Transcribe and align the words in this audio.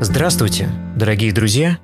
Здравствуйте, 0.00 0.70
дорогие 0.94 1.32
друзья! 1.32 1.78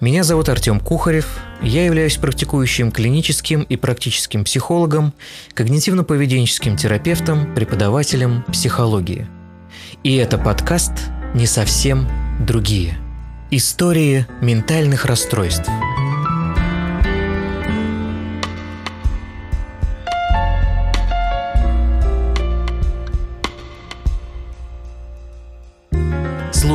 Меня 0.00 0.24
зовут 0.24 0.48
Артем 0.48 0.80
Кухарев, 0.80 1.40
я 1.60 1.84
являюсь 1.84 2.16
практикующим 2.16 2.90
клиническим 2.90 3.64
и 3.64 3.76
практическим 3.76 4.44
психологом, 4.44 5.12
когнитивно-поведенческим 5.54 6.74
терапевтом, 6.74 7.54
преподавателем 7.54 8.44
психологии. 8.44 9.26
И 10.02 10.16
это 10.16 10.38
подкаст 10.38 10.92
«Не 11.34 11.46
совсем 11.46 12.08
другие». 12.40 12.96
Истории 13.50 14.26
ментальных 14.40 15.04
расстройств– 15.04 15.68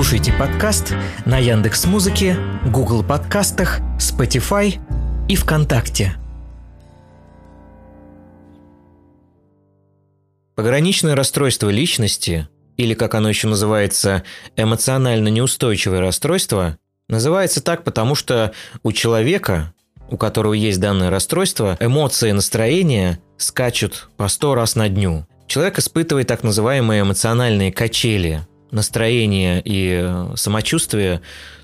Слушайте 0.09 0.33
подкаст 0.39 0.95
на 1.27 1.37
Яндекс 1.37 1.86
Музыке, 1.86 2.36
Google 2.65 3.04
подкастах, 3.04 3.79
Spotify 4.00 4.79
и 5.27 5.36
ВКонтакте. 5.36 6.15
Пограничное 10.55 11.15
расстройство 11.15 11.69
личности, 11.69 12.50
или 12.75 12.95
как 12.95 13.14
оно 13.14 13.29
еще 13.29 13.47
называется, 13.47 14.23
эмоционально 14.57 15.27
неустойчивое 15.27 16.01
расстройство, 16.01 16.79
называется 17.07 17.61
так, 17.61 17.83
потому 17.83 18.15
что 18.15 18.51
у 18.81 18.91
человека, 18.91 19.75
у 20.09 20.17
которого 20.17 20.53
есть 20.53 20.79
данное 20.79 21.11
расстройство, 21.11 21.78
эмоции 21.79 22.31
и 22.31 22.33
настроение 22.33 23.19
скачут 23.37 24.09
по 24.17 24.28
сто 24.28 24.55
раз 24.55 24.75
на 24.75 24.89
дню. 24.89 25.28
Человек 25.45 25.78
испытывает 25.78 26.25
так 26.25 26.41
называемые 26.41 27.01
эмоциональные 27.01 27.71
качели, 27.71 28.41
настроение 28.71 29.61
и 29.64 30.00
э, 30.01 30.33
самочувствие 30.36 31.21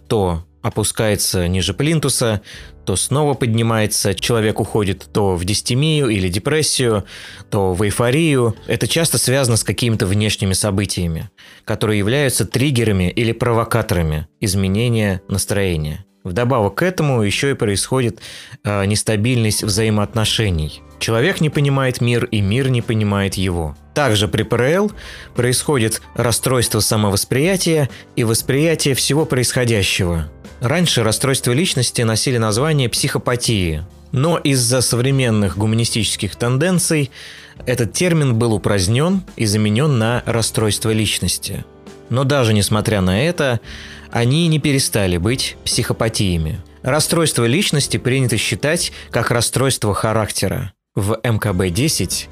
то 0.08 0.44
опускается 0.62 1.48
ниже 1.48 1.76
плинтуса, 1.76 2.42
то 2.86 2.96
снова 2.96 3.36
поднимается, 3.36 4.16
человек 4.16 4.60
уходит 4.60 5.08
то 5.14 5.36
в 5.36 5.46
дистемию 5.46 6.10
или 6.10 6.28
депрессию, 6.28 7.06
то 7.52 7.74
в 7.74 7.84
эйфорию. 7.84 8.56
Это 8.66 8.88
часто 8.88 9.20
связано 9.20 9.58
с 9.58 9.64
какими-то 9.64 10.08
внешними 10.08 10.54
событиями, 10.54 11.30
которые 11.66 12.00
являются 12.00 12.46
триггерами 12.46 13.12
или 13.12 13.32
провокаторами 13.32 14.28
изменения 14.40 15.22
настроения. 15.28 16.06
Вдобавок 16.24 16.76
к 16.76 16.82
этому 16.82 17.22
еще 17.22 17.52
и 17.52 17.56
происходит 17.56 18.20
э, 18.64 18.86
нестабильность 18.86 19.64
взаимоотношений. 19.64 20.82
Человек 21.00 21.42
не 21.42 21.52
понимает 21.52 22.02
мир, 22.02 22.26
и 22.26 22.42
мир 22.42 22.70
не 22.70 22.82
понимает 22.82 23.36
его. 23.36 23.76
Также 23.96 24.28
при 24.28 24.44
ПРЛ 24.44 24.92
происходит 25.36 26.02
расстройство 26.16 26.82
самовосприятия 26.82 27.90
и 28.18 28.26
восприятие 28.26 28.94
всего 28.94 29.26
происходящего. 29.26 30.30
Раньше 30.60 31.02
расстройства 31.02 31.54
личности 31.54 32.02
носили 32.02 32.38
название 32.38 32.90
психопатии, 32.90 33.84
но 34.12 34.38
из-за 34.38 34.82
современных 34.82 35.58
гуманистических 35.58 36.36
тенденций 36.36 37.10
этот 37.66 37.94
термин 37.94 38.36
был 38.36 38.54
упразднен 38.54 39.24
и 39.38 39.46
заменен 39.46 39.98
на 39.98 40.22
расстройство 40.26 40.92
личности. 40.92 41.64
Но 42.10 42.26
даже 42.26 42.54
несмотря 42.54 43.00
на 43.00 43.24
это, 43.24 43.62
они 44.12 44.48
не 44.48 44.60
перестали 44.60 45.16
быть 45.16 45.56
психопатиями. 45.64 46.60
Расстройство 46.84 47.46
личности 47.46 47.96
принято 47.96 48.38
считать 48.38 48.92
как 49.10 49.32
расстройство 49.32 49.94
характера. 49.94 50.74
В 50.96 51.20
МКБ-10 51.24 52.28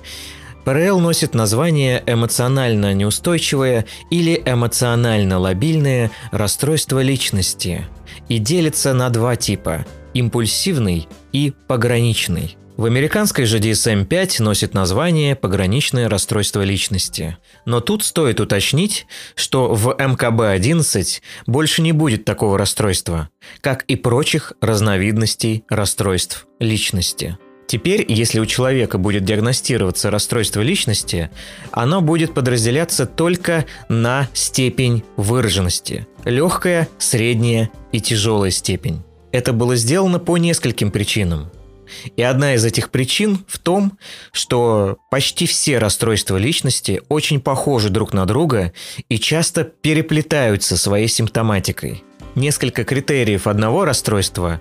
ПРЛ 0.65 0.99
носит 0.99 1.33
название 1.33 2.01
эмоционально 2.05 2.93
неустойчивое 2.93 3.85
или 4.09 4.41
эмоционально 4.45 5.37
лобильное 5.37 6.11
расстройство 6.31 7.01
личности 7.01 7.85
и 8.29 8.37
делится 8.37 8.93
на 8.93 9.09
два 9.09 9.35
типа– 9.35 9.85
импульсивный 10.13 11.07
и 11.31 11.53
пограничный. 11.67 12.57
В 12.75 12.85
американской 12.85 13.45
же 13.45 13.59
DSM-5 13.59 14.41
носит 14.41 14.73
название 14.73 15.35
«пограничное 15.35 16.09
расстройство 16.09 16.63
личности». 16.63 17.37
Но 17.65 17.81
тут 17.81 18.03
стоит 18.03 18.39
уточнить, 18.39 19.05
что 19.35 19.75
в 19.75 19.95
МКБ-11 19.99 21.21
больше 21.45 21.83
не 21.83 21.91
будет 21.91 22.25
такого 22.25 22.57
расстройства, 22.57 23.29
как 23.61 23.83
и 23.83 23.95
прочих 23.95 24.53
разновидностей 24.59 25.65
расстройств 25.69 26.47
личности. 26.59 27.37
Теперь, 27.67 28.05
если 28.07 28.39
у 28.39 28.45
человека 28.45 28.97
будет 28.97 29.23
диагностироваться 29.23 30.11
расстройство 30.11 30.61
личности, 30.61 31.29
оно 31.71 32.01
будет 32.01 32.33
подразделяться 32.33 33.05
только 33.05 33.65
на 33.89 34.27
степень 34.33 35.03
выраженности. 35.17 36.07
Легкая, 36.25 36.87
средняя 36.97 37.69
и 37.91 37.99
тяжелая 37.99 38.51
степень. 38.51 39.01
Это 39.31 39.53
было 39.53 39.75
сделано 39.75 40.19
по 40.19 40.37
нескольким 40.37 40.91
причинам. 40.91 41.49
И 42.15 42.21
одна 42.21 42.55
из 42.55 42.65
этих 42.65 42.89
причин 42.89 43.43
в 43.47 43.59
том, 43.59 43.97
что 44.31 44.97
почти 45.09 45.45
все 45.45 45.79
расстройства 45.79 46.37
личности 46.37 47.01
очень 47.09 47.39
похожи 47.39 47.89
друг 47.89 48.13
на 48.13 48.25
друга 48.25 48.73
и 49.09 49.17
часто 49.19 49.63
переплетаются 49.63 50.77
своей 50.77 51.07
симптоматикой. 51.07 52.03
Несколько 52.35 52.83
критериев 52.83 53.45
одного 53.45 53.85
расстройства 53.85 54.59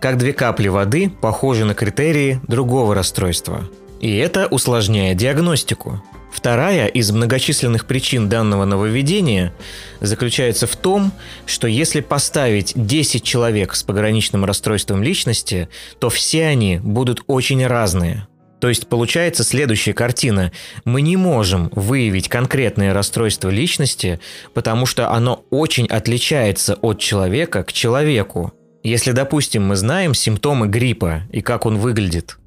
как 0.00 0.16
две 0.16 0.32
капли 0.32 0.68
воды 0.68 1.10
похожи 1.10 1.64
на 1.64 1.74
критерии 1.74 2.40
другого 2.48 2.94
расстройства. 2.94 3.68
И 4.00 4.16
это 4.16 4.46
усложняет 4.46 5.18
диагностику. 5.18 6.02
Вторая 6.32 6.86
из 6.86 7.10
многочисленных 7.10 7.86
причин 7.86 8.28
данного 8.28 8.64
нововведения 8.64 9.52
заключается 10.00 10.66
в 10.66 10.74
том, 10.76 11.12
что 11.44 11.66
если 11.66 12.00
поставить 12.00 12.72
10 12.74 13.22
человек 13.22 13.74
с 13.74 13.82
пограничным 13.82 14.44
расстройством 14.44 15.02
личности, 15.02 15.68
то 15.98 16.08
все 16.08 16.46
они 16.46 16.78
будут 16.78 17.22
очень 17.26 17.66
разные. 17.66 18.26
То 18.60 18.68
есть 18.68 18.86
получается 18.88 19.42
следующая 19.42 19.92
картина. 19.92 20.52
Мы 20.84 21.02
не 21.02 21.16
можем 21.16 21.70
выявить 21.72 22.28
конкретное 22.28 22.94
расстройство 22.94 23.48
личности, 23.48 24.20
потому 24.54 24.86
что 24.86 25.10
оно 25.10 25.44
очень 25.50 25.86
отличается 25.86 26.74
от 26.74 27.00
человека 27.00 27.64
к 27.64 27.72
человеку. 27.72 28.52
Если, 28.82 29.12
допустим, 29.12 29.66
мы 29.66 29.76
знаем 29.76 30.14
симптомы 30.14 30.66
гриппа 30.66 31.22
и 31.30 31.42
как 31.42 31.66
он 31.66 31.78
выглядит, 31.78 32.38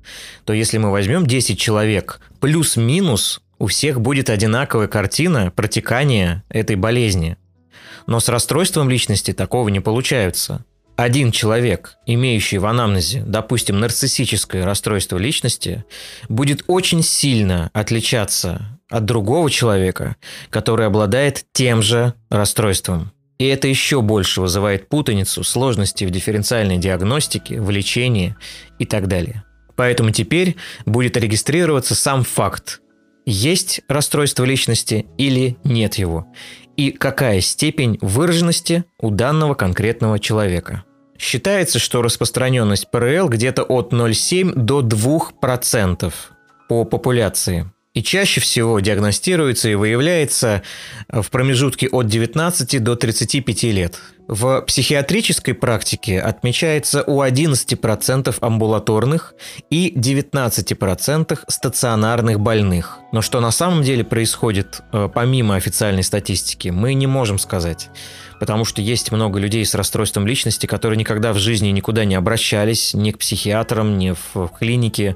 то 0.46 0.54
если 0.54 0.80
мы 0.80 0.92
возьмем 0.92 1.28
10 1.28 1.60
человек, 1.60 2.20
плюс-минус 2.40 3.42
у 3.60 3.68
всех 3.68 4.02
будет 4.02 4.30
одинаковая 4.30 4.88
картина 4.88 5.52
протекания 5.56 6.44
этой 6.50 6.76
болезни. 6.76 7.38
Но 8.08 8.20
с 8.20 8.30
расстройством 8.30 8.90
личности 8.90 9.32
такого 9.32 9.70
не 9.70 9.80
получается. 9.80 10.66
Один 10.96 11.32
человек, 11.32 11.96
имеющий 12.06 12.58
в 12.58 12.66
анамнезе, 12.66 13.24
допустим, 13.26 13.80
нарциссическое 13.80 14.66
расстройство 14.66 15.18
личности, 15.18 15.86
будет 16.30 16.64
очень 16.68 17.04
сильно 17.04 17.70
отличаться 17.74 18.80
от 18.90 19.06
другого 19.06 19.50
человека, 19.50 20.18
который 20.50 20.86
обладает 20.86 21.46
тем 21.52 21.82
же 21.82 22.14
расстройством. 22.30 23.12
И 23.44 23.48
это 23.48 23.68
еще 23.68 24.02
больше 24.02 24.40
вызывает 24.40 24.88
путаницу, 24.88 25.44
сложности 25.44 26.06
в 26.06 26.12
дифференциальной 26.12 26.78
диагностике, 26.78 27.60
в 27.60 27.70
лечении 27.72 28.38
и 28.80 28.86
так 28.86 29.10
далее. 29.10 29.44
Поэтому 29.76 30.12
теперь 30.12 30.56
будет 30.86 31.18
регистрироваться 31.18 31.94
сам 31.94 32.24
факт, 32.24 32.80
есть 33.26 33.82
расстройство 33.90 34.46
личности 34.46 35.08
или 35.18 35.58
нет 35.66 35.96
его, 35.96 36.26
и 36.78 36.92
какая 36.92 37.42
степень 37.42 37.98
выраженности 38.00 38.86
у 38.98 39.10
данного 39.10 39.56
конкретного 39.56 40.20
человека. 40.20 40.86
Считается, 41.20 41.80
что 41.80 42.02
распространенность 42.02 42.90
ПРЛ 42.92 43.28
где-то 43.28 43.64
от 43.64 43.92
0,7 43.92 44.54
до 44.54 44.80
2% 44.80 46.14
по 46.70 46.86
популяции 46.86 47.73
и 47.94 48.02
чаще 48.02 48.42
всего 48.42 48.80
диагностируется 48.80 49.70
и 49.70 49.76
выявляется 49.76 50.64
в 51.08 51.30
промежутке 51.30 51.88
от 51.90 52.08
19 52.08 52.84
до 52.84 52.96
35 52.96 53.64
лет. 53.64 54.00
В 54.28 54.62
психиатрической 54.62 55.54
практике 55.54 56.20
отмечается 56.20 57.04
у 57.04 57.22
11% 57.22 58.36
амбулаторных 58.40 59.36
и 59.70 59.94
19% 59.96 61.40
стационарных 61.48 62.40
больных. 62.40 63.00
Но 63.12 63.22
что 63.22 63.42
на 63.42 63.52
самом 63.52 63.84
деле 63.84 64.04
происходит 64.04 64.82
э, 64.92 65.10
помимо 65.14 65.56
официальной 65.56 66.04
статистики, 66.04 66.70
мы 66.70 66.94
не 66.94 67.06
можем 67.06 67.38
сказать 67.38 67.90
потому 68.44 68.66
что 68.66 68.82
есть 68.82 69.10
много 69.10 69.40
людей 69.40 69.66
с 69.66 69.74
расстройством 69.74 70.28
личности, 70.28 70.66
которые 70.66 70.98
никогда 70.98 71.32
в 71.32 71.38
жизни 71.38 71.70
никуда 71.70 72.04
не 72.04 72.16
обращались, 72.16 72.94
ни 72.94 73.12
к 73.12 73.18
психиатрам, 73.18 73.98
ни 73.98 74.14
в 74.34 74.50
клинике, 74.60 75.16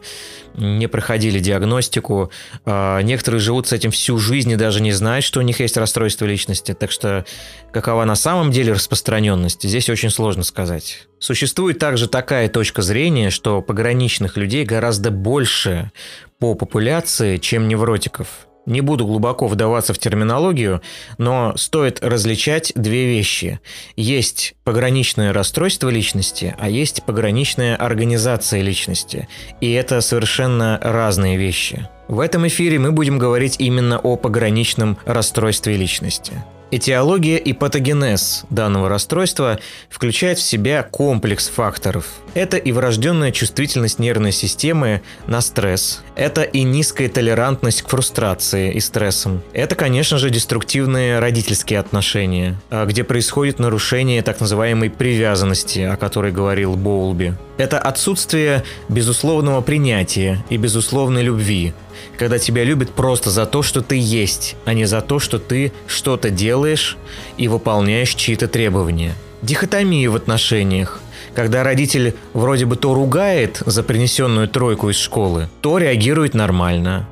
не 0.53 0.88
проходили 0.88 1.39
диагностику. 1.39 2.31
А, 2.63 3.01
некоторые 3.01 3.41
живут 3.41 3.68
с 3.68 3.74
этим 3.74 3.91
всю 3.91 4.18
жизнь 4.18 4.51
и 4.51 4.56
даже 4.56 4.81
не 4.81 4.94
знают, 4.94 5.25
что 5.25 5.41
у 5.41 5.44
них 5.44 5.59
есть 5.59 5.75
расстройство 5.75 6.24
личности. 6.24 6.74
Так 6.74 6.89
что 6.89 7.25
какова 7.74 8.06
на 8.06 8.15
самом 8.15 8.50
деле 8.50 8.71
распространенность, 8.71 9.63
здесь 9.63 9.89
очень 9.89 10.09
сложно 10.09 10.44
сказать. 10.44 11.09
Существует 11.19 11.80
также 11.80 12.07
такая 12.07 12.47
точка 12.47 12.81
зрения, 12.81 13.30
что 13.30 13.62
пограничных 13.62 14.38
людей 14.38 14.63
гораздо 14.63 15.12
больше 15.12 15.91
по 16.39 16.56
популяции, 16.56 17.35
чем 17.35 17.68
невротиков. 17.68 18.46
Не 18.67 18.81
буду 18.81 19.07
глубоко 19.07 19.47
вдаваться 19.47 19.93
в 19.93 19.97
терминологию, 19.97 20.81
но 21.17 21.55
стоит 21.55 22.03
различать 22.03 22.73
две 22.75 23.05
вещи. 23.05 23.61
Есть 23.95 24.55
пограничное 24.65 25.31
расстройство 25.31 25.87
личности, 25.87 26.53
а 26.59 26.69
есть 26.69 27.03
пограничная 27.03 27.77
организация 27.77 28.61
личности. 28.61 29.29
И 29.61 29.71
это 29.71 30.01
совершенно 30.01 30.77
разные 30.83 31.37
вещи. 31.37 31.87
В 32.09 32.19
этом 32.19 32.45
эфире 32.47 32.77
мы 32.77 32.91
будем 32.91 33.17
говорить 33.17 33.55
именно 33.57 33.99
о 33.99 34.17
пограничном 34.17 34.97
расстройстве 35.05 35.77
личности. 35.77 36.33
Этиология 36.69 37.37
и 37.37 37.53
патогенез 37.53 38.43
данного 38.49 38.89
расстройства 38.89 39.57
включает 39.89 40.37
в 40.37 40.41
себя 40.41 40.83
комплекс 40.83 41.47
факторов. 41.47 42.07
Это 42.33 42.57
и 42.57 42.73
врожденная 42.73 43.31
чувствительность 43.31 43.99
нервной 43.99 44.33
системы 44.33 45.01
на 45.27 45.39
стресс. 45.39 46.01
Это 46.15 46.41
и 46.43 46.63
низкая 46.63 47.07
толерантность 47.07 47.83
к 47.83 47.87
фрустрации 47.87 48.73
и 48.73 48.81
стрессам. 48.81 49.41
Это, 49.53 49.75
конечно 49.75 50.17
же, 50.17 50.29
деструктивные 50.29 51.19
родительские 51.19 51.79
отношения, 51.79 52.59
а, 52.69 52.85
где 52.85 53.05
происходит 53.05 53.59
нарушение 53.59 54.21
так 54.21 54.41
называемой 54.41 54.89
привязанности, 54.89 55.79
о 55.79 55.95
которой 55.95 56.33
говорил 56.33 56.75
Боулби. 56.75 57.35
Это 57.57 57.80
отсутствие 57.80 58.63
безусловного 58.88 59.62
принятия 59.62 60.44
и 60.50 60.57
безусловной 60.57 61.24
любви, 61.24 61.74
когда 62.18 62.38
тебя 62.38 62.63
любят 62.63 62.92
просто 62.92 63.31
за 63.31 63.48
то, 63.48 63.63
что 63.63 63.81
ты 63.81 63.98
есть, 64.00 64.56
а 64.65 64.74
не 64.74 64.86
за 64.86 65.01
то, 65.01 65.18
что 65.18 65.39
ты 65.39 65.71
что-то 65.88 66.30
делаешь 66.30 66.98
и 67.38 67.48
выполняешь 67.48 68.13
чьи-то 68.13 68.48
требования. 68.48 69.15
Дихотомия 69.42 70.09
в 70.09 70.15
отношениях, 70.15 71.01
когда 71.33 71.63
родитель 71.63 72.15
вроде 72.33 72.65
бы 72.65 72.75
то 72.75 72.94
ругает 72.94 73.62
за 73.65 73.81
принесенную 73.81 74.48
тройку 74.48 74.89
из 74.89 74.98
школы, 74.98 75.50
то 75.62 75.80
реагирует 75.80 76.36
нормально, 76.36 77.07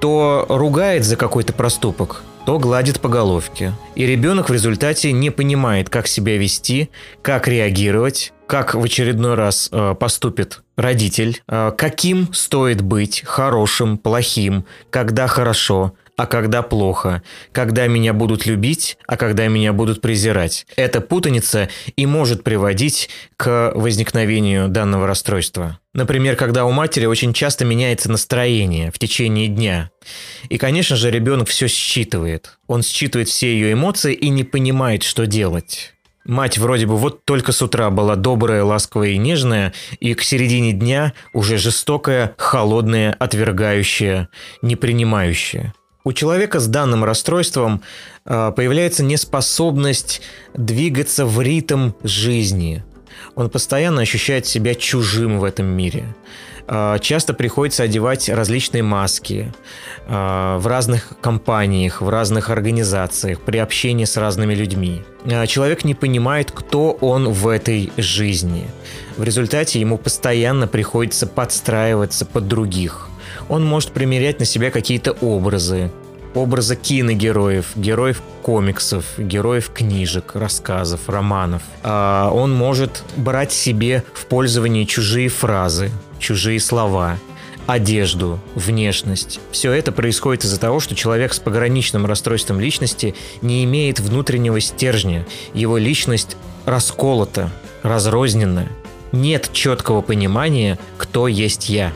то 0.00 0.44
ругает 0.48 1.04
за 1.04 1.16
какой-то 1.16 1.52
проступок, 1.54 2.22
то 2.48 2.58
гладит 2.58 3.00
по 3.00 3.10
головке. 3.10 3.74
И 3.94 4.06
ребенок 4.06 4.48
в 4.48 4.52
результате 4.54 5.12
не 5.12 5.28
понимает, 5.28 5.90
как 5.90 6.06
себя 6.06 6.38
вести, 6.38 6.88
как 7.20 7.46
реагировать, 7.46 8.32
как 8.46 8.74
в 8.74 8.82
очередной 8.82 9.34
раз 9.34 9.68
э, 9.70 9.94
поступит 10.00 10.62
родитель, 10.74 11.42
э, 11.46 11.72
каким 11.76 12.32
стоит 12.32 12.80
быть 12.80 13.22
хорошим, 13.26 13.98
плохим, 13.98 14.64
когда 14.88 15.26
хорошо, 15.26 15.92
а 16.18 16.26
когда 16.26 16.62
плохо, 16.62 17.22
когда 17.52 17.86
меня 17.86 18.12
будут 18.12 18.44
любить, 18.44 18.98
а 19.06 19.16
когда 19.16 19.46
меня 19.46 19.72
будут 19.72 20.00
презирать. 20.00 20.66
Эта 20.74 21.00
путаница 21.00 21.68
и 21.94 22.06
может 22.06 22.42
приводить 22.42 23.08
к 23.36 23.70
возникновению 23.76 24.68
данного 24.68 25.06
расстройства. 25.06 25.78
Например, 25.94 26.34
когда 26.34 26.64
у 26.64 26.72
матери 26.72 27.06
очень 27.06 27.32
часто 27.32 27.64
меняется 27.64 28.10
настроение 28.10 28.90
в 28.90 28.98
течение 28.98 29.46
дня. 29.46 29.90
И, 30.48 30.58
конечно 30.58 30.96
же, 30.96 31.12
ребенок 31.12 31.46
все 31.46 31.68
считывает. 31.68 32.58
Он 32.66 32.82
считывает 32.82 33.28
все 33.28 33.52
ее 33.52 33.72
эмоции 33.72 34.12
и 34.12 34.28
не 34.28 34.42
понимает, 34.42 35.04
что 35.04 35.24
делать. 35.24 35.94
Мать 36.24 36.58
вроде 36.58 36.86
бы 36.86 36.96
вот 36.96 37.24
только 37.24 37.52
с 37.52 37.62
утра 37.62 37.90
была 37.90 38.16
добрая, 38.16 38.64
ласковая 38.64 39.10
и 39.10 39.18
нежная, 39.18 39.72
и 40.00 40.14
к 40.14 40.22
середине 40.22 40.72
дня 40.72 41.12
уже 41.32 41.58
жестокая, 41.58 42.34
холодная, 42.38 43.12
отвергающая, 43.12 44.28
непринимающая. 44.62 45.74
У 46.04 46.12
человека 46.12 46.60
с 46.60 46.66
данным 46.66 47.04
расстройством 47.04 47.82
э, 48.24 48.52
появляется 48.54 49.02
неспособность 49.02 50.22
двигаться 50.54 51.26
в 51.26 51.40
ритм 51.40 51.92
жизни. 52.02 52.84
Он 53.34 53.50
постоянно 53.50 54.02
ощущает 54.02 54.46
себя 54.46 54.74
чужим 54.74 55.38
в 55.38 55.44
этом 55.44 55.66
мире. 55.66 56.04
А, 56.70 56.98
часто 56.98 57.32
приходится 57.32 57.82
одевать 57.82 58.28
различные 58.28 58.82
маски 58.82 59.52
а, 60.06 60.58
в 60.58 60.66
разных 60.66 61.14
компаниях, 61.20 62.02
в 62.02 62.08
разных 62.10 62.50
организациях, 62.50 63.40
при 63.40 63.56
общении 63.56 64.04
с 64.04 64.18
разными 64.18 64.54
людьми. 64.54 65.02
Человек 65.46 65.84
не 65.84 65.94
понимает, 65.94 66.52
кто 66.52 66.92
он 66.92 67.30
в 67.30 67.48
этой 67.48 67.90
жизни. 67.96 68.68
В 69.16 69.24
результате 69.24 69.80
ему 69.80 69.96
постоянно 69.96 70.68
приходится 70.68 71.26
подстраиваться 71.26 72.26
под 72.26 72.48
других. 72.48 73.08
Он 73.48 73.64
может 73.64 73.92
примерять 73.92 74.40
на 74.40 74.44
себя 74.44 74.70
какие-то 74.70 75.12
образы, 75.12 75.90
образа 76.34 76.76
киногероев, 76.76 77.66
героев 77.76 78.22
комиксов, 78.42 79.04
героев 79.18 79.70
книжек, 79.74 80.34
рассказов, 80.34 81.08
романов. 81.08 81.62
Он 81.82 82.52
может 82.52 83.02
брать 83.16 83.52
себе 83.52 84.04
в 84.14 84.26
пользование 84.26 84.86
чужие 84.86 85.28
фразы, 85.28 85.90
чужие 86.18 86.60
слова, 86.60 87.18
одежду, 87.66 88.38
внешность. 88.54 89.40
Все 89.50 89.72
это 89.72 89.92
происходит 89.92 90.44
из-за 90.44 90.60
того, 90.60 90.80
что 90.80 90.94
человек 90.94 91.34
с 91.34 91.38
пограничным 91.38 92.06
расстройством 92.06 92.60
личности 92.60 93.14
не 93.42 93.64
имеет 93.64 94.00
внутреннего 94.00 94.60
стержня. 94.60 95.26
Его 95.54 95.76
личность 95.76 96.36
расколота, 96.64 97.50
разрознена. 97.82 98.68
Нет 99.12 99.50
четкого 99.52 100.02
понимания, 100.02 100.78
кто 100.96 101.28
есть 101.28 101.68
я. 101.68 101.92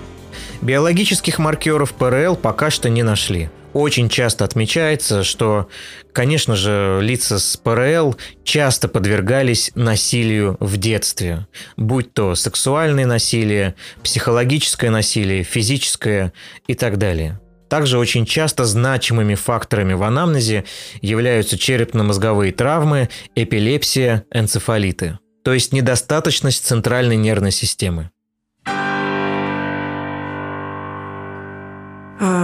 Биологических 0.62 1.38
маркеров 1.38 1.92
ПРЛ 1.92 2.36
пока 2.36 2.70
что 2.70 2.88
не 2.88 3.02
нашли– 3.02 3.50
очень 3.72 4.08
часто 4.08 4.44
отмечается, 4.44 5.24
что, 5.24 5.68
конечно 6.12 6.56
же, 6.56 6.98
лица 7.02 7.38
с 7.38 7.56
ПРЛ 7.56 8.16
часто 8.44 8.88
подвергались 8.88 9.72
насилию 9.74 10.56
в 10.60 10.76
детстве, 10.76 11.46
будь 11.76 12.12
то 12.12 12.34
сексуальное 12.34 13.06
насилие, 13.06 13.74
психологическое 14.02 14.90
насилие, 14.90 15.42
физическое 15.42 16.32
и 16.66 16.74
так 16.74 16.98
далее. 16.98 17.40
Также 17.68 17.98
очень 17.98 18.26
часто 18.26 18.66
значимыми 18.66 19.34
факторами 19.34 19.94
в 19.94 20.02
анамнезе 20.02 20.64
являются 21.00 21.56
черепно-мозговые 21.56 22.52
травмы, 22.52 23.08
эпилепсия, 23.34 24.26
энцефалиты, 24.30 25.18
то 25.42 25.54
есть 25.54 25.72
недостаточность 25.72 26.66
центральной 26.66 27.16
нервной 27.16 27.52
системы. 27.52 28.10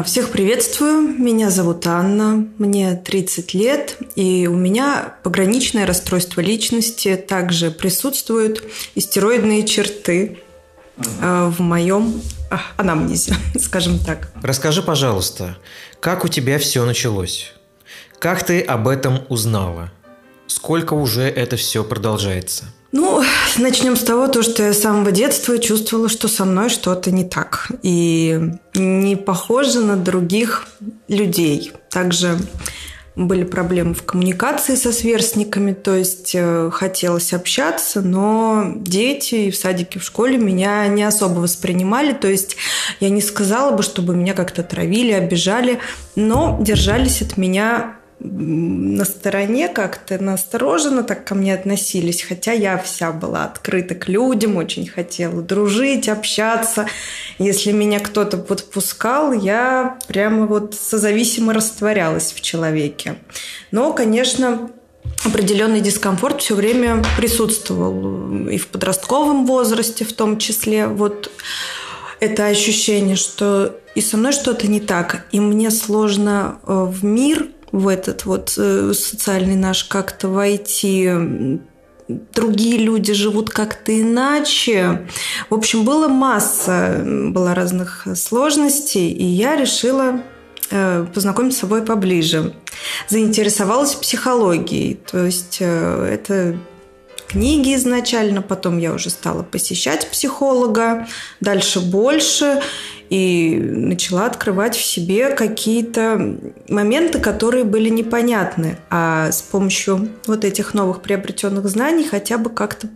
Всех 0.04 0.30
приветствую. 0.30 1.02
Меня 1.02 1.50
зовут 1.50 1.86
Анна. 1.86 2.48
Мне 2.58 2.96
30 2.96 3.54
лет. 3.54 3.96
И 4.16 4.48
у 4.48 4.56
меня 4.56 5.14
пограничное 5.22 5.86
расстройство 5.86 6.40
личности. 6.40 7.14
Также 7.14 7.70
присутствуют 7.70 8.62
истероидные 8.96 9.64
черты 9.64 10.38
а, 11.22 11.48
в 11.50 11.60
моем 11.60 12.20
а, 12.50 12.60
анамнезе, 12.76 13.34
скажем 13.60 14.00
так. 14.00 14.32
Расскажи, 14.42 14.82
пожалуйста, 14.82 15.56
как 16.00 16.24
у 16.24 16.28
тебя 16.28 16.58
все 16.58 16.84
началось? 16.84 17.52
Как 18.18 18.44
ты 18.44 18.60
об 18.60 18.88
этом 18.88 19.20
узнала? 19.28 19.92
Сколько 20.48 20.94
уже 20.94 21.22
это 21.22 21.56
все 21.56 21.84
продолжается? 21.84 22.64
Ну, 22.90 23.22
начнем 23.58 23.96
с 23.96 24.02
того, 24.02 24.28
то, 24.28 24.42
что 24.42 24.62
я 24.62 24.72
с 24.72 24.80
самого 24.80 25.12
детства 25.12 25.58
чувствовала, 25.58 26.08
что 26.08 26.26
со 26.26 26.44
мной 26.44 26.70
что-то 26.70 27.10
не 27.10 27.24
так. 27.24 27.70
И 27.82 28.40
не 28.74 29.16
похоже 29.16 29.80
на 29.80 29.96
других 29.96 30.66
людей. 31.06 31.72
Также 31.90 32.38
были 33.18 33.42
проблемы 33.42 33.94
в 33.94 34.04
коммуникации 34.04 34.76
со 34.76 34.92
сверстниками, 34.92 35.72
то 35.72 35.94
есть 35.94 36.32
э, 36.34 36.70
хотелось 36.72 37.32
общаться, 37.32 38.00
но 38.00 38.72
дети 38.76 39.34
и 39.34 39.50
в 39.50 39.56
садике, 39.56 39.98
в 39.98 40.04
школе 40.04 40.38
меня 40.38 40.86
не 40.86 41.02
особо 41.02 41.40
воспринимали, 41.40 42.12
то 42.12 42.28
есть 42.28 42.56
я 43.00 43.10
не 43.10 43.20
сказала 43.20 43.72
бы, 43.72 43.82
чтобы 43.82 44.14
меня 44.14 44.34
как-то 44.34 44.62
травили, 44.62 45.10
обижали, 45.10 45.80
но 46.14 46.58
держались 46.60 47.20
от 47.20 47.36
меня 47.36 47.97
на 48.20 49.04
стороне 49.04 49.68
как-то 49.68 50.22
настороженно 50.22 51.04
так 51.04 51.24
ко 51.24 51.34
мне 51.34 51.54
относились, 51.54 52.22
хотя 52.22 52.52
я 52.52 52.76
вся 52.78 53.12
была 53.12 53.44
открыта 53.44 53.94
к 53.94 54.08
людям, 54.08 54.56
очень 54.56 54.88
хотела 54.88 55.40
дружить, 55.40 56.08
общаться. 56.08 56.86
Если 57.38 57.70
меня 57.70 58.00
кто-то 58.00 58.36
подпускал, 58.36 59.32
я 59.32 59.98
прямо 60.08 60.46
вот 60.46 60.74
созависимо 60.74 61.52
растворялась 61.52 62.32
в 62.32 62.40
человеке. 62.40 63.16
Но, 63.70 63.92
конечно, 63.92 64.70
определенный 65.24 65.80
дискомфорт 65.80 66.40
все 66.40 66.56
время 66.56 67.04
присутствовал 67.16 68.48
и 68.48 68.58
в 68.58 68.66
подростковом 68.66 69.46
возрасте 69.46 70.04
в 70.04 70.12
том 70.12 70.38
числе. 70.38 70.88
Вот 70.88 71.30
это 72.18 72.46
ощущение, 72.46 73.14
что 73.14 73.78
и 73.94 74.00
со 74.00 74.16
мной 74.16 74.32
что-то 74.32 74.66
не 74.66 74.80
так, 74.80 75.26
и 75.30 75.38
мне 75.38 75.70
сложно 75.70 76.58
э, 76.66 76.84
в 76.88 77.04
мир 77.04 77.48
в 77.72 77.88
этот 77.88 78.24
вот 78.24 78.54
э, 78.56 78.92
социальный 78.94 79.56
наш 79.56 79.84
как-то 79.84 80.28
войти 80.28 81.60
другие 82.08 82.78
люди 82.78 83.12
живут 83.12 83.50
как-то 83.50 83.98
иначе. 83.98 85.06
В 85.50 85.54
общем, 85.54 85.84
была 85.84 86.08
масса, 86.08 87.02
было 87.04 87.54
разных 87.54 88.06
сложностей, 88.16 89.10
и 89.10 89.24
я 89.24 89.56
решила 89.56 90.22
э, 90.70 91.06
познакомить 91.14 91.54
с 91.54 91.58
собой 91.58 91.82
поближе. 91.82 92.54
Заинтересовалась 93.08 93.94
психологией, 93.94 94.94
то 94.94 95.24
есть 95.24 95.58
э, 95.60 96.08
это 96.10 96.58
книги 97.28 97.74
изначально, 97.74 98.40
потом 98.40 98.78
я 98.78 98.92
уже 98.94 99.10
стала 99.10 99.42
посещать 99.42 100.10
психолога, 100.10 101.06
дальше 101.40 101.80
больше. 101.80 102.62
И 103.10 103.58
начала 103.58 104.26
открывать 104.26 104.76
в 104.76 104.84
себе 104.84 105.30
какие-то 105.30 106.38
моменты, 106.68 107.18
которые 107.18 107.64
были 107.64 107.88
непонятны. 107.88 108.78
А 108.90 109.32
с 109.32 109.42
помощью 109.42 110.10
вот 110.26 110.44
этих 110.44 110.74
новых 110.74 111.00
приобретенных 111.00 111.68
знаний 111.68 112.04
хотя 112.04 112.38
бы 112.38 112.50
как-то 112.50 112.88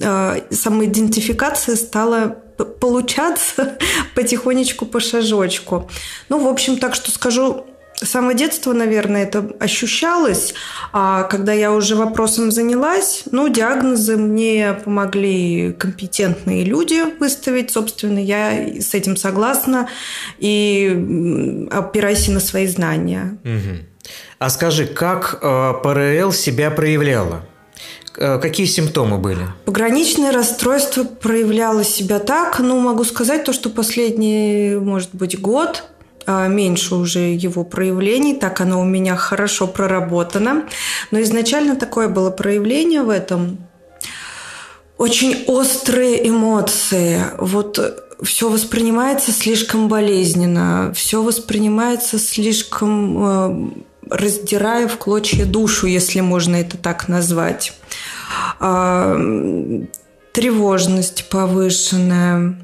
э, 0.00 0.40
самоидентификация 0.50 1.76
стала 1.76 2.38
получаться 2.80 3.78
потихонечку 4.14 4.86
по 4.86 5.00
шажочку. 5.00 5.88
Ну, 6.28 6.38
в 6.38 6.48
общем, 6.48 6.78
так 6.78 6.94
что 6.94 7.10
скажу, 7.10 7.66
с 8.00 8.10
самого 8.10 8.34
детства, 8.34 8.72
наверное, 8.72 9.24
это 9.24 9.50
ощущалось. 9.58 10.54
А 10.92 11.24
когда 11.24 11.52
я 11.52 11.72
уже 11.72 11.96
вопросом 11.96 12.52
занялась, 12.52 13.24
ну, 13.32 13.48
диагнозы 13.48 14.16
мне 14.16 14.78
помогли 14.84 15.72
компетентные 15.72 16.64
люди 16.64 17.02
выставить. 17.18 17.72
Собственно, 17.72 18.20
я 18.20 18.80
с 18.80 18.94
этим 18.94 19.16
согласна. 19.16 19.88
И 20.38 21.66
опирайся 21.72 22.30
на 22.30 22.40
свои 22.40 22.68
знания. 22.68 23.36
Угу. 23.42 24.10
А 24.38 24.50
скажи, 24.50 24.86
как 24.86 25.40
э, 25.42 25.72
ПРЛ 25.82 26.32
себя 26.32 26.70
проявляла? 26.70 27.44
Э, 28.16 28.38
какие 28.38 28.66
симптомы 28.66 29.18
были? 29.18 29.42
Пограничное 29.64 30.30
расстройство 30.30 31.02
проявляло 31.02 31.82
себя 31.82 32.20
так, 32.20 32.60
ну, 32.60 32.78
могу 32.78 33.02
сказать 33.02 33.42
то, 33.42 33.52
что 33.52 33.70
последний, 33.70 34.76
может 34.76 35.12
быть, 35.14 35.40
год– 35.40 35.82
меньше 36.28 36.94
уже 36.94 37.34
его 37.34 37.64
проявлений, 37.64 38.34
так 38.34 38.60
оно 38.60 38.80
у 38.80 38.84
меня 38.84 39.16
хорошо 39.16 39.66
проработано. 39.66 40.64
Но 41.10 41.20
изначально 41.22 41.76
такое 41.76 42.08
было 42.08 42.30
проявление 42.30 43.02
в 43.02 43.10
этом. 43.10 43.58
Очень 44.96 45.44
острые 45.46 46.28
эмоции. 46.28 47.22
Вот 47.38 47.78
все 48.22 48.50
воспринимается 48.50 49.32
слишком 49.32 49.88
болезненно, 49.88 50.92
все 50.94 51.22
воспринимается 51.22 52.18
слишком 52.18 53.24
э, 53.24 53.70
раздирая 54.10 54.88
в 54.88 54.96
клочья 54.96 55.44
душу, 55.44 55.86
если 55.86 56.20
можно 56.20 56.56
это 56.56 56.76
так 56.76 57.08
назвать. 57.08 57.74
А, 58.60 59.16
тревожность 60.32 61.28
повышенная, 61.28 62.56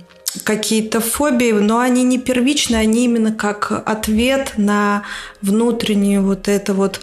какие-то 0.42 1.00
фобии, 1.00 1.52
но 1.52 1.78
они 1.78 2.02
не 2.02 2.18
первичные, 2.18 2.80
они 2.80 3.04
именно 3.04 3.32
как 3.32 3.70
ответ 3.86 4.54
на 4.56 5.04
внутреннюю 5.42 6.22
вот 6.22 6.48
это 6.48 6.74
вот 6.74 7.00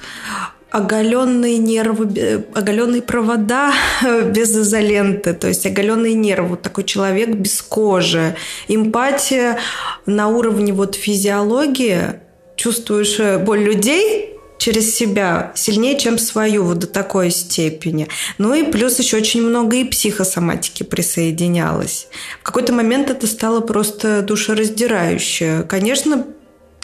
оголенные 0.69 1.57
нервы, 1.57 2.45
оголенные 2.53 3.01
провода 3.01 3.73
без 4.25 4.55
изоленты, 4.55 5.33
то 5.33 5.47
есть 5.47 5.65
оголенные 5.65 6.13
нервы, 6.13 6.49
вот 6.49 6.61
такой 6.61 6.85
человек 6.85 7.29
без 7.29 7.61
кожи. 7.61 8.35
Эмпатия 8.67 9.59
на 10.05 10.29
уровне 10.29 10.73
вот 10.73 10.95
физиологии, 10.95 12.19
чувствуешь 12.55 13.19
э, 13.19 13.37
боль 13.37 13.63
людей, 13.63 14.30
через 14.61 14.95
себя 14.95 15.51
сильнее, 15.55 15.97
чем 15.97 16.19
свою 16.19 16.63
вот 16.63 16.77
до 16.77 16.85
такой 16.85 17.31
степени. 17.31 18.07
Ну 18.37 18.53
и 18.53 18.61
плюс 18.61 18.99
еще 18.99 19.17
очень 19.17 19.41
много 19.41 19.77
и 19.77 19.83
психосоматики 19.83 20.83
присоединялось. 20.83 22.07
В 22.41 22.43
какой-то 22.43 22.71
момент 22.71 23.09
это 23.09 23.25
стало 23.25 23.61
просто 23.61 24.21
душераздирающе. 24.21 25.65
Конечно, 25.67 26.27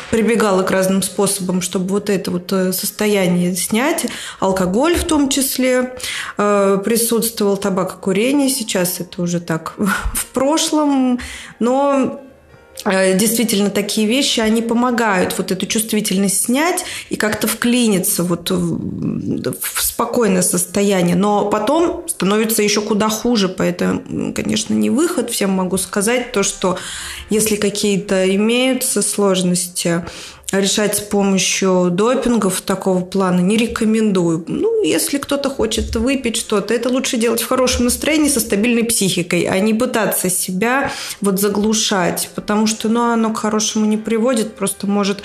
прибегала 0.09 0.63
к 0.63 0.71
разным 0.71 1.03
способам, 1.03 1.61
чтобы 1.61 1.89
вот 1.89 2.09
это 2.09 2.31
вот 2.31 2.51
э, 2.51 2.73
состояние 2.73 3.55
снять. 3.55 4.07
Алкоголь 4.39 4.95
в 4.95 5.03
том 5.03 5.29
числе 5.29 5.93
э, 6.39 6.81
присутствовал, 6.83 7.57
табакокурение. 7.57 8.49
Сейчас 8.49 8.99
это 8.99 9.21
уже 9.21 9.39
так 9.39 9.75
в 9.77 10.25
прошлом. 10.33 11.19
Но 11.59 12.21
действительно 13.15 13.69
такие 13.69 14.07
вещи, 14.07 14.39
они 14.39 14.61
помогают 14.61 15.37
вот 15.37 15.51
эту 15.51 15.65
чувствительность 15.65 16.43
снять 16.45 16.85
и 17.09 17.15
как-то 17.15 17.47
вклиниться 17.47 18.23
вот 18.23 18.49
в 18.49 19.81
спокойное 19.81 20.41
состояние. 20.41 21.15
Но 21.15 21.49
потом 21.49 22.05
становится 22.07 22.63
еще 22.63 22.81
куда 22.81 23.09
хуже, 23.09 23.49
поэтому, 23.49 24.33
конечно, 24.33 24.73
не 24.73 24.89
выход. 24.89 25.29
Всем 25.29 25.51
могу 25.51 25.77
сказать 25.77 26.31
то, 26.31 26.43
что 26.43 26.77
если 27.29 27.55
какие-то 27.55 28.33
имеются 28.35 29.01
сложности, 29.01 30.05
решать 30.51 30.95
с 30.95 30.99
помощью 30.99 31.89
допингов 31.91 32.61
такого 32.61 33.03
плана 33.03 33.41
не 33.41 33.57
рекомендую. 33.57 34.45
Ну, 34.47 34.83
если 34.83 35.17
кто-то 35.17 35.49
хочет 35.49 35.95
выпить 35.95 36.37
что-то, 36.37 36.73
это 36.73 36.89
лучше 36.89 37.17
делать 37.17 37.41
в 37.41 37.47
хорошем 37.47 37.85
настроении 37.85 38.29
со 38.29 38.39
стабильной 38.39 38.85
психикой, 38.85 39.43
а 39.43 39.59
не 39.59 39.73
пытаться 39.73 40.29
себя 40.29 40.91
вот 41.21 41.39
заглушать, 41.39 42.29
потому 42.35 42.67
что 42.67 42.87
ну, 42.87 43.11
оно 43.11 43.33
к 43.33 43.37
хорошему 43.37 43.85
не 43.85 43.97
приводит, 43.97 44.55
просто 44.55 44.87
может 44.87 45.21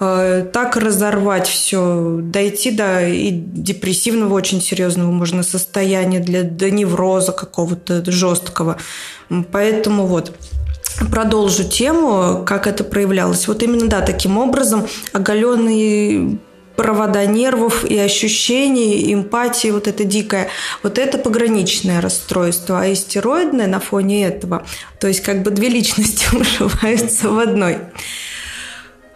э, 0.00 0.44
так 0.52 0.76
разорвать 0.76 1.46
все, 1.46 2.18
дойти 2.20 2.72
до 2.72 3.06
и 3.06 3.30
депрессивного 3.30 4.34
очень 4.34 4.60
серьезного 4.60 5.12
можно 5.12 5.44
состояния, 5.44 6.18
для, 6.18 6.42
до 6.42 6.70
невроза 6.70 7.30
какого-то 7.30 8.02
жесткого. 8.10 8.78
Поэтому 9.52 10.06
вот 10.06 10.32
продолжу 11.10 11.64
тему, 11.64 12.44
как 12.46 12.66
это 12.66 12.84
проявлялось. 12.84 13.48
Вот 13.48 13.62
именно, 13.62 13.86
да, 13.88 14.00
таким 14.00 14.38
образом 14.38 14.86
оголенные 15.12 16.38
провода 16.76 17.24
нервов 17.24 17.84
и 17.84 17.98
ощущений, 17.98 19.12
эмпатии, 19.12 19.68
вот 19.68 19.88
это 19.88 20.04
дикое, 20.04 20.48
вот 20.82 20.98
это 20.98 21.18
пограничное 21.18 22.00
расстройство, 22.00 22.82
а 22.82 22.92
истероидное 22.92 23.66
на 23.66 23.80
фоне 23.80 24.26
этого, 24.26 24.66
то 25.00 25.08
есть 25.08 25.22
как 25.22 25.42
бы 25.42 25.50
две 25.50 25.68
личности 25.68 26.26
уживаются 26.34 27.30
в 27.30 27.38
одной. 27.38 27.78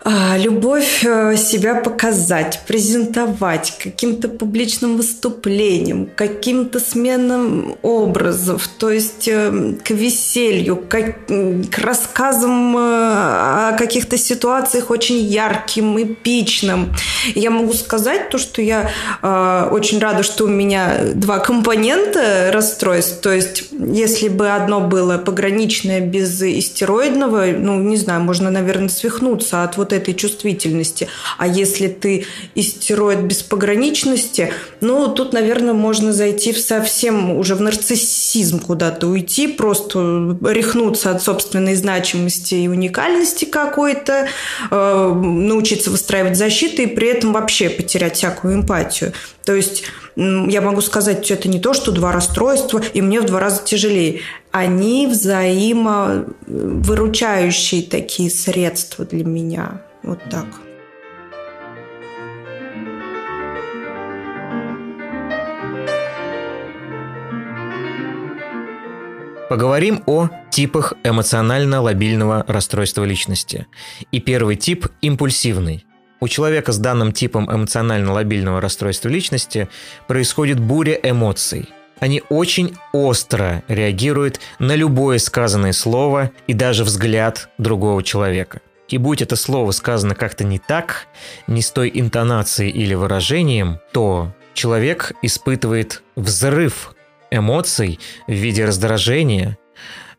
А, 0.02 0.38
любовь 0.38 1.04
э, 1.04 1.37
себя 1.37 1.75
показать, 1.75 2.62
презентовать 2.66 3.76
каким-то 3.78 4.28
публичным 4.28 4.97
выступлением, 4.97 6.09
каким-то 6.16 6.80
сменам 6.80 7.76
образов, 7.83 8.66
то 8.78 8.88
есть 8.90 9.28
э, 9.28 9.75
к 9.85 9.90
веселью, 9.90 10.76
к, 10.76 11.78
рассказам 11.78 12.78
э, 12.78 12.80
о 12.80 13.76
каких-то 13.78 14.16
ситуациях 14.16 14.90
очень 14.90 15.19
ярким, 15.19 16.02
эпичным. 16.02 16.95
Я 17.35 17.50
могу 17.50 17.75
сказать 17.75 18.30
то, 18.30 18.38
что 18.38 18.62
я 18.62 18.90
очень 19.71 19.99
рада, 19.99 20.23
что 20.23 20.45
у 20.45 20.49
меня 20.49 21.00
два 21.14 21.38
компонента 21.38 22.50
расстройств. 22.52 23.21
То 23.21 23.33
есть, 23.33 23.64
если 23.73 24.28
бы 24.28 24.49
одно 24.49 24.80
было 24.80 25.19
пограничное 25.19 26.00
без 26.00 26.40
истероидного, 26.40 27.47
ну, 27.47 27.78
не 27.80 27.97
знаю, 27.97 28.23
можно, 28.23 28.50
наверное, 28.50 28.88
свихнуться 28.88 29.62
от 29.62 29.76
вот 29.76 29.89
вот 29.90 29.92
этой 29.92 30.14
чувствительности. 30.14 31.09
А 31.38 31.47
если 31.47 31.88
ты 31.88 32.26
истероид 32.54 33.20
без 33.20 33.42
пограничности, 33.42 34.52
ну, 34.80 35.09
тут, 35.09 35.32
наверное, 35.32 35.75
можно 35.75 36.12
зайти 36.12 36.52
в 36.52 36.59
совсем 36.59 37.37
уже 37.37 37.54
в 37.54 37.61
нарциссизм 37.61 38.61
куда-то 38.61 39.09
уйти, 39.09 39.49
просто 39.49 40.38
рехнуться 40.47 41.11
от 41.11 41.23
собственной 41.23 41.75
значимости 41.75 42.54
и 42.54 42.68
уникальности 42.68 43.44
какой-то, 43.44 44.28
э, 44.70 45.12
научиться 45.14 45.90
выстраивать 45.90 46.37
защиты 46.37 46.85
и 46.85 46.87
при 46.87 47.09
этом 47.09 47.32
вообще 47.32 47.70
потерять 47.70 48.16
всякую 48.16 48.54
эмпатию. 48.54 49.12
То 49.44 49.54
есть 49.54 49.85
я 50.16 50.61
могу 50.61 50.80
сказать, 50.80 51.25
что 51.25 51.35
это 51.35 51.49
не 51.49 51.61
то, 51.61 51.73
что 51.73 51.92
два 51.92 52.12
расстройства, 52.12 52.82
и 52.92 53.00
мне 53.00 53.20
в 53.20 53.25
два 53.25 53.40
раза 53.40 53.62
тяжелее. 53.64 54.20
Они 54.52 55.07
взаимовыручающие 55.07 57.85
такие 57.85 58.30
средства 58.30 59.04
для 59.04 59.25
меня. 59.25 59.80
Вот 60.02 60.19
так. 60.28 60.47
Поговорим 69.49 70.02
о 70.07 70.30
типах 70.50 70.95
эмоционально-лобильного 71.02 72.45
расстройства 72.47 73.04
личности. 73.04 73.66
И 74.12 74.21
первый 74.21 74.57
тип– 74.57 74.88
импульсивный. 75.00 75.87
У 76.21 76.28
человека 76.28 76.73
с 76.73 76.78
данным 76.78 77.12
типом 77.12 77.50
эмоционально-лобильного 77.50 78.61
расстройства 78.61 79.09
личности 79.09 79.69
происходит 80.07 80.61
буря 80.61 81.00
эмоций. 81.02 81.71
Они 82.00 82.23
очень 82.30 82.76
остро 82.92 83.62
реагируют 83.69 84.40
на 84.59 84.75
любое 84.75 85.19
сказанное 85.19 85.73
слово 85.73 86.33
и 86.47 86.54
даже 86.54 86.83
взгляд 86.83 87.50
другого 87.59 88.02
человека. 88.02 88.62
И 88.88 88.99
будь 88.99 89.23
это 89.23 89.37
слово 89.37 89.71
сказано 89.71 90.14
как-то 90.14 90.42
не 90.42 90.59
так, 90.59 91.07
не 91.47 91.62
с 91.62 91.71
той 91.71 91.90
интонацией 91.95 92.71
или 92.71 92.95
выражением, 92.95 93.78
то 93.92 94.35
человек 94.54 95.12
испытывает 95.23 96.02
взрыв 96.16 96.97
эмоций 97.30 98.00
в 98.26 98.33
виде 98.33 98.64
раздражения, 98.64 99.59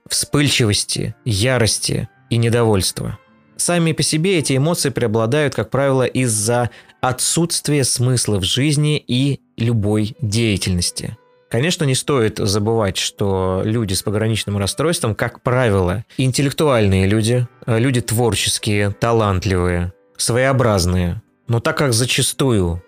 вспыльчивости, 0.07 1.15
ярости 1.25 2.07
и 2.29 2.37
недовольства. 2.37 3.17
Сами 3.57 3.91
по 3.91 4.03
себе 4.03 4.39
эти 4.39 4.55
эмоции 4.55 4.89
преобладают, 4.89 5.53
как 5.53 5.69
правило, 5.69 6.03
из-за 6.03 6.69
отсутствия 7.01 7.83
смысла 7.83 8.39
в 8.39 8.43
жизни 8.43 9.03
и 9.05 9.41
любой 9.57 10.15
деятельности. 10.21 11.17
Конечно, 11.51 11.83
не 11.83 11.95
стоит 11.95 12.37
забывать, 12.37 12.95
что 12.95 13.61
люди 13.65 13.93
с 13.93 14.01
пограничным 14.01 14.57
расстройством, 14.57 15.15
как 15.15 15.41
правило, 15.41 16.05
интеллектуальные 16.17 17.07
люди, 17.07 17.45
люди 17.67 17.99
творческие, 17.99 18.91
талантливые, 18.91 19.91
своеобразные. 20.15 21.21
Но 21.49 21.59
так 21.59 21.77
как 21.77 21.91
зачастую 21.91 22.81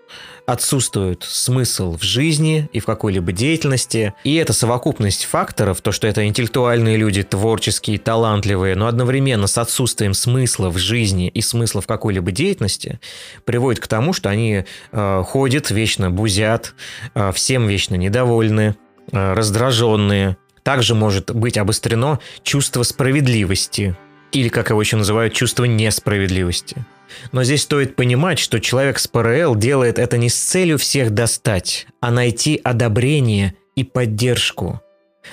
отсутствует 0.46 1.24
смысл 1.24 1.98
в 1.98 2.04
жизни 2.04 2.70
и 2.74 2.80
в 2.80 2.86
какой-либо 2.86 3.32
деятельности. 3.32 4.14
И 4.24 4.36
эта 4.36 4.54
совокупность 4.54 5.26
факторов, 5.26 5.82
то, 5.82 5.92
что 5.92 6.08
это 6.08 6.26
интеллектуальные 6.26 6.98
люди, 6.98 7.24
творческие, 7.24 7.98
талантливые, 7.98 8.76
но 8.76 8.88
одновременно 8.88 9.48
с 9.48 9.58
отсутствием 9.58 10.14
смысла 10.14 10.70
в 10.70 10.78
жизни 10.78 11.30
и 11.30 11.42
смысла 11.42 11.82
в 11.82 11.88
какой-либо 11.88 12.32
деятельности, 12.32 13.00
приводит 13.46 13.82
к 13.82 13.88
тому, 13.88 14.14
что 14.14 14.30
они 14.30 14.66
э, 14.92 15.24
ходят, 15.26 15.72
вечно 15.72 16.12
бузят, 16.12 16.74
э, 17.16 17.32
всем 17.34 17.68
вечно 17.68 17.96
недовольны, 17.96 18.76
э, 19.12 19.34
раздраженные. 19.34 20.38
Также 20.64 20.96
может 20.96 21.34
быть 21.34 21.58
обострено 21.58 22.20
чувство 22.44 22.84
справедливости, 22.84 23.98
или, 24.34 24.50
как 24.50 24.70
его 24.70 24.82
еще 24.82 24.98
называют, 24.98 25.34
чувство 25.34 25.66
несправедливости. 25.66 26.86
Но 27.32 27.44
здесь 27.44 27.64
стоит 27.64 27.96
понимать, 27.96 28.40
что 28.40 28.60
человек 28.60 29.00
с 29.00 29.08
ПРЛ 29.08 29.56
делает 29.56 30.00
это 30.00 30.18
не 30.18 30.30
с 30.30 30.36
целью 30.36 30.78
всех 30.78 31.12
достать, 31.12 31.88
а 32.02 32.12
найти 32.12 32.60
одобрение 32.64 33.54
и 33.76 33.84
поддержку. 33.84 34.82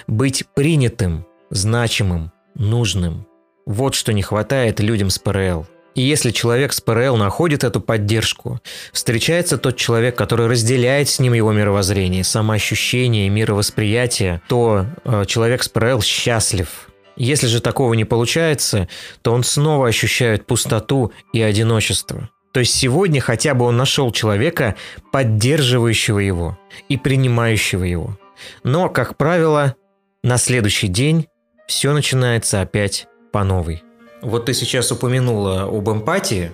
Быть 0.06 0.44
принятым, 0.54 1.26
значимым, 1.50 2.32
нужным. 2.54 3.26
Вот 3.66 3.94
что 3.94 4.12
не 4.12 4.22
хватает 4.22 4.80
людям 4.80 5.10
с 5.10 5.18
ПРЛ. 5.18 5.66
И 5.94 6.02
если 6.02 6.30
человек 6.30 6.72
с 6.72 6.80
ПРЛ 6.80 7.16
находит 7.16 7.64
эту 7.64 7.80
поддержку, 7.80 8.60
встречается 8.92 9.58
тот 9.58 9.76
человек, 9.76 10.16
который 10.16 10.46
разделяет 10.46 11.08
с 11.08 11.18
ним 11.18 11.32
его 11.32 11.52
мировоззрение, 11.52 12.22
самоощущение 12.22 13.28
мировосприятие, 13.28 14.40
то 14.48 14.86
э, 15.04 15.24
человек 15.26 15.64
с 15.64 15.68
ПРЛ 15.68 16.00
счастлив, 16.00 16.89
если 17.16 17.46
же 17.46 17.60
такого 17.60 17.94
не 17.94 18.04
получается, 18.04 18.88
то 19.22 19.32
он 19.32 19.44
снова 19.44 19.88
ощущает 19.88 20.46
пустоту 20.46 21.12
и 21.32 21.42
одиночество. 21.42 22.30
То 22.52 22.60
есть 22.60 22.74
сегодня 22.74 23.20
хотя 23.20 23.54
бы 23.54 23.64
он 23.64 23.76
нашел 23.76 24.10
человека, 24.10 24.74
поддерживающего 25.12 26.18
его 26.18 26.58
и 26.88 26.96
принимающего 26.96 27.84
его. 27.84 28.18
Но, 28.64 28.88
как 28.88 29.16
правило, 29.16 29.76
на 30.22 30.36
следующий 30.36 30.88
день 30.88 31.28
все 31.66 31.92
начинается 31.92 32.60
опять 32.60 33.06
по 33.32 33.44
новой. 33.44 33.84
Вот 34.22 34.46
ты 34.46 34.54
сейчас 34.54 34.90
упомянула 34.90 35.62
об 35.62 35.88
эмпатии, 35.88 36.52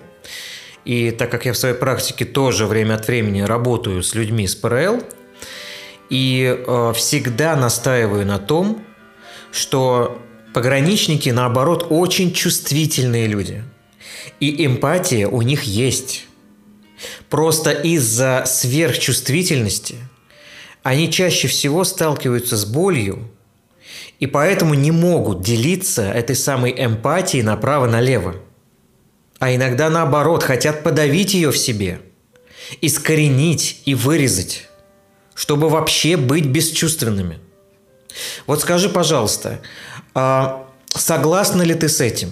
и 0.85 1.11
так 1.11 1.31
как 1.31 1.45
я 1.45 1.53
в 1.53 1.57
своей 1.57 1.75
практике 1.75 2.23
тоже 2.23 2.65
время 2.65 2.93
от 2.95 3.07
времени 3.07 3.41
работаю 3.41 4.03
с 4.03 4.13
людьми 4.15 4.47
с 4.47 4.55
ПРЛ, 4.55 5.01
и 6.09 6.55
э, 6.65 6.93
всегда 6.95 7.55
настаиваю 7.55 8.25
на 8.25 8.39
том, 8.39 8.85
что 9.51 10.21
Пограничники, 10.57 11.29
наоборот, 11.29 11.85
очень 11.91 12.33
чувствительные 12.33 13.27
люди. 13.27 13.63
И 14.39 14.65
эмпатия 14.65 15.27
у 15.27 15.43
них 15.43 15.65
есть. 15.65 16.25
Просто 17.29 17.69
из-за 17.69 18.43
сверхчувствительности 18.47 19.97
они 20.81 21.11
чаще 21.11 21.47
всего 21.47 21.83
сталкиваются 21.83 22.57
с 22.57 22.65
болью 22.65 23.29
и 24.17 24.25
поэтому 24.25 24.73
не 24.73 24.89
могут 24.89 25.43
делиться 25.43 26.01
этой 26.01 26.35
самой 26.35 26.73
эмпатией 26.75 27.43
направо-налево. 27.43 28.37
А 29.37 29.53
иногда 29.53 29.91
наоборот 29.91 30.41
хотят 30.41 30.81
подавить 30.81 31.35
ее 31.35 31.51
в 31.51 31.57
себе, 31.59 32.01
искоренить 32.81 33.83
и 33.85 33.93
вырезать, 33.93 34.69
чтобы 35.35 35.69
вообще 35.69 36.17
быть 36.17 36.47
бесчувственными. 36.47 37.37
Вот 38.47 38.61
скажи, 38.61 38.89
пожалуйста, 38.89 39.61
согласна 40.89 41.61
ли 41.61 41.75
ты 41.75 41.89
с 41.89 42.01
этим? 42.01 42.31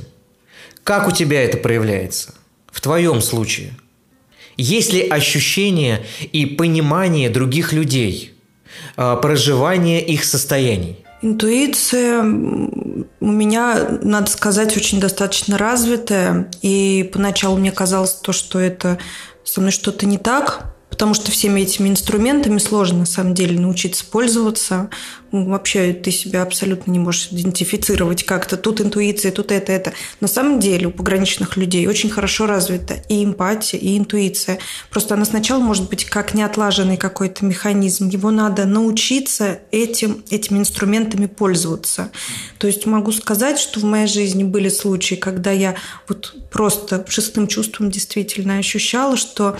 Как 0.84 1.08
у 1.08 1.12
тебя 1.12 1.44
это 1.44 1.58
проявляется? 1.58 2.34
В 2.72 2.82
твоем 2.82 3.22
случае? 3.22 3.74
Есть 4.58 4.94
ли 4.94 5.08
ощущение 5.08 6.06
и 6.32 6.46
понимание 6.46 7.30
других 7.30 7.74
людей, 7.74 8.34
а, 8.96 9.15
проживание 9.18 10.06
их 10.06 10.24
состояний? 10.24 10.98
Интуиция 11.22 12.22
у 12.22 13.31
меня, 13.31 14.00
надо 14.01 14.29
сказать, 14.29 14.77
очень 14.77 15.00
достаточно 15.00 15.57
развитая. 15.57 16.51
И 16.62 17.09
поначалу 17.12 17.57
мне 17.57 17.72
казалось 17.72 18.14
то, 18.14 18.31
что 18.31 18.59
это 18.59 19.00
со 19.44 19.59
мной 19.59 19.72
что-то 19.72 20.05
не 20.05 20.18
так, 20.18 20.75
потому 20.96 21.14
что 21.14 21.29
всеми 21.29 21.60
этими 21.60 21.90
инструментами 21.90 22.58
сложно 22.58 23.00
на 23.00 23.05
самом 23.05 23.34
деле 23.34 23.60
научиться 23.60 24.05
пользоваться. 24.05 24.90
Ну, 25.34 25.50
вообще 25.50 25.92
ты 25.92 26.10
себя 26.10 26.42
абсолютно 26.42 26.90
не 26.90 27.00
можешь 27.00 27.27
идентифицировать 27.34 28.24
как-то. 28.24 28.55
Тут 28.55 28.79
интуиция, 28.79 29.34
тут 29.34 29.51
это, 29.51 29.74
это. 29.74 29.92
На 30.22 30.29
самом 30.29 30.62
деле 30.62 30.88
у 30.88 30.92
пограничных 30.92 31.58
людей 31.58 31.86
очень 31.88 32.10
хорошо 32.10 32.46
развита 32.46 33.03
и 33.10 33.25
эмпатия, 33.25 33.77
и 33.77 33.98
интуиция. 33.98 34.58
Просто 34.90 35.16
она 35.16 35.25
сначала 35.25 35.60
может 35.60 35.90
быть 35.90 36.05
как 36.05 36.34
неотлаженный 36.34 36.96
какой-то 36.96 37.44
механизм. 37.44 38.08
Его 38.08 38.31
надо 38.31 38.64
научиться 38.64 39.60
этим, 39.72 40.24
этими 40.29 40.60
инструментами 40.60 41.25
пользоваться. 41.25 42.10
То 42.58 42.68
есть 42.68 42.86
могу 42.86 43.12
сказать, 43.12 43.60
что 43.60 43.81
в 43.81 43.84
моей 43.84 44.08
жизни 44.08 44.46
были 44.46 44.70
случаи, 44.70 45.16
когда 45.16 45.51
я 45.51 45.75
вот 46.08 46.34
просто 46.51 47.05
шестым 47.10 47.48
чувством 47.48 47.92
действительно 47.92 48.60
ощущала, 48.60 49.18
что 49.18 49.58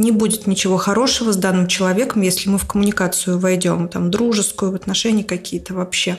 не 0.00 0.10
будет 0.10 0.46
ничего 0.46 0.76
хорошего 0.76 1.32
с 1.32 1.36
данным 1.36 1.66
человеком, 1.66 2.22
если 2.22 2.48
мы 2.48 2.58
в 2.58 2.66
коммуникацию 2.66 3.38
войдем, 3.38 3.88
там, 3.88 4.10
дружескую, 4.10 4.72
в 4.72 4.74
отношения 4.74 5.24
какие-то 5.24 5.74
вообще. 5.74 6.16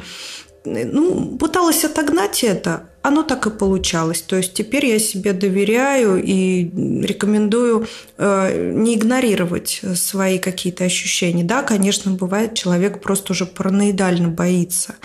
Ну, 0.63 1.37
пыталась 1.37 1.83
отогнать 1.83 2.43
это, 2.43 2.83
оно 3.03 3.23
так 3.23 3.47
и 3.47 3.49
получалось. 3.49 4.21
То 4.21 4.35
есть 4.35 4.53
теперь 4.53 4.85
я 4.85 4.99
себе 4.99 5.33
доверяю 5.33 6.21
и 6.23 6.69
рекомендую 7.03 7.87
э, 8.17 8.73
не 8.75 8.95
игнорировать 8.95 9.81
свои 9.95 10.37
какие-то 10.37 10.83
ощущения. 10.83 11.43
Да, 11.43 11.63
конечно, 11.63 12.11
бывает, 12.11 12.53
человек 12.53 13.01
просто 13.01 13.33
уже 13.33 13.45
параноидально 13.45 14.29
боится. 14.29 14.95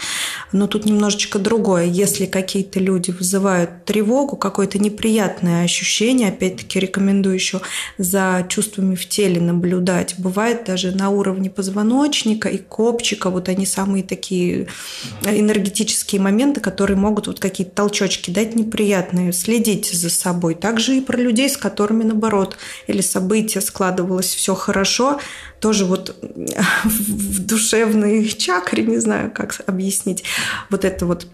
Но 0.52 0.66
тут 0.66 0.84
немножечко 0.84 1.38
другое. 1.38 1.84
Если 1.86 2.26
какие-то 2.26 2.80
люди 2.80 3.10
вызывают 3.10 3.84
тревогу, 3.84 4.36
какое-то 4.36 4.78
неприятное 4.78 5.64
ощущение, 5.64 6.28
опять-таки 6.28 6.78
рекомендую 6.78 7.34
еще 7.34 7.62
за 7.98 8.46
чувствами 8.48 8.94
в 8.94 9.08
теле 9.08 9.40
наблюдать. 9.40 10.16
Бывает 10.18 10.64
даже 10.64 10.92
на 10.92 11.10
уровне 11.10 11.50
позвоночника 11.50 12.48
и 12.48 12.58
копчика. 12.58 13.30
Вот 13.30 13.48
они 13.48 13.64
самые 13.64 14.02
такие 14.02 14.68
энергетические 15.24 16.20
моменты, 16.20 16.60
которые 16.60 16.96
могут 16.96 17.26
вот 17.26 17.40
какие-то 17.40 17.85
толчочки 17.86 18.30
дать 18.30 18.56
неприятные, 18.56 19.32
следить 19.32 19.92
за 19.92 20.10
собой. 20.10 20.54
Также 20.54 20.96
и 20.96 21.00
про 21.00 21.16
людей, 21.16 21.48
с 21.48 21.56
которыми, 21.56 22.02
наоборот, 22.02 22.56
или 22.88 23.00
события 23.00 23.60
складывалось 23.60 24.34
все 24.34 24.54
хорошо, 24.56 25.20
тоже 25.60 25.84
вот 25.84 26.16
в 26.84 27.46
душевной 27.46 28.28
чакре, 28.28 28.82
не 28.82 28.98
знаю, 28.98 29.30
как 29.30 29.60
объяснить, 29.66 30.24
вот 30.68 30.84
это 30.84 31.06
вот 31.06 31.28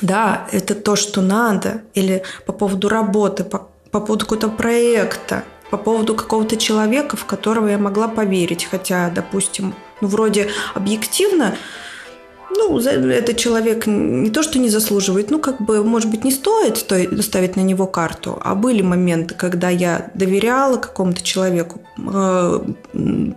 да, 0.00 0.46
это 0.52 0.74
то, 0.74 0.96
что 0.96 1.22
надо, 1.22 1.82
или 1.94 2.22
по 2.46 2.52
поводу 2.52 2.88
работы, 2.88 3.42
по, 3.44 3.68
по 3.90 4.00
поводу 4.00 4.26
какого-то 4.26 4.48
проекта, 4.48 5.44
по 5.70 5.76
поводу 5.76 6.14
какого-то 6.14 6.56
человека, 6.56 7.16
в 7.16 7.24
которого 7.24 7.68
я 7.68 7.78
могла 7.78 8.08
поверить. 8.08 8.64
Хотя, 8.64 9.10
допустим, 9.10 9.74
ну, 10.00 10.08
вроде 10.08 10.48
объективно 10.74 11.56
ну, 12.56 12.78
этот 12.78 13.36
человек 13.36 13.86
не 13.86 14.30
то, 14.30 14.42
что 14.42 14.58
не 14.58 14.68
заслуживает, 14.68 15.30
ну, 15.30 15.38
как 15.38 15.60
бы, 15.60 15.84
может 15.84 16.10
быть, 16.10 16.24
не 16.24 16.30
стоит 16.30 16.78
ставить 16.78 17.56
на 17.56 17.60
него 17.60 17.86
карту, 17.86 18.40
а 18.42 18.54
были 18.54 18.82
моменты, 18.82 19.34
когда 19.34 19.68
я 19.68 20.10
доверяла 20.14 20.76
какому-то 20.76 21.22
человеку, 21.22 21.80
э, 21.98 22.60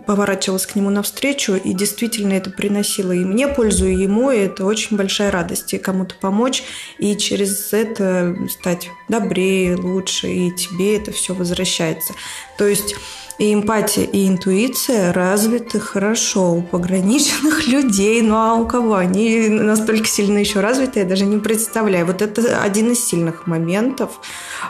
поворачивалась 0.06 0.66
к 0.66 0.74
нему 0.74 0.90
навстречу, 0.90 1.54
и 1.54 1.72
действительно 1.72 2.34
это 2.34 2.50
приносило 2.50 3.12
и 3.12 3.24
мне 3.24 3.48
пользу, 3.48 3.86
и 3.86 3.94
ему, 3.94 4.30
и 4.30 4.38
это 4.38 4.64
очень 4.64 4.96
большая 4.96 5.30
радость, 5.30 5.74
и 5.74 5.78
кому-то 5.78 6.14
помочь, 6.20 6.62
и 6.98 7.16
через 7.16 7.72
это 7.72 8.36
стать 8.48 8.88
добрее, 9.08 9.76
лучше, 9.76 10.28
и 10.28 10.54
тебе 10.54 10.96
это 10.96 11.12
все 11.12 11.34
возвращается. 11.34 12.14
То 12.56 12.66
есть 12.66 12.94
и 13.38 13.54
эмпатия, 13.54 14.04
и 14.04 14.28
интуиция 14.28 15.12
развиты 15.12 15.78
хорошо 15.78 16.54
у 16.54 16.62
пограничных 16.62 17.68
людей. 17.68 18.20
Ну 18.20 18.34
а 18.34 18.54
у 18.54 18.66
кого? 18.66 18.96
Они 18.96 19.48
настолько 19.48 20.08
сильно 20.08 20.38
еще 20.38 20.60
развиты, 20.60 21.00
я 21.00 21.04
даже 21.04 21.24
не 21.24 21.38
представляю. 21.38 22.06
Вот 22.06 22.20
это 22.20 22.60
один 22.60 22.92
из 22.92 23.04
сильных 23.04 23.46
моментов. 23.46 24.20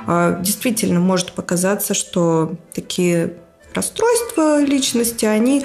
А, 0.06 0.38
действительно, 0.40 1.00
может 1.00 1.32
показаться, 1.32 1.94
что 1.94 2.56
такие 2.74 3.34
расстройства 3.74 4.62
личности, 4.62 5.24
они 5.24 5.64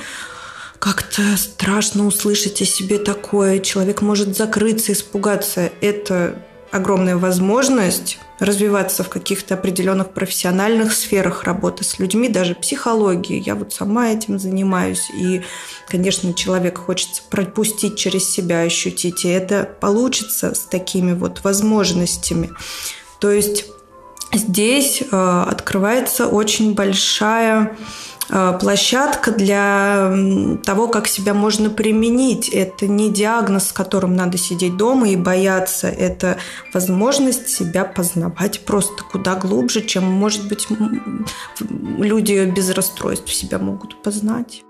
как-то 0.80 1.22
страшно 1.38 2.08
услышать 2.08 2.62
о 2.62 2.66
себе 2.66 3.00
такое. 3.00 3.60
Человек 3.60 4.02
может 4.02 4.36
закрыться, 4.36 4.94
испугаться. 4.94 5.72
Это 5.82 6.36
огромная 6.72 7.18
возможность 7.18 8.18
развиваться 8.39 9.04
в 9.04 9.10
каких-то 9.10 9.54
определенных 9.54 10.12
профессиональных 10.12 10.93
сферах 10.93 11.43
работы 11.43 11.84
с 11.84 12.00
людьми, 12.00 12.30
даже 12.30 12.56
психологии. 12.56 13.41
Я 13.43 13.56
вот 13.56 13.74
сама 13.74 14.10
этим 14.10 14.39
занимаюсь. 14.39 15.10
И, 15.12 15.43
конечно, 15.88 16.34
человек 16.34 16.78
хочется 16.78 17.22
пропустить 17.30 17.98
через 17.98 18.30
себя, 18.30 18.62
ощутить. 18.62 19.26
И 19.26 19.30
это 19.30 19.69
получится 19.80 20.56
с 20.56 20.62
такими 20.62 21.13
вот 21.13 21.43
возможностями. 21.43 22.52
То 23.19 23.32
есть 23.32 23.65
здесь 24.34 25.02
э, 25.02 25.43
открывается 25.48 26.28
очень 26.28 26.74
большая 26.74 27.78
площадка 28.28 29.32
для 29.32 30.14
того, 30.66 30.88
как 30.88 31.08
себя 31.08 31.34
можно 31.34 31.70
применить. 31.70 32.50
Это 32.50 32.88
не 32.88 33.10
диагноз, 33.12 33.70
с 33.70 33.74
которым 33.74 34.16
надо 34.16 34.38
сидеть 34.38 34.78
дома 34.78 35.10
и 35.10 35.16
бояться. 35.16 35.88
Это 35.88 36.38
возможность 36.74 37.50
себя 37.50 37.86
познавать 37.86 38.62
просто 38.66 39.04
куда 39.04 39.36
глубже, 39.36 39.82
чем, 39.82 40.06
может 40.06 40.48
быть, 40.48 40.68
люди 41.60 42.46
без 42.46 42.70
расстройств 42.72 43.34
себя 43.34 43.60
могут 43.60 44.02
познать. 44.02 44.64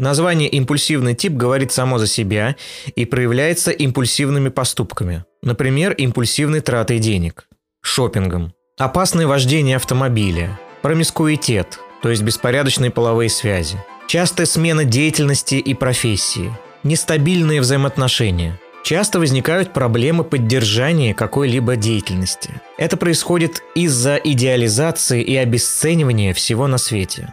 Название 0.00 0.48
«импульсивный 0.48 1.14
тип» 1.14 1.34
говорит 1.34 1.72
само 1.72 1.98
за 1.98 2.06
себя 2.06 2.56
и 2.96 3.04
проявляется 3.04 3.70
импульсивными 3.70 4.48
поступками. 4.48 5.26
Например, 5.42 5.92
импульсивной 5.92 6.60
тратой 6.60 6.98
денег, 7.00 7.46
шопингом, 7.82 8.54
опасное 8.78 9.26
вождение 9.26 9.76
автомобиля, 9.76 10.58
промискуитет, 10.80 11.78
то 12.02 12.08
есть 12.08 12.22
беспорядочные 12.22 12.90
половые 12.90 13.28
связи, 13.28 13.76
частая 14.08 14.46
смена 14.46 14.84
деятельности 14.84 15.56
и 15.56 15.74
профессии, 15.74 16.50
нестабильные 16.82 17.60
взаимоотношения– 17.60 18.58
Часто 18.82 19.18
возникают 19.18 19.74
проблемы 19.74 20.24
поддержания 20.24 21.12
какой-либо 21.12 21.76
деятельности. 21.76 22.62
Это 22.78 22.96
происходит 22.96 23.62
из-за 23.74 24.16
идеализации 24.16 25.22
и 25.22 25.36
обесценивания 25.36 26.32
всего 26.32 26.66
на 26.66 26.78
свете. 26.78 27.30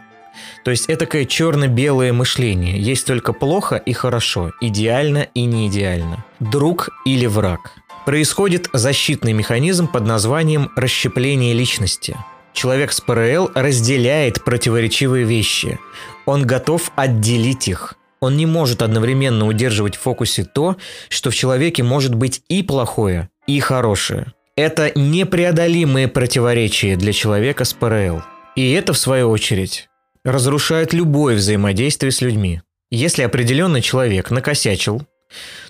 То 0.64 0.70
есть 0.70 0.86
это 0.86 1.06
такое 1.06 1.24
черно-белое 1.24 2.12
мышление. 2.12 2.78
Есть 2.78 3.06
только 3.06 3.32
плохо 3.32 3.76
и 3.76 3.92
хорошо, 3.92 4.52
идеально 4.60 5.28
и 5.34 5.44
не 5.44 5.68
идеально, 5.68 6.24
друг 6.40 6.90
или 7.06 7.26
враг. 7.26 7.72
Происходит 8.04 8.68
защитный 8.72 9.32
механизм 9.32 9.86
под 9.86 10.06
названием 10.06 10.70
расщепление 10.76 11.54
личности. 11.54 12.16
Человек 12.52 12.92
с 12.92 13.00
ПРЛ 13.00 13.50
разделяет 13.54 14.44
противоречивые 14.44 15.24
вещи. 15.24 15.78
Он 16.26 16.44
готов 16.44 16.90
отделить 16.96 17.68
их. 17.68 17.94
Он 18.20 18.36
не 18.36 18.46
может 18.46 18.82
одновременно 18.82 19.46
удерживать 19.46 19.96
в 19.96 20.00
фокусе 20.00 20.44
то, 20.44 20.76
что 21.08 21.30
в 21.30 21.34
человеке 21.34 21.82
может 21.82 22.14
быть 22.14 22.42
и 22.48 22.62
плохое, 22.62 23.28
и 23.46 23.60
хорошее. 23.60 24.32
Это 24.56 24.90
непреодолимые 24.96 26.08
противоречия 26.08 26.96
для 26.96 27.12
человека 27.12 27.64
с 27.64 27.72
ПРЛ. 27.74 28.22
И 28.56 28.72
это, 28.72 28.92
в 28.92 28.98
свою 28.98 29.30
очередь, 29.30 29.87
разрушает 30.24 30.92
любое 30.92 31.36
взаимодействие 31.36 32.12
с 32.12 32.20
людьми. 32.20 32.62
Если 32.90 33.22
определенный 33.22 33.82
человек 33.82 34.30
накосячил, 34.30 35.06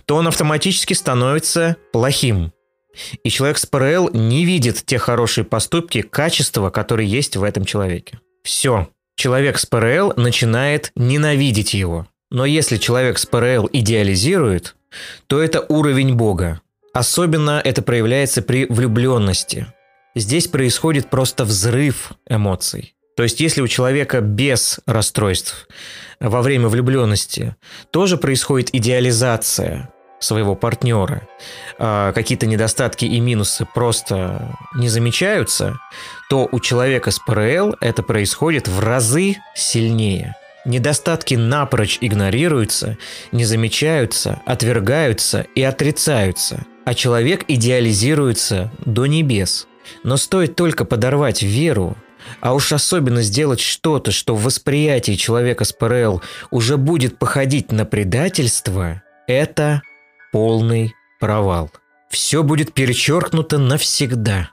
то 0.05 0.17
он 0.17 0.29
автоматически 0.29 0.95
становится 0.95 1.77
плохим. 1.93 2.53
И 3.23 3.31
человек 3.31 3.59
с 3.59 3.67
ПРЛ 3.67 4.11
не 4.13 4.45
видит 4.45 4.85
те 4.85 4.99
хорошие 4.99 5.45
поступки, 5.45 6.03
качества, 6.03 6.71
которые 6.71 7.09
есть 7.09 7.37
в 7.37 7.43
этом 7.43 7.65
человеке. 7.65 8.19
Все. 8.43 8.89
Человек 9.17 9.59
с 9.59 9.67
ПРЛ 9.67 10.15
начинает 10.17 10.93
ненавидеть 10.95 11.75
его. 11.75 12.07
Но 12.31 12.45
если 12.45 12.77
человек 12.77 13.19
с 13.19 13.27
ПРЛ 13.27 13.69
идеализирует, 13.73 14.77
то 15.27 15.43
это 15.43 15.65
уровень 15.69 16.15
Бога. 16.15 16.61
Особенно 16.93 17.61
это 17.65 17.83
проявляется 17.83 18.43
при 18.43 18.67
влюбленности. 18.67 19.67
Здесь 20.15 20.49
происходит 20.49 21.11
просто 21.11 21.45
взрыв 21.45 22.13
эмоций. 22.29 22.95
То 23.19 23.25
есть, 23.25 23.41
если 23.41 23.61
у 23.61 23.67
человека 23.67 24.21
без 24.21 24.79
расстройств 24.87 25.67
во 26.21 26.41
время 26.41 26.69
влюбленности 26.69 27.57
тоже 27.91 28.17
происходит 28.17 28.73
идеализация 28.73 29.93
своего 30.21 30.55
партнера, 30.55 31.27
а 31.81 32.13
какие-то 32.13 32.47
недостатки 32.47 33.07
и 33.07 33.19
минусы 33.19 33.67
просто 33.75 34.57
не 34.77 34.89
замечаются, 34.89 35.81
то 36.31 36.49
у 36.53 36.61
человека 36.61 37.11
с 37.11 37.19
ПРЛ 37.19 37.75
это 37.81 38.05
происходит 38.05 38.69
в 38.69 38.79
разы 38.79 39.39
сильнее. 39.57 40.37
Недостатки 40.65 41.35
напрочь 41.35 41.99
игнорируются, 42.01 42.99
не 43.33 43.45
замечаются, 43.45 44.41
отвергаются 44.47 45.45
и 45.57 45.63
отрицаются, 45.65 46.67
а 46.85 46.95
человек 46.95 47.47
идеализируется 47.49 48.71
до 48.85 49.07
небес. 49.07 49.67
Но 50.05 50.17
стоит 50.19 50.55
только 50.55 50.85
подорвать 50.85 51.43
веру, 51.43 51.97
а 52.41 52.55
уж 52.55 52.73
особенно 52.73 53.23
сделать 53.23 53.61
что-то, 53.61 54.11
что 54.11 54.35
в 54.35 54.43
восприятии 54.45 55.17
человека 55.17 55.65
с 55.65 55.73
ПРЛ 55.73 56.23
уже 56.51 56.77
будет 56.77 57.19
походить 57.19 57.73
на 57.73 57.85
предательство, 57.85 59.03
это 59.27 59.83
полный 60.33 60.95
провал. 61.21 61.71
Все 62.11 62.43
будет 62.43 62.73
перечеркнуто 62.73 63.59
навсегда. 63.59 64.51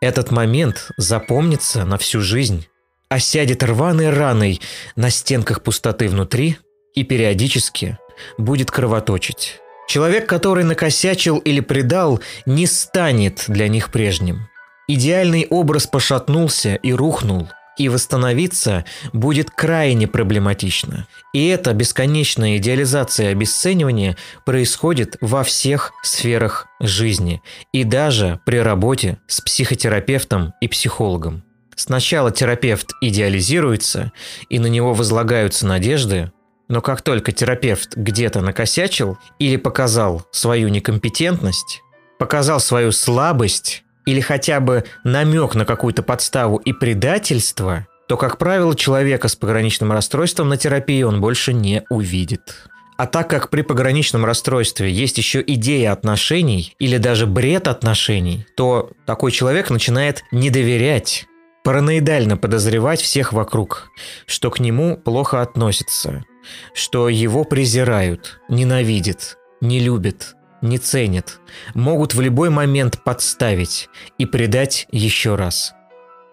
Этот 0.00 0.30
момент 0.30 0.90
запомнится 0.98 1.84
на 1.84 1.96
всю 1.96 2.20
жизнь, 2.20 2.66
осядет 3.08 3.62
рваной 3.62 4.10
раной 4.10 4.60
на 4.96 5.10
стенках 5.10 5.62
пустоты 5.62 6.08
внутри 6.08 6.58
и 6.94 7.04
периодически 7.04 7.98
будет 8.38 8.70
кровоточить. 8.70 9.60
Человек, 9.88 10.28
который 10.28 10.64
накосячил 10.64 11.38
или 11.38 11.60
предал, 11.60 12.20
не 12.46 12.66
станет 12.66 13.44
для 13.48 13.68
них 13.68 13.90
прежним. 13.90 14.48
Идеальный 14.86 15.46
образ 15.48 15.86
пошатнулся 15.86 16.74
и 16.74 16.92
рухнул, 16.92 17.48
и 17.78 17.88
восстановиться 17.88 18.84
будет 19.12 19.50
крайне 19.50 20.06
проблематично. 20.06 21.06
И 21.32 21.46
эта 21.46 21.72
бесконечная 21.72 22.58
идеализация 22.58 23.30
и 23.30 23.32
обесценивание 23.32 24.16
происходит 24.44 25.16
во 25.20 25.42
всех 25.42 25.92
сферах 26.02 26.66
жизни, 26.80 27.42
и 27.72 27.84
даже 27.84 28.40
при 28.44 28.58
работе 28.58 29.18
с 29.26 29.40
психотерапевтом 29.40 30.54
и 30.60 30.68
психологом. 30.68 31.44
Сначала 31.76 32.30
терапевт 32.30 32.92
идеализируется, 33.00 34.12
и 34.48 34.58
на 34.58 34.66
него 34.66 34.94
возлагаются 34.94 35.66
надежды, 35.66 36.30
но 36.68 36.80
как 36.80 37.02
только 37.02 37.32
терапевт 37.32 37.96
где-то 37.96 38.40
накосячил 38.40 39.18
или 39.38 39.56
показал 39.56 40.26
свою 40.30 40.68
некомпетентность, 40.68 41.82
показал 42.18 42.60
свою 42.60 42.92
слабость, 42.92 43.83
или 44.06 44.20
хотя 44.20 44.60
бы 44.60 44.84
намек 45.02 45.54
на 45.54 45.64
какую-то 45.64 46.02
подставу 46.02 46.56
и 46.56 46.72
предательство, 46.72 47.86
то, 48.08 48.16
как 48.16 48.38
правило, 48.38 48.74
человека 48.76 49.28
с 49.28 49.36
пограничным 49.36 49.92
расстройством 49.92 50.48
на 50.48 50.56
терапии 50.56 51.02
он 51.02 51.20
больше 51.20 51.52
не 51.52 51.84
увидит. 51.90 52.68
А 52.96 53.06
так 53.06 53.28
как 53.28 53.50
при 53.50 53.62
пограничном 53.62 54.24
расстройстве 54.24 54.90
есть 54.90 55.18
еще 55.18 55.42
идея 55.44 55.92
отношений 55.92 56.74
или 56.78 56.96
даже 56.98 57.26
бред 57.26 57.66
отношений, 57.66 58.46
то 58.56 58.90
такой 59.04 59.32
человек 59.32 59.70
начинает 59.70 60.22
не 60.30 60.48
доверять, 60.50 61.26
параноидально 61.64 62.36
подозревать 62.36 63.00
всех 63.00 63.32
вокруг, 63.32 63.88
что 64.26 64.50
к 64.50 64.60
нему 64.60 64.96
плохо 64.96 65.42
относятся, 65.42 66.24
что 66.72 67.08
его 67.08 67.42
презирают, 67.44 68.40
ненавидят, 68.48 69.38
не 69.60 69.80
любят, 69.80 70.36
не 70.64 70.78
ценят, 70.78 71.38
могут 71.74 72.14
в 72.14 72.20
любой 72.20 72.50
момент 72.50 73.02
подставить 73.04 73.88
и 74.18 74.26
предать 74.26 74.88
еще 74.90 75.36
раз. 75.36 75.72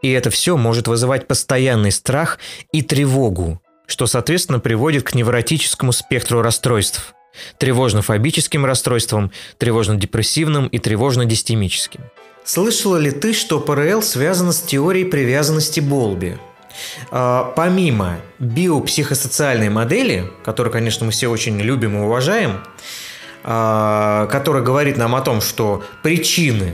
И 0.02 0.10
это 0.10 0.32
все 0.32 0.58
может 0.58 0.88
вызывать 0.88 1.28
постоянный 1.28 1.92
страх 1.92 2.40
и 2.72 2.82
тревогу, 2.82 3.62
что, 3.86 4.08
соответственно, 4.08 4.60
приводит 4.60 5.04
к 5.04 5.14
невротическому 5.14 5.92
спектру 5.92 6.42
расстройств, 6.42 7.14
тревожно-фобическим 7.60 8.66
расстройствам, 8.66 9.32
тревожно-депрессивным 9.58 10.68
и 10.68 10.80
тревожно-дистемическим. 10.80 12.02
Слышала 12.44 12.98
ли 12.98 13.12
ты, 13.12 13.34
что 13.34 13.60
ПРЛ 13.60 14.02
связано 14.02 14.52
с 14.52 14.62
теорией 14.62 15.06
привязанности 15.06 15.80
Болби? 15.80 16.40
А, 17.12 17.54
помимо 17.56 18.18
биопсихосоциальной 18.40 19.70
модели, 19.70 20.32
которую, 20.44 20.74
конечно, 20.74 21.06
мы 21.06 21.12
все 21.12 21.28
очень 21.28 21.60
любим 21.62 21.98
и 21.98 22.02
уважаем, 22.02 22.64
который 23.44 24.62
говорит 24.62 24.98
нам 24.98 25.16
о 25.16 25.22
том, 25.22 25.42
что 25.42 25.84
причины 26.04 26.74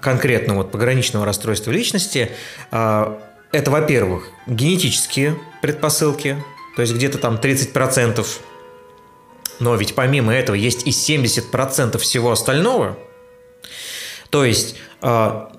конкретно 0.00 0.54
вот 0.54 0.70
пограничного 0.70 1.24
расстройства 1.24 1.70
личности 1.70 2.30
а, 2.70 3.20
это, 3.52 3.70
во-первых, 3.70 4.28
генетические 4.46 5.38
предпосылки, 5.62 6.42
то 6.76 6.82
есть 6.82 6.94
где-то 6.94 7.18
там 7.18 7.36
30%, 7.36 8.26
но 9.60 9.74
ведь 9.74 9.94
помимо 9.94 10.32
этого 10.34 10.54
есть 10.54 10.86
и 10.86 10.90
70% 10.90 11.98
всего 11.98 12.30
остального. 12.30 12.98
То 14.30 14.44
есть 14.44 14.76
а, 15.00 15.52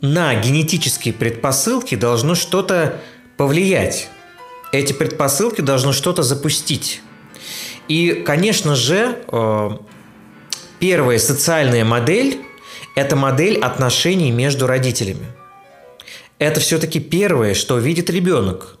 на 0.00 0.34
генетические 0.34 1.14
предпосылки 1.14 1.94
должно 1.94 2.34
что-то 2.34 3.00
повлиять. 3.36 4.08
эти 4.72 4.92
предпосылки 4.92 5.60
должны 5.62 5.92
что-то 5.92 6.22
запустить. 6.22 7.00
И, 7.88 8.22
конечно 8.26 8.74
же, 8.74 9.18
э, 9.30 9.70
первая 10.78 11.18
социальная 11.18 11.84
модель– 11.84 12.40
это 12.96 13.16
модель 13.16 13.58
отношений 13.58 14.32
между 14.32 14.66
родителями. 14.66 15.26
Это 16.38 16.60
все-таки 16.60 17.00
первое, 17.00 17.54
что 17.54 17.78
видит 17.78 18.10
ребенок. 18.10 18.76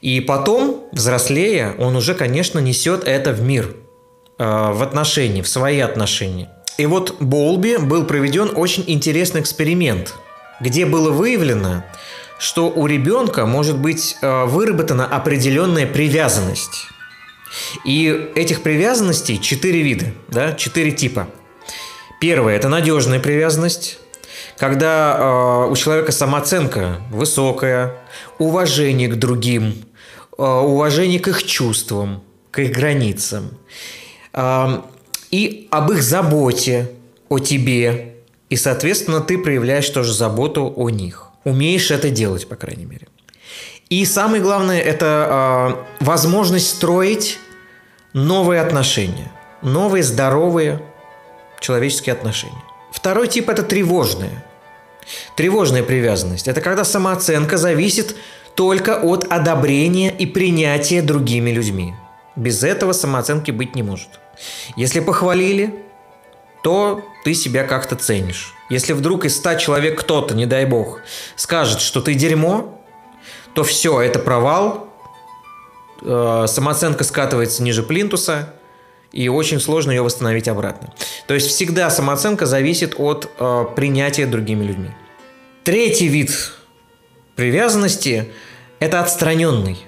И 0.00 0.20
потом, 0.20 0.84
взрослея, 0.92 1.74
он 1.78 1.96
уже, 1.96 2.14
конечно, 2.14 2.58
несет 2.58 3.04
это 3.04 3.32
в 3.32 3.42
мир, 3.42 3.74
э, 4.38 4.44
в 4.44 4.82
отношения, 4.82 5.42
в 5.42 5.48
свои 5.48 5.80
отношения. 5.80 6.50
И 6.76 6.86
вот 6.86 7.16
Болби 7.20 7.76
был 7.76 8.04
проведен 8.04 8.50
очень 8.54 8.84
интересный 8.86 9.40
эксперимент, 9.40 10.14
где 10.60 10.86
было 10.86 11.10
выявлено, 11.10 11.84
что 12.38 12.68
у 12.68 12.86
ребенка 12.86 13.46
может 13.46 13.78
быть 13.78 14.16
э, 14.20 14.44
выработана 14.44 15.06
определенная 15.06 15.86
привязанность. 15.86 16.88
И 17.84 18.30
этих 18.34 18.62
привязанностей 18.62 19.40
четыре 19.40 19.82
вида, 19.82 20.06
да, 20.28 20.52
четыре 20.52 20.92
типа. 20.92 21.28
Первое– 22.20 22.56
это 22.56 22.68
надежная 22.68 23.20
привязанность, 23.20 23.98
когда 24.56 25.16
э, 25.66 25.70
у 25.70 25.76
человека 25.76 26.12
самооценка 26.12 27.00
высокая, 27.10 27.96
уважение 28.38 29.08
к 29.08 29.16
другим, 29.16 29.84
э, 30.38 30.42
уважение 30.42 31.20
к 31.20 31.28
их 31.28 31.42
чувствам, 31.44 32.22
к 32.50 32.60
их 32.60 32.72
границам, 32.72 33.50
э, 34.32 34.80
и 35.30 35.68
об 35.70 35.90
их 35.90 36.02
заботе 36.02 36.90
о 37.28 37.40
тебе, 37.40 38.14
и, 38.48 38.56
соответственно, 38.56 39.20
ты 39.20 39.36
проявляешь 39.36 39.88
тоже 39.88 40.12
заботу 40.12 40.72
о 40.76 40.90
них. 40.90 41.28
Умеешь 41.44 41.90
это 41.90 42.10
делать, 42.10 42.48
по 42.48 42.56
крайней 42.56 42.84
мере. 42.84 43.08
И 43.90 44.04
самое 44.04 44.42
главное– 44.42 44.80
это 44.80 45.84
э, 46.00 46.04
возможность 46.04 46.68
строить 46.68 47.38
новые 48.14 48.60
отношения, 48.62 49.30
новые 49.60 50.02
здоровые 50.02 50.80
человеческие 51.60 52.14
отношения. 52.14 52.62
Второй 52.90 53.28
тип– 53.28 53.48
это 53.50 53.62
тревожная. 53.62 54.44
Тревожная 55.36 55.82
привязанность– 55.82 56.48
это 56.48 56.62
когда 56.62 56.84
самооценка 56.84 57.58
зависит 57.58 58.16
только 58.54 59.00
от 59.00 59.26
одобрения 59.30 60.10
и 60.16 60.26
принятия 60.26 61.02
другими 61.02 61.50
людьми. 61.50 61.94
Без 62.36 62.62
этого 62.62 62.92
самооценки 62.92 63.50
быть 63.50 63.74
не 63.74 63.82
может. 63.82 64.08
Если 64.76 65.00
похвалили, 65.00 65.84
то 66.62 67.04
ты 67.24 67.34
себя 67.34 67.64
как-то 67.64 67.96
ценишь. 67.96 68.54
Если 68.70 68.92
вдруг 68.92 69.24
из 69.24 69.36
ста 69.36 69.56
человек 69.56 70.00
кто-то, 70.00 70.34
не 70.34 70.46
дай 70.46 70.64
бог, 70.66 71.00
скажет, 71.36 71.80
что 71.80 72.00
ты 72.00 72.14
дерьмо, 72.14 72.80
то 73.54 73.64
все, 73.64 74.00
это 74.00 74.18
провал, 74.18 74.88
э, 76.04 76.46
самооценка 76.48 77.04
скатывается 77.04 77.62
ниже 77.62 77.82
плинтуса, 77.82 78.50
и 79.12 79.28
очень 79.28 79.60
сложно 79.60 79.92
ее 79.92 80.02
восстановить 80.02 80.48
обратно. 80.48 80.92
То 81.28 81.34
есть 81.34 81.48
всегда 81.48 81.88
самооценка 81.88 82.46
зависит 82.46 82.94
от 82.98 83.30
э, 83.38 83.64
принятия 83.76 84.26
другими 84.26 84.64
людьми. 84.64 84.90
Третий 85.62 86.08
вид 86.08 86.52
привязанности– 87.36 88.28
это 88.80 89.00
отстраненный. 89.00 89.78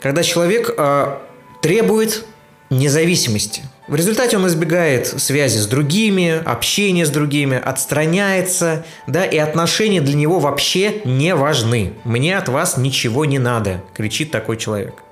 Когда 0.00 0.22
человек 0.22 0.74
э, 0.76 1.18
требует 1.62 2.24
независимости. 2.70 3.62
В 3.86 3.94
результате 3.94 4.36
он 4.36 4.46
избегает 4.46 5.06
связи 5.06 5.58
с 5.58 5.66
другими, 5.66 6.42
общения 6.44 7.06
с 7.06 7.10
другими, 7.10 7.56
отстраняется, 7.56 8.84
да, 9.06 9.24
и 9.24 9.38
отношения 9.38 10.02
для 10.02 10.14
него 10.14 10.40
вообще 10.40 11.00
не 11.04 11.34
важны. 11.34 11.94
«Мне 12.04 12.36
от 12.36 12.48
вас 12.48 12.76
ничего 12.76 13.24
не 13.24 13.38
надо»,– 13.38 13.82
кричит 13.96 14.30
такой 14.30 14.58
человек. 14.58 15.02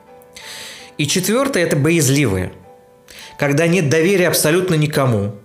И 0.98 1.06
четвертое– 1.06 1.62
это 1.64 1.76
боязливые– 1.76 2.52
когда 3.38 3.66
нет 3.66 3.88
доверия 3.88 4.28
абсолютно 4.28 4.74
никому. 4.74 5.36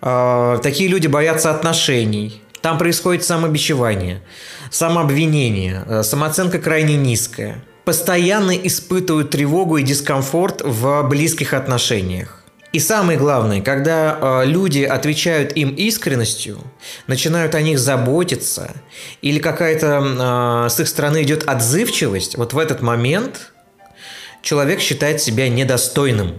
А, 0.00 0.58
такие 0.58 0.88
люди 0.88 1.06
боятся 1.06 1.50
отношений. 1.50 2.42
Там 2.60 2.78
происходит 2.78 3.24
самобичевание, 3.24 4.22
самообвинение, 4.70 5.82
э, 5.84 6.02
самооценка 6.04 6.60
крайне 6.60 6.96
низкая. 6.96 7.56
Постоянно 7.84 8.52
испытывают 8.52 9.30
тревогу 9.30 9.78
и 9.78 9.82
дискомфорт 9.82 10.62
в 10.64 11.02
близких 11.08 11.54
отношениях. 11.54 12.38
И 12.72 12.78
самое 12.78 13.18
главное, 13.18 13.62
когда 13.62 14.16
э, 14.16 14.46
люди 14.46 14.84
отвечают 14.84 15.56
им 15.56 15.70
искренностью, 15.70 16.58
начинают 17.08 17.56
о 17.56 17.62
них 17.62 17.80
заботиться, 17.80 18.70
или 19.22 19.40
какая-то 19.40 20.66
э, 20.66 20.70
с 20.70 20.78
их 20.78 20.86
стороны 20.86 21.24
идет 21.24 21.42
отзывчивость, 21.48 22.36
вот 22.36 22.52
в 22.52 22.58
этот 22.58 22.80
момент 22.80 23.51
человек 24.42 24.80
считает 24.80 25.20
себя 25.20 25.48
недостойным 25.48 26.34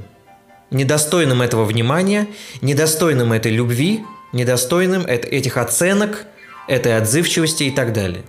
недостойным 0.74 1.42
этого 1.42 1.64
внимания, 1.64 2.28
недостойным 2.62 3.32
этой 3.32 3.52
любви, 3.52 4.04
недостойным 4.34 5.06
этих 5.06 5.58
оценок, 5.58 6.26
этой 6.68 6.98
отзывчивости 6.98 7.64
и 7.64 7.72
так 7.72 7.94
далее. 7.94 8.24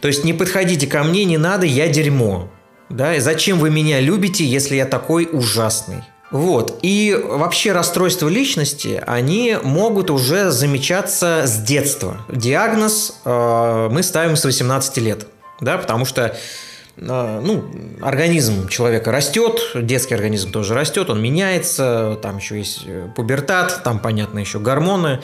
То 0.00 0.08
есть 0.08 0.24
не 0.24 0.32
подходите 0.32 0.86
ко 0.86 1.04
мне, 1.04 1.24
не 1.24 1.38
надо, 1.38 1.66
я 1.66 1.88
дерьмо. 1.88 2.50
Да? 2.88 3.14
И 3.14 3.20
зачем 3.20 3.58
вы 3.58 3.70
меня 3.70 4.00
любите, 4.00 4.44
если 4.44 4.76
я 4.76 4.86
такой 4.86 5.28
ужасный? 5.30 6.02
Вот. 6.30 6.78
И 6.82 7.14
вообще 7.22 7.72
расстройства 7.72 8.28
личности, 8.28 9.02
они 9.06 9.58
могут 9.62 10.10
уже 10.10 10.50
замечаться 10.50 11.42
с 11.44 11.58
детства. 11.58 12.24
Диагноз 12.30 13.20
э, 13.24 13.88
мы 13.90 14.02
ставим 14.02 14.36
с 14.36 14.44
18 14.44 14.96
лет. 14.98 15.26
Да, 15.60 15.76
потому 15.76 16.06
что 16.06 16.34
ну, 16.96 17.64
организм 18.02 18.68
человека 18.68 19.10
растет, 19.10 19.60
детский 19.74 20.14
организм 20.14 20.52
тоже 20.52 20.74
растет, 20.74 21.08
он 21.08 21.22
меняется, 21.22 22.18
там 22.22 22.36
еще 22.36 22.58
есть 22.58 22.82
э, 22.86 23.08
пубертат, 23.16 23.82
там, 23.82 23.98
понятно, 23.98 24.38
еще 24.38 24.58
гормоны. 24.58 25.20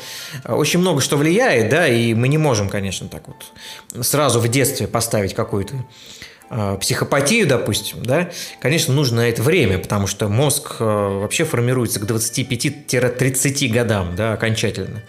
Очень 0.46 0.80
много 0.80 1.00
что 1.00 1.16
влияет, 1.16 1.68
да, 1.68 1.86
и 1.86 2.14
мы 2.14 2.28
не 2.28 2.38
можем, 2.38 2.68
конечно, 2.68 3.08
так 3.08 3.24
вот 3.28 4.04
сразу 4.04 4.40
в 4.40 4.48
детстве 4.48 4.86
поставить 4.86 5.34
какую-то 5.34 5.74
а, 6.50 6.76
психопатию, 6.78 7.46
допустим, 7.46 8.02
да, 8.02 8.30
конечно, 8.60 8.94
нужно 8.94 9.20
это 9.20 9.42
время, 9.42 9.78
потому 9.78 10.06
что 10.06 10.28
мозг 10.28 10.76
э, 10.78 10.84
вообще 10.84 11.44
формируется 11.44 12.00
к 12.00 12.04
25-30 12.04 13.68
годам, 13.68 14.16
да, 14.16 14.32
окончательно. 14.32 15.02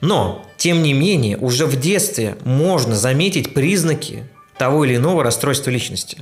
Но, 0.00 0.46
тем 0.56 0.84
не 0.84 0.92
менее, 0.92 1.36
уже 1.36 1.66
в 1.66 1.80
детстве 1.80 2.36
можно 2.44 2.94
заметить 2.94 3.54
признаки 3.54 4.22
того 4.58 4.84
или 4.84 4.96
иного 4.96 5.22
расстройства 5.22 5.70
личности. 5.70 6.18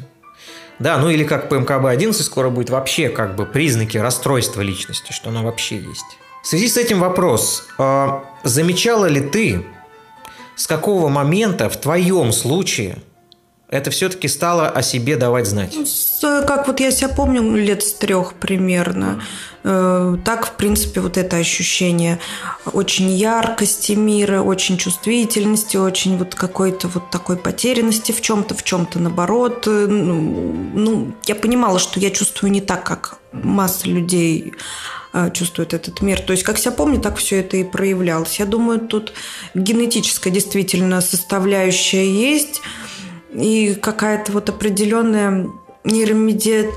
Да, 0.79 0.99
ну 0.99 1.11
или 1.11 1.25
как 1.25 1.51
ПМКБ-11 1.51 2.15
скоро 2.15 2.51
будет 2.51 2.71
вообще 2.71 3.09
как 3.09 3.37
бы 3.37 3.47
признаки 3.47 3.99
расстройства 3.99 4.63
личности, 4.63 5.13
что 5.13 5.31
оно 5.31 5.45
вообще 5.45 5.77
есть. 5.77 6.19
В 6.43 6.47
связи 6.47 6.69
с 6.69 6.77
этим 6.77 7.01
вопрос. 7.01 7.69
А 7.79 8.25
замечала 8.43 9.07
ли 9.07 9.21
ты, 9.21 9.65
с 10.57 10.67
какого 10.67 11.09
момента 11.09 11.69
в 11.71 11.77
твоем 11.77 12.33
случае 12.33 12.99
это 13.73 13.91
все-таки 13.91 14.29
стало 14.29 14.69
о 14.69 14.83
себе 14.83 15.17
давать 15.17 15.47
знать? 15.47 15.75
Ну, 15.75 16.47
как 16.47 16.67
вот 16.67 16.79
я 16.79 16.91
себя 16.91 17.09
помню 17.09 17.57
лет 17.57 17.83
с 17.83 17.95
трех 17.95 18.35
примерно. 18.35 19.23
Э, 19.65 20.19
так, 20.23 20.47
в 20.47 20.53
принципе, 20.53 21.01
вот 21.01 21.17
это 21.17 21.39
ощущение 21.39 22.19
очень 22.71 23.09
яркости 23.09 23.93
мира, 23.93 24.43
очень 24.43 24.77
чувствительности, 24.77 25.79
очень 25.79 26.19
вот 26.19 26.35
какой-то 26.35 26.89
вот 26.89 27.11
такой 27.11 27.39
потерянности 27.39 28.13
в 28.13 28.21
чем-то, 28.21 28.55
в 28.55 28.63
чем-то 28.63 28.99
наоборот. 28.99 29.67
Э, 29.67 29.87
ну, 29.89 30.55
ну, 30.75 31.15
я 31.25 31.35
понимала, 31.35 31.79
что 31.79 31.99
я 31.99 32.11
чувствую 32.11 32.53
не 32.53 32.61
так, 32.61 32.85
как 32.85 33.21
масса 33.33 33.89
людей 33.89 34.53
э, 35.15 35.31
чувствует 35.33 35.73
этот 35.73 36.03
мир. 36.03 36.21
То 36.21 36.33
есть, 36.33 36.43
как 36.43 36.59
себя 36.59 36.73
помню, 36.73 37.01
так 37.01 37.17
все 37.17 37.41
это 37.41 37.57
и 37.57 37.65
проявлялось. 37.65 38.39
Я 38.39 38.45
думаю, 38.45 38.81
тут 38.81 39.15
генетическая 39.55 40.31
действительно 40.31 41.01
составляющая 41.01 42.07
есть 42.07 42.61
и 43.33 43.75
какая-то 43.75 44.33
вот 44.33 44.49
определенная 44.49 45.49
нейромедиация 45.85 46.73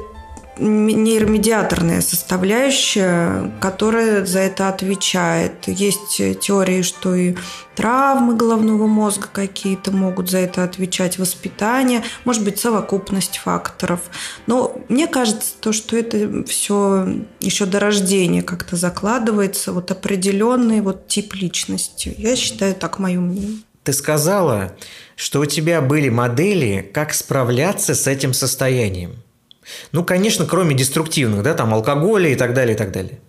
нейромедиаторная 0.58 2.02
составляющая, 2.02 3.52
которая 3.60 4.26
за 4.26 4.40
это 4.40 4.70
отвечает. 4.70 5.68
Есть 5.68 6.22
теории, 6.40 6.82
что 6.82 7.14
и 7.16 7.36
травмы 7.76 8.36
головного 8.36 8.88
мозга 8.88 9.28
какие-то 9.32 9.92
могут 9.92 10.30
за 10.30 10.40
это 10.40 10.64
отвечать, 10.64 11.20
воспитание, 11.20 12.04
может 12.24 12.44
быть, 12.44 12.60
совокупность 12.60 13.38
факторов. 13.38 14.00
Но 14.48 14.78
мне 14.88 15.08
кажется, 15.08 15.52
то, 15.60 15.74
что 15.74 15.98
это 15.98 16.46
все 16.46 17.08
еще 17.42 17.66
до 17.66 17.80
рождения 17.80 18.42
как-то 18.42 18.76
закладывается, 18.78 19.74
вот 19.74 19.92
определенный 19.92 20.82
вот 20.82 21.08
тип 21.08 21.34
личности. 21.36 22.16
Я 22.18 22.36
считаю 22.36 22.76
так, 22.76 23.00
мое 23.00 23.20
мнение. 23.20 23.60
Ты 23.86 23.94
сказала, 23.94 24.76
что 25.16 25.42
у 25.42 25.46
тебя 25.46 25.80
были 25.80 26.10
модели, 26.10 26.90
как 26.92 27.14
справляться 27.14 27.94
с 27.94 28.08
этим 28.08 28.34
состоянием. 28.34 29.18
Ну, 29.92 30.04
конечно, 30.04 30.48
кроме 30.48 30.74
деструктивных, 30.74 31.44
да, 31.44 31.54
там 31.54 31.72
алкоголя 31.72 32.30
и 32.30 32.36
так 32.36 32.56
далее, 32.56 32.74
и 32.74 32.78
так 32.78 32.92
далее. 32.92 33.20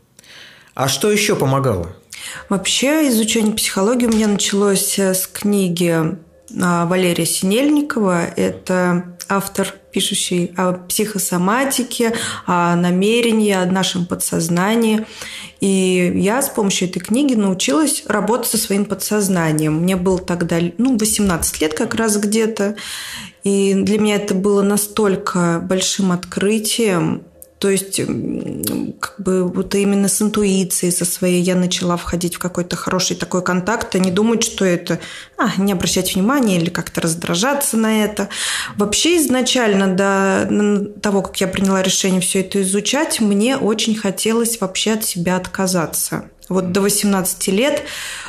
А 0.75 0.89
что 0.89 1.13
еще 1.13 1.37
помогало? 1.37 1.95
Вообще 2.49 3.07
изучение 3.11 3.53
психологии 3.55 4.07
у 4.07 4.13
меня 4.13 4.29
началось 4.29 4.99
э, 4.99 5.13
с 5.13 5.27
книги 5.27 5.95
а, 6.63 6.87
Валерия 6.87 7.27
Синельникова. 7.27 8.25
Это 8.25 9.16
автор, 9.29 9.75
пишущий 9.93 10.53
о 10.57 10.73
психосоматике, 10.73 12.15
о 12.47 12.77
намерении, 12.77 13.53
о 13.53 13.67
нашем 13.67 14.07
подсознании. 14.07 15.07
И 15.61 16.13
я 16.17 16.43
с 16.43 16.49
помощью 16.49 16.89
этой 16.89 17.01
книги 17.01 17.35
научилась 17.35 18.05
работать 18.07 18.51
со 18.51 18.59
своим 18.59 18.85
подсознанием. 18.85 19.75
Мне 19.75 19.97
было 19.97 20.19
тогда 20.19 20.59
ну, 20.79 20.97
18 20.99 21.61
лет 21.61 21.75
как 21.75 21.95
раз 21.95 22.17
где-то. 22.17 22.77
И 23.45 23.75
для 23.75 23.99
меня 23.99 24.17
это 24.17 24.35
было 24.35 24.63
настолько 24.63 25.61
большим 25.63 26.13
открытием, 26.13 27.23
то 27.67 27.71
есть, 27.71 28.01
как 29.01 29.15
бы 29.19 29.43
вот 29.43 29.75
именно 29.75 30.07
с 30.07 30.23
интуицией 30.23 30.93
со 30.93 31.05
своей 31.05 31.43
я 31.43 31.57
начала 31.57 31.97
входить 31.97 32.37
в 32.37 32.39
какой-то 32.39 32.77
хороший 32.77 33.17
такой 33.17 33.43
контакт, 33.43 33.93
а 33.97 33.99
не 33.99 34.13
думать, 34.13 34.45
что 34.45 34.65
это, 34.65 35.01
а, 35.37 35.51
не 35.61 35.73
обращать 35.73 36.15
внимания 36.15 36.59
или 36.59 36.71
как-то 36.71 37.01
раздражаться 37.01 37.77
на 37.77 38.05
это. 38.05 38.29
Вообще 38.77 39.17
изначально 39.17 39.97
до 39.97 40.95
того, 41.03 41.23
как 41.23 41.41
я 41.41 41.49
приняла 41.49 41.83
решение 41.83 42.21
все 42.21 42.39
это 42.39 42.63
изучать, 42.63 43.19
мне 43.21 43.57
очень 43.57 43.97
хотелось 43.97 44.61
вообще 44.61 44.93
от 44.93 45.05
себя 45.05 45.35
отказаться. 45.35 46.31
Вот 46.49 46.71
до 46.71 46.81
18 46.81 47.49
лет 47.49 47.83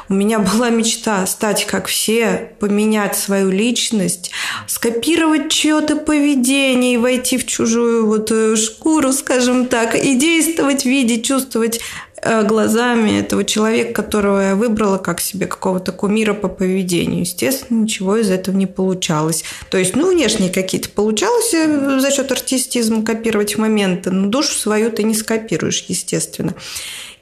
у 0.10 0.14
меня 0.14 0.40
была 0.40 0.70
мечта 0.70 1.26
стать 1.28 1.66
как 1.66 1.88
все, 1.88 2.52
поменять 2.60 3.16
свою 3.16 3.52
личность, 3.52 4.32
скопировать 4.66 5.52
чье-то 5.52 5.98
поведение 5.98 6.96
и 6.96 6.98
войти 6.98 7.38
в 7.38 7.46
чужую 7.46 8.08
вот 8.08 8.32
э, 8.32 8.56
шкуру, 8.56 9.14
скажем 9.14 9.68
так, 9.68 9.96
и 9.96 10.16
действовать, 10.16 10.86
видеть, 10.86 11.26
чувствовать 11.26 11.80
э, 12.22 12.44
глазами 12.44 13.20
этого 13.20 13.44
человека, 13.44 14.02
которого 14.02 14.40
я 14.40 14.56
выбрала 14.56 14.98
как 14.98 15.20
себе 15.20 15.46
какого-то 15.46 15.92
кумира 15.92 16.34
по 16.34 16.48
поведению. 16.48 17.20
Естественно, 17.20 17.82
ничего 17.82 18.18
из 18.18 18.32
этого 18.32 18.56
не 18.56 18.66
получалось. 18.66 19.44
То 19.70 19.78
есть, 19.78 19.96
ну, 19.96 20.12
внешние 20.12 20.52
какие-то 20.52 20.90
получалось 20.90 21.54
э, 21.54 22.00
за 22.00 22.10
счет 22.12 22.32
артистизма 22.32 23.04
копировать 23.04 23.58
моменты, 23.58 24.10
но 24.10 24.28
душу 24.28 24.54
свою 24.54 24.90
ты 24.90 25.04
не 25.04 25.14
скопируешь, 25.14 25.86
естественно. 25.88 26.56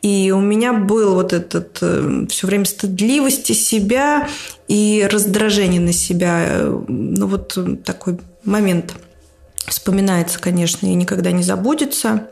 И 0.06 0.30
у 0.30 0.40
меня 0.40 0.72
был 0.72 1.16
вот 1.16 1.34
этот 1.34 1.80
э, 1.82 2.28
все 2.30 2.46
время 2.46 2.66
стыдливости 2.66 3.54
себя 3.54 4.30
и 4.68 5.08
раздражение 5.12 5.82
на 5.82 5.94
себя. 5.94 6.62
Ну, 6.88 7.26
вот 7.26 7.58
такой 7.84 8.20
момент 8.44 8.94
вспоминается, 9.66 10.40
конечно, 10.40 10.86
и 10.86 10.94
никогда 10.94 11.32
не 11.32 11.42
забудется. 11.42 12.28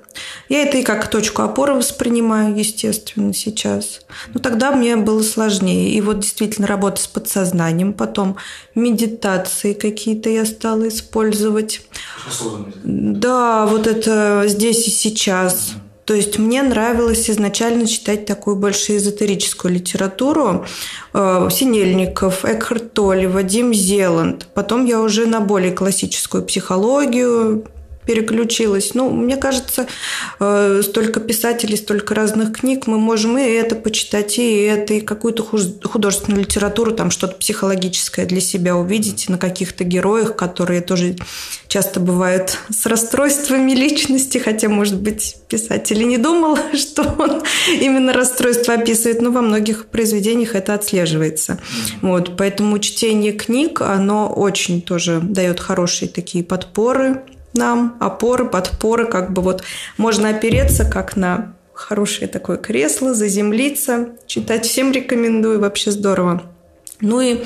Я 0.49 0.61
это 0.61 0.77
и 0.77 0.83
как 0.83 1.07
точку 1.07 1.41
опоры 1.41 1.73
воспринимаю, 1.73 2.55
естественно, 2.55 3.33
сейчас. 3.33 4.01
Но 4.35 4.39
тогда 4.39 4.71
мне 4.71 4.95
было 4.95 5.23
сложнее. 5.23 5.95
И 5.95 6.01
вот 6.01 6.19
действительно 6.19 6.67
работа 6.67 7.01
с 7.01 7.07
подсознанием, 7.07 7.93
потом 7.93 8.37
медитации 8.75 9.73
какие-то 9.73 10.29
я 10.29 10.45
стала 10.45 10.89
использовать. 10.89 11.81
Да, 12.83 13.65
вот 13.65 13.87
это 13.87 14.43
здесь 14.45 14.87
и 14.87 14.91
сейчас. 14.91 15.73
То 16.05 16.13
есть 16.13 16.37
мне 16.37 16.61
нравилось 16.63 17.29
изначально 17.29 17.87
читать 17.87 18.25
такую 18.25 18.55
больше 18.55 18.97
эзотерическую 18.97 19.73
литературу. 19.73 20.65
Э, 21.13 21.47
Синельников, 21.49 22.43
Экхарт 22.43 22.93
Толли, 22.93 23.25
Вадим 23.25 23.73
Зеланд. 23.73 24.47
Потом 24.53 24.85
я 24.85 24.99
уже 24.99 25.25
на 25.25 25.39
более 25.39 25.71
классическую 25.71 26.43
психологию 26.43 27.65
переключилась. 28.05 28.93
Ну, 28.93 29.09
мне 29.09 29.37
кажется, 29.37 29.87
э, 30.39 30.81
столько 30.83 31.19
писателей, 31.19 31.77
столько 31.77 32.15
разных 32.15 32.53
книг, 32.53 32.87
мы 32.87 32.97
можем 32.97 33.37
и 33.37 33.43
это 33.43 33.75
почитать, 33.75 34.37
и 34.37 34.61
это, 34.63 34.95
и 34.95 35.01
какую-то 35.01 35.43
художественную 35.43 36.43
литературу, 36.43 36.91
там 36.91 37.11
что-то 37.11 37.35
психологическое 37.35 38.25
для 38.25 38.41
себя 38.41 38.75
увидеть 38.75 39.29
на 39.29 39.37
каких-то 39.37 39.83
героях, 39.83 40.35
которые 40.35 40.81
тоже 40.81 41.15
часто 41.67 41.99
бывают 41.99 42.57
с 42.69 42.85
расстройствами 42.85 43.71
личности, 43.71 44.37
хотя, 44.37 44.69
может 44.69 45.01
быть, 45.01 45.37
писатель 45.47 46.01
и 46.01 46.05
не 46.05 46.17
думал, 46.17 46.57
что 46.73 47.03
он 47.17 47.43
именно 47.67 48.13
расстройство 48.13 48.75
описывает, 48.75 49.21
но 49.21 49.31
во 49.31 49.41
многих 49.41 49.87
произведениях 49.87 50.55
это 50.55 50.73
отслеживается. 50.73 51.59
Вот, 52.01 52.37
поэтому 52.37 52.79
чтение 52.79 53.33
книг, 53.33 53.81
оно 53.81 54.31
очень 54.31 54.81
тоже 54.81 55.19
дает 55.21 55.59
хорошие 55.59 56.09
такие 56.09 56.43
подпоры, 56.43 57.23
нам 57.53 57.97
опоры, 57.99 58.45
подпоры, 58.45 59.05
как 59.05 59.31
бы 59.31 59.41
вот 59.41 59.63
можно 59.97 60.29
опереться 60.29 60.85
как 60.85 61.15
на 61.15 61.53
хорошее 61.73 62.27
такое 62.27 62.57
кресло, 62.57 63.13
заземлиться. 63.13 64.09
Читать 64.25 64.65
всем 64.65 64.91
рекомендую, 64.91 65.59
вообще 65.59 65.91
здорово. 65.91 66.43
Ну 67.01 67.21
и 67.21 67.43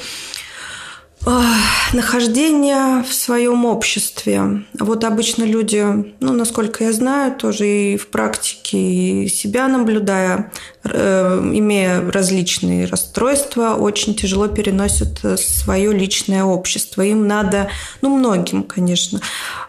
Нахождение 1.93 3.03
в 3.03 3.13
своем 3.13 3.65
обществе. 3.65 4.63
Вот 4.79 5.03
обычно 5.03 5.43
люди, 5.43 5.83
ну, 6.19 6.33
насколько 6.33 6.83
я 6.83 6.93
знаю, 6.93 7.35
тоже 7.35 7.67
и 7.67 7.97
в 7.97 8.07
практике, 8.07 8.77
и 8.77 9.27
себя 9.27 9.67
наблюдая, 9.67 10.51
э, 10.83 11.41
имея 11.53 12.09
различные 12.11 12.85
расстройства, 12.85 13.75
очень 13.75 14.15
тяжело 14.15 14.47
переносят 14.47 15.19
свое 15.39 15.91
личное 15.91 16.43
общество. 16.43 17.01
Им 17.01 17.27
надо, 17.27 17.69
ну, 18.01 18.15
многим, 18.15 18.63
конечно, 18.63 19.19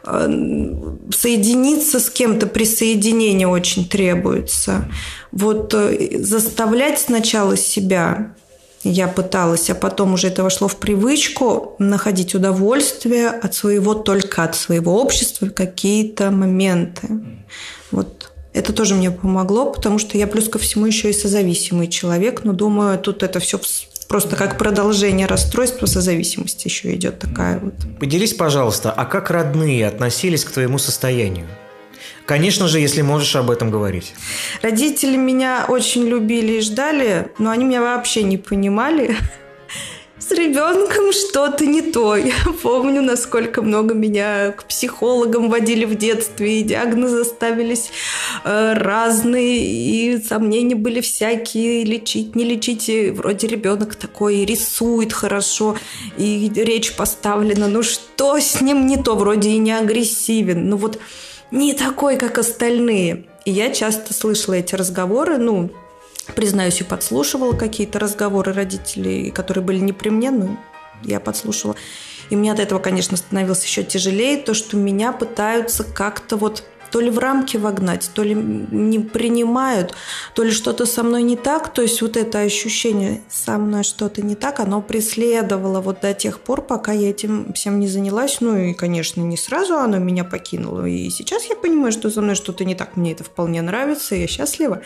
э, 0.05 0.29
соединиться 1.11 1.99
с 1.99 2.11
кем-то, 2.11 2.47
присоединение 2.47 3.49
очень 3.49 3.89
требуется. 3.89 4.89
Вот 5.33 5.75
э, 5.75 6.19
заставлять 6.23 7.01
сначала 7.01 7.57
себя 7.57 8.35
я 8.85 9.09
пыталась, 9.09 9.71
а 9.71 9.75
потом 9.75 10.15
уже 10.15 10.29
это 10.29 10.43
вошло 10.43 10.69
в 10.69 10.77
привычку 10.77 11.75
находить 11.79 12.35
удовольствие 12.35 13.29
от 13.29 13.55
своего, 13.55 13.95
только 13.95 14.45
от 14.45 14.55
своего 14.55 15.01
общества 15.01 15.49
какие-то 15.49 16.31
моменты. 16.31 17.09
Вот 17.91 18.31
это 18.53 18.73
тоже 18.73 18.95
мне 18.95 19.11
помогло, 19.11 19.73
потому 19.73 19.99
что 19.99 20.17
я 20.17 20.27
плюс 20.27 20.49
ко 20.49 20.59
всему 20.59 20.87
еще 20.87 21.11
и 21.11 21.13
созависимый 21.13 21.89
человек, 21.89 22.45
но 22.45 22.53
думаю, 22.53 22.99
тут 22.99 23.23
это 23.23 23.41
все 23.41 23.61
просто 24.09 24.37
как 24.37 24.57
продолжение 24.57 25.27
расстройства 25.27 25.87
созависимости 25.87 26.67
еще 26.67 26.95
идет 26.95 27.19
такая 27.19 27.59
вот. 27.59 27.75
Поделись, 28.01 28.35
пожалуйста, 28.35 28.91
а 28.91 29.05
как 29.05 29.31
родные 29.31 29.87
относились 29.87 30.45
к 30.45 30.51
твоему 30.51 30.79
состоянию? 30.79 31.47
Конечно 32.29 32.69
же, 32.69 32.79
если 32.79 33.01
можешь 33.01 33.35
об 33.37 33.51
этом 33.51 33.71
говорить. 33.71 34.13
Родители 34.61 35.17
меня 35.17 35.65
очень 35.67 36.07
любили 36.07 36.59
и 36.59 36.61
ждали, 36.61 37.31
но 37.39 37.49
они 37.49 37.65
меня 37.65 37.81
вообще 37.81 38.23
не 38.23 38.37
понимали. 38.37 39.17
С 40.19 40.31
ребенком 40.33 41.11
что-то 41.13 41.65
не 41.65 41.81
то. 41.81 42.17
Я 42.17 42.35
помню, 42.63 43.01
насколько 43.01 43.63
много 43.63 43.95
меня 43.95 44.51
к 44.51 44.65
психологам 44.65 45.49
водили 45.49 45.87
в 45.87 45.95
детстве, 45.95 46.61
и 46.61 46.65
диагнозы 46.65 47.25
ставились 47.25 47.91
э, 48.45 48.75
разные, 48.75 49.65
и 49.65 50.23
сомнения 50.23 50.75
были 50.75 51.01
всякие, 51.01 51.83
лечить, 51.85 52.37
не 52.37 52.45
лечить. 52.45 52.91
И 52.91 53.09
вроде 53.09 53.47
ребенок 53.47 53.95
такой 53.95 54.45
рисует 54.45 55.15
хорошо, 55.15 55.79
и 56.19 56.53
речь 56.55 56.95
поставлена. 56.95 57.69
Ну 57.69 57.83
что 57.83 58.39
с 58.39 58.61
ним 58.61 58.87
не 58.87 58.99
то? 58.99 59.15
Вроде 59.15 59.49
и 59.49 59.57
не 59.57 59.73
агрессивен. 59.73 60.69
Ну 60.69 60.77
вот 60.77 60.99
не 61.51 61.75
такой, 61.75 62.17
как 62.17 62.39
остальные. 62.39 63.27
И 63.45 63.51
я 63.51 63.73
часто 63.73 64.13
слышала 64.13 64.55
эти 64.55 64.75
разговоры, 64.75 65.39
ну, 65.39 65.71
признаюсь, 66.35 66.81
и 66.81 66.85
подслушивала 66.85 67.53
какие-то 67.53 67.99
разговоры 67.99 68.53
родителей, 68.53 69.31
которые 69.31 69.65
были 69.65 69.79
не 69.79 69.93
при 69.93 70.11
мне, 70.11 70.31
но 70.31 70.59
я 71.03 71.21
подслушивала. 71.21 71.77
И 72.31 72.37
мне 72.37 72.53
от 72.53 72.61
этого, 72.61 72.79
конечно, 72.79 73.17
становилось 73.17 73.65
еще 73.65 73.83
тяжелее, 73.83 74.37
то, 74.37 74.53
что 74.53 74.77
меня 74.77 75.13
пытаются 75.13 75.85
как-то 75.85 76.37
вот 76.37 76.65
то 76.91 77.01
ли 77.01 77.11
в 77.11 77.19
рамки 77.19 77.57
вогнать, 77.57 78.11
то 78.15 78.23
ли 78.23 78.35
не 78.35 78.99
принимают, 78.99 79.95
то 80.35 80.43
ли 80.43 80.51
что-то 80.51 80.87
со 80.87 81.03
мной 81.03 81.23
не 81.23 81.37
так. 81.37 81.73
То 81.73 81.83
есть 81.83 82.03
вот 82.03 82.17
это 82.17 82.41
ощущение 82.41 83.23
со 83.29 83.59
мной 83.59 83.85
что-то 83.85 84.23
не 84.23 84.35
так, 84.35 84.61
оно 84.61 84.81
преследовало 84.81 85.81
вот 85.81 86.01
до 86.01 86.15
тех 86.15 86.41
пор, 86.41 86.63
пока 86.63 86.93
я 86.93 87.11
этим 87.11 87.53
всем 87.53 87.81
не 87.81 87.89
занялась. 87.89 88.41
Ну 88.41 88.57
и, 88.57 88.75
конечно, 88.75 89.21
не 89.21 89.37
сразу 89.37 89.77
оно 89.77 89.99
меня 89.99 90.25
покинуло. 90.25 90.87
И 90.87 91.11
сейчас 91.11 91.45
я 91.45 91.57
понимаю, 91.57 91.93
что 91.93 92.11
со 92.11 92.21
мной 92.21 92.35
что-то 92.35 92.65
не 92.65 92.75
так. 92.75 92.97
Мне 92.97 93.13
это 93.13 93.25
вполне 93.25 93.63
нравится, 93.63 94.15
я 94.15 94.27
счастлива. 94.27 94.83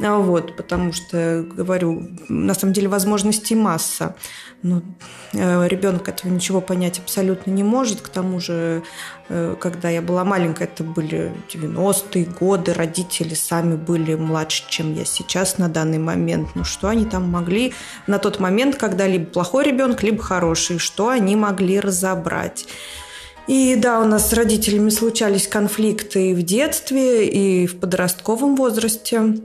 А 0.00 0.18
вот, 0.18 0.56
потому 0.56 0.92
что, 0.92 1.44
говорю, 1.48 2.08
на 2.28 2.54
самом 2.54 2.72
деле 2.72 2.88
возможностей 2.88 3.56
масса. 3.56 4.14
Но 4.62 4.82
э, 5.32 5.68
ребенок 5.68 6.08
этого 6.08 6.30
ничего 6.30 6.60
понять 6.60 6.98
абсолютно 7.00 7.50
не 7.50 7.64
может. 7.64 8.00
К 8.00 8.08
тому 8.08 8.38
же, 8.38 8.82
э, 9.28 9.56
когда 9.58 9.88
я 9.88 10.00
была 10.00 10.24
маленькая, 10.24 10.64
это 10.64 10.84
были 10.84 11.32
90-е 11.52 12.26
годы, 12.26 12.74
родители 12.74 13.34
сами 13.34 13.74
были 13.74 14.14
младше, 14.14 14.64
чем 14.68 14.94
я 14.94 15.04
сейчас 15.04 15.58
на 15.58 15.68
данный 15.68 15.98
момент. 15.98 16.50
Ну, 16.54 16.62
что 16.62 16.88
они 16.88 17.04
там 17.04 17.28
могли 17.28 17.74
на 18.06 18.18
тот 18.18 18.38
момент, 18.38 18.76
когда 18.76 19.06
либо 19.06 19.26
плохой 19.26 19.64
ребенок, 19.64 20.02
либо 20.04 20.22
хороший, 20.22 20.78
что 20.78 21.08
они 21.08 21.34
могли 21.34 21.80
разобрать? 21.80 22.66
И 23.48 23.76
да, 23.76 24.00
у 24.00 24.04
нас 24.04 24.28
с 24.28 24.32
родителями 24.34 24.90
случались 24.90 25.48
конфликты 25.48 26.30
и 26.30 26.34
в 26.34 26.42
детстве, 26.42 27.26
и 27.26 27.66
в 27.66 27.80
подростковом 27.80 28.54
возрасте. 28.54 29.38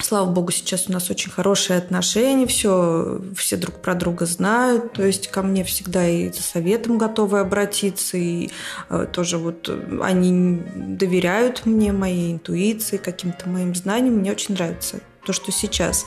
Слава 0.00 0.28
богу, 0.28 0.50
сейчас 0.50 0.88
у 0.88 0.92
нас 0.92 1.08
очень 1.08 1.30
хорошие 1.30 1.78
отношения, 1.78 2.46
все, 2.46 3.20
все 3.36 3.56
друг 3.56 3.76
про 3.76 3.94
друга 3.94 4.26
знают, 4.26 4.92
то 4.92 5.06
есть 5.06 5.28
ко 5.28 5.42
мне 5.42 5.62
всегда 5.62 6.06
и 6.08 6.32
за 6.32 6.42
советом 6.42 6.98
готовы 6.98 7.38
обратиться, 7.38 8.16
и 8.16 8.50
э, 8.90 9.06
тоже 9.12 9.38
вот 9.38 9.70
они 10.02 10.62
доверяют 10.74 11.64
мне, 11.64 11.92
моей 11.92 12.32
интуиции, 12.32 12.96
каким-то 12.96 13.48
моим 13.48 13.74
знаниям. 13.74 14.16
Мне 14.16 14.32
очень 14.32 14.54
нравится 14.54 14.98
то, 15.24 15.32
что 15.32 15.52
сейчас. 15.52 16.04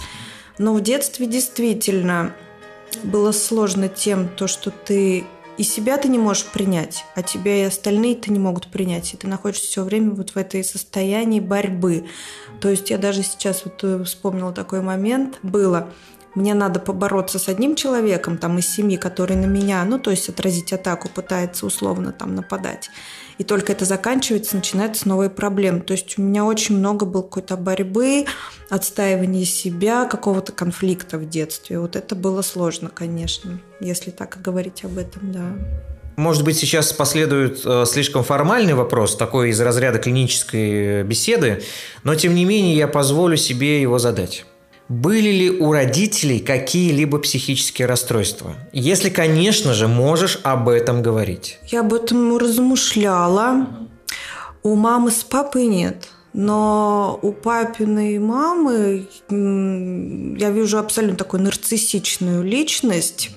Но 0.57 0.73
в 0.73 0.81
детстве 0.81 1.25
действительно 1.25 2.33
было 3.03 3.31
сложно 3.31 3.88
тем, 3.88 4.27
то, 4.27 4.47
что 4.47 4.69
ты 4.69 5.23
и 5.58 5.64
себя 5.64 5.97
ты 5.97 6.08
не 6.08 6.20
можешь 6.20 6.45
принять, 6.45 7.03
а 7.16 7.24
тебя 7.24 7.55
и 7.55 7.64
остальные 7.64 8.16
ты 8.16 8.32
не 8.32 8.39
могут 8.39 8.68
принять. 8.68 9.14
И 9.14 9.18
ты 9.18 9.28
находишься 9.28 9.68
все 9.68 9.84
время 9.84 10.12
вот 10.12 10.32
в 10.32 10.38
этой 10.38 10.64
состоянии 10.64 11.39
борьбы. 11.39 12.05
То 12.62 12.70
есть 12.70 12.89
я 12.89 12.97
даже 12.97 13.24
сейчас 13.24 13.64
вот 13.66 13.84
э, 13.84 14.03
вспомнила 14.03 14.53
такой 14.53 14.82
момент. 14.82 15.39
Было 15.43 15.89
мне 16.36 16.53
надо 16.53 16.80
побороться 16.80 17.39
с 17.39 17.49
одним 17.49 17.76
человеком 17.76 18.38
там 18.38 18.60
из 18.60 18.70
семьи, 18.70 18.95
который 18.95 19.36
на 19.36 19.47
меня, 19.47 19.84
ну, 19.86 19.97
то 19.97 20.12
есть 20.12 20.30
отразить 20.30 20.72
атаку, 20.72 21.10
пытается 21.10 21.66
условно 21.66 22.12
там 22.12 22.36
нападать. 22.36 22.91
И 23.38 23.43
только 23.43 23.71
это 23.71 23.85
заканчивается, 23.85 24.55
начинаются 24.55 25.07
новые 25.07 25.29
проблемы. 25.29 25.81
То 25.81 25.93
есть 25.93 26.17
у 26.17 26.21
меня 26.21 26.45
очень 26.45 26.77
много 26.77 27.05
было 27.05 27.21
какой-то 27.21 27.55
борьбы, 27.55 28.25
отстаивания 28.69 29.45
себя, 29.45 30.05
какого-то 30.05 30.51
конфликта 30.51 31.17
в 31.17 31.29
детстве. 31.29 31.79
Вот 31.79 31.95
это 31.95 32.15
было 32.15 32.41
сложно, 32.41 32.89
конечно, 32.89 33.59
если 33.79 34.11
так 34.11 34.41
говорить 34.41 34.83
об 34.83 34.97
этом, 34.97 35.31
да. 35.31 35.53
Может 36.17 36.43
быть, 36.43 36.57
сейчас 36.57 36.93
последует 36.93 37.61
э, 37.63 37.85
слишком 37.85 38.23
формальный 38.23 38.73
вопрос, 38.73 39.15
такой 39.15 39.51
из 39.51 39.61
разряда 39.61 39.99
клинической 39.99 41.03
беседы, 41.03 41.61
но 42.03 42.15
тем 42.15 42.33
не 42.33 42.43
менее 42.43 42.75
я 42.75 42.88
позволю 42.88 43.38
себе 43.38 43.79
его 43.79 43.99
задать. 43.99 44.45
Были 44.89 45.29
ли 45.29 45.51
у 45.51 45.73
родителей 45.73 46.39
какие-либо 46.39 47.19
психические 47.19 47.88
расстройства? 47.88 48.55
Если, 48.71 49.09
конечно 49.09 49.73
же, 49.73 49.88
можешь 49.88 50.39
об 50.43 50.69
этом 50.69 51.01
говорить. 51.01 51.59
Я 51.67 51.81
об 51.81 51.93
этом 51.93 52.38
размышляла. 52.38 53.67
У 54.63 54.75
мамы 54.75 55.11
с 55.11 55.23
папой 55.23 55.65
нет. 55.65 56.07
Но 56.33 57.19
у 57.21 57.31
папиной 57.31 58.19
мамы 58.19 59.07
я 59.29 60.51
вижу 60.51 60.77
абсолютно 60.77 61.17
такую 61.17 61.41
нарциссичную 61.43 62.43
личность 62.43 63.31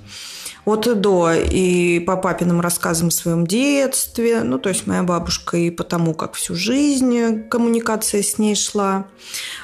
от 0.64 0.86
и 0.86 0.94
до, 0.94 1.32
и 1.32 2.00
по 2.00 2.16
папиным 2.16 2.60
рассказам 2.60 3.08
о 3.08 3.10
своем 3.10 3.46
детстве, 3.46 4.42
ну, 4.42 4.58
то 4.58 4.68
есть 4.68 4.86
моя 4.86 5.02
бабушка 5.02 5.56
и 5.56 5.70
потому, 5.70 6.14
как 6.14 6.34
всю 6.34 6.54
жизнь 6.54 7.48
коммуникация 7.48 8.22
с 8.22 8.38
ней 8.38 8.54
шла. 8.54 9.06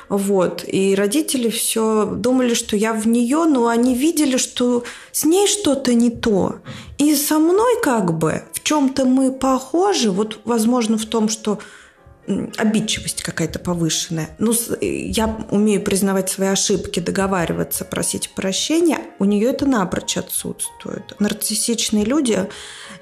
Вот. 0.08 0.64
И 0.66 0.94
родители 0.94 1.50
все 1.50 2.06
думали, 2.06 2.54
что 2.54 2.76
я 2.76 2.92
в 2.92 3.06
нее, 3.06 3.44
но 3.44 3.68
они 3.68 3.94
видели, 3.94 4.36
что 4.36 4.84
с 5.12 5.24
ней 5.24 5.46
что-то 5.48 5.94
не 5.94 6.10
то. 6.10 6.56
И 6.98 7.14
со 7.14 7.38
мной 7.38 7.80
как 7.82 8.16
бы 8.16 8.42
в 8.52 8.62
чем-то 8.62 9.04
мы 9.04 9.32
похожи, 9.32 10.10
вот, 10.10 10.40
возможно, 10.44 10.96
в 10.98 11.04
том, 11.04 11.28
что 11.28 11.58
обидчивость 12.56 13.22
какая-то 13.22 13.58
повышенная. 13.58 14.30
Ну, 14.38 14.52
я 14.80 15.46
умею 15.50 15.82
признавать 15.82 16.28
свои 16.28 16.48
ошибки, 16.48 17.00
договариваться, 17.00 17.84
просить 17.84 18.30
прощения. 18.34 18.98
У 19.18 19.24
нее 19.24 19.50
это 19.50 19.66
напрочь 19.66 20.16
отсутствует. 20.16 21.14
Нарциссичные 21.18 22.04
люди, 22.04 22.48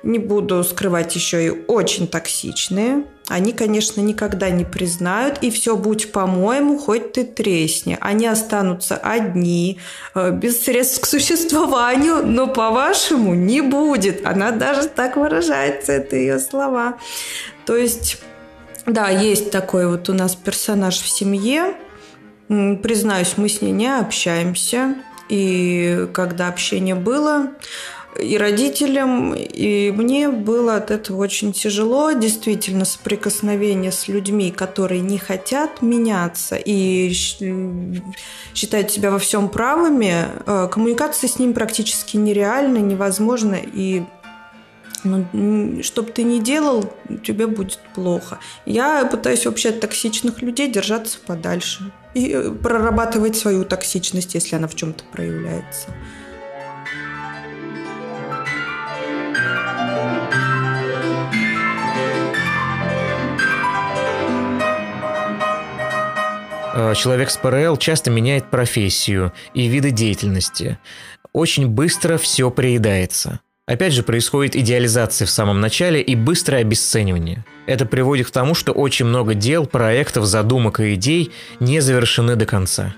не 0.02 0.18
буду 0.18 0.62
скрывать, 0.64 1.14
еще 1.14 1.46
и 1.46 1.50
очень 1.66 2.06
токсичные. 2.06 3.04
Они, 3.28 3.52
конечно, 3.52 4.02
никогда 4.02 4.50
не 4.50 4.66
признают, 4.66 5.38
и 5.40 5.50
все 5.50 5.78
будь 5.78 6.12
по-моему, 6.12 6.78
хоть 6.78 7.12
ты 7.12 7.24
тресни. 7.24 7.96
Они 8.02 8.26
останутся 8.26 8.96
одни, 8.96 9.80
э, 10.14 10.30
без 10.30 10.62
средств 10.62 11.00
к 11.00 11.06
существованию, 11.06 12.26
но 12.26 12.46
по-вашему 12.46 13.32
не 13.34 13.62
будет. 13.62 14.26
Она 14.26 14.50
даже 14.50 14.88
так 14.88 15.16
выражается, 15.16 15.92
это 15.92 16.16
ее 16.16 16.38
слова. 16.38 16.98
То 17.64 17.74
есть 17.74 18.18
да, 18.86 19.08
есть 19.08 19.50
такой 19.50 19.86
вот 19.88 20.08
у 20.08 20.12
нас 20.12 20.34
персонаж 20.34 21.00
в 21.00 21.08
семье. 21.08 21.74
Признаюсь, 22.48 23.34
мы 23.36 23.48
с 23.48 23.62
ней 23.62 23.72
не 23.72 23.88
общаемся. 23.88 24.96
И 25.28 26.06
когда 26.12 26.48
общение 26.48 26.94
было, 26.94 27.50
и 28.20 28.38
родителям, 28.38 29.34
и 29.34 29.90
мне 29.90 30.28
было 30.28 30.76
от 30.76 30.90
этого 30.90 31.16
очень 31.16 31.52
тяжело. 31.52 32.12
Действительно, 32.12 32.84
соприкосновение 32.84 33.90
с 33.90 34.06
людьми, 34.06 34.52
которые 34.52 35.00
не 35.00 35.18
хотят 35.18 35.82
меняться 35.82 36.56
и 36.56 37.10
считают 37.12 38.90
себя 38.90 39.10
во 39.10 39.18
всем 39.18 39.48
правыми, 39.48 40.26
э, 40.46 40.68
коммуникация 40.70 41.28
с 41.28 41.38
ними 41.38 41.52
практически 41.52 42.16
нереальна, 42.16 42.78
невозможна. 42.78 43.56
И 43.72 44.04
ну, 45.04 45.82
что 45.82 46.02
бы 46.02 46.10
ты 46.10 46.22
ни 46.22 46.40
делал, 46.40 46.92
тебе 47.24 47.46
будет 47.46 47.78
плохо. 47.94 48.38
Я 48.66 49.04
пытаюсь 49.04 49.46
вообще 49.46 49.70
от 49.70 49.80
токсичных 49.80 50.42
людей 50.42 50.70
держаться 50.70 51.18
подальше 51.24 51.92
и 52.14 52.32
э, 52.32 52.50
прорабатывать 52.50 53.36
свою 53.36 53.64
токсичность, 53.64 54.34
если 54.34 54.56
она 54.56 54.68
в 54.68 54.74
чем-то 54.74 55.04
проявляется. 55.12 55.88
Э, 66.74 66.94
человек 66.96 67.30
с 67.30 67.36
ПРЛ 67.36 67.76
часто 67.76 68.10
меняет 68.10 68.50
профессию 68.50 69.32
и 69.54 69.68
виды 69.68 69.90
деятельности. 69.90 70.78
Очень 71.32 71.68
быстро 71.68 72.18
все 72.18 72.50
приедается. 72.50 73.40
Опять 73.66 73.94
же, 73.94 74.02
происходит 74.02 74.56
идеализация 74.56 75.24
в 75.24 75.30
самом 75.30 75.62
начале 75.62 76.02
и 76.02 76.14
быстрое 76.14 76.60
обесценивание. 76.60 77.46
Это 77.64 77.86
приводит 77.86 78.26
к 78.26 78.30
тому, 78.30 78.54
что 78.54 78.72
очень 78.72 79.06
много 79.06 79.32
дел, 79.32 79.64
проектов, 79.64 80.26
задумок 80.26 80.80
и 80.80 80.94
идей 80.94 81.32
не 81.60 81.80
завершены 81.80 82.36
до 82.36 82.44
конца. 82.44 82.94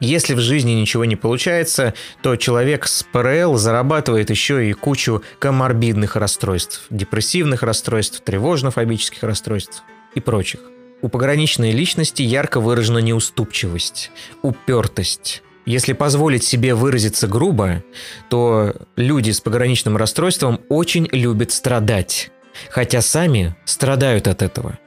Если 0.00 0.34
в 0.34 0.40
жизни 0.40 0.72
ничего 0.72 1.04
не 1.04 1.14
получается, 1.14 1.94
то 2.22 2.34
человек 2.34 2.88
с 2.88 3.04
ПРЛ 3.04 3.56
зарабатывает 3.56 4.30
еще 4.30 4.68
и 4.68 4.72
кучу 4.72 5.22
коморбидных 5.38 6.16
расстройств, 6.16 6.86
депрессивных 6.90 7.62
расстройств, 7.62 8.20
тревожно-фобических 8.24 9.22
расстройств 9.22 9.84
и 10.16 10.20
прочих. 10.20 10.60
У 11.02 11.08
пограничной 11.08 11.70
личности 11.70 12.22
ярко 12.22 12.58
выражена 12.58 12.98
неуступчивость, 12.98 14.10
упертость, 14.42 15.42
если 15.66 15.92
позволить 15.92 16.44
себе 16.44 16.74
выразиться 16.74 17.26
грубо, 17.26 17.82
то 18.28 18.74
люди 18.96 19.30
с 19.30 19.40
пограничным 19.40 19.96
расстройством 19.96 20.60
очень 20.68 21.08
любят 21.12 21.52
страдать, 21.52 22.30
хотя 22.70 23.00
сами 23.00 23.56
страдают 23.64 24.28
от 24.28 24.42
этого. 24.42 24.78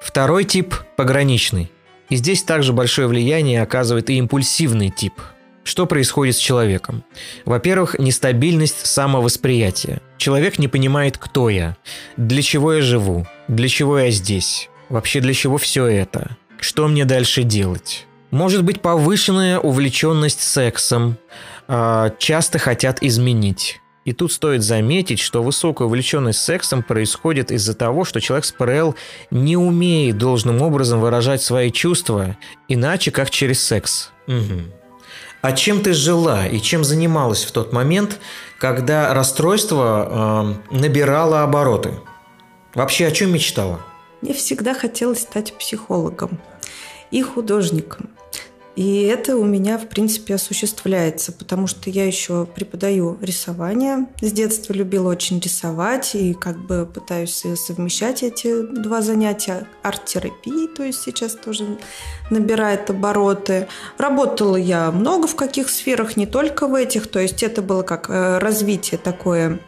Второй 0.00 0.44
тип– 0.44 0.74
пограничный. 0.96 1.70
И 2.08 2.16
здесь 2.16 2.42
также 2.42 2.72
большое 2.72 3.08
влияние 3.08 3.62
оказывает 3.62 4.10
и 4.10 4.18
импульсивный 4.18 4.90
тип. 4.90 5.14
Что 5.64 5.86
происходит 5.86 6.34
с 6.34 6.40
человеком? 6.40 7.04
Во-первых, 7.44 7.98
нестабильность 7.98 8.84
самовосприятия. 8.84 10.00
Человек 10.18 10.58
не 10.58 10.66
понимает, 10.66 11.18
кто 11.18 11.48
я, 11.48 11.76
для 12.16 12.42
чего 12.42 12.74
я 12.74 12.82
живу, 12.82 13.26
для 13.46 13.68
чего 13.68 13.98
я 13.98 14.10
здесь, 14.10 14.68
вообще 14.88 15.20
для 15.20 15.34
чего 15.34 15.56
все 15.58 15.86
это, 15.86 16.36
что 16.58 16.88
мне 16.88 17.04
дальше 17.04 17.44
делать. 17.44 18.06
Может 18.32 18.64
быть 18.64 18.80
повышенная 18.80 19.58
увлеченность 19.58 20.40
сексом, 20.40 21.18
а, 21.68 22.10
часто 22.18 22.58
хотят 22.58 23.02
изменить. 23.02 23.80
И 24.06 24.14
тут 24.14 24.32
стоит 24.32 24.62
заметить, 24.62 25.20
что 25.20 25.42
высокая 25.42 25.86
увлеченность 25.86 26.40
сексом 26.40 26.82
происходит 26.82 27.52
из-за 27.52 27.74
того, 27.74 28.04
что 28.04 28.22
человек 28.22 28.46
с 28.46 28.52
ПРЛ 28.52 28.96
не 29.30 29.58
умеет 29.58 30.16
должным 30.16 30.62
образом 30.62 31.00
выражать 31.00 31.42
свои 31.42 31.70
чувства, 31.70 32.38
иначе 32.68 33.10
как 33.10 33.28
через 33.28 33.62
секс. 33.62 34.10
Угу. 34.26 34.62
А 35.42 35.52
чем 35.52 35.82
ты 35.82 35.92
жила 35.92 36.46
и 36.46 36.58
чем 36.58 36.84
занималась 36.84 37.44
в 37.44 37.52
тот 37.52 37.74
момент, 37.74 38.18
когда 38.58 39.12
расстройство 39.12 40.56
э, 40.70 40.74
набирало 40.74 41.42
обороты? 41.42 42.00
Вообще 42.74 43.08
о 43.08 43.10
чем 43.10 43.34
мечтала? 43.34 43.84
Мне 44.22 44.32
всегда 44.32 44.72
хотелось 44.72 45.20
стать 45.20 45.52
психологом 45.58 46.40
и 47.10 47.20
художником. 47.20 48.08
И 48.74 49.02
это 49.02 49.36
у 49.36 49.44
меня, 49.44 49.76
в 49.76 49.88
принципе, 49.88 50.34
осуществляется, 50.34 51.32
потому 51.32 51.66
что 51.66 51.90
я 51.90 52.06
еще 52.06 52.46
преподаю 52.46 53.18
рисование. 53.20 54.06
С 54.20 54.32
детства 54.32 54.72
любила 54.72 55.10
очень 55.10 55.40
рисовать 55.40 56.14
и 56.14 56.32
как 56.32 56.58
бы 56.58 56.86
пытаюсь 56.86 57.44
совмещать 57.56 58.22
эти 58.22 58.62
два 58.62 59.02
занятия. 59.02 59.66
Арт-терапии, 59.82 60.68
то 60.68 60.82
есть 60.84 61.02
сейчас 61.02 61.34
тоже 61.34 61.78
набирает 62.30 62.88
обороты. 62.88 63.68
Работала 63.98 64.56
я 64.56 64.90
много 64.90 65.26
в 65.26 65.36
каких 65.36 65.68
сферах, 65.68 66.16
не 66.16 66.26
только 66.26 66.66
в 66.66 66.74
этих. 66.74 67.08
То 67.08 67.20
есть 67.20 67.42
это 67.42 67.60
было 67.60 67.82
как 67.82 68.08
э, 68.08 68.38
развитие 68.38 68.98
такое 68.98 69.60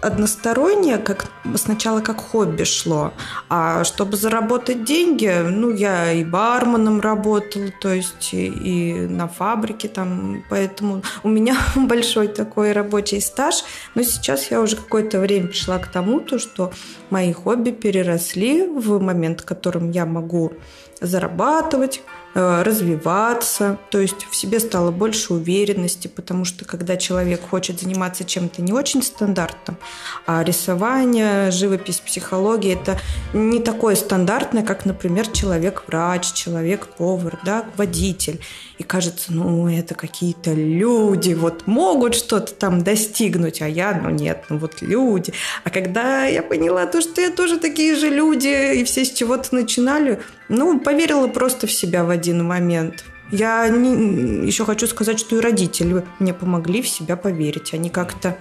одностороннее, 0.00 0.98
как 0.98 1.26
сначала 1.56 2.00
как 2.00 2.20
хобби 2.20 2.64
шло, 2.64 3.12
а 3.48 3.82
чтобы 3.84 4.16
заработать 4.16 4.84
деньги, 4.84 5.32
ну, 5.42 5.70
я 5.72 6.12
и 6.12 6.22
барменом 6.24 7.00
работала, 7.00 7.70
то 7.80 7.92
есть 7.92 8.34
и, 8.34 8.46
и 8.46 9.06
на 9.06 9.26
фабрике 9.26 9.88
там, 9.88 10.44
поэтому 10.50 11.02
у 11.22 11.28
меня 11.28 11.56
большой 11.76 12.28
такой 12.28 12.72
рабочий 12.72 13.20
стаж, 13.20 13.64
но 13.94 14.02
сейчас 14.02 14.50
я 14.50 14.60
уже 14.60 14.76
какое-то 14.76 15.18
время 15.18 15.48
пришла 15.48 15.78
к 15.78 15.88
тому, 15.88 16.20
то, 16.20 16.38
что 16.38 16.72
мои 17.10 17.32
хобби 17.32 17.70
переросли 17.70 18.66
в 18.66 19.00
момент, 19.00 19.40
в 19.40 19.44
котором 19.44 19.90
я 19.90 20.06
могу 20.06 20.52
зарабатывать, 21.00 22.02
Э, 22.06 22.15
развиваться, 22.36 23.78
то 23.90 23.98
есть 23.98 24.26
в 24.30 24.36
себе 24.36 24.60
стало 24.60 24.90
больше 24.90 25.32
уверенности, 25.32 26.06
потому 26.06 26.44
что 26.44 26.66
когда 26.66 26.98
человек 26.98 27.40
хочет 27.48 27.80
заниматься 27.80 28.24
чем-то 28.24 28.60
не 28.60 28.74
очень 28.74 29.02
стандартным, 29.02 29.78
а 30.26 30.44
рисование, 30.44 31.50
живопись, 31.50 32.00
психология– 32.00 32.74
это 32.74 33.00
не 33.32 33.58
такое 33.60 33.94
стандартное, 33.94 34.62
как, 34.62 34.84
например, 34.84 35.28
человек-врач, 35.28 36.32
человек-повар, 36.34 37.38
да, 37.42 37.64
водитель. 37.76 38.40
И 38.76 38.82
кажется, 38.82 39.32
ну, 39.32 39.66
это 39.70 39.94
какие-то 39.94 40.52
люди, 40.52 41.32
вот 41.32 41.66
могут 41.66 42.14
что-то 42.14 42.52
там 42.52 42.84
достигнуть, 42.84 43.62
а 43.62 43.68
я, 43.68 43.94
ну, 43.94 44.10
нет, 44.10 44.44
ну, 44.50 44.58
вот 44.58 44.82
люди. 44.82 45.32
А 45.64 45.70
когда 45.70 46.26
я 46.26 46.42
поняла 46.42 46.84
то, 46.84 47.00
что 47.00 47.22
я 47.22 47.30
тоже 47.30 47.58
такие 47.58 47.94
же 47.96 48.10
люди, 48.10 48.80
и 48.80 48.84
все 48.84 49.06
с 49.06 49.12
чего-то 49.12 49.54
начинали, 49.54 50.20
ну, 50.48 50.80
поверила 50.80 51.28
просто 51.28 51.66
в 51.66 51.72
себя 51.72 52.04
в 52.04 52.10
один 52.10 52.44
момент. 52.44 53.04
Я 53.30 53.68
не, 53.68 54.46
еще 54.46 54.64
хочу 54.64 54.86
сказать, 54.86 55.18
что 55.18 55.36
и 55.36 55.40
родители 55.40 56.04
мне 56.18 56.32
помогли 56.32 56.82
в 56.82 56.88
себя 56.88 57.16
поверить. 57.16 57.74
Они 57.74 57.90
как-то 57.90 58.36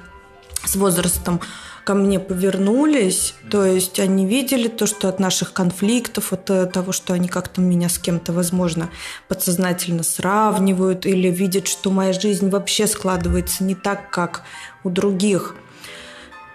с 0.64 0.76
возрастом 0.76 1.42
ко 1.86 1.94
мне 1.94 2.20
повернулись, 2.20 3.36
то 3.52 3.64
есть 3.64 4.00
они 4.00 4.26
видели 4.26 4.68
то, 4.68 4.88
что 4.88 5.08
от 5.08 5.20
наших 5.20 5.54
конфликтов, 5.54 6.34
от 6.34 6.50
э, 6.50 6.66
того, 6.66 6.92
что 6.92 7.14
они 7.14 7.28
как-то 7.28 7.62
меня 7.62 7.90
с 7.90 8.00
кем-то, 8.00 8.34
возможно, 8.34 8.90
подсознательно 9.28 10.02
сравнивают 10.02 11.06
или 11.06 11.28
видят, 11.28 11.68
что 11.68 11.92
моя 11.92 12.12
жизнь 12.12 12.50
вообще 12.50 12.88
складывается 12.88 13.64
не 13.64 13.76
так, 13.76 14.10
как 14.10 14.42
у 14.84 14.90
других. 14.90 15.56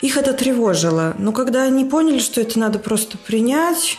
Их 0.01 0.17
это 0.17 0.33
тревожило. 0.33 1.15
Но 1.17 1.31
когда 1.31 1.63
они 1.63 1.85
поняли, 1.85 2.19
что 2.19 2.41
это 2.41 2.59
надо 2.59 2.81
просто 2.81 3.17
принять 3.17 3.99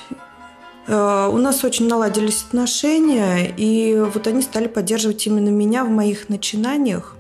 у 0.88 1.38
нас 1.38 1.64
очень 1.64 1.88
наладились 1.88 2.44
отношения, 2.48 3.54
и 3.56 3.96
вот 3.96 4.28
они 4.28 4.42
стали 4.42 4.68
поддерживать 4.68 5.26
именно 5.28 5.50
меня 5.50 5.84
в 5.84 5.90
моих 5.90 6.30
начинаниях. 6.30 7.16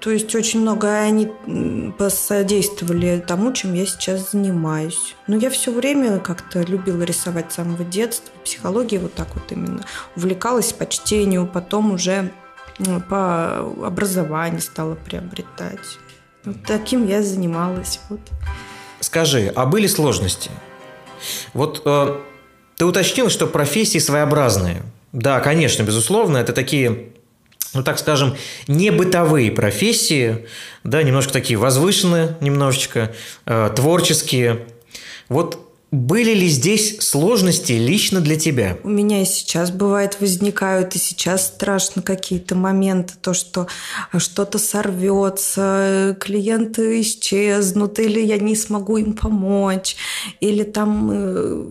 То 0.00 0.10
есть 0.10 0.32
очень 0.36 0.60
много 0.60 0.92
они 0.92 1.32
посодействовали 1.98 3.22
тому, 3.26 3.52
чем 3.52 3.74
я 3.74 3.86
сейчас 3.86 4.30
занимаюсь. 4.30 5.16
Но 5.26 5.36
я 5.36 5.50
все 5.50 5.72
время 5.72 6.20
как-то 6.20 6.62
любила 6.62 7.02
рисовать 7.02 7.50
с 7.50 7.56
самого 7.56 7.84
детства, 7.84 8.32
психологии 8.44 8.98
вот 8.98 9.14
так 9.14 9.34
вот 9.34 9.50
именно. 9.50 9.84
Увлекалась 10.16 10.72
по 10.72 10.86
чтению, 10.86 11.48
потом 11.52 11.92
уже 11.92 12.30
ну, 12.78 13.00
по 13.00 13.58
образованию 13.84 14.60
стала 14.60 14.94
приобретать. 14.94 15.98
Вот 16.44 16.56
таким 16.64 17.06
я 17.06 17.22
занималась. 17.22 18.00
Вот. 18.08 18.20
Скажи, 19.00 19.52
а 19.54 19.66
были 19.66 19.88
сложности? 19.88 20.50
Вот 21.54 21.82
э, 21.84 22.16
ты 22.76 22.84
уточнил, 22.84 23.30
что 23.30 23.46
профессии 23.46 23.98
своеобразные. 23.98 24.82
Да, 25.12 25.40
конечно, 25.40 25.82
безусловно, 25.82 26.38
это 26.38 26.52
такие 26.52 27.12
ну, 27.74 27.82
так 27.82 27.98
скажем, 27.98 28.36
не 28.66 28.90
бытовые 28.90 29.50
профессии, 29.50 30.46
да, 30.84 31.02
немножко 31.02 31.32
такие 31.32 31.58
возвышенные, 31.58 32.36
немножечко, 32.40 33.14
э, 33.46 33.70
творческие. 33.74 34.66
Вот 35.30 35.71
были 35.92 36.32
ли 36.32 36.48
здесь 36.48 37.00
сложности 37.00 37.72
лично 37.72 38.22
для 38.22 38.36
тебя? 38.36 38.78
У 38.82 38.88
меня 38.88 39.20
и 39.20 39.26
сейчас 39.26 39.70
бывает 39.70 40.16
возникают, 40.20 40.96
и 40.96 40.98
сейчас 40.98 41.46
страшно 41.48 42.00
какие-то 42.00 42.54
моменты, 42.54 43.12
то, 43.20 43.34
что 43.34 43.66
что-то 44.16 44.58
сорвется, 44.58 46.16
клиенты 46.18 47.02
исчезнут, 47.02 47.98
или 47.98 48.20
я 48.20 48.38
не 48.38 48.56
смогу 48.56 48.96
им 48.96 49.12
помочь, 49.12 49.96
или 50.40 50.62
там 50.62 51.10
э, 51.12 51.64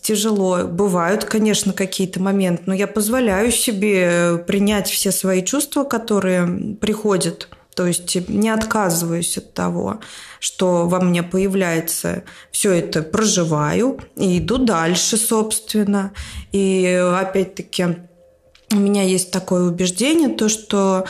тяжело. 0.00 0.64
Бывают, 0.64 1.24
конечно, 1.24 1.72
какие-то 1.72 2.20
моменты, 2.20 2.64
но 2.66 2.74
я 2.74 2.88
позволяю 2.88 3.52
себе 3.52 4.42
принять 4.44 4.90
все 4.90 5.12
свои 5.12 5.40
чувства, 5.40 5.84
которые 5.84 6.74
приходят 6.80 7.48
то 7.74 7.86
есть 7.86 8.28
не 8.28 8.50
отказываюсь 8.50 9.38
от 9.38 9.54
того, 9.54 10.00
что 10.40 10.86
во 10.86 11.00
мне 11.00 11.22
появляется, 11.22 12.24
все 12.50 12.72
это 12.72 13.02
проживаю 13.02 13.98
и 14.16 14.38
иду 14.38 14.58
дальше, 14.58 15.16
собственно. 15.16 16.12
И 16.52 16.84
опять-таки 17.16 17.86
у 18.70 18.76
меня 18.76 19.02
есть 19.02 19.30
такое 19.30 19.62
убеждение, 19.62 20.28
то, 20.28 20.48
что 20.48 21.06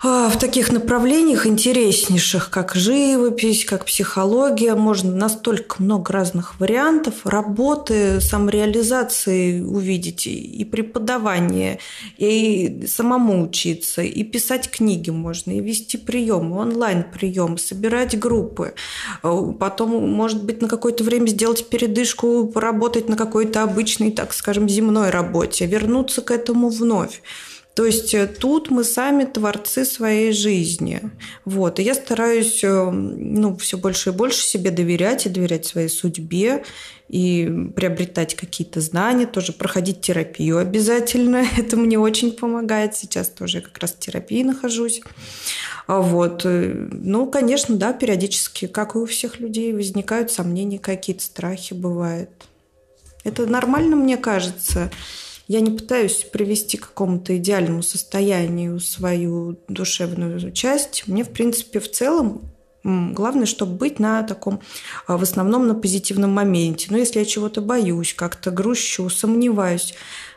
в 0.00 0.36
таких 0.38 0.70
направлениях 0.70 1.44
интереснейших, 1.44 2.50
как 2.50 2.76
живопись, 2.76 3.64
как 3.64 3.84
психология, 3.84 4.76
можно 4.76 5.12
настолько 5.12 5.82
много 5.82 6.12
разных 6.12 6.60
вариантов 6.60 7.14
работы, 7.26 8.20
самореализации 8.20 9.60
увидеть, 9.60 10.28
и 10.28 10.64
преподавание, 10.64 11.80
и 12.16 12.84
самому 12.86 13.42
учиться, 13.42 14.02
и 14.02 14.22
писать 14.22 14.70
книги 14.70 15.10
можно, 15.10 15.50
и 15.50 15.60
вести 15.60 15.96
приемы, 15.96 16.58
онлайн-приемы, 16.58 17.58
собирать 17.58 18.16
группы. 18.16 18.74
А, 19.24 19.52
потом, 19.52 20.08
может 20.08 20.44
быть, 20.44 20.62
на 20.62 20.68
какое-то 20.68 21.02
время 21.02 21.26
сделать 21.26 21.68
передышку, 21.68 22.46
поработать 22.46 23.08
на 23.08 23.16
какой-то 23.16 23.64
обычной, 23.64 24.12
так 24.12 24.32
скажем, 24.32 24.68
земной 24.68 25.10
работе, 25.10 25.66
вернуться 25.66 26.22
к 26.22 26.30
этому 26.30 26.68
вновь. 26.68 27.20
То 27.78 27.84
есть 27.84 28.12
э, 28.12 28.26
тут 28.26 28.72
мы 28.72 28.82
сами 28.82 29.22
творцы 29.22 29.84
своей 29.84 30.32
жизни. 30.32 31.00
Вот. 31.44 31.78
И 31.78 31.84
я 31.84 31.94
стараюсь 31.94 32.58
э, 32.64 32.90
ну, 32.90 33.56
все 33.56 33.78
больше 33.78 34.10
и 34.10 34.12
больше 34.12 34.42
себе 34.42 34.72
доверять 34.72 35.26
и 35.26 35.28
доверять 35.28 35.64
своей 35.64 35.88
судьбе 35.88 36.64
и 37.08 37.70
приобретать 37.76 38.34
какие-то 38.34 38.80
знания, 38.80 39.26
тоже 39.26 39.52
проходить 39.52 40.00
терапию 40.00 40.58
обязательно. 40.58 41.46
Это 41.56 41.76
мне 41.76 42.00
очень 42.00 42.32
помогает. 42.32 42.96
Сейчас 42.96 43.28
тоже 43.28 43.60
как 43.60 43.78
раз 43.78 43.92
в 43.92 44.00
терапии 44.00 44.42
нахожусь. 44.42 45.00
А 45.86 46.00
вот. 46.00 46.44
Э, 46.46 46.88
ну, 46.90 47.30
конечно, 47.30 47.76
да, 47.76 47.92
периодически, 47.92 48.66
как 48.66 48.96
и 48.96 48.98
у 48.98 49.06
всех 49.06 49.38
людей, 49.38 49.72
возникают 49.72 50.32
сомнения, 50.32 50.80
какие-то 50.80 51.22
страхи 51.22 51.74
бывают. 51.74 52.30
Это 53.22 53.46
нормально, 53.46 53.94
мне 53.94 54.16
кажется. 54.16 54.90
Я 55.48 55.60
не 55.60 55.70
пытаюсь 55.70 56.24
привести 56.30 56.76
к 56.76 56.88
какому-то 56.88 57.36
идеальному 57.36 57.82
состоянию 57.82 58.78
свою 58.80 59.58
душевную 59.66 60.52
часть. 60.52 61.04
Мне, 61.06 61.24
в 61.24 61.30
принципе, 61.30 61.80
в 61.80 61.90
целом 61.90 62.42
Главное, 62.84 63.44
чтобы 63.44 63.72
быть 63.72 63.98
на 63.98 64.22
таком, 64.22 64.60
а, 65.06 65.18
в 65.18 65.22
основном 65.22 65.66
на 65.66 65.74
позитивном 65.74 66.30
моменте. 66.30 66.86
Но 66.90 66.96
если 66.96 67.18
я 67.18 67.24
чего-то 67.24 67.60
боюсь, 67.60 68.14
как-то 68.14 68.50
грущу, 68.50 69.10
сомневаюсь, 69.10 69.94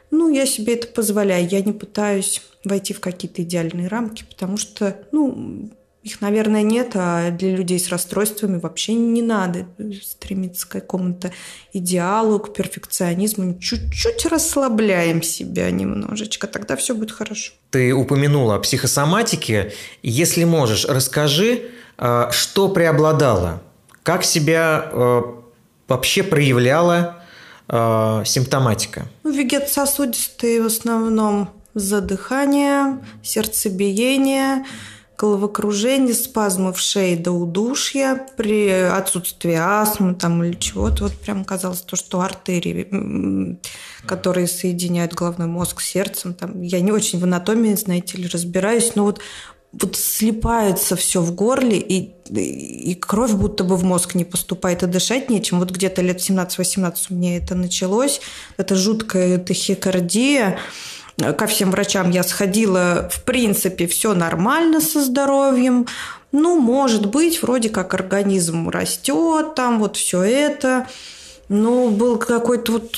ну, 0.09 0.27
я 0.29 0.45
себе 0.45 0.73
это 0.73 0.87
позволяю. 0.87 1.47
Я 1.47 1.61
не 1.61 1.71
пытаюсь 1.71 2.41
войти 2.65 2.93
в 2.93 2.99
какие-то 2.99 3.43
идеальные 3.43 3.87
рамки, 3.87 4.25
потому 4.29 4.57
что, 4.57 4.97
ну, 5.11 5.69
их, 6.03 6.19
наверное, 6.19 6.63
нет, 6.63 6.91
а 6.95 7.29
для 7.29 7.55
людей 7.55 7.79
с 7.79 7.89
расстройствами 7.89 8.57
вообще 8.59 8.95
не 8.95 9.21
надо 9.21 9.67
стремиться 10.01 10.67
к 10.67 10.71
какому-то 10.71 11.31
идеалу, 11.73 12.39
к 12.39 12.53
перфекционизму. 12.53 13.59
Чуть-чуть 13.59 14.25
расслабляем 14.25 15.21
себя 15.21 15.69
немножечко, 15.69 16.47
тогда 16.47 16.75
все 16.75 16.95
будет 16.95 17.11
хорошо. 17.11 17.53
Ты 17.69 17.93
упомянула 17.93 18.55
о 18.55 18.59
психосоматике. 18.59 19.73
Если 20.01 20.43
можешь, 20.43 20.85
расскажи, 20.85 21.69
а, 21.99 22.31
что 22.31 22.69
преобладало, 22.69 23.61
как 24.01 24.23
себя 24.23 24.89
а, 24.91 25.39
вообще 25.87 26.23
проявляла 26.23 27.23
а, 27.67 28.23
симптоматика? 28.25 29.05
Ну, 29.21 29.31
вегетососудистые 29.31 30.63
в 30.63 30.65
основном 30.65 31.51
задыхание, 31.75 32.97
сердцебиение– 33.21 34.65
головокружение, 35.21 36.15
спазмы 36.15 36.73
в 36.73 36.79
шее 36.79 37.15
до 37.15 37.31
удушья, 37.31 38.25
при 38.37 38.69
отсутствии 38.69 39.53
астмы 39.53 40.15
там, 40.15 40.43
или 40.43 40.55
чего-то. 40.55 41.03
Вот 41.03 41.13
прям 41.13 41.45
казалось 41.45 41.81
то, 41.81 41.95
что 41.95 42.21
артерии, 42.21 43.59
которые 44.07 44.47
соединяют 44.47 45.13
головной 45.13 45.47
мозг 45.47 45.81
с 45.81 45.85
сердцем, 45.85 46.33
там, 46.33 46.63
я 46.63 46.81
не 46.81 46.91
очень 46.91 47.19
в 47.19 47.23
анатомии, 47.23 47.75
знаете 47.75 48.17
ли, 48.17 48.27
разбираюсь, 48.27 48.95
но 48.95 49.03
вот 49.03 49.21
вот 49.73 49.95
слипается 49.95 50.97
все 50.97 51.21
в 51.21 51.33
горле, 51.33 51.77
и, 51.77 52.11
и 52.29 52.93
кровь 52.95 53.31
будто 53.31 53.63
бы 53.63 53.77
в 53.77 53.85
мозг 53.85 54.15
не 54.15 54.25
поступает, 54.25 54.83
и 54.83 54.87
дышать 54.87 55.29
нечем. 55.29 55.59
Вот 55.59 55.71
где-то 55.71 56.01
лет 56.01 56.17
17-18 56.17 56.95
у 57.09 57.13
меня 57.13 57.37
это 57.37 57.55
началось. 57.55 58.19
Это 58.57 58.75
жуткая 58.75 59.37
тахикардия. 59.37 60.59
Ко 61.37 61.47
всем 61.47 61.71
врачам 61.71 62.09
я 62.11 62.23
сходила, 62.23 63.09
в 63.11 63.23
принципе, 63.23 63.87
все 63.87 64.13
нормально 64.13 64.81
со 64.81 65.03
здоровьем. 65.03 65.87
Ну, 66.31 66.59
может 66.59 67.07
быть, 67.07 67.41
вроде 67.41 67.69
как 67.69 67.93
организм 67.93 68.69
растет, 68.69 69.55
там 69.55 69.79
вот 69.79 69.97
все 69.97 70.21
это. 70.21 70.87
Ну, 71.49 71.89
был 71.89 72.17
какой-то 72.17 72.71
вот 72.71 72.91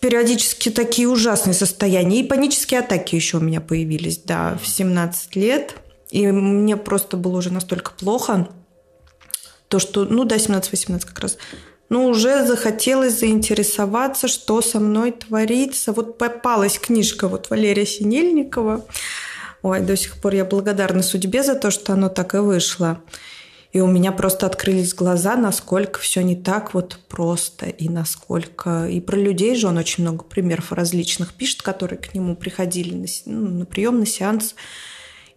периодически 0.00 0.70
такие 0.70 1.08
ужасные 1.08 1.54
состояния. 1.54 2.20
И 2.20 2.26
панические 2.26 2.80
атаки 2.80 3.14
еще 3.14 3.36
у 3.36 3.40
меня 3.40 3.60
появились, 3.60 4.18
да, 4.18 4.58
в 4.62 4.66
17 4.66 5.36
лет. 5.36 5.74
И 6.10 6.26
мне 6.26 6.76
просто 6.76 7.16
было 7.16 7.38
уже 7.38 7.52
настолько 7.52 7.92
плохо, 7.92 8.48
то, 9.68 9.78
что, 9.78 10.04
ну 10.04 10.24
да, 10.24 10.36
17-18 10.36 11.06
как 11.06 11.18
раз, 11.20 11.38
ну, 11.92 12.06
уже 12.06 12.46
захотелось 12.46 13.20
заинтересоваться, 13.20 14.26
что 14.26 14.62
со 14.62 14.80
мной 14.80 15.12
творится. 15.12 15.92
Вот 15.92 16.16
попалась 16.16 16.78
книжка 16.78 17.28
вот 17.28 17.50
Валерия 17.50 17.84
Синельникова. 17.84 18.86
Ой, 19.60 19.80
до 19.80 19.94
сих 19.94 20.16
пор 20.16 20.32
я 20.32 20.46
благодарна 20.46 21.02
судьбе 21.02 21.42
за 21.42 21.54
то, 21.54 21.70
что 21.70 21.92
оно 21.92 22.08
так 22.08 22.34
и 22.34 22.38
вышло. 22.38 23.02
И 23.72 23.80
у 23.80 23.86
меня 23.86 24.10
просто 24.10 24.46
открылись 24.46 24.94
глаза, 24.94 25.36
насколько 25.36 26.00
все 26.00 26.22
не 26.22 26.34
так 26.34 26.72
вот 26.72 26.98
просто, 27.10 27.66
и 27.66 27.90
насколько... 27.90 28.88
И 28.88 28.98
про 29.02 29.18
людей 29.18 29.54
же 29.54 29.66
он 29.66 29.76
очень 29.76 30.02
много 30.02 30.24
примеров 30.24 30.72
различных 30.72 31.34
пишет, 31.34 31.60
которые 31.60 31.98
к 31.98 32.14
нему 32.14 32.36
приходили 32.36 32.94
на, 32.94 33.06
ну, 33.26 33.48
на 33.58 33.66
прием, 33.66 33.98
на 33.98 34.06
сеанс. 34.06 34.54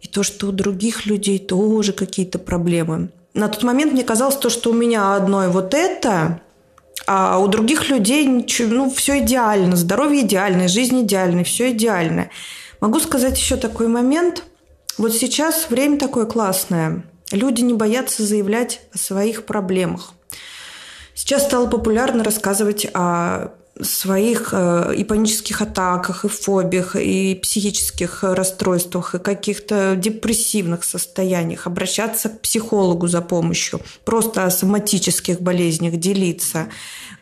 И 0.00 0.08
то, 0.08 0.22
что 0.22 0.46
у 0.46 0.52
других 0.52 1.04
людей 1.04 1.38
тоже 1.38 1.92
какие-то 1.92 2.38
проблемы. 2.38 3.10
На 3.34 3.48
тот 3.48 3.62
момент 3.62 3.92
мне 3.92 4.04
казалось 4.04 4.36
то, 4.36 4.48
что 4.48 4.70
у 4.70 4.74
меня 4.74 5.16
одной 5.16 5.48
вот 5.48 5.74
это, 5.74 6.40
а 7.06 7.38
у 7.38 7.46
других 7.46 7.88
людей 7.88 8.26
ничего, 8.26 8.74
ну, 8.74 8.90
все 8.90 9.18
идеально, 9.20 9.76
здоровье 9.76 10.22
идеальное, 10.22 10.68
жизнь 10.68 11.02
идеальная, 11.02 11.44
все 11.44 11.70
идеально. 11.70 12.30
Могу 12.80 13.00
сказать 13.00 13.38
еще 13.38 13.56
такой 13.56 13.88
момент. 13.88 14.42
Вот 14.98 15.12
сейчас 15.12 15.70
время 15.70 15.98
такое 15.98 16.26
классное. 16.26 17.04
Люди 17.30 17.62
не 17.62 17.74
боятся 17.74 18.22
заявлять 18.22 18.80
о 18.92 18.98
своих 18.98 19.46
проблемах. 19.46 20.12
Сейчас 21.14 21.44
стало 21.44 21.66
популярно 21.66 22.22
рассказывать 22.22 22.86
о 22.92 23.52
своих 23.80 24.50
э, 24.52 24.94
и 24.96 25.04
панических 25.04 25.60
атаках, 25.60 26.24
и 26.24 26.28
фобиях, 26.28 26.96
и 26.96 27.34
психических 27.34 28.22
расстройствах, 28.22 29.14
и 29.14 29.18
каких-то 29.18 29.96
депрессивных 29.96 30.84
состояниях, 30.84 31.66
обращаться 31.66 32.28
к 32.28 32.40
психологу 32.40 33.06
за 33.06 33.20
помощью, 33.20 33.80
просто 34.04 34.44
о 34.44 34.50
соматических 34.50 35.40
болезнях 35.40 35.96
делиться, 35.96 36.68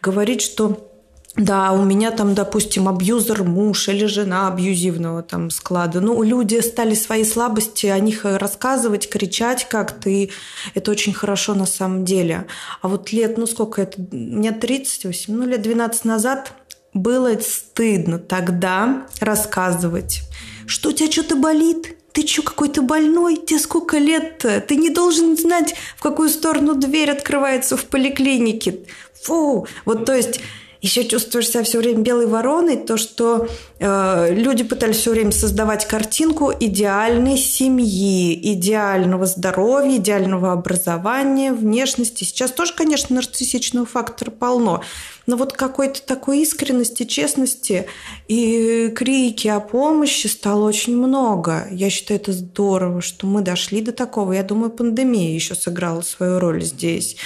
говорить, 0.00 0.42
что 0.42 0.93
да, 1.36 1.72
у 1.72 1.84
меня 1.84 2.12
там, 2.12 2.34
допустим, 2.34 2.88
абьюзер 2.88 3.42
муж 3.42 3.88
или 3.88 4.06
жена 4.06 4.46
абьюзивного 4.46 5.22
там 5.22 5.50
склада. 5.50 6.00
Ну, 6.00 6.22
люди 6.22 6.60
стали 6.60 6.94
свои 6.94 7.24
слабости 7.24 7.86
о 7.86 7.98
них 7.98 8.24
рассказывать, 8.24 9.08
кричать 9.08 9.68
как-то, 9.68 10.08
и 10.08 10.30
это 10.74 10.92
очень 10.92 11.12
хорошо 11.12 11.54
на 11.54 11.66
самом 11.66 12.04
деле. 12.04 12.46
А 12.82 12.88
вот 12.88 13.12
лет, 13.12 13.36
ну 13.36 13.46
сколько 13.46 13.82
это, 13.82 14.00
мне 14.12 14.52
38, 14.52 15.34
ну 15.34 15.44
лет 15.44 15.62
12 15.62 16.04
назад 16.04 16.52
было 16.92 17.36
стыдно 17.40 18.20
тогда 18.20 19.06
рассказывать, 19.18 20.22
что 20.66 20.90
у 20.90 20.92
тебя 20.92 21.10
что-то 21.10 21.34
болит, 21.34 21.96
ты 22.12 22.24
что, 22.24 22.42
какой-то 22.42 22.80
больной? 22.82 23.36
Тебе 23.36 23.58
сколько 23.58 23.98
лет-то? 23.98 24.60
Ты 24.60 24.76
не 24.76 24.90
должен 24.90 25.36
знать, 25.36 25.74
в 25.96 26.02
какую 26.02 26.28
сторону 26.28 26.76
дверь 26.76 27.10
открывается 27.10 27.76
в 27.76 27.86
поликлинике. 27.86 28.86
Фу! 29.24 29.66
Вот 29.84 30.06
то 30.06 30.14
есть 30.14 30.40
еще 30.84 31.06
чувствуешь 31.06 31.48
себя 31.48 31.64
все 31.64 31.78
время 31.78 32.00
белой 32.00 32.26
вороной, 32.26 32.76
то, 32.76 32.98
что 32.98 33.48
э, 33.78 34.34
люди 34.34 34.64
пытались 34.64 34.96
все 34.96 35.12
время 35.12 35.32
создавать 35.32 35.88
картинку 35.88 36.52
идеальной 36.60 37.38
семьи, 37.38 38.38
идеального 38.52 39.24
здоровья, 39.24 39.96
идеального 39.96 40.52
образования, 40.52 41.54
внешности. 41.54 42.24
Сейчас 42.24 42.50
тоже, 42.50 42.74
конечно, 42.74 43.16
нарциссичного 43.16 43.86
фактора 43.86 44.30
полно, 44.30 44.82
но 45.26 45.36
вот 45.36 45.54
какой-то 45.54 46.02
такой 46.02 46.40
искренности, 46.40 47.04
честности 47.04 47.86
и 48.28 48.92
крики 48.94 49.48
о 49.48 49.60
помощи 49.60 50.26
стало 50.26 50.68
очень 50.68 50.98
много. 50.98 51.66
Я 51.70 51.88
считаю, 51.88 52.20
это 52.20 52.34
здорово, 52.34 53.00
что 53.00 53.26
мы 53.26 53.40
дошли 53.40 53.80
до 53.80 53.92
такого. 53.92 54.34
Я 54.34 54.42
думаю, 54.42 54.70
пандемия 54.70 55.34
еще 55.34 55.54
сыграла 55.54 56.02
свою 56.02 56.38
роль 56.40 56.62
здесь. 56.62 57.16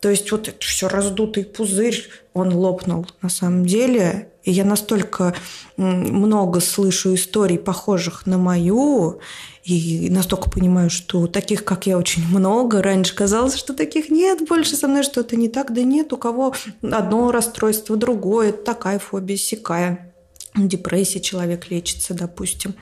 То 0.00 0.10
есть 0.10 0.30
вот 0.30 0.48
это 0.48 0.58
все 0.60 0.88
раздутый 0.88 1.44
пузырь, 1.44 2.08
он 2.38 2.54
лопнул 2.54 3.06
на 3.22 3.28
самом 3.28 3.66
деле. 3.66 4.28
И 4.44 4.50
я 4.50 4.64
настолько 4.64 5.34
много 5.76 6.60
слышу 6.60 7.14
историй, 7.14 7.58
похожих 7.58 8.24
на 8.26 8.38
мою, 8.38 9.20
и 9.62 10.08
настолько 10.10 10.48
понимаю, 10.48 10.88
что 10.88 11.26
таких, 11.26 11.64
как 11.64 11.86
я, 11.86 11.98
очень 11.98 12.26
много. 12.26 12.82
Раньше 12.82 13.14
казалось, 13.14 13.56
что 13.56 13.74
таких 13.74 14.08
нет, 14.08 14.48
больше 14.48 14.76
со 14.76 14.88
мной 14.88 15.02
что-то 15.02 15.36
не 15.36 15.48
так. 15.48 15.74
Да 15.74 15.82
нет, 15.82 16.12
у 16.14 16.16
кого 16.16 16.54
одно 16.80 17.30
расстройство, 17.30 17.96
другое, 17.96 18.52
такая 18.52 18.98
фобия, 18.98 19.36
сякая. 19.36 20.14
Депрессия 20.56 21.20
человек 21.20 21.70
лечится, 21.70 22.14
допустим. 22.14 22.74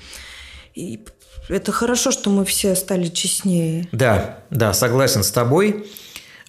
И 0.74 1.00
это 1.48 1.72
хорошо, 1.72 2.12
что 2.12 2.30
мы 2.30 2.44
все 2.44 2.76
стали 2.76 3.08
честнее. 3.08 3.88
Да, 3.92 4.38
да, 4.50 4.72
согласен 4.72 5.24
с 5.24 5.30
тобой. 5.30 5.86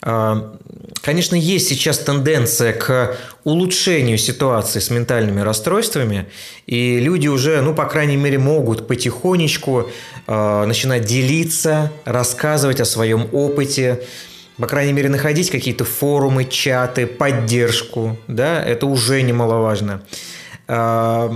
А, 0.01 0.57
конечно, 1.01 1.35
есть 1.35 1.67
сейчас 1.67 1.99
тенденция 1.99 2.73
к 2.73 3.17
улучшению 3.43 4.17
ситуации 4.17 4.79
с 4.79 4.89
ментальными 4.89 5.41
расстройствами, 5.41 6.27
и 6.67 6.99
люди 6.99 7.27
уже, 7.27 7.61
ну, 7.61 7.73
по 7.73 7.85
крайней 7.85 8.17
мере, 8.17 8.37
могут 8.37 8.87
потихонечку 8.87 9.89
э, 10.27 10.65
начинать 10.65 11.05
делиться, 11.05 11.91
рассказывать 12.05 12.79
о 12.79 12.85
своем 12.85 13.27
опыте, 13.31 14.03
по 14.57 14.67
крайней 14.67 14.93
мере, 14.93 15.09
находить 15.09 15.49
какие-то 15.49 15.85
форумы, 15.85 16.45
чаты, 16.45 17.07
поддержку, 17.07 18.17
да, 18.27 18.63
это 18.63 18.85
уже 18.85 19.21
немаловажно. 19.23 20.03
Э, 20.67 21.31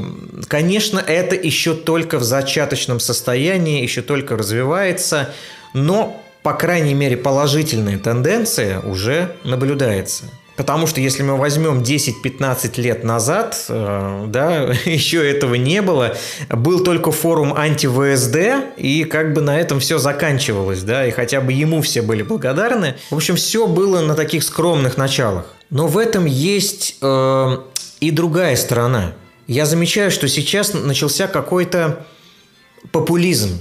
конечно, 0.47 0.99
это 0.99 1.35
еще 1.35 1.73
только 1.73 2.19
в 2.19 2.23
зачаточном 2.23 2.99
состоянии, 2.99 3.81
еще 3.81 4.03
только 4.03 4.37
развивается, 4.37 5.33
но 5.73 6.21
по 6.43 6.53
крайней 6.53 6.93
мере, 6.93 7.17
положительная 7.17 7.97
тенденция 7.97 8.79
уже 8.79 9.35
наблюдается. 9.43 10.25
Потому 10.57 10.85
что 10.85 10.99
если 11.01 11.23
мы 11.23 11.37
возьмем 11.37 11.81
10-15 11.81 12.79
лет 12.81 13.03
назад, 13.03 13.65
э, 13.69 14.25
да, 14.27 14.71
еще 14.85 15.27
этого 15.27 15.55
не 15.55 15.81
было, 15.81 16.15
был 16.49 16.83
только 16.83 17.11
форум 17.11 17.53
анти-ВСД, 17.53 18.75
и 18.77 19.03
как 19.05 19.33
бы 19.33 19.41
на 19.41 19.59
этом 19.59 19.79
все 19.79 19.97
заканчивалось, 19.97 20.83
да, 20.83 21.07
и 21.07 21.11
хотя 21.11 21.41
бы 21.41 21.53
ему 21.53 21.81
все 21.81 22.01
были 22.01 22.21
благодарны. 22.21 22.95
В 23.09 23.15
общем, 23.15 23.37
все 23.37 23.65
было 23.65 24.01
на 24.01 24.13
таких 24.13 24.43
скромных 24.43 24.97
началах. 24.97 25.45
Но 25.69 25.87
в 25.87 25.97
этом 25.97 26.25
есть 26.25 26.97
э, 27.01 27.57
и 27.99 28.11
другая 28.11 28.55
сторона. 28.55 29.13
Я 29.47 29.65
замечаю, 29.65 30.11
что 30.11 30.27
сейчас 30.27 30.73
начался 30.73 31.27
какой-то 31.27 32.05
популизм 32.91 33.59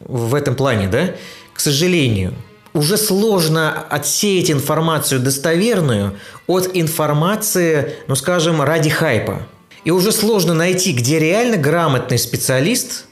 в 0.00 0.34
этом 0.34 0.54
плане, 0.54 0.88
да, 0.88 1.14
к 1.60 1.62
сожалению, 1.62 2.32
уже 2.72 2.96
сложно 2.96 3.84
отсеять 3.90 4.50
информацию 4.50 5.20
достоверную 5.20 6.18
от 6.46 6.70
информации, 6.72 7.96
ну 8.08 8.16
скажем, 8.16 8.62
ради 8.62 8.88
хайпа. 8.88 9.46
И 9.84 9.90
уже 9.90 10.10
сложно 10.10 10.54
найти, 10.54 10.94
где 10.94 11.18
реально 11.18 11.58
грамотный 11.58 12.18
специалист 12.18 13.04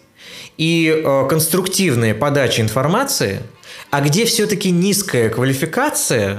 и 0.57 0.91
э, 0.91 1.27
конструктивная 1.29 2.15
подача 2.15 2.63
информации, 2.63 3.43
а 3.91 4.01
где 4.01 4.25
все-таки 4.25 4.71
низкая 4.71 5.29
квалификация 5.29 6.39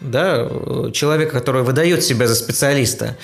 да, 0.00 0.48
человека, 0.94 1.32
который 1.32 1.64
выдает 1.64 2.02
себя 2.02 2.26
за 2.26 2.34
специалиста, 2.34 3.18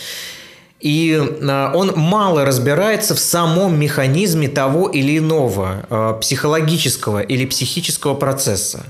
и 0.80 1.20
а, 1.42 1.72
он 1.74 1.92
мало 1.96 2.44
разбирается 2.44 3.14
в 3.14 3.18
самом 3.18 3.78
механизме 3.78 4.48
того 4.48 4.88
или 4.88 5.18
иного 5.18 5.86
а, 5.90 6.14
психологического 6.14 7.20
или 7.20 7.46
психического 7.46 8.14
процесса. 8.14 8.86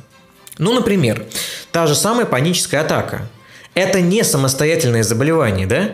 Ну, 0.59 0.75
например, 0.75 1.25
та 1.73 1.87
же 1.87 1.95
самая 1.95 2.27
паническая 2.27 2.83
атака. 2.83 3.29
Это 3.75 4.01
не 4.01 4.25
самостоятельное 4.25 5.03
заболевание, 5.03 5.67
да? 5.67 5.93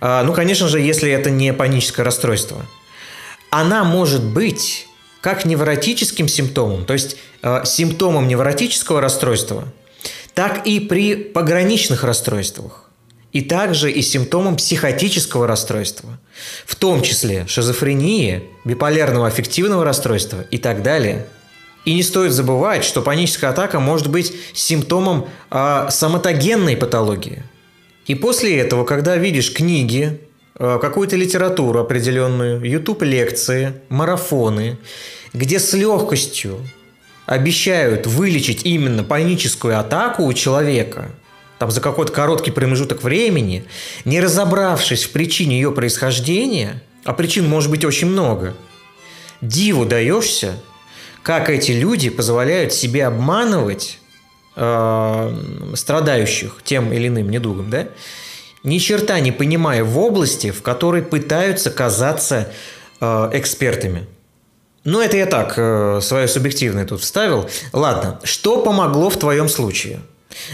А, 0.00 0.22
ну, 0.22 0.34
конечно 0.34 0.68
же, 0.68 0.80
если 0.80 1.10
это 1.10 1.30
не 1.30 1.52
паническое 1.52 2.04
расстройство. 2.04 2.66
Она 3.50 3.84
может 3.84 4.24
быть 4.24 4.86
как 5.20 5.44
невротическим 5.44 6.26
симптомом, 6.26 6.84
то 6.84 6.94
есть 6.94 7.16
симптомом 7.64 8.26
невротического 8.26 9.00
расстройства, 9.00 9.68
так 10.34 10.66
и 10.66 10.80
при 10.80 11.14
пограничных 11.14 12.02
расстройствах 12.02 12.90
и 13.32 13.40
также 13.40 13.90
и 13.90 14.02
симптомом 14.02 14.56
психотического 14.56 15.46
расстройства, 15.46 16.18
в 16.66 16.76
том 16.76 17.02
числе 17.02 17.46
шизофрении, 17.46 18.44
биполярного 18.64 19.26
аффективного 19.26 19.84
расстройства 19.84 20.44
и 20.50 20.58
так 20.58 20.82
далее. 20.82 21.26
И 21.84 21.94
не 21.94 22.02
стоит 22.02 22.32
забывать, 22.32 22.84
что 22.84 23.02
паническая 23.02 23.50
атака 23.50 23.80
может 23.80 24.08
быть 24.08 24.32
симптомом 24.52 25.28
э, 25.50 25.88
соматогенной 25.90 26.76
патологии. 26.76 27.42
И 28.06 28.14
после 28.14 28.58
этого, 28.58 28.84
когда 28.84 29.16
видишь 29.16 29.52
книги 29.52 30.20
э, 30.58 30.78
какую-то 30.80 31.16
литературу 31.16 31.80
определенную, 31.80 32.60
YouTube-лекции, 32.64 33.74
марафоны, 33.88 34.78
где 35.32 35.58
с 35.58 35.72
легкостью 35.72 36.60
обещают 37.26 38.06
вылечить 38.06 38.64
именно 38.64 39.02
паническую 39.02 39.78
атаку 39.78 40.24
у 40.24 40.32
человека, 40.34 41.10
там 41.62 41.70
за 41.70 41.80
какой-то 41.80 42.12
короткий 42.12 42.50
промежуток 42.50 43.04
времени, 43.04 43.66
не 44.04 44.20
разобравшись 44.20 45.04
в 45.04 45.10
причине 45.10 45.60
ее 45.60 45.70
происхождения, 45.70 46.82
а 47.04 47.12
причин 47.12 47.48
может 47.48 47.70
быть 47.70 47.84
очень 47.84 48.08
много, 48.08 48.56
диву 49.40 49.84
даешься, 49.84 50.54
как 51.22 51.48
эти 51.50 51.70
люди 51.70 52.10
позволяют 52.10 52.72
себе 52.72 53.06
обманывать 53.06 54.00
э, 54.56 55.36
страдающих 55.76 56.56
тем 56.64 56.92
или 56.92 57.06
иным 57.06 57.30
недугом, 57.30 57.70
да, 57.70 57.86
ни 58.64 58.78
черта 58.78 59.20
не 59.20 59.30
понимая 59.30 59.84
в 59.84 59.96
области, 60.00 60.50
в 60.50 60.62
которой 60.62 61.02
пытаются 61.02 61.70
казаться 61.70 62.52
э, 63.00 63.30
экспертами. 63.34 64.08
Ну, 64.82 65.00
это 65.00 65.16
я 65.16 65.26
так, 65.26 65.54
э, 65.56 66.00
свое 66.02 66.26
субъективное 66.26 66.86
тут 66.86 67.02
вставил. 67.02 67.48
Ладно, 67.72 68.18
что 68.24 68.60
помогло 68.64 69.10
в 69.10 69.16
твоем 69.16 69.48
случае? 69.48 70.00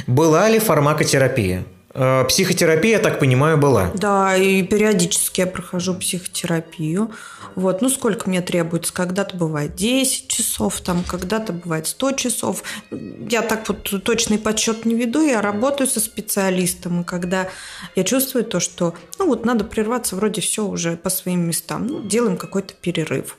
Была 0.07 0.49
ли 0.49 0.59
фармакотерапия? 0.59 1.65
Э, 1.95 2.25
психотерапия, 2.29 2.93
я 2.93 2.99
так 2.99 3.19
понимаю, 3.19 3.59
была. 3.59 3.91
Да, 3.95 4.37
и 4.37 4.63
периодически 4.63 5.41
я 5.41 5.47
прохожу 5.47 5.95
психотерапию. 5.95 7.11
Вот, 7.57 7.83
ну 7.83 7.89
сколько 7.89 8.29
мне 8.29 8.41
требуется? 8.41 8.93
Когда-то 8.93 9.37
бывает 9.37 9.75
10 9.75 10.29
часов, 10.29 10.81
там, 10.81 11.03
когда-то 11.03 11.53
бывает 11.53 11.89
100 11.89 12.13
часов. 12.13 12.63
Я 12.93 13.43
так 13.43 13.69
вот 13.69 14.05
точный 14.05 14.39
подсчет 14.39 14.85
не 14.85 14.95
веду, 14.95 15.27
я 15.27 15.43
работаю 15.43 15.89
со 15.89 15.99
специалистом, 15.99 17.01
и 17.01 17.05
когда 17.05 17.49
я 17.97 18.05
чувствую 18.05 18.45
то, 18.45 18.61
что, 18.61 18.95
ну 19.19 19.27
вот 19.27 19.45
надо 19.45 19.65
прерваться, 19.65 20.15
вроде 20.15 20.41
все 20.41 20.65
уже 20.65 20.97
по 20.97 21.11
своим 21.11 21.49
местам, 21.49 21.87
ну, 21.89 22.03
делаем 22.03 22.37
какой-то 22.37 22.75
перерыв. 22.75 23.39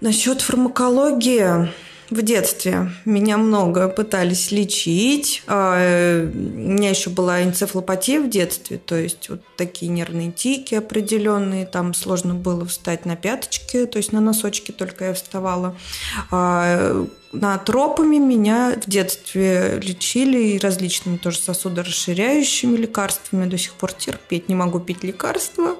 Насчет 0.00 0.40
фармакологии 0.40 1.70
в 2.12 2.22
детстве 2.22 2.90
меня 3.04 3.38
много 3.38 3.88
пытались 3.88 4.50
лечить. 4.50 5.42
А, 5.46 5.76
э, 5.78 6.24
у 6.24 6.36
меня 6.36 6.90
еще 6.90 7.10
была 7.10 7.42
энцефалопатия 7.42 8.20
в 8.20 8.28
детстве, 8.28 8.78
то 8.78 8.94
есть 8.94 9.28
вот 9.28 9.40
такие 9.56 9.90
нервные 9.90 10.32
тики 10.32 10.74
определенные. 10.74 11.66
Там 11.66 11.94
сложно 11.94 12.34
было 12.34 12.66
встать 12.66 13.06
на 13.06 13.16
пяточки, 13.16 13.86
то 13.86 13.98
есть 13.98 14.12
на 14.12 14.20
носочки 14.20 14.72
только 14.72 15.06
я 15.06 15.14
вставала. 15.14 15.76
На 17.32 17.56
тропами 17.56 18.18
меня 18.18 18.76
в 18.76 18.88
детстве 18.90 19.80
лечили 19.82 20.58
различными 20.58 21.16
тоже 21.16 21.38
сосудорасширяющими 21.38 22.76
лекарствами. 22.76 23.48
До 23.48 23.56
сих 23.56 23.72
пор 23.72 23.92
терпеть 23.92 24.50
не 24.50 24.54
могу 24.54 24.80
пить 24.80 25.02
лекарства. 25.02 25.76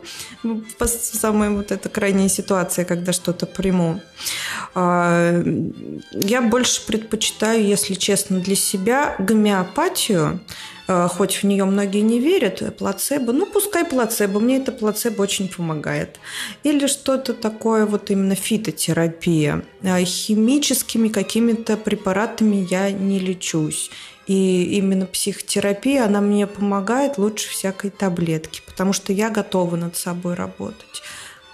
Самая 0.86 1.50
вот 1.50 1.70
эта 1.70 1.90
крайняя 1.90 2.28
ситуация, 2.28 2.86
когда 2.86 3.12
что-то 3.12 3.44
приму. 3.44 4.00
А, 4.74 5.44
я 6.12 6.40
больше 6.40 6.86
предпочитаю, 6.86 7.62
если 7.62 7.94
честно, 7.94 8.40
для 8.40 8.57
себя 8.57 9.14
гомеопатию, 9.18 10.40
хоть 11.09 11.36
в 11.36 11.45
нее 11.45 11.64
многие 11.64 12.01
не 12.01 12.18
верят, 12.18 12.76
плацебо, 12.76 13.32
ну 13.32 13.47
пускай 13.47 13.84
плацебо, 13.84 14.40
мне 14.40 14.57
это 14.57 14.72
плацебо 14.72 15.22
очень 15.22 15.49
помогает. 15.49 16.18
Или 16.62 16.86
что-то 16.86 17.34
такое, 17.34 17.86
вот 17.86 18.11
именно 18.11 18.34
фитотерапия. 18.34 19.64
Э, 19.82 20.03
химическими 20.05 21.09
какими-то 21.09 21.76
препаратами 21.76 22.66
я 22.70 22.90
не 22.90 23.18
лечусь. 23.18 23.90
И 24.26 24.76
именно 24.76 25.07
психотерапия, 25.07 26.05
она 26.05 26.20
мне 26.20 26.47
помогает 26.47 27.18
лучше 27.18 27.51
всякой 27.51 27.90
таблетки, 27.90 28.62
потому 28.66 28.93
что 28.93 29.12
я 29.12 29.30
готова 29.30 29.76
над 29.76 29.97
собой 29.97 30.34
работать. 30.34 31.03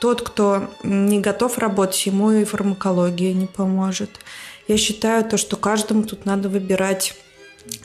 Тот, 0.01 0.23
кто 0.23 0.71
не 0.83 1.19
готов 1.21 1.59
работать, 1.59 2.07
ему 2.07 2.31
и 2.31 2.45
фармакология 2.45 3.33
не 3.33 3.47
поможет. 3.47 4.11
Я 4.69 4.77
считаю 4.77 5.25
то, 5.25 5.37
что 5.39 5.57
каждому 5.57 6.05
тут 6.05 6.25
надо 6.27 6.49
выбирать 6.49 7.17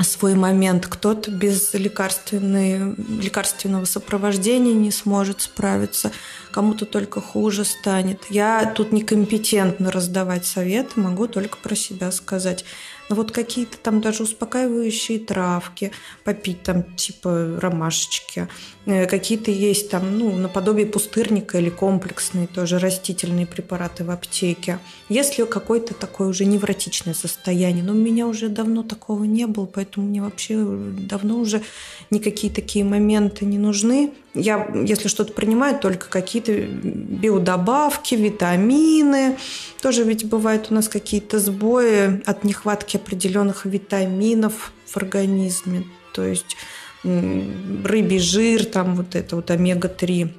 свой 0.01 0.35
момент. 0.35 0.87
Кто-то 0.87 1.31
без 1.31 1.73
лекарственного 1.73 3.85
сопровождения 3.85 4.73
не 4.73 4.91
сможет 4.91 5.41
справиться, 5.41 6.11
кому-то 6.51 6.85
только 6.85 7.21
хуже 7.21 7.65
станет. 7.65 8.23
Я 8.29 8.71
тут 8.75 8.91
некомпетентна 8.91 9.91
раздавать 9.91 10.45
советы, 10.45 10.99
могу 10.99 11.27
только 11.27 11.57
про 11.57 11.75
себя 11.75 12.11
сказать. 12.11 12.65
Но 13.09 13.15
вот 13.15 13.31
какие-то 13.31 13.77
там 13.77 14.01
даже 14.01 14.23
успокаивающие 14.23 15.19
травки 15.19 15.91
попить, 16.23 16.63
там 16.63 16.83
типа 16.95 17.59
ромашечки, 17.59 18.47
какие-то 18.85 19.49
есть 19.49 19.89
там, 19.89 20.17
ну, 20.17 20.35
наподобие 20.35 20.85
пустырника 20.85 21.57
или 21.57 21.69
комплексные 21.69 22.47
тоже 22.47 22.79
растительные 22.79 23.47
препараты 23.47 24.03
в 24.03 24.11
аптеке. 24.11 24.79
Если 25.07 25.45
какое-то 25.45 25.93
такое 25.93 26.27
уже 26.27 26.45
невротичное 26.45 27.13
состояние, 27.13 27.83
но 27.83 27.93
у 27.93 27.95
меня 27.95 28.27
уже 28.27 28.49
давно 28.49 28.83
такого 28.83 29.23
не 29.23 29.47
было, 29.47 29.65
поэтому 29.65 30.07
мне 30.07 30.21
вообще 30.21 30.57
давно 30.63 31.39
уже 31.39 31.61
никакие 32.09 32.51
такие 32.51 32.83
моменты 32.83 33.45
не 33.45 33.57
нужны. 33.57 34.11
Я, 34.33 34.69
если 34.85 35.07
что-то 35.07 35.31
принимаю, 35.31 35.79
только 35.79 36.09
какие-то 36.09 36.51
биодобавки, 36.53 38.15
витамины. 38.15 39.37
Тоже 39.81 40.03
ведь 40.03 40.25
бывают 40.25 40.67
у 40.71 40.73
нас 40.73 40.89
какие-то 40.89 41.39
сбои 41.39 42.21
от 42.25 42.43
нехватки 42.43 42.97
определенных 42.97 43.65
витаминов 43.65 44.73
в 44.85 44.97
организме. 44.97 45.85
То 46.13 46.25
есть 46.25 46.57
рыбий 47.03 48.19
жир, 48.19 48.65
там 48.65 48.95
вот 48.95 49.15
это 49.15 49.35
вот 49.35 49.51
омега-3 49.51 50.29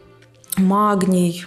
магний. 0.57 1.47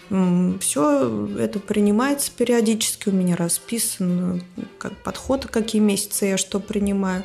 Все 0.59 1.27
это 1.39 1.59
принимается 1.59 2.31
периодически, 2.35 3.09
у 3.09 3.11
меня 3.11 3.35
расписан 3.35 4.43
как 4.77 4.95
подход, 4.97 5.45
какие 5.45 5.81
месяцы 5.81 6.25
я 6.25 6.37
что 6.37 6.59
принимаю. 6.59 7.23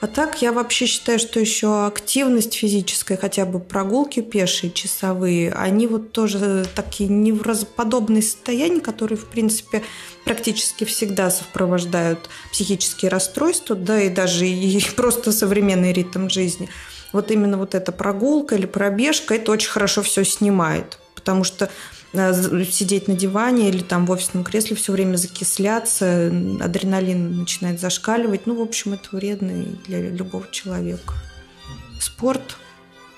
А 0.00 0.06
так 0.06 0.42
я 0.42 0.52
вообще 0.52 0.86
считаю, 0.86 1.18
что 1.18 1.38
еще 1.40 1.86
активность 1.86 2.54
физическая, 2.54 3.16
хотя 3.16 3.46
бы 3.46 3.60
прогулки 3.60 4.20
пешие, 4.20 4.72
часовые, 4.72 5.52
они 5.52 5.86
вот 5.86 6.12
тоже 6.12 6.66
такие 6.74 7.08
невразоподобные 7.08 8.22
состояния, 8.22 8.80
которые, 8.80 9.18
в 9.18 9.26
принципе, 9.26 9.82
практически 10.24 10.84
всегда 10.84 11.30
сопровождают 11.30 12.28
психические 12.52 13.10
расстройства, 13.10 13.76
да, 13.76 14.00
и 14.00 14.08
даже 14.08 14.46
и 14.46 14.82
просто 14.96 15.32
современный 15.32 15.92
ритм 15.92 16.28
жизни. 16.28 16.68
Вот 17.12 17.30
именно 17.30 17.58
вот 17.58 17.74
эта 17.74 17.92
прогулка 17.92 18.56
или 18.56 18.66
пробежка, 18.66 19.34
это 19.34 19.52
очень 19.52 19.70
хорошо 19.70 20.02
все 20.02 20.24
снимает 20.24 20.98
потому 21.22 21.44
что 21.44 21.70
э, 22.12 22.64
сидеть 22.64 23.06
на 23.06 23.14
диване 23.14 23.68
или 23.68 23.82
там 23.82 24.06
в 24.06 24.10
офисном 24.10 24.42
кресле 24.42 24.74
все 24.74 24.92
время 24.92 25.16
закисляться, 25.16 26.26
адреналин 26.60 27.38
начинает 27.38 27.80
зашкаливать. 27.80 28.46
Ну, 28.46 28.56
в 28.56 28.60
общем, 28.60 28.94
это 28.94 29.08
вредно 29.12 29.64
для 29.86 30.00
любого 30.10 30.46
человека. 30.50 31.14
Спорт, 32.00 32.56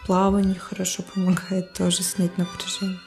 плавание 0.06 0.58
хорошо 0.58 1.02
помогает 1.02 1.72
тоже 1.72 2.02
снять 2.02 2.36
напряжение. 2.36 3.00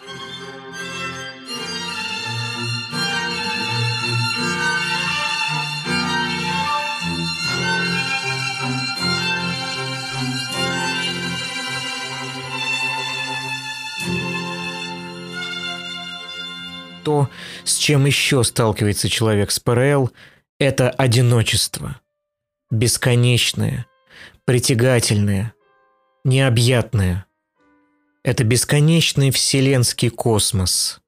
То, 17.07 17.29
с 17.63 17.77
чем 17.77 18.05
еще 18.05 18.43
сталкивается 18.43 19.07
человек 19.07 19.51
с 19.51 19.61
ПРЛ, 19.61 20.11
это 20.59 20.89
одиночество. 20.89 22.01
Бесконечное, 22.69 23.85
притягательное, 24.43 25.53
необъятное. 26.25 27.25
Это 28.23 28.43
бесконечный 28.43 29.31
вселенский 29.31 30.09
космос, 30.09 30.99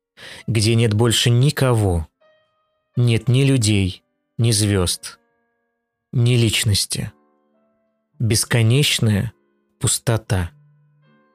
где 0.48 0.76
нет 0.76 0.94
больше 0.94 1.30
никого. 1.30 2.08
Нет 2.96 3.28
ни 3.28 3.44
людей, 3.44 4.02
ни 4.38 4.52
звезд, 4.52 5.20
ни 6.14 6.36
личности. 6.36 7.12
Бесконечная 8.20 9.34
пустота. 9.82 10.52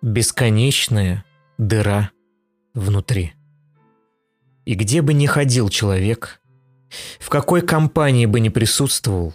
Бесконечная 0.00 1.22
дыра 1.58 2.12
внутри. 2.72 3.34
И 4.64 4.74
где 4.74 5.02
бы 5.02 5.12
ни 5.12 5.26
ходил 5.26 5.68
человек, 5.68 6.40
в 7.18 7.28
какой 7.28 7.62
компании 7.62 8.26
бы 8.26 8.40
ни 8.40 8.48
присутствовал, 8.48 9.34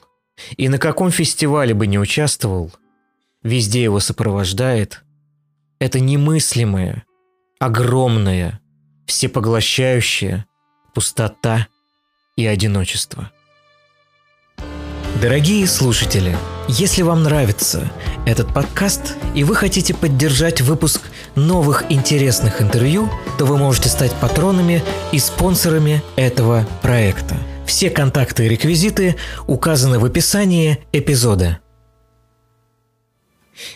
и 0.57 0.69
на 0.69 0.79
каком 0.79 1.11
фестивале 1.11 1.73
бы 1.73 1.87
не 1.87 1.99
участвовал, 1.99 2.71
везде 3.43 3.83
его 3.83 3.99
сопровождает 3.99 5.03
это 5.79 5.99
немыслимая, 5.99 7.05
огромная, 7.59 8.59
всепоглощающая 9.05 10.45
пустота 10.93 11.67
и 12.35 12.45
одиночество. 12.45 13.31
Дорогие 15.17 15.67
слушатели, 15.67 16.37
если 16.69 17.01
вам 17.01 17.23
нравится 17.23 17.91
этот 18.25 18.53
подкаст 18.53 19.17
и 19.35 19.43
вы 19.43 19.53
хотите 19.53 19.93
поддержать 19.93 20.61
выпуск 20.61 21.09
новых 21.35 21.91
интересных 21.91 22.61
интервью, 22.61 23.09
то 23.37 23.43
вы 23.43 23.57
можете 23.57 23.89
стать 23.89 24.13
патронами 24.13 24.81
и 25.11 25.19
спонсорами 25.19 26.01
этого 26.15 26.65
проекта. 26.81 27.35
Все 27.65 27.89
контакты 27.89 28.45
и 28.45 28.49
реквизиты 28.49 29.17
указаны 29.45 29.99
в 29.99 30.05
описании 30.05 30.79
эпизода. 30.93 31.59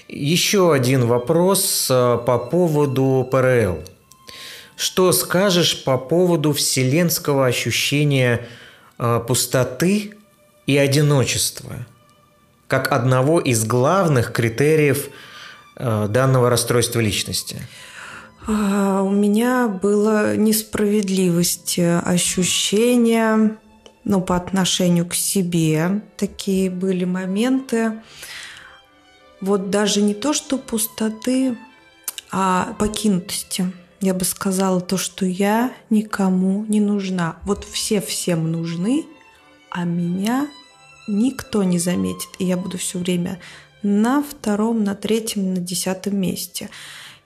Еще 0.07 0.73
один 0.73 1.05
вопрос 1.07 1.87
э, 1.89 2.19
по 2.25 2.37
поводу 2.37 3.27
ПРЛ. 3.29 3.79
Что 4.77 5.11
скажешь 5.11 5.83
по 5.83 5.97
поводу 5.97 6.53
вселенского 6.53 7.47
ощущения 7.47 8.47
э, 8.97 9.19
пустоты 9.27 10.13
и 10.65 10.77
одиночества 10.77 11.85
как 12.67 12.91
одного 12.91 13.39
из 13.39 13.65
главных 13.65 14.31
критериев 14.31 15.09
э, 15.75 16.07
данного 16.09 16.49
расстройства 16.49 16.99
личности? 16.99 17.61
А, 18.47 19.03
у 19.03 19.11
меня 19.11 19.67
было 19.67 20.35
несправедливость 20.35 21.77
ощущения 21.77 23.57
ну, 24.03 24.21
по 24.21 24.35
отношению 24.35 25.05
к 25.05 25.13
себе. 25.13 26.01
Такие 26.17 26.71
были 26.71 27.05
моменты 27.05 28.01
вот 29.39 29.69
даже 29.69 30.01
не 30.01 30.13
то, 30.13 30.33
что 30.33 30.57
пустоты, 30.57 31.57
а 32.31 32.73
покинутости. 32.79 33.71
Я 34.01 34.13
бы 34.13 34.25
сказала 34.25 34.81
то, 34.81 34.97
что 34.97 35.25
я 35.25 35.71
никому 35.89 36.65
не 36.67 36.79
нужна. 36.79 37.37
Вот 37.43 37.65
все 37.65 38.01
всем 38.01 38.51
нужны, 38.51 39.05
а 39.73 39.83
меня 39.83 40.47
никто 41.07 41.63
не 41.63 41.79
заметит. 41.79 42.29
И 42.39 42.45
я 42.45 42.55
буду 42.55 42.77
все 42.77 42.99
время 42.99 43.39
на 43.81 44.23
втором, 44.23 44.83
на 44.83 44.95
третьем, 44.95 45.53
на 45.53 45.59
десятом 45.59 46.15
месте. 46.15 46.69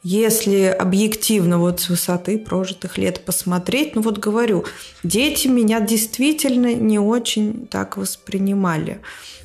Если 0.02 0.64
объективно 0.64 1.60
вот 1.60 1.82
с 1.82 1.89
высоты 1.89 2.39
прожитых 2.39 2.98
лет 2.98 3.26
посмотреть, 3.26 3.95
ну 3.95 4.02
вот 4.02 4.20
говорю, 4.20 4.64
дети 5.04 5.48
меня 5.48 5.82
действительно 5.82 6.74
не 6.74 6.98
очень 6.98 7.68
так 7.68 7.98
воспринимали. 7.98 9.02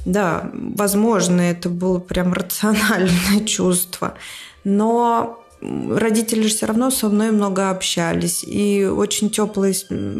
Да, 0.06 0.50
возможно, 0.52 1.40
это 1.40 1.68
было 1.68 1.98
прям 1.98 2.32
рациональное 2.32 3.44
чувство, 3.44 4.14
но 4.62 5.41
родители 5.62 6.42
же 6.42 6.48
все 6.48 6.66
равно 6.66 6.90
со 6.90 7.08
мной 7.08 7.30
много 7.30 7.70
общались. 7.70 8.44
И 8.44 8.84
очень 8.84 9.30
теплые 9.30 9.74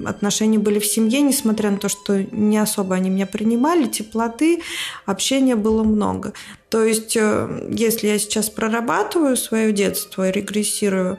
отношения 0.07 0.59
были 0.59 0.79
в 0.79 0.87
семье, 0.87 1.21
несмотря 1.21 1.71
на 1.71 1.79
то, 1.79 1.89
что 1.89 2.23
не 2.23 2.59
особо 2.59 2.95
они 2.95 3.11
меня 3.11 3.27
принимали, 3.27 3.87
теплоты, 3.87 4.63
общения 5.07 5.57
было 5.57 5.83
много. 5.83 6.33
То 6.69 6.85
есть, 6.85 7.17
э, 7.17 7.69
если 7.71 8.09
я 8.09 8.19
сейчас 8.19 8.51
прорабатываю 8.51 9.37
свое 9.37 9.73
детство 9.73 10.29
и 10.29 10.33
регрессирую, 10.33 11.19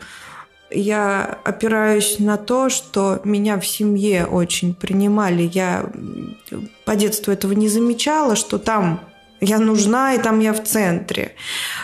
я 0.71 1.39
опираюсь 1.43 2.17
на 2.19 2.37
то, 2.37 2.69
что 2.69 3.21
меня 3.23 3.59
в 3.59 3.67
семье 3.67 4.25
очень 4.25 4.73
принимали. 4.73 5.49
Я 5.53 5.85
по 6.85 6.95
детству 6.95 7.31
этого 7.31 7.53
не 7.53 7.69
замечала, 7.69 8.35
что 8.35 8.57
там 8.57 9.01
я 9.43 9.59
нужна, 9.59 10.13
и 10.13 10.21
там 10.21 10.39
я 10.39 10.53
в 10.53 10.63
центре. 10.63 11.35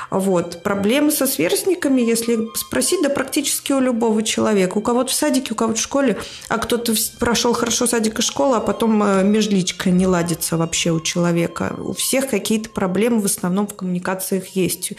Вот. 0.09 0.63
Проблемы 0.63 1.11
со 1.11 1.27
сверстниками, 1.27 2.01
если 2.01 2.47
спросить, 2.55 3.01
да 3.03 3.09
практически 3.09 3.73
у 3.73 3.79
любого 3.79 4.23
человека. 4.23 4.77
У 4.77 4.81
кого-то 4.81 5.11
в 5.11 5.13
садике, 5.13 5.53
у 5.53 5.55
кого-то 5.55 5.79
в 5.79 5.81
школе, 5.83 6.17
а 6.47 6.57
кто-то 6.57 6.93
прошел 7.19 7.53
хорошо 7.53 7.87
садик 7.87 8.19
и 8.19 8.21
школу, 8.21 8.55
а 8.55 8.59
потом 8.59 9.03
э, 9.03 9.23
межличка 9.23 9.89
не 9.91 10.07
ладится 10.07 10.57
вообще 10.57 10.91
у 10.91 10.99
человека. 10.99 11.75
У 11.77 11.93
всех 11.93 12.29
какие-то 12.29 12.69
проблемы 12.69 13.19
в 13.19 13.25
основном 13.25 13.67
в 13.67 13.75
коммуникациях 13.75 14.47
есть 14.49 14.93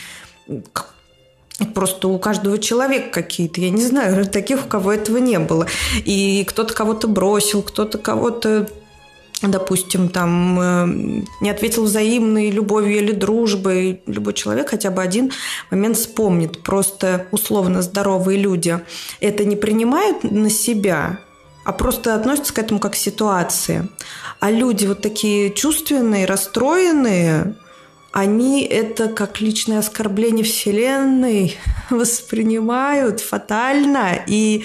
Просто 1.75 2.09
у 2.09 2.19
каждого 2.19 2.59
человека 2.59 3.23
какие-то, 3.23 3.61
я 3.61 3.71
не 3.71 3.85
знаю, 3.85 4.27
таких, 4.31 4.65
у 4.65 4.69
кого 4.69 4.93
этого 4.93 5.19
не 5.19 5.39
было. 5.39 5.67
И 6.05 6.45
кто-то 6.49 6.75
кого-то 6.75 7.09
бросил, 7.09 7.63
кто-то 7.63 7.99
кого-то 7.99 8.69
допустим, 9.43 10.09
там 10.09 10.61
э, 10.61 11.25
не 11.41 11.51
ответил 11.51 11.85
взаимной 11.85 12.51
любовью 12.51 12.99
или 12.99 13.13
дружбой, 13.13 14.03
любой 14.07 14.35
человек 14.35 14.71
хотя 14.71 14.91
бы 14.91 15.03
один 15.03 15.33
момент 15.71 15.97
вспомнит. 15.97 16.63
Просто 16.63 17.27
условно 17.31 17.83
здоровые 17.83 18.39
люди 18.39 18.81
это 19.21 19.45
не 19.45 19.57
принимают 19.57 20.25
на 20.25 20.51
себя, 20.51 21.21
а 21.65 21.73
просто 21.73 22.15
относятся 22.15 22.53
к 22.53 22.59
этому 22.59 22.81
как 22.81 22.93
к 22.93 22.97
ситуации. 22.97 23.89
А 24.41 24.51
люди 24.51 24.87
вот 24.87 25.01
такие 25.01 25.53
чувственные, 25.53 26.27
расстроенные, 26.27 27.57
они 28.13 28.65
это 28.65 29.09
как 29.09 29.41
личное 29.41 29.79
оскорбление 29.79 30.45
Вселенной 30.45 31.57
воспринимают 31.91 33.21
фатально 33.21 34.19
и 34.27 34.65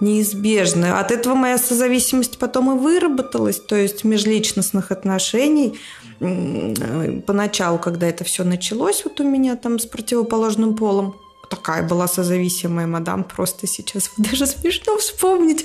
неизбежно. 0.00 1.00
От 1.00 1.10
этого 1.10 1.34
моя 1.34 1.58
созависимость 1.58 2.38
потом 2.38 2.76
и 2.76 2.80
выработалась, 2.80 3.60
то 3.60 3.76
есть 3.76 4.04
межличностных 4.04 4.90
отношений. 4.90 5.78
Поначалу, 7.26 7.78
когда 7.78 8.06
это 8.06 8.24
все 8.24 8.44
началось 8.44 9.04
вот 9.04 9.20
у 9.20 9.24
меня 9.24 9.56
там 9.56 9.78
с 9.78 9.86
противоположным 9.86 10.76
полом, 10.76 11.16
такая 11.50 11.86
была 11.86 12.08
созависимая 12.08 12.86
мадам, 12.86 13.24
просто 13.24 13.66
сейчас 13.66 14.10
даже 14.16 14.46
смешно 14.46 14.96
вспомнить. 14.98 15.64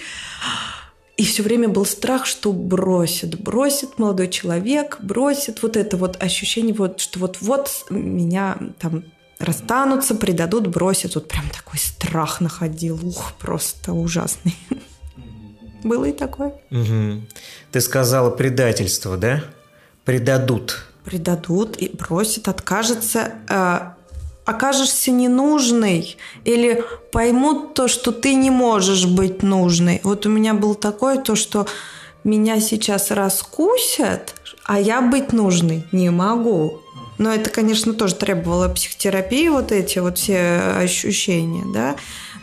И 1.18 1.24
все 1.24 1.44
время 1.44 1.70
был 1.70 1.86
страх, 1.86 2.26
что 2.26 2.52
бросит, 2.52 3.40
бросит 3.40 4.00
молодой 4.00 4.28
человек, 4.28 4.98
бросит. 5.02 5.62
Вот 5.62 5.78
это 5.78 5.96
вот 5.96 6.22
ощущение, 6.22 6.74
вот, 6.74 7.00
что 7.00 7.20
вот-вот 7.20 7.86
меня 7.90 8.58
там 8.80 9.04
расстанутся, 9.44 10.16
предадут, 10.16 10.68
бросят. 10.68 11.16
Вот 11.16 11.28
прям 11.28 11.50
такой 11.50 11.80
страх 11.80 12.42
находил. 12.42 13.00
Ух, 13.04 13.34
просто 13.40 13.94
ужасный. 13.94 14.56
Было 15.84 16.06
и 16.06 16.12
такое. 16.12 16.54
Угу. 16.70 17.22
Ты 17.72 17.82
сказала 17.82 18.30
предательство, 18.30 19.18
да? 19.18 19.44
Предадут. 20.06 20.86
Предадут 21.04 21.78
и 21.78 21.90
бросят, 21.90 22.48
откажется. 22.48 23.34
Э, 23.50 23.94
окажешься 24.46 25.12
ненужной 25.12 26.18
или 26.46 26.84
поймут 27.12 27.74
то, 27.74 27.88
что 27.88 28.12
ты 28.12 28.34
не 28.34 28.50
можешь 28.50 29.06
быть 29.06 29.44
нужной. 29.44 30.02
Вот 30.04 30.26
у 30.26 30.30
меня 30.30 30.54
было 30.54 30.76
такое, 30.76 31.22
то, 31.22 31.36
что 31.36 31.68
меня 32.24 32.60
сейчас 32.60 33.12
раскусят, 33.12 34.36
а 34.64 34.80
я 34.80 35.02
быть 35.02 35.34
нужной 35.34 35.86
не 35.92 36.10
могу. 36.10 36.82
Но 37.22 37.32
это, 37.32 37.52
конечно, 37.52 37.94
тоже 37.94 38.16
требовало 38.16 38.68
психотерапии, 38.68 39.48
вот 39.50 39.72
эти 39.72 40.00
вот 40.00 40.18
все 40.18 40.74
ощущения, 40.78 41.64
да. 41.72 41.96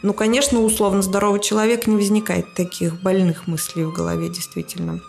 Ну, 0.03 0.13
конечно, 0.13 0.61
условно 0.61 1.03
здоровый 1.03 1.41
человек 1.41 1.89
не 1.89 1.97
возникает 1.97 2.55
таких 2.55 3.03
больных 3.03 3.49
мыслей 3.49 3.83
в 3.83 3.93
голове, 3.93 4.29
действительно. 4.29 5.01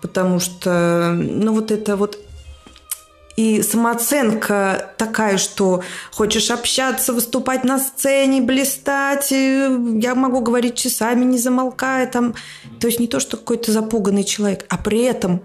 Потому 0.00 0.38
что, 0.38 1.12
ну, 1.12 1.52
вот 1.52 1.72
это 1.72 1.96
вот 1.96 2.20
и 3.34 3.62
самооценка 3.62 4.92
такая, 4.96 5.38
что 5.38 5.82
хочешь 6.12 6.52
общаться, 6.52 7.12
выступать 7.12 7.64
на 7.64 7.80
сцене, 7.80 8.40
блистать. 8.40 9.32
Я 9.32 10.14
могу 10.14 10.40
говорить 10.40 10.76
часами, 10.76 11.24
не 11.24 11.38
замолкая. 11.38 12.06
Там. 12.06 12.36
То 12.78 12.86
есть 12.86 13.00
не 13.00 13.08
то, 13.08 13.18
что 13.18 13.36
какой-то 13.36 13.72
запуганный 13.72 14.22
человек, 14.22 14.66
а 14.68 14.78
при 14.78 15.02
этом 15.02 15.42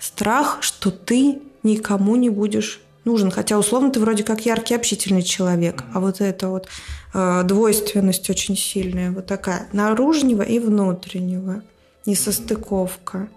страх, 0.00 0.62
что 0.62 0.90
ты 0.90 1.42
никому 1.62 2.16
не 2.16 2.30
будешь 2.30 2.80
нужен. 3.08 3.30
Хотя, 3.30 3.58
условно, 3.58 3.90
ты 3.90 4.00
вроде 4.00 4.22
как 4.22 4.46
яркий, 4.46 4.74
общительный 4.74 5.22
человек. 5.22 5.82
А 5.94 6.00
вот 6.00 6.20
эта 6.20 6.48
вот 6.48 6.68
э, 7.14 7.42
двойственность 7.44 8.28
очень 8.30 8.56
сильная, 8.56 9.10
вот 9.10 9.26
такая, 9.26 9.66
наружнего 9.72 10.42
и 10.42 10.58
внутреннего, 10.58 11.62
несостыковка. 12.06 13.28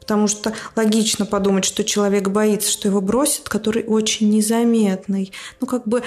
Потому 0.00 0.26
что 0.26 0.52
логично 0.74 1.26
подумать, 1.26 1.64
что 1.64 1.84
человек 1.84 2.28
боится, 2.28 2.70
что 2.70 2.88
его 2.88 3.00
бросят, 3.00 3.48
который 3.48 3.84
очень 3.84 4.30
незаметный. 4.30 5.32
Ну, 5.60 5.66
как 5.68 5.86
бы 5.86 6.02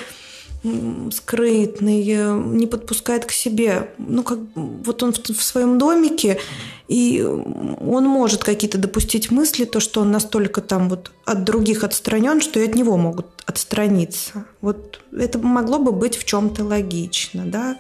скрытный, 1.12 2.04
не 2.04 2.68
подпускает 2.68 3.26
к 3.26 3.32
себе. 3.32 3.90
Ну, 3.98 4.24
как 4.24 4.40
вот 4.56 5.04
он 5.04 5.14
в, 5.14 5.20
в 5.20 5.44
своем 5.44 5.78
домике, 5.78 6.40
и 6.88 7.22
он 7.24 8.06
может 8.06 8.44
какие-то 8.44 8.78
допустить 8.78 9.32
мысли, 9.32 9.66
то, 9.66 9.80
что 9.80 10.02
он 10.02 10.12
настолько 10.12 10.62
там 10.62 10.90
вот 10.90 11.12
от 11.26 11.44
других 11.44 11.84
отстранен, 11.84 12.42
что 12.42 12.60
и 12.60 12.68
от 12.68 12.76
него 12.76 12.98
могут 12.98 13.28
отстраниться. 13.46 14.46
Вот 14.62 15.02
это 15.12 15.40
могло 15.40 15.80
бы 15.80 15.92
быть 15.92 16.18
в 16.18 16.24
чем-то 16.26 16.64
логично, 16.64 17.44
да, 17.46 17.78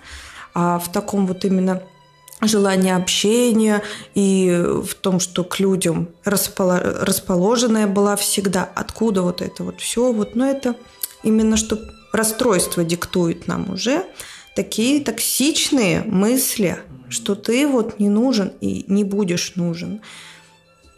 а 0.53 0.79
в 0.79 0.91
таком 0.91 1.27
вот 1.27 1.45
именно 1.45 1.81
желание 2.41 2.95
общения 2.95 3.81
и 4.13 4.63
в 4.83 4.93
том, 4.95 5.19
что 5.19 5.43
к 5.43 5.59
людям 5.59 6.09
расположенная 6.23 7.88
была 7.88 8.15
всегда. 8.15 8.69
Откуда 8.75 9.21
вот 9.21 9.41
это 9.41 9.63
вот 9.63 9.81
все? 9.81 10.11
Вот, 10.11 10.36
но 10.36 10.45
это 10.47 10.75
именно 11.23 11.57
что 11.57 11.79
расстройство 12.16 12.84
диктует 12.84 13.47
нам 13.47 13.72
уже 13.72 14.05
такие 14.55 15.03
токсичные 15.03 16.03
мысли, 16.03 16.80
что 17.09 17.36
ты 17.36 17.68
вот 17.68 17.99
не 17.99 18.09
нужен 18.09 18.53
и 18.61 18.86
не 18.88 19.03
будешь 19.03 19.55
нужен. 19.55 20.01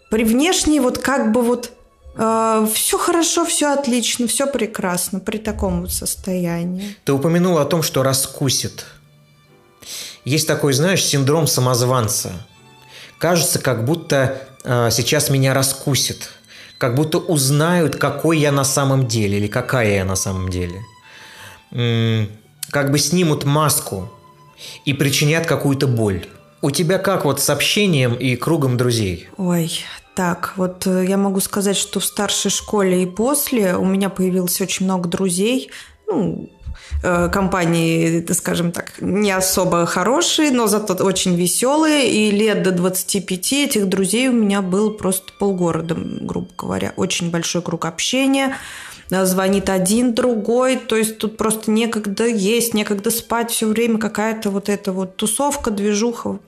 При 0.09 0.23
внешней 0.23 0.79
вот 0.79 0.99
как 0.99 1.31
бы 1.31 1.41
вот 1.41 1.71
Э, 2.17 2.67
все 2.73 2.97
хорошо, 2.97 3.45
все 3.45 3.73
отлично, 3.73 4.27
все 4.27 4.47
прекрасно 4.47 5.19
при 5.19 5.37
таком 5.37 5.81
вот 5.81 5.91
состоянии. 5.91 6.97
Ты 7.05 7.13
упомянула 7.13 7.61
о 7.61 7.65
том, 7.65 7.83
что 7.83 8.03
раскусит. 8.03 8.85
Есть 10.25 10.47
такой, 10.47 10.73
знаешь, 10.73 11.05
синдром 11.05 11.47
самозванца. 11.47 12.31
Кажется, 13.19 13.59
как 13.59 13.85
будто 13.85 14.41
э, 14.63 14.89
сейчас 14.91 15.29
меня 15.29 15.53
раскусит, 15.53 16.31
как 16.77 16.95
будто 16.95 17.19
узнают, 17.19 17.95
какой 17.95 18.39
я 18.39 18.51
на 18.51 18.65
самом 18.65 19.07
деле 19.07 19.37
или 19.37 19.47
какая 19.47 19.95
я 19.95 20.05
на 20.05 20.15
самом 20.15 20.49
деле. 20.49 20.81
Как 21.71 22.91
бы 22.91 22.99
снимут 22.99 23.45
маску 23.45 24.09
и 24.85 24.93
причинят 24.93 25.45
какую-то 25.45 25.87
боль. 25.87 26.25
У 26.61 26.71
тебя 26.71 26.97
как 26.97 27.25
вот 27.25 27.39
с 27.39 27.49
общением 27.49 28.15
и 28.15 28.35
кругом 28.35 28.77
друзей? 28.77 29.29
Ой, 29.37 29.71
так, 30.15 30.53
вот 30.55 30.87
э, 30.87 31.05
я 31.07 31.15
могу 31.15 31.39
сказать, 31.39 31.77
что 31.77 31.99
в 31.99 32.05
старшей 32.05 32.49
школе 32.49 33.03
и 33.03 33.05
после 33.05 33.75
у 33.75 33.85
меня 33.85 34.09
появилось 34.09 34.59
очень 34.59 34.85
много 34.85 35.07
друзей, 35.07 35.69
ну, 36.07 36.49
э, 37.03 37.29
компании, 37.31 38.25
скажем 38.33 38.71
так, 38.71 38.93
не 38.99 39.29
особо 39.29 39.85
хорошие, 39.85 40.49
но 40.49 40.65
зато 40.65 40.95
очень 41.03 41.35
веселые. 41.35 42.09
И 42.09 42.31
лет 42.31 42.63
до 42.63 42.71
25 42.71 43.53
этих 43.53 43.87
друзей 43.87 44.29
у 44.29 44.33
меня 44.33 44.63
был 44.63 44.89
просто 44.89 45.31
полгорода, 45.37 45.95
грубо 45.95 46.49
говоря. 46.57 46.93
Очень 46.95 47.29
большой 47.29 47.61
круг 47.61 47.85
общения 47.85 48.57
звонит 49.09 49.69
один, 49.69 50.13
другой, 50.13 50.77
то 50.77 50.95
есть 50.95 51.17
тут 51.17 51.37
просто 51.37 51.71
некогда 51.71 52.25
есть, 52.25 52.73
некогда 52.73 53.11
спать, 53.11 53.51
все 53.51 53.67
время 53.67 53.99
какая-то 53.99 54.49
вот 54.49 54.69
эта 54.69 54.91
вот 54.91 55.15
тусовка, 55.15 55.71
движуха. 55.71 56.39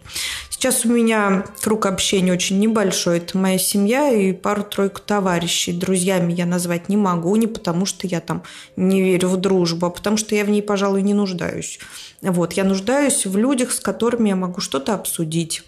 Сейчас 0.50 0.84
у 0.84 0.90
меня 0.90 1.46
круг 1.62 1.86
общения 1.86 2.34
очень 2.34 2.60
небольшой. 2.60 3.20
Это 3.20 3.38
моя 3.38 3.58
семья 3.58 4.12
и 4.12 4.34
пару-тройку 4.34 5.00
товарищей. 5.00 5.72
Друзьями 5.72 6.34
я 6.34 6.46
назвать 6.46 6.90
не 6.90 6.98
могу, 6.98 7.34
не 7.38 7.48
потому 7.48 7.86
что 7.86 8.08
я 8.08 8.20
там 8.20 8.44
не 8.76 9.02
верю 9.02 9.30
в 9.30 9.38
дружбу, 9.38 9.86
а 9.86 9.90
потому 9.90 10.18
что 10.18 10.36
я 10.36 10.44
в 10.44 10.50
ней, 10.50 10.62
пожалуй, 10.62 11.02
не 11.02 11.14
нуждаюсь. 11.14 11.80
Вот, 12.22 12.54
я 12.54 12.66
нуждаюсь 12.66 13.26
в 13.26 13.38
людях, 13.38 13.72
с 13.72 13.80
которыми 13.80 14.28
я 14.28 14.36
могу 14.36 14.60
что-то 14.60 14.94
обсудить 14.94 15.64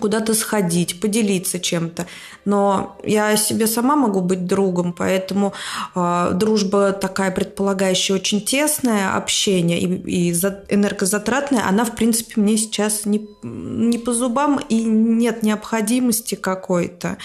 куда-то 0.00 0.34
сходить, 0.34 1.00
поделиться 1.00 1.60
чем-то. 1.60 2.06
Но 2.44 2.98
я 3.04 3.36
себе 3.36 3.66
сама 3.66 3.96
могу 3.96 4.20
быть 4.20 4.46
другом, 4.46 4.92
поэтому 4.92 5.52
э, 5.94 6.30
дружба 6.34 6.92
такая 6.92 7.30
предполагающая 7.30 8.16
очень 8.16 8.40
тесное 8.40 9.14
общение 9.16 9.80
и, 9.80 10.30
и 10.30 10.32
энергозатратная, 10.32 11.66
она, 11.68 11.84
в 11.84 11.94
принципе, 11.94 12.40
мне 12.40 12.56
сейчас 12.56 13.04
не, 13.04 13.26
не 13.42 13.98
по 13.98 14.12
зубам 14.12 14.58
и 14.68 14.82
нет 14.82 15.42
необходимости 15.42 16.34
какой-то. 16.34 17.18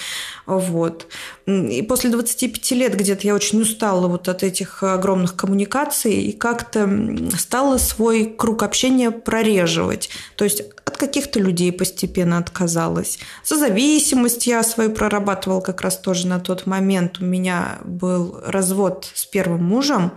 Вот. 0.46 1.08
И 1.46 1.82
после 1.82 2.10
25 2.10 2.72
лет 2.72 2.96
где-то 2.96 3.26
я 3.26 3.36
очень 3.36 3.62
устала 3.62 4.08
вот 4.08 4.28
от 4.28 4.44
этих 4.44 4.84
огромных 4.84 5.36
коммуникаций 5.36 6.14
и 6.14 6.32
как-то 6.32 6.90
стала 7.38 7.78
свой 7.78 8.26
круг 8.26 8.64
общения 8.64 9.12
прореживать. 9.12 10.10
То 10.36 10.44
есть 10.44 10.64
каких-то 11.00 11.40
людей 11.40 11.72
постепенно 11.72 12.38
отказалась. 12.38 13.18
Созависимость 13.44 14.46
я 14.46 14.62
свою 14.64 14.92
прорабатывала 14.92 15.62
как 15.62 15.82
раз 15.82 15.98
тоже 15.98 16.28
на 16.28 16.40
тот 16.40 16.68
момент. 16.68 17.20
У 17.20 17.26
меня 17.26 17.80
был 17.84 18.40
развод 18.46 19.10
с 19.14 19.26
первым 19.26 19.64
мужем. 19.64 20.12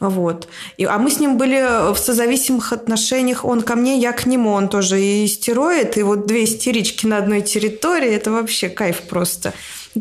Вот. 0.00 0.46
И, 0.76 0.84
а 0.84 0.98
мы 0.98 1.10
с 1.10 1.18
ним 1.18 1.38
были 1.38 1.92
в 1.92 1.98
созависимых 1.98 2.72
отношениях. 2.72 3.44
Он 3.44 3.62
ко 3.62 3.74
мне, 3.74 3.98
я 3.98 4.12
к 4.12 4.26
нему. 4.26 4.50
Он 4.50 4.68
тоже 4.68 5.00
и 5.00 5.24
истероид. 5.24 5.96
И 5.96 6.02
вот 6.02 6.26
две 6.26 6.44
истерички 6.44 7.06
на 7.06 7.18
одной 7.18 7.40
территории. 7.40 8.10
Это 8.10 8.30
вообще 8.30 8.68
кайф 8.68 9.02
просто. 9.02 9.52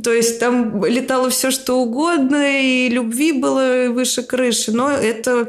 То 0.04 0.12
есть 0.14 0.40
там 0.40 0.86
летало 0.86 1.30
все 1.30 1.50
что 1.50 1.80
угодно, 1.80 2.62
и 2.62 2.90
любви 2.90 3.32
было 3.32 3.90
выше 3.90 4.22
крыши. 4.22 4.72
Но 4.72 4.92
это 4.92 5.48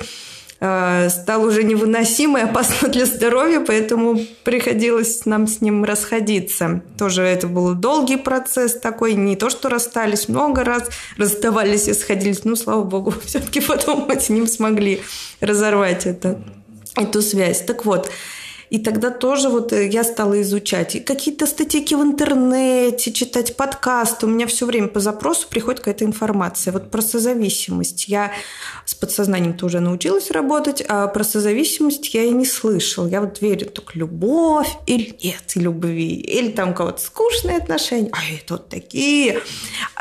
э, 0.60 1.08
стало 1.10 1.46
уже 1.46 1.62
невыносимо 1.64 2.40
и 2.40 2.42
опасно 2.44 2.88
для 2.88 3.06
здоровья, 3.06 3.60
поэтому 3.60 4.18
приходилось 4.44 5.24
нам 5.26 5.46
с 5.46 5.60
ним 5.60 5.84
расходиться. 5.84 6.82
Тоже 6.98 7.22
это 7.22 7.46
был 7.46 7.74
долгий 7.74 8.16
процесс 8.16 8.78
такой, 8.78 9.14
не 9.14 9.36
то 9.36 9.50
что 9.50 9.68
расстались 9.68 10.28
много 10.28 10.64
раз, 10.64 10.88
расставались 11.16 11.88
и 11.88 11.94
сходились, 11.94 12.44
ну, 12.44 12.56
слава 12.56 12.82
богу, 12.82 13.14
все-таки 13.24 13.60
потом 13.60 14.06
мы 14.08 14.18
с 14.18 14.28
ним 14.28 14.46
смогли 14.46 15.02
разорвать 15.40 16.06
это, 16.06 16.40
эту 16.96 17.22
связь. 17.22 17.62
Так 17.62 17.84
вот, 17.84 18.10
и 18.70 18.78
тогда 18.78 19.10
тоже 19.10 19.48
вот 19.48 19.72
э, 19.72 19.88
я 19.88 20.04
стала 20.04 20.40
изучать 20.42 20.96
и 20.96 21.00
какие-то 21.00 21.46
статьи 21.46 21.96
в 21.96 22.02
интернете, 22.02 23.12
читать 23.12 23.56
подкасты. 23.56 24.26
У 24.26 24.28
меня 24.28 24.46
все 24.46 24.66
время 24.66 24.88
по 24.88 25.00
запросу 25.00 25.46
приходит 25.48 25.80
какая-то 25.80 26.04
информация. 26.04 26.72
Вот 26.72 26.90
про 26.90 27.00
созависимость. 27.00 28.08
Я 28.08 28.32
с 28.84 28.94
подсознанием 28.94 29.56
тоже 29.56 29.80
научилась 29.80 30.30
работать, 30.30 30.84
а 30.86 31.06
про 31.08 31.24
созависимость 31.24 32.12
я 32.14 32.24
и 32.24 32.30
не 32.30 32.44
слышала. 32.44 33.06
Я 33.06 33.20
вот 33.20 33.40
верю 33.40 33.66
только 33.66 33.98
любовь 33.98 34.68
или 34.86 35.16
нет 35.22 35.42
любви, 35.54 36.14
или 36.14 36.50
там 36.50 36.70
у 36.70 36.74
кого-то 36.74 37.00
скучные 37.00 37.56
отношения, 37.56 38.10
а 38.12 38.18
это 38.34 38.54
вот 38.54 38.68
такие. 38.68 39.40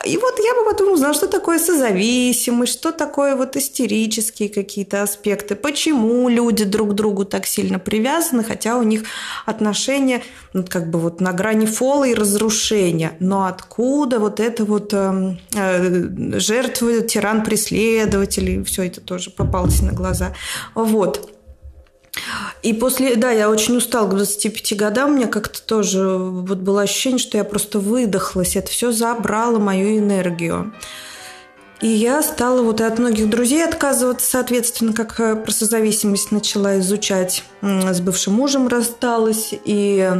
И 0.05 0.17
вот 0.17 0.39
я 0.39 0.55
бы 0.55 0.69
потом 0.69 0.91
узнала, 0.91 1.13
что 1.13 1.27
такое 1.27 1.59
созависимость, 1.59 2.73
что 2.73 2.91
такое 2.91 3.35
вот 3.35 3.55
истерические 3.55 4.49
какие-то 4.49 5.03
аспекты, 5.03 5.55
почему 5.55 6.29
люди 6.29 6.63
друг 6.63 6.91
к 6.91 6.93
другу 6.93 7.25
так 7.25 7.45
сильно 7.45 7.79
привязаны, 7.79 8.43
хотя 8.57 8.77
у 8.77 8.81
них 8.81 9.03
отношения 9.45 10.23
ну, 10.53 10.65
как 10.67 10.89
бы 10.89 10.99
вот 10.99 11.21
на 11.21 11.31
грани 11.31 11.67
фола 11.67 12.05
и 12.05 12.15
разрушения. 12.15 13.13
Но 13.19 13.45
откуда 13.45 14.19
вот 14.19 14.39
это 14.39 14.65
вот 14.65 14.93
э, 14.93 15.37
э, 15.53 16.39
жертвы, 16.39 17.01
тиран, 17.01 17.43
преследователь, 17.43 18.63
все 18.63 18.87
это 18.87 18.99
тоже 18.99 19.29
попалось 19.29 19.81
на 19.81 19.91
глаза. 19.91 20.33
Вот. 20.73 21.31
И 22.63 22.73
после, 22.73 23.15
да, 23.15 23.29
я 23.29 23.51
очень 23.51 23.77
устала 23.77 24.07
к 24.07 24.15
25 24.15 24.75
годам, 24.75 25.11
у 25.11 25.15
меня 25.17 25.27
как-то 25.27 25.61
тоже 25.61 26.17
вот 26.17 26.57
было 26.57 26.81
ощущение, 26.81 27.19
что 27.19 27.37
я 27.37 27.43
просто 27.43 27.79
выдохлась, 27.79 28.55
это 28.55 28.71
все 28.71 28.91
забрало 28.91 29.59
мою 29.59 29.99
энергию. 29.99 30.73
И 31.81 31.87
я 31.87 32.23
стала 32.23 32.63
вот 32.63 32.81
и 32.81 32.83
от 32.83 32.97
многих 32.97 33.29
друзей 33.29 33.63
отказываться, 33.63 34.27
соответственно, 34.27 34.93
как 34.93 35.19
э, 35.19 35.35
про 35.35 35.51
созависимость 35.51 36.31
начала 36.31 36.79
изучать. 36.79 37.43
С 37.61 38.01
бывшим 38.01 38.33
мужем 38.33 38.67
рассталась, 38.67 39.53
и 39.63 40.11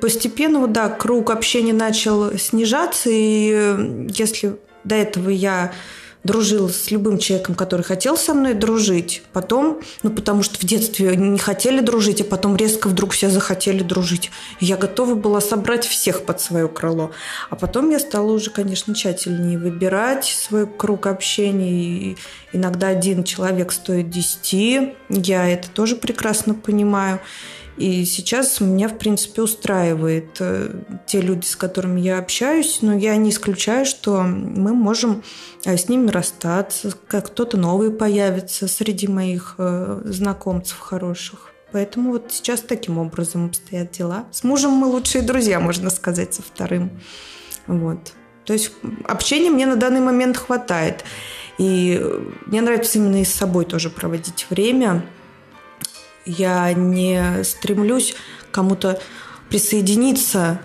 постепенно, 0.00 0.60
вот, 0.60 0.72
да, 0.72 0.88
круг 0.88 1.30
общения 1.30 1.72
начал 1.72 2.36
снижаться, 2.36 3.10
и 3.10 3.52
э, 3.54 4.06
если 4.08 4.56
до 4.82 4.96
этого 4.96 5.30
я 5.30 5.72
дружил 6.26 6.68
с 6.68 6.90
любым 6.90 7.18
человеком, 7.18 7.54
который 7.54 7.82
хотел 7.82 8.16
со 8.16 8.34
мной 8.34 8.52
дружить. 8.54 9.22
Потом, 9.32 9.80
ну, 10.02 10.10
потому 10.10 10.42
что 10.42 10.58
в 10.58 10.64
детстве 10.64 11.16
не 11.16 11.38
хотели 11.38 11.80
дружить, 11.80 12.20
а 12.20 12.24
потом 12.24 12.56
резко 12.56 12.88
вдруг 12.88 13.12
все 13.12 13.30
захотели 13.30 13.82
дружить. 13.82 14.30
Я 14.60 14.76
готова 14.76 15.14
была 15.14 15.40
собрать 15.40 15.86
всех 15.86 16.24
под 16.24 16.40
свое 16.40 16.68
крыло. 16.68 17.12
А 17.48 17.56
потом 17.56 17.90
я 17.90 17.98
стала 17.98 18.32
уже, 18.32 18.50
конечно, 18.50 18.94
тщательнее 18.94 19.58
выбирать 19.58 20.24
свой 20.26 20.66
круг 20.66 21.06
общения. 21.06 21.70
И 21.70 22.16
иногда 22.52 22.88
один 22.88 23.24
человек 23.24 23.72
стоит 23.72 24.10
десяти. 24.10 24.94
Я 25.08 25.48
это 25.48 25.70
тоже 25.70 25.96
прекрасно 25.96 26.54
понимаю. 26.54 27.20
И 27.76 28.06
сейчас 28.06 28.60
меня, 28.60 28.88
в 28.88 28.96
принципе, 28.96 29.42
устраивает 29.42 30.36
э, 30.40 30.70
те 31.06 31.20
люди, 31.20 31.44
с 31.44 31.56
которыми 31.56 32.00
я 32.00 32.18
общаюсь, 32.18 32.78
но 32.80 32.96
я 32.96 33.16
не 33.16 33.30
исключаю, 33.30 33.84
что 33.84 34.22
мы 34.22 34.72
можем 34.72 35.22
э, 35.64 35.76
с 35.76 35.88
ними 35.88 36.10
расстаться, 36.10 36.94
как 37.06 37.26
кто-то 37.26 37.58
новый 37.58 37.90
появится 37.90 38.66
среди 38.66 39.08
моих 39.08 39.56
э, 39.58 40.00
знакомцев 40.06 40.78
хороших. 40.78 41.52
Поэтому 41.72 42.12
вот 42.12 42.30
сейчас 42.30 42.60
таким 42.62 42.96
образом 42.96 43.46
обстоят 43.46 43.90
дела. 43.90 44.24
С 44.30 44.42
мужем 44.42 44.70
мы 44.70 44.86
лучшие 44.86 45.20
друзья, 45.20 45.60
можно 45.60 45.90
сказать, 45.90 46.32
со 46.32 46.40
вторым. 46.40 46.90
Вот. 47.66 48.14
То 48.46 48.54
есть 48.54 48.72
общения 49.04 49.50
мне 49.50 49.66
на 49.66 49.76
данный 49.76 50.00
момент 50.00 50.38
хватает. 50.38 51.04
И 51.58 52.00
мне 52.46 52.62
нравится 52.62 52.98
именно 52.98 53.20
и 53.20 53.24
с 53.24 53.34
собой 53.34 53.66
тоже 53.66 53.90
проводить 53.90 54.46
время– 54.48 55.04
я 56.26 56.72
не 56.72 57.44
стремлюсь 57.44 58.14
кому-то 58.50 59.00
присоединиться. 59.48 60.60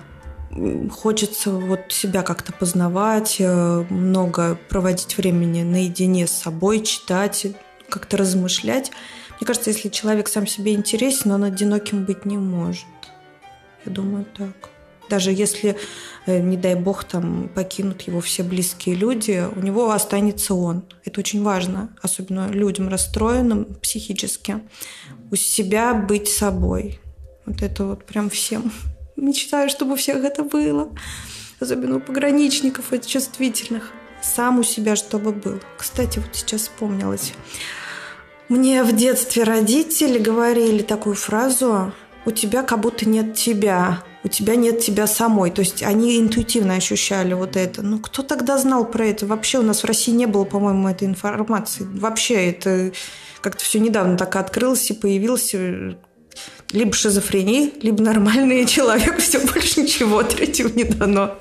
Хочется 0.91 1.51
вот 1.51 1.91
себя 1.93 2.24
как-то 2.24 2.51
познавать, 2.51 3.38
э, 3.39 3.86
много 3.89 4.59
проводить 4.68 5.16
времени 5.18 5.64
наедине 5.64 6.28
с 6.28 6.32
собой, 6.32 6.84
читать, 6.84 7.47
как-то 7.88 8.18
размышлять. 8.18 8.91
Мне 9.39 9.47
кажется, 9.47 9.70
если 9.70 9.88
человек 9.88 10.28
сам 10.28 10.45
себе 10.45 10.74
интересен, 10.74 11.32
он 11.32 11.45
одиноким 11.45 12.03
быть 12.03 12.26
не 12.26 12.38
может. 12.38 12.86
Я 13.86 13.91
думаю, 13.93 14.26
так. 14.26 14.70
Даже 15.12 15.34
если, 15.34 15.76
э, 16.26 16.39
не 16.39 16.55
дай 16.55 16.76
бог, 16.76 17.03
там 17.03 17.49
покинут 17.53 18.03
его 18.03 18.22
все 18.22 18.43
близкие 18.43 18.95
люди, 18.95 19.45
у 19.53 19.59
него 19.59 19.91
останется 19.91 20.53
он. 20.53 20.84
Это 21.03 21.20
очень 21.20 21.43
важно, 21.43 21.89
особенно 22.01 22.47
людям 22.49 22.88
расстроенным 22.88 23.66
психически. 23.82 24.62
У 25.30 25.36
себя 25.36 25.93
быть 25.93 26.30
собой. 26.30 27.01
Вот 27.45 27.62
это 27.62 27.84
вот 27.84 28.05
прям 28.05 28.30
всем. 28.30 28.72
Мечтаю, 29.18 29.70
чтобы 29.70 29.93
у 29.93 29.95
всех 29.97 30.24
это 30.24 30.43
было. 30.43 30.95
Особенно 31.59 31.97
у 31.97 31.99
пограничников 31.99 32.93
и 32.93 33.01
чувствительных. 33.01 33.91
сам 34.24 34.59
у 34.59 34.64
себя, 34.64 34.95
чтобы 34.95 35.34
был. 35.34 35.59
Кстати, 35.78 36.20
вот 36.20 36.30
сейчас 36.32 36.62
вспомнилось. 36.62 37.34
Мне 38.47 38.84
в 38.84 38.95
детстве 38.95 39.43
родители 39.43 40.20
говорили 40.20 40.84
такую 40.84 41.16
фразу 41.16 41.91
«У 42.26 42.32
тебя 42.32 42.64
как 42.64 42.80
будто 42.80 43.09
нет 43.09 43.34
тебя, 43.34 44.03
у 44.24 44.28
тебя 44.28 44.55
нет 44.55 44.80
тебя 44.80 45.07
самой». 45.07 45.51
То 45.51 45.61
есть 45.61 45.84
они 45.84 46.19
интуитивно 46.19 46.76
ощущали 46.76 47.34
вот 47.34 47.55
это. 47.55 47.82
Ну, 47.82 47.99
кто 47.99 48.22
тогда 48.24 48.57
знал 48.57 48.86
про 48.86 49.05
это? 49.07 49.26
Вообще 49.26 49.59
у 49.59 49.63
нас 49.63 49.84
в 49.84 49.86
России 49.86 50.11
не 50.11 50.26
было, 50.26 50.43
по-моему, 50.43 50.88
этой 50.88 51.07
информации. 51.07 51.86
Вообще 51.86 52.49
это 52.49 52.91
как-то 53.41 53.63
все 53.63 53.80
недавно 53.80 54.17
так 54.17 54.36
открылось 54.36 54.89
и 54.91 54.93
появился 54.93 55.97
либо 56.72 56.93
шизофрения, 56.93 57.72
либо 57.82 58.01
нормальный 58.01 58.65
человек, 58.67 59.19
все 59.19 59.39
больше 59.39 59.82
ничего 59.82 60.24
третьего 60.24 60.69
не 60.69 60.84
дано. 60.84 61.38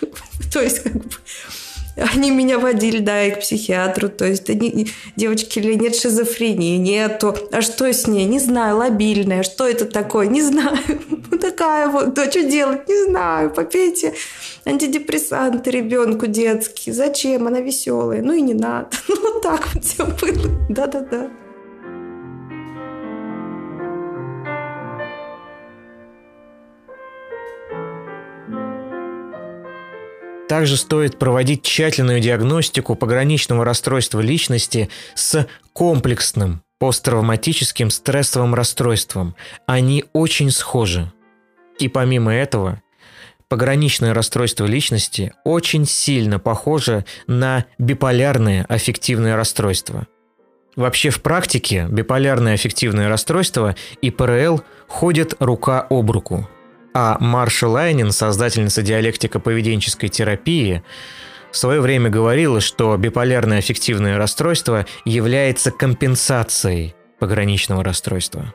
То 0.52 0.62
есть, 0.62 0.82
как 0.82 0.94
бы, 0.94 1.10
они 1.96 2.30
меня 2.30 2.58
водили, 2.58 2.98
да, 2.98 3.24
и 3.24 3.30
к 3.30 3.40
психиатру. 3.40 4.08
То 4.08 4.26
есть, 4.26 4.50
они, 4.50 4.88
девочки, 5.16 5.58
или 5.58 5.74
нет 5.74 5.94
шизофрении, 5.94 6.76
нету. 6.76 7.36
А 7.52 7.62
что 7.62 7.92
с 7.92 8.06
ней? 8.06 8.24
Не 8.24 8.40
знаю, 8.40 8.78
лобильная. 8.78 9.42
Что 9.42 9.66
это 9.68 9.84
такое? 9.84 10.26
Не 10.26 10.42
знаю. 10.42 10.78
Ну, 11.30 11.40
такая 11.40 11.88
вот. 11.88 12.14
Да, 12.14 12.30
что 12.30 12.44
делать? 12.44 12.88
Не 12.88 13.04
знаю. 13.04 13.50
Попейте 13.50 14.14
антидепрессанты 14.64 15.70
ребенку 15.70 16.26
детские. 16.26 16.94
Зачем? 16.94 17.46
Она 17.46 17.60
веселая. 17.60 18.22
Ну 18.22 18.32
и 18.32 18.40
не 18.40 18.54
надо. 18.54 18.90
Ну, 19.08 19.16
вот 19.20 19.42
так 19.42 19.68
вот 19.74 19.84
все 19.84 20.04
было. 20.04 20.50
Да-да-да. 20.68 21.30
Также 30.48 30.76
стоит 30.76 31.18
проводить 31.18 31.62
тщательную 31.62 32.20
диагностику 32.20 32.94
пограничного 32.96 33.64
расстройства 33.64 34.20
личности 34.20 34.90
с 35.14 35.46
комплексным 35.72 36.62
посттравматическим 36.78 37.88
стрессовым 37.90 38.54
расстройством. 38.54 39.34
Они 39.66 40.04
очень 40.12 40.50
схожи. 40.50 41.10
И 41.78 41.88
помимо 41.88 42.34
этого, 42.34 42.82
пограничное 43.48 44.12
расстройство 44.12 44.66
личности 44.66 45.32
очень 45.44 45.86
сильно 45.86 46.38
похоже 46.38 47.06
на 47.26 47.64
биполярное 47.78 48.66
аффективное 48.68 49.36
расстройство. 49.36 50.06
Вообще 50.76 51.08
в 51.10 51.22
практике 51.22 51.86
биполярное 51.88 52.54
аффективное 52.54 53.08
расстройство 53.08 53.76
и 54.02 54.10
ПРЛ 54.10 54.62
ходят 54.88 55.34
рука 55.38 55.86
об 55.88 56.10
руку– 56.10 56.48
а 56.94 57.18
Марша 57.18 57.68
Лайнин, 57.68 58.12
создательница 58.12 58.82
диалектико-поведенческой 58.82 60.08
терапии, 60.08 60.82
в 61.50 61.56
свое 61.56 61.80
время 61.80 62.08
говорила, 62.08 62.60
что 62.60 62.96
биполярное 62.96 63.58
аффективное 63.58 64.16
расстройство 64.16 64.86
является 65.04 65.70
компенсацией 65.70 66.94
пограничного 67.18 67.84
расстройства. 67.84 68.54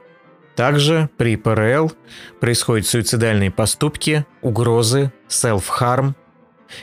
Также 0.55 1.09
при 1.17 1.35
ПРЛ 1.37 1.91
происходят 2.41 2.85
суицидальные 2.85 3.51
поступки, 3.51 4.25
угрозы, 4.41 5.11
self-harm, 5.29 6.13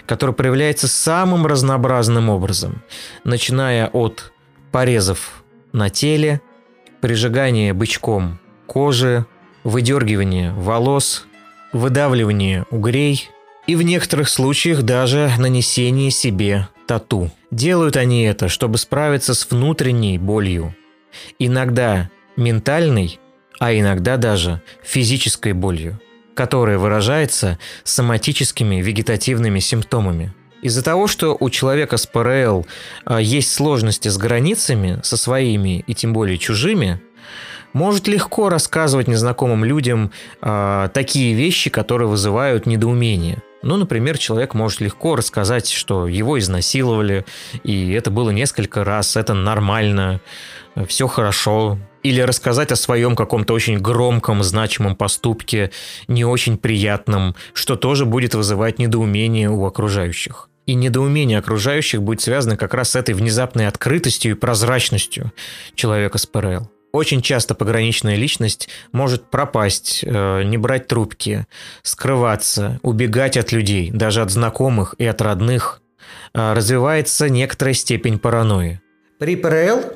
который 0.07 0.35
проявляется 0.35 0.89
самым 0.89 1.47
разнообразным 1.47 2.31
образом, 2.31 2.83
начиная 3.25 3.89
от 3.89 4.33
порезов 4.73 5.45
на 5.73 5.91
теле, 5.91 6.41
прижигания 7.01 7.75
бычком 7.75 8.39
кожи, 8.67 9.27
выдергивания 9.65 10.53
волос, 10.55 11.27
выдавливание 11.77 12.64
угрей 12.70 13.29
и 13.66 13.74
в 13.77 13.83
некоторых 13.83 14.29
случаях 14.29 14.83
даже 14.83 15.33
нанесение 15.39 16.11
себе 16.11 16.68
тату. 16.87 17.31
Делают 17.51 17.97
они 17.97 18.22
это, 18.22 18.49
чтобы 18.49 18.79
справиться 18.79 19.35
с 19.35 19.51
внутренней 19.51 20.18
болью. 20.18 20.74
Иногда 21.39 22.11
ментальной, 22.37 23.18
а 23.59 23.74
иногда 23.74 24.16
даже 24.16 24.62
физической 24.83 25.53
болью, 25.53 26.01
которая 26.35 26.79
выражается 26.79 27.59
соматическими 27.85 28.83
вегетативными 28.83 29.61
симптомами. 29.61 30.33
Из-за 30.62 30.83
того, 30.83 31.07
что 31.07 31.37
у 31.39 31.51
человека 31.51 31.97
с 31.97 32.07
ПРЛ 32.07 32.66
а, 33.05 33.20
есть 33.20 33.53
сложности 33.53 34.09
с 34.09 34.16
границами, 34.16 35.01
со 35.03 35.16
своими 35.16 35.85
и 35.87 35.95
тем 35.95 36.12
более 36.12 36.39
чужими, 36.39 37.01
может 37.77 38.09
легко 38.09 38.49
рассказывать 38.49 39.07
незнакомым 39.07 39.62
людям 39.62 40.11
э, 40.41 40.89
такие 40.95 41.35
вещи, 41.35 41.68
которые 41.68 42.09
вызывают 42.09 42.64
недоумение. 42.64 43.43
Ну, 43.62 43.77
например, 43.77 44.16
человек 44.16 44.55
может 44.55 44.81
легко 44.81 45.14
рассказать, 45.14 45.68
что 45.68 46.09
его 46.09 46.39
изнасиловали, 46.39 47.27
и 47.64 47.93
это 47.93 48.11
было 48.11 48.31
несколько 48.31 48.83
раз, 48.83 49.14
это 49.14 49.35
нормально, 49.35 50.22
все 50.89 51.07
хорошо. 51.07 51.79
Или 52.03 52.22
рассказать 52.22 52.72
о 52.72 52.77
своем 52.77 53.14
каком-то 53.14 53.53
очень 53.53 53.79
громком, 53.79 54.43
значимом 54.43 54.97
поступке, 54.97 55.70
не 56.09 56.24
очень 56.24 56.57
приятном, 56.57 57.35
что 57.53 57.77
тоже 57.77 58.07
будет 58.07 58.35
вызывать 58.35 58.79
недоумение 58.79 59.51
у 59.51 59.66
окружающих. 59.66 60.49
И 60.64 60.72
недоумение 60.72 61.39
окружающих 61.39 62.03
будет 62.03 62.22
связано 62.22 62.57
как 62.57 62.72
раз 62.72 62.91
с 62.93 62.97
этой 62.97 63.14
внезапной 63.14 63.66
открытостью 63.66 64.31
и 64.31 64.35
прозрачностью 64.35 65.31
человека 65.74 66.16
с 66.16 66.24
ПРЛ. 66.24 66.70
Очень 66.97 67.21
часто 67.21 67.55
пограничная 67.55 68.17
личность 68.17 68.71
может 68.91 69.31
пропасть, 69.31 70.03
э, 70.03 70.43
не 70.45 70.57
брать 70.57 70.89
трубки, 70.89 71.47
скрываться, 71.83 72.81
убегать 72.83 73.37
от 73.37 73.53
людей, 73.53 73.91
даже 73.91 74.23
от 74.23 74.31
знакомых 74.31 74.95
и 74.97 75.05
от 75.05 75.21
родных. 75.21 75.83
Э, 76.33 76.55
развивается 76.55 77.29
некоторая 77.29 77.75
степень 77.75 78.19
паранойи. 78.19 78.81
При 79.19 79.37
ПРЛ 79.37 79.93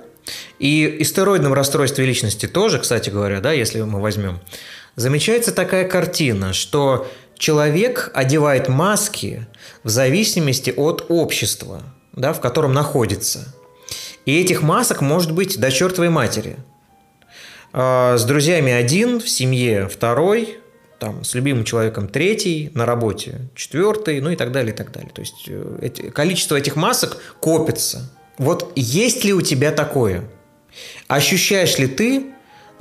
и 0.59 0.97
истероидном 0.99 1.55
расстройстве 1.55 2.05
личности 2.05 2.45
тоже, 2.45 2.79
кстати 2.79 3.09
говоря, 3.09 3.41
да, 3.41 3.53
если 3.53 3.81
мы 3.81 3.99
возьмем, 3.99 4.39
замечается 4.95 5.53
такая 5.53 5.89
картина, 5.89 6.53
что 6.53 7.11
человек 7.39 8.11
одевает 8.13 8.69
маски 8.69 9.47
в 9.85 9.89
зависимости 9.89 10.71
от 10.77 11.07
общества, 11.09 11.83
да, 12.13 12.35
в 12.35 12.43
котором 12.43 12.75
находится. 12.75 13.55
И 14.27 14.39
этих 14.39 14.61
масок 14.61 15.01
может 15.01 15.33
быть 15.33 15.59
до 15.59 15.71
чертовой 15.71 16.11
матери– 16.11 16.57
с 17.73 18.25
друзьями 18.25 18.73
один, 18.73 19.21
в 19.21 19.29
семье 19.29 19.89
второй, 19.89 20.61
там, 21.01 21.25
с 21.25 21.35
любимым 21.35 21.65
человеком 21.65 22.07
третий, 22.09 22.71
на 22.75 22.87
работе 22.87 23.49
четвертый, 23.57 24.21
ну 24.21 24.31
и 24.31 24.37
так 24.37 24.53
далее, 24.53 24.73
и 24.73 24.77
так 24.77 24.93
далее. 24.93 25.11
То 25.13 25.23
есть 25.23 25.47
э, 25.49 25.79
эти, 25.81 26.11
количество 26.11 26.57
этих 26.57 26.77
масок 26.77 27.17
копится. 27.41 28.13
Вот 28.39 28.71
есть 28.77 29.25
ли 29.25 29.33
у 29.33 29.41
тебя 29.41 29.73
такое? 29.73 30.25
Ощущаешь 31.09 31.79
ли 31.79 31.87
ты, 31.87 32.27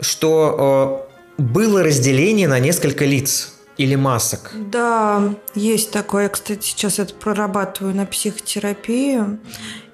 что 0.01 1.07
э, 1.37 1.41
было 1.41 1.81
разделение 1.81 2.47
на 2.47 2.59
несколько 2.59 3.05
лиц? 3.05 3.53
или 3.79 3.95
масок? 3.95 4.51
Да, 4.53 5.35
есть 5.55 5.91
такое. 5.91 6.23
Я, 6.23 6.29
кстати, 6.29 6.65
сейчас 6.65 6.99
это 6.99 7.13
прорабатываю 7.13 7.95
на 7.95 8.05
психотерапии. 8.05 9.21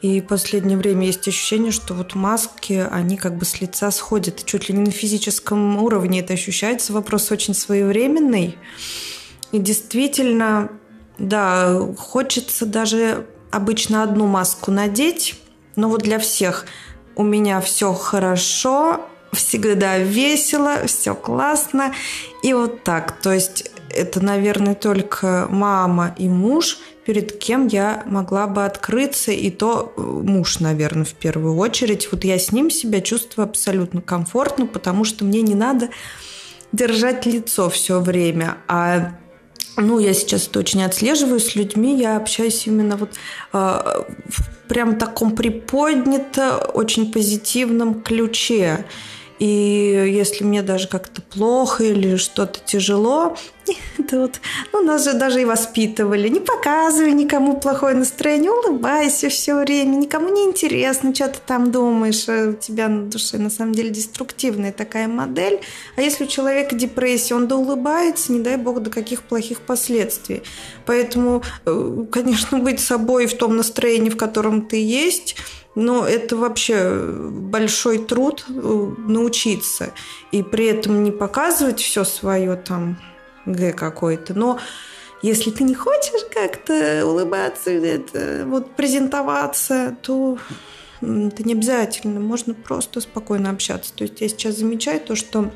И 0.05 0.21
в 0.21 0.27
последнее 0.27 0.77
время 0.77 1.07
есть 1.07 1.27
ощущение, 1.27 1.71
что 1.71 1.95
вот 1.95 2.13
маски, 2.13 2.87
они 2.91 3.17
как 3.17 3.37
бы 3.37 3.43
с 3.43 3.59
лица 3.59 3.89
сходят. 3.89 4.45
Чуть 4.45 4.69
ли 4.69 4.75
не 4.75 4.83
на 4.83 4.91
физическом 4.91 5.81
уровне 5.81 6.19
это 6.19 6.33
ощущается. 6.33 6.93
Вопрос 6.93 7.31
очень 7.31 7.55
своевременный. 7.55 8.55
И 9.51 9.57
действительно, 9.57 10.69
да, 11.17 11.75
хочется 11.97 12.67
даже 12.67 13.25
обычно 13.49 14.03
одну 14.03 14.27
маску 14.27 14.69
надеть, 14.69 15.39
но 15.75 15.89
вот 15.89 16.03
для 16.03 16.19
всех 16.19 16.67
у 17.15 17.23
меня 17.23 17.59
все 17.59 17.91
хорошо, 17.91 19.07
всегда 19.33 19.97
весело, 19.97 20.85
все 20.85 21.15
классно. 21.15 21.95
И 22.43 22.53
вот 22.53 22.83
так. 22.83 23.19
То 23.21 23.33
есть 23.33 23.71
это, 23.89 24.23
наверное, 24.23 24.75
только 24.75 25.47
мама 25.49 26.13
и 26.19 26.29
муж, 26.29 26.77
перед 27.05 27.37
кем 27.37 27.67
я 27.67 28.03
могла 28.07 28.47
бы 28.47 28.65
открыться, 28.65 29.31
и 29.31 29.51
то 29.51 29.93
э, 29.95 30.01
муж, 30.01 30.59
наверное, 30.59 31.05
в 31.05 31.13
первую 31.13 31.55
очередь. 31.55 32.09
Вот 32.11 32.23
я 32.23 32.39
с 32.39 32.51
ним 32.51 32.69
себя 32.69 32.99
чувствую 33.01 33.45
абсолютно 33.45 34.01
комфортно, 34.01 34.65
потому 34.65 35.03
что 35.03 35.23
мне 35.23 35.41
не 35.41 35.55
надо 35.55 35.89
держать 36.71 37.25
лицо 37.25 37.69
все 37.69 37.99
время, 37.99 38.57
а 38.67 39.15
ну, 39.77 39.99
я 39.99 40.13
сейчас 40.13 40.47
это 40.47 40.59
очень 40.59 40.83
отслеживаю 40.83 41.39
с 41.39 41.55
людьми, 41.55 41.99
я 41.99 42.17
общаюсь 42.17 42.65
именно 42.65 42.97
вот 42.97 43.11
э, 43.53 43.57
в 44.25 44.67
прям 44.67 44.97
таком 44.97 45.35
приподнято, 45.35 46.57
очень 46.57 47.11
позитивном 47.11 48.01
ключе. 48.01 48.85
И 49.37 49.45
если 49.45 50.45
мне 50.45 50.61
даже 50.61 50.87
как-то 50.87 51.21
плохо 51.21 51.83
или 51.83 52.15
что-то 52.15 52.59
тяжело, 52.65 53.37
Вот, 54.11 54.39
ну, 54.71 54.83
нас 54.83 55.03
же 55.03 55.13
даже 55.13 55.41
и 55.41 55.45
воспитывали. 55.45 56.29
Не 56.29 56.39
показывай 56.39 57.11
никому 57.11 57.59
плохое 57.59 57.95
настроение, 57.95 58.51
улыбайся 58.51 59.29
все 59.29 59.55
время, 59.55 59.95
никому 59.95 60.29
не 60.29 60.43
интересно, 60.43 61.13
что 61.13 61.27
ты 61.27 61.39
там 61.45 61.71
думаешь, 61.71 62.27
э, 62.27 62.49
у 62.49 62.53
тебя 62.53 62.87
на 62.87 63.03
душе 63.03 63.37
на 63.37 63.49
самом 63.49 63.73
деле 63.73 63.89
деструктивная 63.89 64.71
такая 64.71 65.07
модель. 65.07 65.59
А 65.95 66.01
если 66.01 66.25
у 66.25 66.27
человека 66.27 66.75
депрессия, 66.75 67.35
он 67.35 67.47
да 67.47 67.55
улыбается, 67.55 68.31
не 68.31 68.39
дай 68.39 68.57
бог, 68.57 68.81
до 68.81 68.89
каких 68.89 69.23
плохих 69.23 69.61
последствий. 69.61 70.43
Поэтому, 70.85 71.43
э, 71.65 72.05
конечно, 72.11 72.59
быть 72.59 72.79
собой 72.79 73.25
в 73.27 73.37
том 73.37 73.57
настроении, 73.57 74.09
в 74.09 74.17
котором 74.17 74.61
ты 74.61 74.81
есть, 74.81 75.35
но 75.75 76.05
это 76.05 76.37
вообще 76.37 77.11
большой 77.31 77.97
труд 77.97 78.45
э, 78.47 78.53
научиться. 79.07 79.91
И 80.31 80.41
при 80.41 80.67
этом 80.67 81.03
не 81.03 81.11
показывать 81.11 81.81
все 81.81 82.03
свое 82.03 82.55
там 82.55 82.97
Г 83.45 83.73
какой-то. 83.73 84.33
Но 84.33 84.59
если 85.21 85.51
ты 85.51 85.63
не 85.63 85.75
хочешь 85.75 86.25
как-то 86.33 87.05
улыбаться, 87.05 87.71
это, 87.71 88.43
вот 88.45 88.75
презентоваться, 88.75 89.95
то 90.01 90.37
это 91.01 91.43
не 91.43 91.53
обязательно. 91.53 92.19
Можно 92.19 92.53
просто 92.53 93.01
спокойно 93.01 93.49
общаться. 93.49 93.93
То 93.93 94.03
есть 94.03 94.21
я 94.21 94.29
сейчас 94.29 94.55
замечаю 94.55 94.99
то, 94.99 95.15
что 95.15 95.51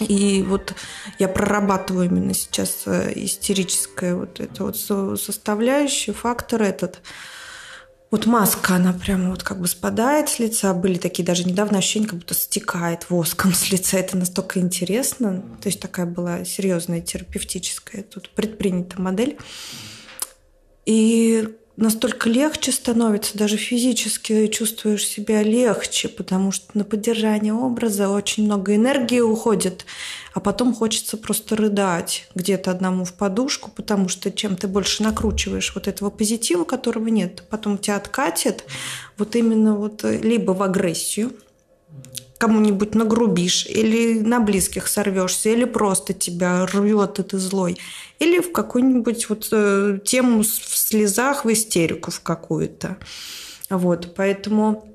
и 0.00 0.44
вот 0.46 0.74
я 1.18 1.28
прорабатываю 1.28 2.06
именно 2.06 2.32
сейчас 2.32 2.84
э, 2.86 3.12
истерическое 3.16 4.14
вот 4.14 4.38
это 4.38 4.64
вот 4.64 4.76
составляющую, 4.76 6.14
фактор 6.14 6.62
этот– 6.62 7.00
вот 8.10 8.24
маска, 8.24 8.76
она 8.76 8.94
прямо 8.94 9.30
вот 9.30 9.42
как 9.42 9.60
бы 9.60 9.68
спадает 9.68 10.30
с 10.30 10.38
лица. 10.38 10.72
Были 10.72 10.96
такие 10.96 11.24
даже 11.24 11.44
недавно 11.44 11.78
ощущения, 11.78 12.06
как 12.06 12.20
будто 12.20 12.34
стекает 12.34 13.10
воском 13.10 13.52
с 13.54 13.70
лица. 13.70 13.98
Это 13.98 14.16
настолько 14.16 14.60
интересно. 14.60 15.42
То 15.60 15.68
есть 15.68 15.80
такая 15.80 16.06
была 16.06 16.44
серьезная 16.44 17.00
терапевтическая 17.00 18.02
тут 18.02 18.30
предпринята 18.30 19.00
модель. 19.00 19.36
И 20.86 21.57
настолько 21.78 22.28
легче 22.28 22.72
становится, 22.72 23.38
даже 23.38 23.56
физически 23.56 24.48
чувствуешь 24.48 25.06
себя 25.06 25.42
легче, 25.42 26.08
потому 26.08 26.50
что 26.50 26.66
на 26.74 26.84
поддержание 26.84 27.54
образа 27.54 28.08
очень 28.08 28.44
много 28.44 28.74
энергии 28.74 29.20
уходит, 29.20 29.86
а 30.34 30.40
потом 30.40 30.74
хочется 30.74 31.16
просто 31.16 31.54
рыдать 31.56 32.26
где-то 32.34 32.72
одному 32.72 33.04
в 33.04 33.14
подушку, 33.14 33.70
потому 33.70 34.08
что 34.08 34.30
чем 34.32 34.56
ты 34.56 34.66
больше 34.66 35.04
накручиваешь 35.04 35.72
вот 35.74 35.86
этого 35.86 36.10
позитива, 36.10 36.64
которого 36.64 37.08
нет, 37.08 37.44
потом 37.48 37.78
тебя 37.78 37.96
откатит 37.96 38.64
вот 39.16 39.36
именно 39.36 39.76
вот 39.76 40.02
либо 40.02 40.50
в 40.50 40.62
агрессию, 40.62 41.32
кому-нибудь 42.38 42.94
нагрубишь, 42.94 43.66
или 43.66 44.20
на 44.20 44.40
близких 44.40 44.88
сорвешься, 44.88 45.50
или 45.50 45.64
просто 45.64 46.14
тебя 46.14 46.64
рвет, 46.66 47.18
и 47.18 47.22
ты 47.24 47.38
злой, 47.38 47.76
или 48.20 48.40
в 48.40 48.52
какую-нибудь 48.52 49.28
вот 49.28 49.48
э, 49.52 49.98
тему 50.04 50.42
в 50.42 50.46
слезах, 50.46 51.44
в 51.44 51.52
истерику 51.52 52.10
в 52.10 52.20
какую-то. 52.20 52.96
Вот, 53.68 54.14
поэтому 54.16 54.88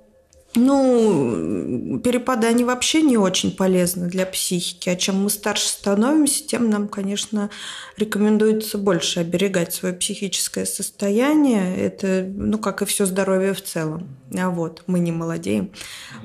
ну, 0.55 1.99
перепады, 2.03 2.47
они 2.47 2.63
вообще 2.63 3.01
не 3.01 3.17
очень 3.17 3.55
полезны 3.55 4.07
для 4.07 4.25
психики. 4.25 4.89
А 4.89 4.95
чем 4.95 5.23
мы 5.23 5.29
старше 5.29 5.67
становимся, 5.67 6.45
тем 6.45 6.69
нам, 6.69 6.87
конечно, 6.87 7.49
рекомендуется 7.97 8.77
больше 8.77 9.21
оберегать 9.21 9.73
свое 9.73 9.93
психическое 9.95 10.65
состояние. 10.65 11.75
Это, 11.77 12.25
ну, 12.27 12.57
как 12.57 12.81
и 12.81 12.85
все 12.85 13.05
здоровье 13.05 13.53
в 13.53 13.63
целом. 13.63 14.07
А 14.37 14.49
вот, 14.49 14.83
мы 14.87 14.99
не 14.99 15.11
молодеем. 15.11 15.71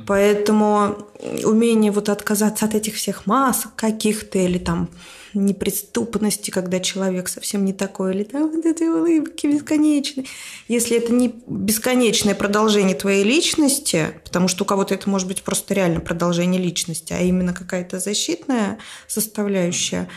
Поэтому 0.06 0.98
умение 1.44 1.90
вот 1.90 2.08
отказаться 2.08 2.66
от 2.66 2.74
этих 2.74 2.94
всех 2.94 3.26
масок 3.26 3.74
каких-то 3.76 4.38
или 4.38 4.58
там 4.58 4.90
неприступности, 5.34 6.50
когда 6.50 6.80
человек 6.80 7.28
совсем 7.28 7.64
не 7.64 7.72
такой, 7.72 8.14
или 8.14 8.24
там 8.24 8.50
вот 8.50 8.64
эти 8.64 8.84
улыбки 8.84 9.46
бесконечные. 9.46 10.26
Если 10.68 10.96
это 10.96 11.12
не 11.12 11.34
бесконечное 11.46 12.34
продолжение 12.34 12.96
твоей 12.96 13.24
личности, 13.24 14.20
потому 14.24 14.48
что 14.48 14.64
у 14.64 14.66
кого-то 14.66 14.94
это 14.94 15.08
может 15.08 15.28
быть 15.28 15.42
просто 15.42 15.74
реально 15.74 16.00
продолжение 16.00 16.60
личности, 16.60 17.12
а 17.12 17.20
именно 17.20 17.52
какая-то 17.52 17.98
защитная 17.98 18.78
составляющая, 19.06 20.08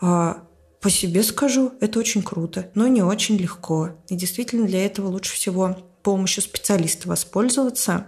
а, 0.00 0.42
по 0.80 0.90
себе 0.90 1.22
скажу, 1.22 1.72
это 1.80 1.98
очень 1.98 2.22
круто, 2.22 2.70
но 2.74 2.86
не 2.86 3.02
очень 3.02 3.36
легко. 3.36 3.90
И 4.08 4.14
действительно 4.14 4.66
для 4.66 4.84
этого 4.86 5.08
лучше 5.08 5.34
всего 5.34 5.76
помощью 6.02 6.42
специалиста 6.42 7.08
воспользоваться. 7.08 8.06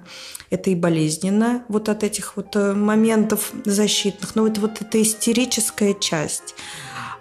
Это 0.51 0.71
и 0.71 0.75
болезненно 0.75 1.65
вот 1.69 1.89
от 1.89 2.03
этих 2.03 2.37
вот 2.37 2.57
э, 2.57 2.75
моментов 2.75 3.53
защитных. 3.65 4.35
Но 4.35 4.47
это 4.47 4.61
вот 4.61 4.81
эта 4.81 5.01
истерическая 5.01 5.95
часть 5.95 6.55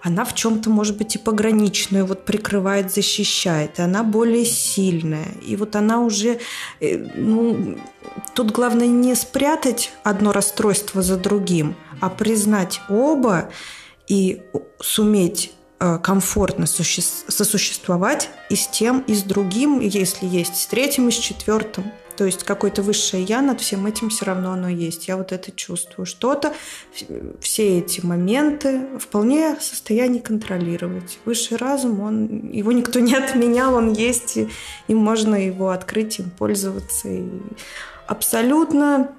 она 0.01 0.23
в 0.23 0.33
чем-то, 0.33 0.69
может 0.69 0.97
быть, 0.97 1.15
и 1.15 1.19
пограничную 1.19 2.05
вот 2.05 2.23
прикрывает, 2.23 2.89
защищает, 2.89 3.79
и 3.79 3.81
она 3.81 4.01
более 4.03 4.45
сильная. 4.45 5.27
И 5.45 5.57
вот 5.57 5.75
она 5.75 5.99
уже, 5.99 6.39
э, 6.79 6.97
ну, 6.97 7.77
тут 8.33 8.51
главное 8.51 8.87
не 8.87 9.13
спрятать 9.15 9.91
одно 10.03 10.31
расстройство 10.31 11.01
за 11.01 11.17
другим, 11.17 11.75
а 11.99 12.09
признать 12.09 12.79
оба 12.87 13.49
и 14.07 14.41
суметь 14.79 15.51
Э, 15.81 15.97
комфортно 15.97 16.65
сосуществовать 16.67 18.29
и 18.49 18.57
с 18.57 18.67
тем, 18.67 18.99
и 19.07 19.13
с 19.13 19.23
другим, 19.23 19.79
если 19.79 20.25
есть 20.25 20.57
с 20.57 20.67
третьим, 20.67 21.07
и 21.07 21.11
с 21.11 21.15
четвертым. 21.15 21.93
То 22.19 22.25
есть 22.25 22.43
какое-то 22.43 22.83
высшее 22.83 23.23
я 23.23 23.41
над 23.41 23.61
всем 23.61 23.85
этим 23.85 24.09
все 24.09 24.25
равно 24.25 24.51
оно 24.51 24.67
есть. 24.67 25.07
Я 25.07 25.15
вот 25.15 25.31
это 25.31 25.53
чувствую. 25.53 26.05
Что-то, 26.05 26.53
все 27.39 27.79
эти 27.79 28.05
моменты 28.05 28.81
вполне 28.99 29.55
в 29.55 29.63
состоянии 29.63 30.19
контролировать. 30.19 31.17
Высший 31.23 31.55
разум, 31.55 32.01
он, 32.01 32.51
его 32.51 32.73
никто 32.73 32.99
не 32.99 33.15
отменял, 33.15 33.73
он 33.73 33.93
есть, 33.93 34.35
и, 34.35 34.49
и 34.89 34.93
можно 34.93 35.33
его 35.33 35.69
открыть, 35.69 36.19
им 36.19 36.29
пользоваться. 36.29 37.07
И 37.07 37.23
абсолютно 38.05 39.11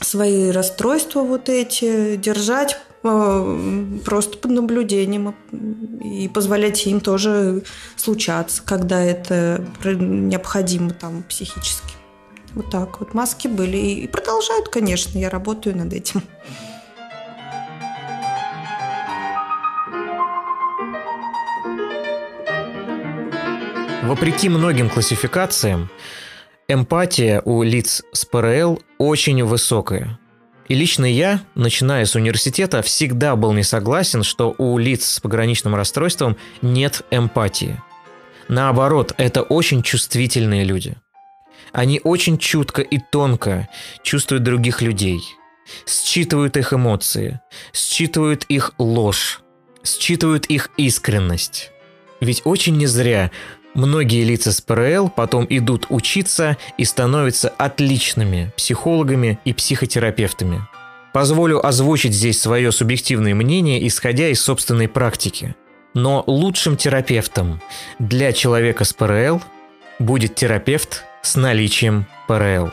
свои 0.00 0.52
расстройства 0.52 1.22
вот 1.22 1.48
эти 1.48 2.14
держать 2.14 2.78
Э, 3.08 3.98
просто 4.04 4.38
под 4.38 4.50
наблюдением 4.50 5.34
и 6.02 6.28
позволять 6.28 6.86
им 6.86 7.00
тоже 7.00 7.62
случаться, 7.96 8.62
когда 8.64 9.00
это 9.00 9.64
необходимо 9.84 10.90
там 10.90 11.22
психически. 11.28 11.95
Вот 12.56 12.70
так 12.70 13.00
вот 13.00 13.12
маски 13.12 13.48
были 13.48 13.76
и 13.76 14.06
продолжают, 14.08 14.70
конечно, 14.70 15.18
я 15.18 15.28
работаю 15.28 15.76
над 15.76 15.92
этим. 15.92 16.22
Вопреки 24.04 24.48
многим 24.48 24.88
классификациям, 24.88 25.90
эмпатия 26.66 27.42
у 27.44 27.62
лиц 27.62 28.02
с 28.12 28.24
ПРЛ 28.24 28.80
очень 28.96 29.44
высокая. 29.44 30.18
И 30.66 30.74
лично 30.74 31.04
я, 31.04 31.42
начиная 31.54 32.06
с 32.06 32.14
университета, 32.14 32.80
всегда 32.80 33.36
был 33.36 33.52
не 33.52 33.64
согласен, 33.64 34.22
что 34.22 34.54
у 34.56 34.78
лиц 34.78 35.04
с 35.04 35.20
пограничным 35.20 35.74
расстройством 35.74 36.38
нет 36.62 37.02
эмпатии. 37.10 37.82
Наоборот, 38.48 39.12
это 39.18 39.42
очень 39.42 39.82
чувствительные 39.82 40.64
люди. 40.64 40.96
Они 41.76 42.00
очень 42.04 42.38
чутко 42.38 42.80
и 42.80 42.98
тонко 42.98 43.68
чувствуют 44.02 44.44
других 44.44 44.80
людей, 44.80 45.20
считывают 45.86 46.56
их 46.56 46.72
эмоции, 46.72 47.38
считывают 47.74 48.44
их 48.44 48.72
ложь, 48.78 49.40
считывают 49.84 50.46
их 50.46 50.70
искренность. 50.78 51.70
Ведь 52.20 52.40
очень 52.44 52.78
не 52.78 52.86
зря 52.86 53.30
Многие 53.74 54.24
лица 54.24 54.52
с 54.52 54.62
ПРЛ 54.62 55.10
потом 55.10 55.46
идут 55.50 55.88
учиться 55.90 56.56
и 56.78 56.86
становятся 56.86 57.50
отличными 57.50 58.50
психологами 58.56 59.38
и 59.44 59.52
психотерапевтами. 59.52 60.66
Позволю 61.12 61.64
озвучить 61.66 62.14
здесь 62.14 62.40
свое 62.40 62.72
субъективное 62.72 63.34
мнение, 63.34 63.86
исходя 63.86 64.28
из 64.30 64.40
собственной 64.40 64.88
практики. 64.88 65.54
Но 65.92 66.24
лучшим 66.26 66.78
терапевтом 66.78 67.60
для 67.98 68.32
человека 68.32 68.84
с 68.84 68.94
ПРЛ 68.94 69.42
будет 69.98 70.36
терапевт 70.36 71.04
с 71.26 71.34
наличием 71.34 72.06
ПРЛ. 72.28 72.70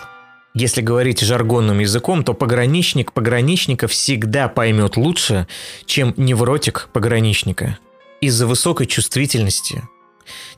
Если 0.54 0.82
говорить 0.82 1.22
жаргонным 1.22 1.80
языком, 1.80 2.24
то 2.24 2.36
пограничник 2.36 3.12
пограничника 3.12 3.88
всегда 3.88 4.48
поймет 4.48 4.96
лучше, 4.96 5.48
чем 5.88 6.14
невротик 6.18 6.90
пограничника. 6.94 7.80
Из-за 8.22 8.46
высокой 8.46 8.86
чувствительности, 8.86 9.82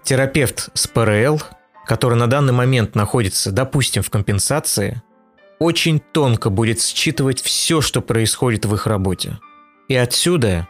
терапевт 0.04 0.70
с 0.74 0.88
ПРЛ, 0.88 1.42
который 1.86 2.18
на 2.18 2.28
данный 2.28 2.52
момент 2.52 2.96
находится, 2.96 3.54
допустим, 3.54 4.04
в 4.04 4.10
компенсации, 4.10 5.02
очень 5.60 6.02
тонко 6.02 6.50
будет 6.50 6.82
считывать 6.82 7.42
все, 7.42 7.80
что 7.80 8.02
происходит 8.02 8.66
в 8.66 8.74
их 8.74 8.88
работе. 8.88 9.40
И 9.88 9.96
отсюда 9.96 10.68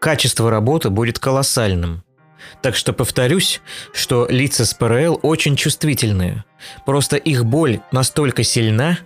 качество 0.00 0.50
работы 0.50 0.90
будет 0.90 1.20
колоссальным. 1.20 2.02
Так 2.62 2.76
что 2.76 2.92
повторюсь, 2.92 3.60
что 3.92 4.26
лица 4.28 4.64
с 4.64 4.74
ПРЛ 4.74 5.20
очень 5.22 5.56
чувствительные. 5.56 6.44
Просто 6.84 7.16
их 7.16 7.44
боль 7.44 7.80
настолько 7.92 8.42
сильна, 8.42 8.98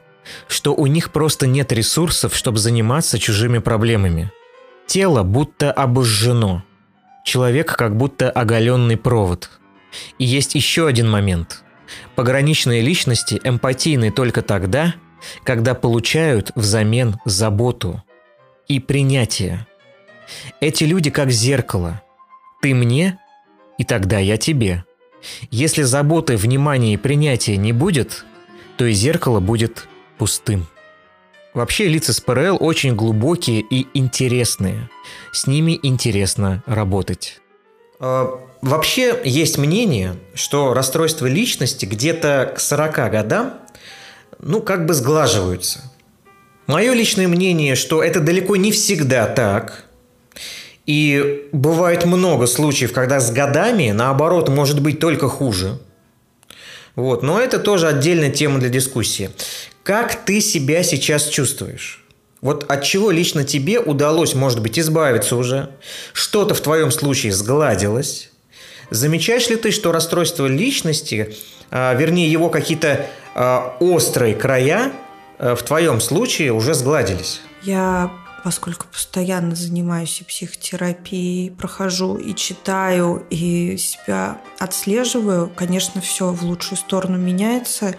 что 0.48 0.74
у 0.74 0.86
них 0.86 1.12
просто 1.12 1.46
нет 1.46 1.72
ресурсов, 1.72 2.36
чтобы 2.36 2.58
заниматься 2.58 3.18
чужими 3.18 3.58
проблемами. 3.58 4.30
Тело 4.86 5.22
будто 5.22 5.72
обожжено– 5.72 6.64
человек 7.24 7.76
как 7.76 7.96
будто 7.96 8.30
оголенный 8.30 8.96
провод. 8.96 9.50
И 10.18 10.24
есть 10.24 10.54
еще 10.54 10.86
один 10.86 11.10
момент. 11.10 11.64
Пограничные 12.14 12.80
личности 12.80 13.40
эмпатийны 13.42 14.10
только 14.10 14.42
тогда, 14.42 14.94
когда 15.44 15.74
получают 15.74 16.52
взамен 16.54 17.18
заботу 17.24 18.02
и 18.68 18.78
принятие. 18.78 19.66
Эти 20.60 20.84
люди 20.84 21.10
как 21.10 21.30
зеркало. 21.30 22.02
Ты 22.62 22.74
мне, 22.74 23.18
и 23.80 23.84
тогда 23.84 24.18
я 24.18 24.36
тебе. 24.36 24.84
Если 25.50 25.84
заботы, 25.84 26.36
внимания 26.36 26.92
и 26.92 26.98
принятия 26.98 27.56
не 27.56 27.72
будет, 27.72 28.26
то 28.76 28.84
и 28.84 28.92
зеркало 28.92 29.40
будет 29.40 29.88
пустым. 30.18 30.66
Вообще 31.54 31.88
лица 31.88 32.12
с 32.12 32.20
ПРЛ 32.20 32.58
очень 32.60 32.94
глубокие 32.94 33.62
и 33.62 33.86
интересные. 33.94 34.90
С 35.32 35.46
ними 35.46 35.80
интересно 35.82 36.62
работать. 36.66 37.40
А, 38.00 38.38
вообще 38.60 39.18
есть 39.24 39.56
мнение, 39.56 40.16
что 40.34 40.74
расстройства 40.74 41.24
личности 41.24 41.86
где-то 41.86 42.52
к 42.54 42.60
40 42.60 43.10
годам 43.10 43.54
ну, 44.40 44.60
как 44.60 44.84
бы 44.84 44.92
сглаживаются. 44.92 45.90
Мое 46.66 46.92
личное 46.92 47.28
мнение, 47.28 47.76
что 47.76 48.02
это 48.02 48.20
далеко 48.20 48.56
не 48.56 48.72
всегда 48.72 49.26
так. 49.26 49.86
И 50.90 51.48
бывает 51.52 52.04
много 52.04 52.48
случаев, 52.48 52.92
когда 52.92 53.20
с 53.20 53.30
годами, 53.30 53.92
наоборот, 53.92 54.48
может 54.48 54.80
быть 54.82 54.98
только 54.98 55.28
хуже. 55.28 55.78
Вот. 56.96 57.22
Но 57.22 57.38
это 57.38 57.60
тоже 57.60 57.86
отдельная 57.86 58.30
тема 58.30 58.58
для 58.58 58.70
дискуссии. 58.70 59.30
Как 59.84 60.24
ты 60.24 60.40
себя 60.40 60.82
сейчас 60.82 61.28
чувствуешь? 61.28 62.04
Вот 62.40 62.68
от 62.68 62.82
чего 62.82 63.12
лично 63.12 63.44
тебе 63.44 63.78
удалось, 63.78 64.34
может 64.34 64.62
быть, 64.62 64.80
избавиться 64.80 65.36
уже? 65.36 65.70
Что-то 66.12 66.54
в 66.54 66.60
твоем 66.60 66.90
случае 66.90 67.30
сгладилось? 67.30 68.32
Замечаешь 68.90 69.48
ли 69.48 69.54
ты, 69.54 69.70
что 69.70 69.92
расстройство 69.92 70.48
личности, 70.48 71.36
а, 71.70 71.94
вернее 71.94 72.32
его 72.32 72.48
какие-то 72.48 73.06
а, 73.36 73.76
острые 73.78 74.34
края, 74.34 74.90
а, 75.38 75.54
в 75.54 75.62
твоем 75.62 76.00
случае 76.00 76.52
уже 76.52 76.74
сгладились? 76.74 77.42
Я 77.62 78.10
поскольку 78.44 78.86
постоянно 78.86 79.54
занимаюсь 79.54 80.20
и 80.20 80.24
психотерапией, 80.24 81.50
прохожу 81.50 82.16
и 82.16 82.34
читаю, 82.34 83.26
и 83.30 83.76
себя 83.76 84.40
отслеживаю, 84.58 85.50
конечно, 85.54 86.00
все 86.00 86.32
в 86.32 86.42
лучшую 86.44 86.78
сторону 86.78 87.18
меняется 87.18 87.94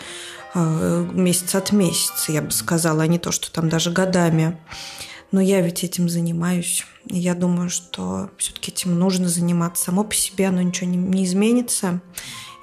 э, 0.54 1.10
месяц 1.14 1.56
от 1.56 1.72
месяца, 1.72 2.32
я 2.32 2.42
бы 2.42 2.52
сказала, 2.52 3.04
а 3.04 3.08
не 3.08 3.20
то, 3.20 3.32
что 3.32 3.52
там 3.52 3.70
даже 3.70 3.92
годами. 3.92 4.58
Но 5.32 5.40
я 5.40 5.62
ведь 5.62 5.84
этим 5.84 6.10
занимаюсь. 6.10 6.86
И 7.06 7.18
я 7.18 7.36
думаю, 7.36 7.70
что 7.70 8.30
все-таки 8.38 8.72
этим 8.72 9.00
нужно 9.00 9.30
заниматься. 9.30 9.86
Само 9.86 10.04
по 10.04 10.14
себе 10.14 10.48
оно 10.48 10.62
ничего 10.62 10.90
не, 10.90 10.98
не 10.98 11.24
изменится. 11.24 12.02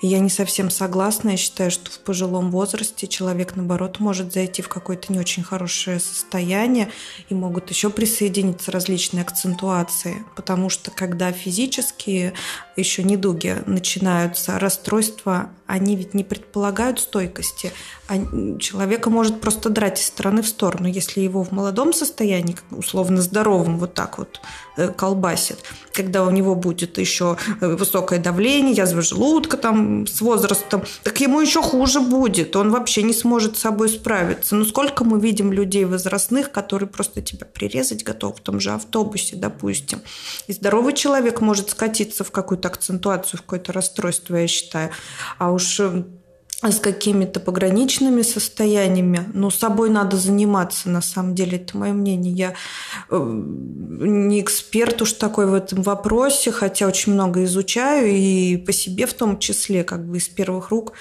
И 0.00 0.06
я 0.06 0.20
не 0.20 0.30
совсем 0.30 0.70
согласна. 0.70 1.30
Я 1.30 1.36
считаю, 1.36 1.70
что 1.70 1.90
в 1.90 1.98
пожилом 1.98 2.50
возрасте 2.50 3.06
человек, 3.06 3.56
наоборот, 3.56 3.98
может 3.98 4.32
зайти 4.32 4.62
в 4.62 4.68
какое-то 4.68 5.12
не 5.12 5.18
очень 5.18 5.42
хорошее 5.42 5.98
состояние 5.98 6.90
и 7.28 7.34
могут 7.34 7.70
еще 7.70 7.90
присоединиться 7.90 8.70
различные 8.70 9.22
акцентуации. 9.22 10.24
Потому 10.36 10.68
что 10.68 10.90
когда 10.90 11.32
физические 11.32 12.34
еще 12.76 13.02
недуги 13.02 13.56
начинаются, 13.66 14.58
расстройства, 14.58 15.50
они 15.66 15.96
ведь 15.96 16.14
не 16.14 16.24
предполагают 16.24 17.00
стойкости. 17.00 17.72
Человека 18.58 19.10
может 19.10 19.40
просто 19.40 19.68
драть 19.68 20.00
из 20.00 20.06
стороны 20.06 20.42
в 20.42 20.48
сторону. 20.48 20.88
Если 20.88 21.20
его 21.20 21.44
в 21.44 21.52
молодом 21.52 21.92
состоянии, 21.92 22.56
условно 22.70 23.20
здоровым, 23.20 23.78
вот 23.78 23.94
так 23.94 24.16
вот 24.18 24.40
э, 24.76 24.88
колбасит, 24.88 25.58
когда 25.98 26.22
у 26.22 26.30
него 26.30 26.54
будет 26.54 26.96
еще 26.96 27.36
э, 27.60 27.74
высокое 27.74 28.20
давление, 28.20 28.72
язва 28.72 29.02
желудка 29.02 29.56
там 29.56 30.06
с 30.06 30.20
возрастом, 30.20 30.84
так 31.02 31.20
ему 31.20 31.40
еще 31.40 31.60
хуже 31.60 31.98
будет. 31.98 32.54
Он 32.54 32.70
вообще 32.70 33.02
не 33.02 33.12
сможет 33.12 33.56
с 33.56 33.60
собой 33.62 33.88
справиться. 33.88 34.54
Но 34.54 34.64
сколько 34.64 35.02
мы 35.02 35.20
видим 35.20 35.52
людей 35.52 35.84
возрастных, 35.84 36.52
которые 36.52 36.88
просто 36.88 37.20
тебя 37.20 37.46
прирезать 37.46 38.04
готовы 38.04 38.36
в 38.36 38.40
том 38.40 38.60
же 38.60 38.70
автобусе, 38.70 39.34
допустим. 39.34 40.00
И 40.46 40.52
здоровый 40.52 40.92
человек 40.92 41.40
может 41.40 41.70
скатиться 41.70 42.22
в 42.22 42.30
какую-то 42.30 42.68
акцентуацию, 42.68 43.38
в 43.38 43.42
какое-то 43.42 43.72
расстройство, 43.72 44.36
я 44.36 44.46
считаю. 44.46 44.90
А 45.38 45.50
уж 45.50 45.80
с 46.62 46.80
какими-то 46.80 47.38
пограничными 47.38 48.22
состояниями. 48.22 49.20
Но 49.32 49.48
собой 49.48 49.90
надо 49.90 50.16
заниматься, 50.16 50.88
на 50.88 51.00
самом 51.00 51.34
деле, 51.36 51.58
это 51.58 51.76
мое 51.78 51.92
мнение. 51.92 52.32
Я 52.32 52.54
э, 53.10 53.42
не 54.00 54.40
эксперт 54.40 55.00
уж 55.02 55.12
такой 55.12 55.46
в 55.46 55.54
этом 55.54 55.82
вопросе, 55.82 56.50
хотя 56.50 56.88
очень 56.88 57.12
много 57.12 57.44
изучаю, 57.44 58.08
и 58.08 58.56
по 58.56 58.72
себе 58.72 59.06
в 59.06 59.14
том 59.14 59.38
числе, 59.38 59.84
как 59.84 60.04
бы 60.04 60.16
из 60.16 60.28
первых 60.28 60.70
рук, 60.70 60.94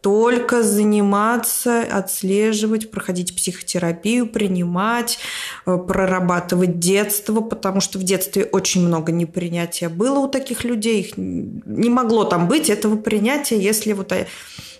только 0.00 0.62
заниматься, 0.62 1.80
отслеживать, 1.80 2.90
проходить 2.90 3.34
психотерапию, 3.36 4.26
принимать, 4.26 5.18
э, 5.64 5.78
прорабатывать 5.78 6.80
детство, 6.80 7.40
потому 7.40 7.80
что 7.80 8.00
в 8.00 8.02
детстве 8.02 8.44
очень 8.44 8.84
много 8.84 9.12
непринятия 9.12 9.88
было 9.88 10.18
у 10.18 10.28
таких 10.28 10.64
людей. 10.64 11.02
Их 11.02 11.16
не 11.16 11.88
могло 11.88 12.24
там 12.24 12.48
быть 12.48 12.68
этого 12.68 12.96
принятия, 12.96 13.58
если 13.58 13.92
вот 13.92 14.12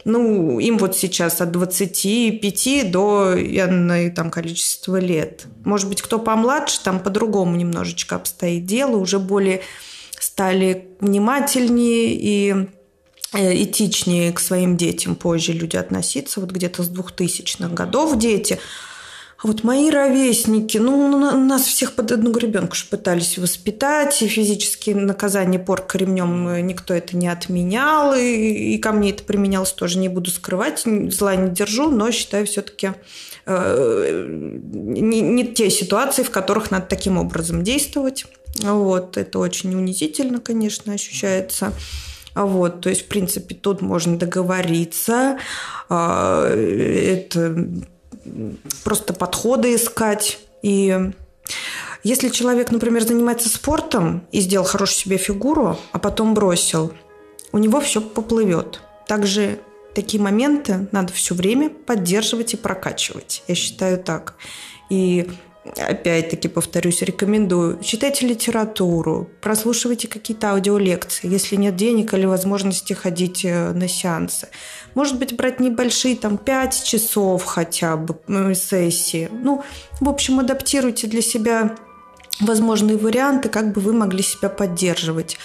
ну, 0.04 0.58
им 0.58 0.78
вот 0.78 0.96
сейчас 0.96 1.40
от 1.40 1.50
25 1.50 2.90
до 2.90 3.34
энное 3.34 4.10
там 4.10 4.30
количество 4.30 4.98
лет. 4.98 5.46
Может 5.64 5.88
быть, 5.88 6.02
кто 6.02 6.18
помладше, 6.18 6.80
там 6.82 7.00
по-другому 7.00 7.56
немножечко 7.56 8.16
обстоит 8.16 8.66
дело, 8.66 8.96
уже 8.96 9.18
более 9.18 9.62
стали 10.18 10.88
внимательнее 11.00 12.14
и 12.14 12.66
э, 13.32 13.62
этичнее 13.62 14.32
к 14.32 14.40
своим 14.40 14.76
детям 14.76 15.14
позже 15.14 15.52
люди 15.52 15.76
относиться. 15.76 16.40
Вот 16.40 16.50
где-то 16.50 16.82
с 16.82 16.90
2000-х 16.90 17.68
годов 17.68 18.18
дети– 18.18 18.58
вот 19.44 19.62
мои 19.62 19.90
ровесники, 19.90 20.78
ну, 20.78 21.18
нас 21.18 21.62
всех 21.62 21.92
под 21.92 22.12
одну 22.12 22.32
гребенку 22.32 22.74
же 22.74 22.86
пытались 22.86 23.36
воспитать, 23.36 24.22
и 24.22 24.26
физические 24.26 24.96
наказания 24.96 25.58
порка 25.58 25.98
ремнем 25.98 26.48
э, 26.48 26.60
никто 26.62 26.94
это 26.94 27.14
не 27.14 27.28
отменял, 27.28 28.14
и, 28.14 28.22
и 28.22 28.78
ко 28.78 28.92
мне 28.92 29.10
это 29.10 29.22
применялось 29.22 29.72
тоже, 29.72 29.98
не 29.98 30.08
буду 30.08 30.30
скрывать, 30.30 30.84
зла 31.10 31.36
не 31.36 31.50
держу, 31.50 31.90
но 31.90 32.10
считаю 32.10 32.46
все-таки 32.46 32.92
э, 33.44 34.26
не, 34.72 35.20
не 35.20 35.46
те 35.46 35.68
ситуации, 35.68 36.22
в 36.22 36.30
которых 36.30 36.70
надо 36.70 36.86
таким 36.86 37.18
образом 37.18 37.62
действовать. 37.62 38.24
Вот, 38.62 39.18
это 39.18 39.38
очень 39.40 39.74
унизительно, 39.74 40.40
конечно, 40.40 40.94
ощущается. 40.94 41.72
Вот, 42.34 42.80
то 42.80 42.88
есть, 42.88 43.02
в 43.02 43.08
принципе, 43.08 43.54
тут 43.54 43.82
можно 43.82 44.16
договориться. 44.16 45.38
А, 45.88 46.48
это 46.48 47.84
просто 48.82 49.12
подходы 49.12 49.74
искать. 49.74 50.38
И 50.62 51.10
если 52.02 52.28
человек, 52.28 52.70
например, 52.70 53.02
занимается 53.02 53.48
спортом 53.48 54.26
и 54.32 54.40
сделал 54.40 54.66
хорошую 54.66 54.98
себе 54.98 55.16
фигуру, 55.16 55.78
а 55.92 55.98
потом 55.98 56.34
бросил, 56.34 56.92
у 57.52 57.58
него 57.58 57.80
все 57.80 58.00
поплывет. 58.00 58.80
Также 59.06 59.58
такие 59.94 60.22
моменты 60.22 60.88
надо 60.92 61.12
все 61.12 61.34
время 61.34 61.70
поддерживать 61.70 62.54
и 62.54 62.56
прокачивать. 62.56 63.42
Я 63.46 63.54
считаю 63.54 63.98
так. 63.98 64.34
И 64.90 65.30
опять-таки, 65.64 66.48
повторюсь, 66.48 67.02
рекомендую. 67.02 67.78
Читайте 67.82 68.26
литературу, 68.26 69.28
прослушивайте 69.40 70.08
какие-то 70.08 70.52
аудиолекции, 70.52 71.28
если 71.28 71.56
нет 71.56 71.76
денег 71.76 72.14
или 72.14 72.26
возможности 72.26 72.92
ходить 72.92 73.44
э, 73.44 73.72
на 73.72 73.88
сеансы. 73.88 74.48
Может 74.94 75.18
быть, 75.18 75.34
брать 75.36 75.60
небольшие, 75.60 76.16
там, 76.16 76.36
5 76.36 76.84
часов 76.84 77.44
хотя 77.44 77.96
бы 77.96 78.18
сессии. 78.54 79.28
Ну, 79.32 79.62
в 80.00 80.08
общем, 80.08 80.40
адаптируйте 80.40 81.06
для 81.06 81.22
себя 81.22 81.76
возможные 82.40 82.96
варианты, 82.96 83.48
как 83.48 83.72
бы 83.72 83.80
вы 83.80 83.92
могли 83.92 84.22
себя 84.22 84.48
поддерживать. 84.48 85.38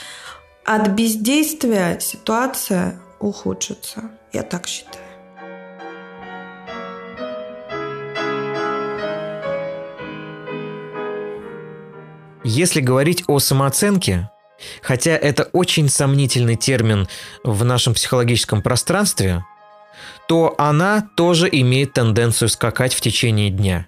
От 0.65 0.89
бездействия 0.89 1.97
ситуация 1.99 2.99
ухудшится. 3.19 4.11
Я 4.33 4.43
так 4.43 4.67
считаю. 4.67 5.09
Если 12.44 12.80
говорить 12.80 13.24
о 13.28 13.40
самооценке, 13.40 14.30
хотя 14.82 15.11
это 15.11 15.49
очень 15.52 15.90
сомнительный 15.90 16.56
термин 16.56 17.07
в 17.44 17.66
нашем 17.66 17.94
психологическом 17.94 18.61
пространстве, 18.61 19.44
то 20.28 20.56
она 20.57 21.07
тоже 21.18 21.49
имеет 21.52 21.94
тенденцию 21.94 22.49
скакать 22.49 22.94
в 22.94 23.02
течение 23.02 23.49
дня. 23.49 23.88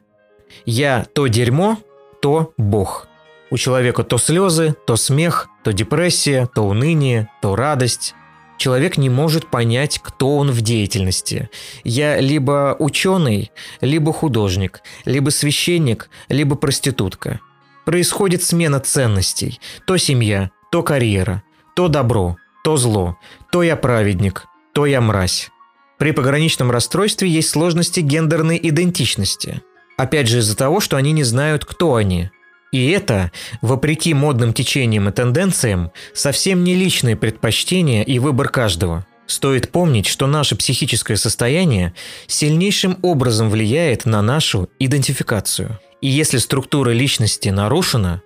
Я 0.65 1.05
то 1.13 1.27
дерьмо, 1.27 1.77
то 2.21 2.53
бог. 2.57 3.07
У 3.51 3.57
человека 3.57 4.03
то 4.03 4.17
слезы, 4.17 4.75
то 4.85 4.97
смех, 4.97 5.47
то 5.63 5.71
депрессия, 5.71 6.47
то 6.53 6.63
уныние, 6.63 7.29
то 7.41 7.55
радость. 7.55 8.15
Человек 8.57 8.97
не 8.97 9.09
может 9.09 9.47
понять, 9.47 9.99
кто 10.03 10.37
он 10.37 10.51
в 10.51 10.61
деятельности. 10.61 11.49
Я 11.83 12.19
либо 12.19 12.75
ученый, 12.77 13.51
либо 13.79 14.13
художник, 14.13 14.81
либо 15.05 15.29
священник, 15.29 16.09
либо 16.27 16.55
проститутка– 16.55 17.39
Происходит 17.85 18.43
смена 18.43 18.79
ценностей. 18.79 19.59
То 19.85 19.97
семья, 19.97 20.51
То 20.71 20.83
карьера, 20.83 21.43
то 21.75 21.87
добро, 21.87 22.37
то 22.63 22.77
зло, 22.77 23.17
то 23.51 23.63
я 23.63 23.75
праведник, 23.75 24.45
то 24.73 24.85
я 24.85 25.01
мразь. 25.01 25.49
При 25.97 26.11
пограничном 26.11 26.71
расстройстве 26.71 27.29
есть 27.29 27.49
сложности 27.49 27.99
гендерной 27.99 28.59
идентичности. 28.61 29.61
Опять 29.97 30.27
же 30.27 30.39
из-за 30.39 30.57
того, 30.57 30.79
что 30.79 30.97
они 30.97 31.11
не 31.11 31.23
знают, 31.23 31.65
кто 31.65 31.95
они. 31.95 32.29
И 32.71 32.89
это, 32.89 33.31
вопреки 33.61 34.13
модным 34.13 34.53
течениям 34.53 35.09
и 35.09 35.11
тенденциям, 35.11 35.91
совсем 36.13 36.63
не 36.63 36.73
личные 36.73 37.15
предпочтения 37.15 38.01
и 38.01 38.17
выбор 38.17 38.49
каждого. 38.49 39.05
Стоит 39.27 39.69
помнить, 39.71 40.07
что 40.07 40.27
наше 40.27 40.55
психическое 40.55 41.17
состояние 41.17 41.93
сильнейшим 42.27 42.97
образом 43.01 43.49
влияет 43.49 44.05
на 44.05 44.21
нашу 44.21 44.69
идентификацию. 44.79 45.79
И 46.01 46.07
если 46.07 46.37
структура 46.37 46.89
личности 46.89 47.49
нарушена, 47.49 48.21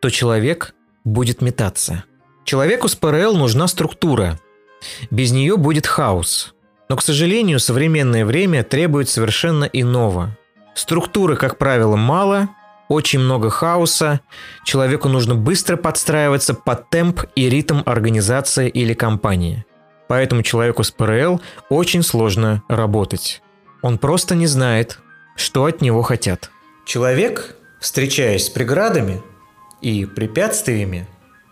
то 0.00 0.10
человек 0.10 0.74
будет 1.04 1.42
метаться. 1.42 2.04
Человеку 2.44 2.88
с 2.88 2.96
ПРЛ 2.96 3.36
нужна 3.36 3.68
структура. 3.68 4.40
Без 5.10 5.32
нее 5.32 5.56
будет 5.56 5.86
хаос. 5.86 6.54
Но, 6.88 6.96
к 6.96 7.02
сожалению, 7.02 7.60
современное 7.60 8.24
время 8.24 8.64
требует 8.64 9.10
совершенно 9.10 9.64
иного. 9.64 10.36
Структуры, 10.74 11.36
как 11.36 11.58
правило, 11.58 11.96
мало, 11.96 12.48
очень 12.88 13.18
много 13.18 13.50
хаоса, 13.50 14.20
человеку 14.64 15.10
нужно 15.10 15.34
быстро 15.34 15.76
подстраиваться 15.76 16.54
под 16.54 16.88
темп 16.88 17.24
и 17.34 17.50
ритм 17.50 17.82
организации 17.84 18.68
или 18.70 18.94
компании. 18.94 19.66
Поэтому 20.08 20.42
человеку 20.42 20.84
с 20.84 20.90
ПРЛ 20.90 21.42
очень 21.68 22.02
сложно 22.02 22.62
работать. 22.68 23.42
Он 23.82 23.98
просто 23.98 24.34
не 24.34 24.46
знает, 24.46 24.98
что 25.36 25.66
от 25.66 25.82
него 25.82 26.00
хотят. 26.00 26.50
Человек, 26.88 27.54
встречаясь 27.80 28.46
с 28.46 28.48
преградами 28.48 29.20
и 29.82 30.06
препятствиями, 30.06 31.06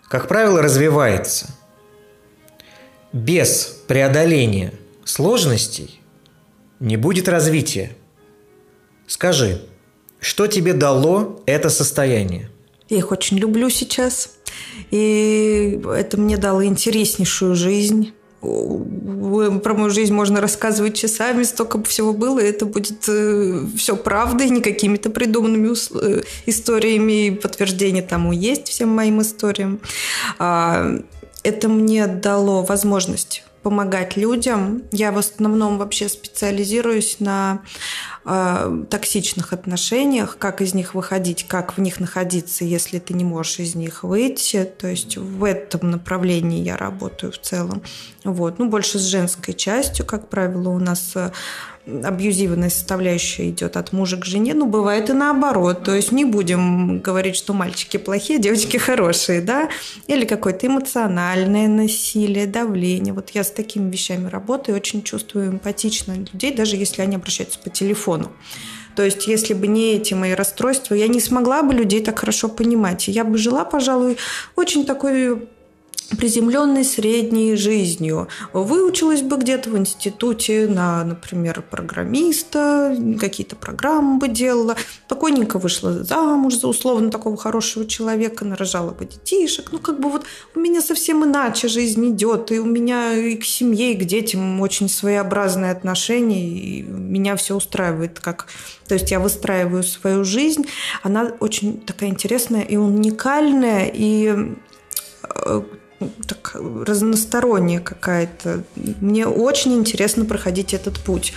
как 0.09 0.27
правило, 0.27 0.63
развивается. 0.63 1.55
Без 3.13 3.65
преодоления 3.87 4.73
сложностей 5.05 6.01
не 6.79 6.97
будет 6.97 7.29
развития. 7.29 7.91
Скажи, 9.05 9.61
что 10.19 10.47
тебе 10.47 10.73
дало 10.73 11.39
это 11.45 11.69
состояние? 11.69 12.49
Я 12.89 12.97
их 12.97 13.11
очень 13.11 13.37
люблю 13.37 13.69
сейчас. 13.69 14.39
И 14.89 15.79
это 15.87 16.17
мне 16.17 16.37
дало 16.37 16.65
интереснейшую 16.65 17.53
жизнь. 17.53 18.11
Про 18.39 19.73
мою 19.73 19.89
жизнь 19.89 20.13
можно 20.13 20.41
рассказывать 20.41 20.95
часами, 20.95 21.43
столько 21.43 21.81
всего 21.83 22.13
было, 22.13 22.39
и 22.39 22.45
это 22.45 22.65
будет 22.65 23.07
э, 23.07 23.65
все 23.75 23.95
правдой, 23.95 24.49
не 24.49 24.61
какими-то 24.61 25.09
придуманными 25.09 25.73
э, 25.73 26.21
историями, 26.45 27.27
и 27.27 27.31
подтверждение 27.31 28.03
тому 28.03 28.31
есть 28.31 28.67
всем 28.67 28.89
моим 28.89 29.21
историям. 29.21 29.79
А, 30.37 30.99
это 31.43 31.67
мне 31.67 32.05
дало 32.05 32.63
возможность 32.63 33.43
помогать 33.67 34.15
людям. 34.15 34.83
Я 34.93 35.11
в 35.11 35.17
основном 35.17 35.77
вообще 35.77 36.07
специализируюсь 36.07 37.19
на 37.19 37.63
э, 38.23 38.83
токсичных 38.89 39.51
отношениях, 39.51 40.37
как 40.37 40.61
из 40.61 40.73
них 40.73 40.95
выходить, 40.95 41.45
как 41.49 41.75
в 41.75 41.81
них 41.81 41.99
находиться, 41.99 42.63
если 42.63 42.99
ты 42.99 43.13
не 43.13 43.25
можешь 43.25 43.59
из 43.59 43.75
них 43.75 44.05
выйти. 44.05 44.63
То 44.63 44.87
есть 44.87 45.17
в 45.17 45.43
этом 45.43 45.91
направлении 45.91 46.63
я 46.63 46.77
работаю 46.77 47.33
в 47.33 47.39
целом. 47.39 47.81
Вот. 48.23 48.57
Ну, 48.57 48.69
больше 48.69 48.99
с 48.99 49.03
женской 49.03 49.53
частью, 49.53 50.05
как 50.05 50.29
правило, 50.29 50.69
у 50.69 50.79
нас 50.79 51.11
э, 51.15 51.33
абьюзивная 52.03 52.69
составляющая 52.69 53.49
идет 53.49 53.77
от 53.77 53.93
мужа 53.93 54.17
к 54.17 54.25
жене, 54.25 54.53
ну, 54.53 54.65
бывает 54.65 55.09
и 55.09 55.13
наоборот. 55.13 55.83
То 55.83 55.95
есть 55.95 56.11
не 56.11 56.25
будем 56.25 56.99
говорить, 56.99 57.35
что 57.35 57.53
мальчики 57.53 57.97
плохие, 57.97 58.39
девочки 58.39 58.77
хорошие, 58.77 59.41
да? 59.41 59.69
Или 60.07 60.25
какое-то 60.25 60.67
эмоциональное 60.67 61.67
насилие, 61.67 62.47
давление. 62.47 63.13
Вот 63.13 63.29
я 63.31 63.43
с 63.43 63.51
такими 63.51 63.89
вещами 63.89 64.27
работаю, 64.27 64.75
очень 64.75 65.03
чувствую 65.03 65.51
эмпатично 65.51 66.13
людей, 66.13 66.53
даже 66.53 66.75
если 66.75 67.01
они 67.01 67.15
обращаются 67.15 67.59
по 67.59 67.69
телефону. 67.69 68.31
То 68.95 69.03
есть, 69.03 69.27
если 69.27 69.53
бы 69.53 69.67
не 69.67 69.93
эти 69.93 70.15
мои 70.15 70.33
расстройства, 70.33 70.95
я 70.95 71.07
не 71.07 71.19
смогла 71.19 71.61
бы 71.61 71.73
людей 71.73 72.03
так 72.03 72.17
хорошо 72.17 72.49
понимать. 72.49 73.07
Я 73.07 73.23
бы 73.23 73.37
жила, 73.37 73.63
пожалуй, 73.63 74.17
очень 74.55 74.85
такой 74.85 75.47
приземленной 76.15 76.85
средней 76.85 77.55
жизнью. 77.55 78.27
Выучилась 78.53 79.21
бы 79.21 79.37
где-то 79.37 79.69
в 79.69 79.77
институте 79.77 80.67
на, 80.67 81.03
например, 81.03 81.61
программиста, 81.61 82.95
какие-то 83.19 83.55
программы 83.55 84.19
бы 84.19 84.27
делала, 84.27 84.75
спокойненько 85.05 85.59
вышла 85.59 86.03
замуж 86.03 86.55
за 86.55 86.67
условно 86.67 87.09
такого 87.09 87.37
хорошего 87.37 87.85
человека, 87.85 88.45
нарожала 88.45 88.91
бы 88.91 89.05
детишек. 89.05 89.71
Ну, 89.71 89.79
как 89.79 89.99
бы 89.99 90.09
вот 90.09 90.25
у 90.55 90.59
меня 90.59 90.81
совсем 90.81 91.25
иначе 91.25 91.67
жизнь 91.67 92.09
идет, 92.09 92.51
и 92.51 92.59
у 92.59 92.65
меня 92.65 93.13
и 93.13 93.35
к 93.35 93.43
семье, 93.43 93.93
и 93.93 93.97
к 93.97 94.05
детям 94.05 94.61
очень 94.61 94.89
своеобразные 94.89 95.71
отношения, 95.71 96.47
и 96.47 96.81
меня 96.83 97.35
все 97.35 97.55
устраивает 97.55 98.19
как... 98.19 98.47
То 98.87 98.93
есть 98.93 99.11
я 99.11 99.19
выстраиваю 99.19 99.83
свою 99.83 100.23
жизнь, 100.23 100.65
она 101.03 101.33
очень 101.39 101.81
такая 101.81 102.09
интересная 102.09 102.61
и 102.61 102.77
уникальная, 102.77 103.91
и 103.93 104.55
э, 105.23 105.61
так 106.27 106.55
разносторонняя 106.55 107.79
какая-то. 107.79 108.63
Мне 109.01 109.27
очень 109.27 109.73
интересно 109.73 110.25
проходить 110.25 110.73
этот 110.73 110.99
путь. 110.99 111.33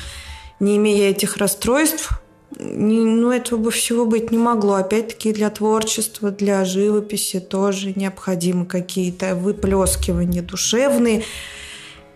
Не 0.58 0.76
имея 0.76 1.10
этих 1.10 1.36
расстройств, 1.38 2.20
не, 2.58 3.00
ну, 3.00 3.30
этого 3.30 3.58
бы 3.58 3.70
всего 3.70 4.04
быть 4.04 4.30
не 4.30 4.38
могло. 4.38 4.74
Опять-таки 4.74 5.32
для 5.32 5.50
творчества, 5.50 6.30
для 6.30 6.64
живописи 6.64 7.40
тоже 7.40 7.92
необходимы 7.94 8.66
какие-то 8.66 9.34
выплескивания 9.34 10.42
душевные 10.42 11.24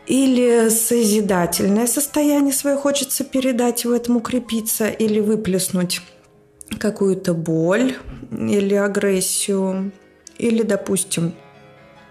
или 0.06 0.68
созидательное 0.68 1.86
состояние 1.86 2.52
свое 2.52 2.76
хочется 2.76 3.24
передать 3.24 3.84
в 3.84 3.92
этом, 3.92 4.16
укрепиться 4.16 4.88
или 4.88 5.20
выплеснуть 5.20 6.02
какую-то 6.78 7.32
боль 7.32 7.94
или 8.30 8.74
агрессию, 8.74 9.92
или, 10.36 10.62
допустим, 10.62 11.32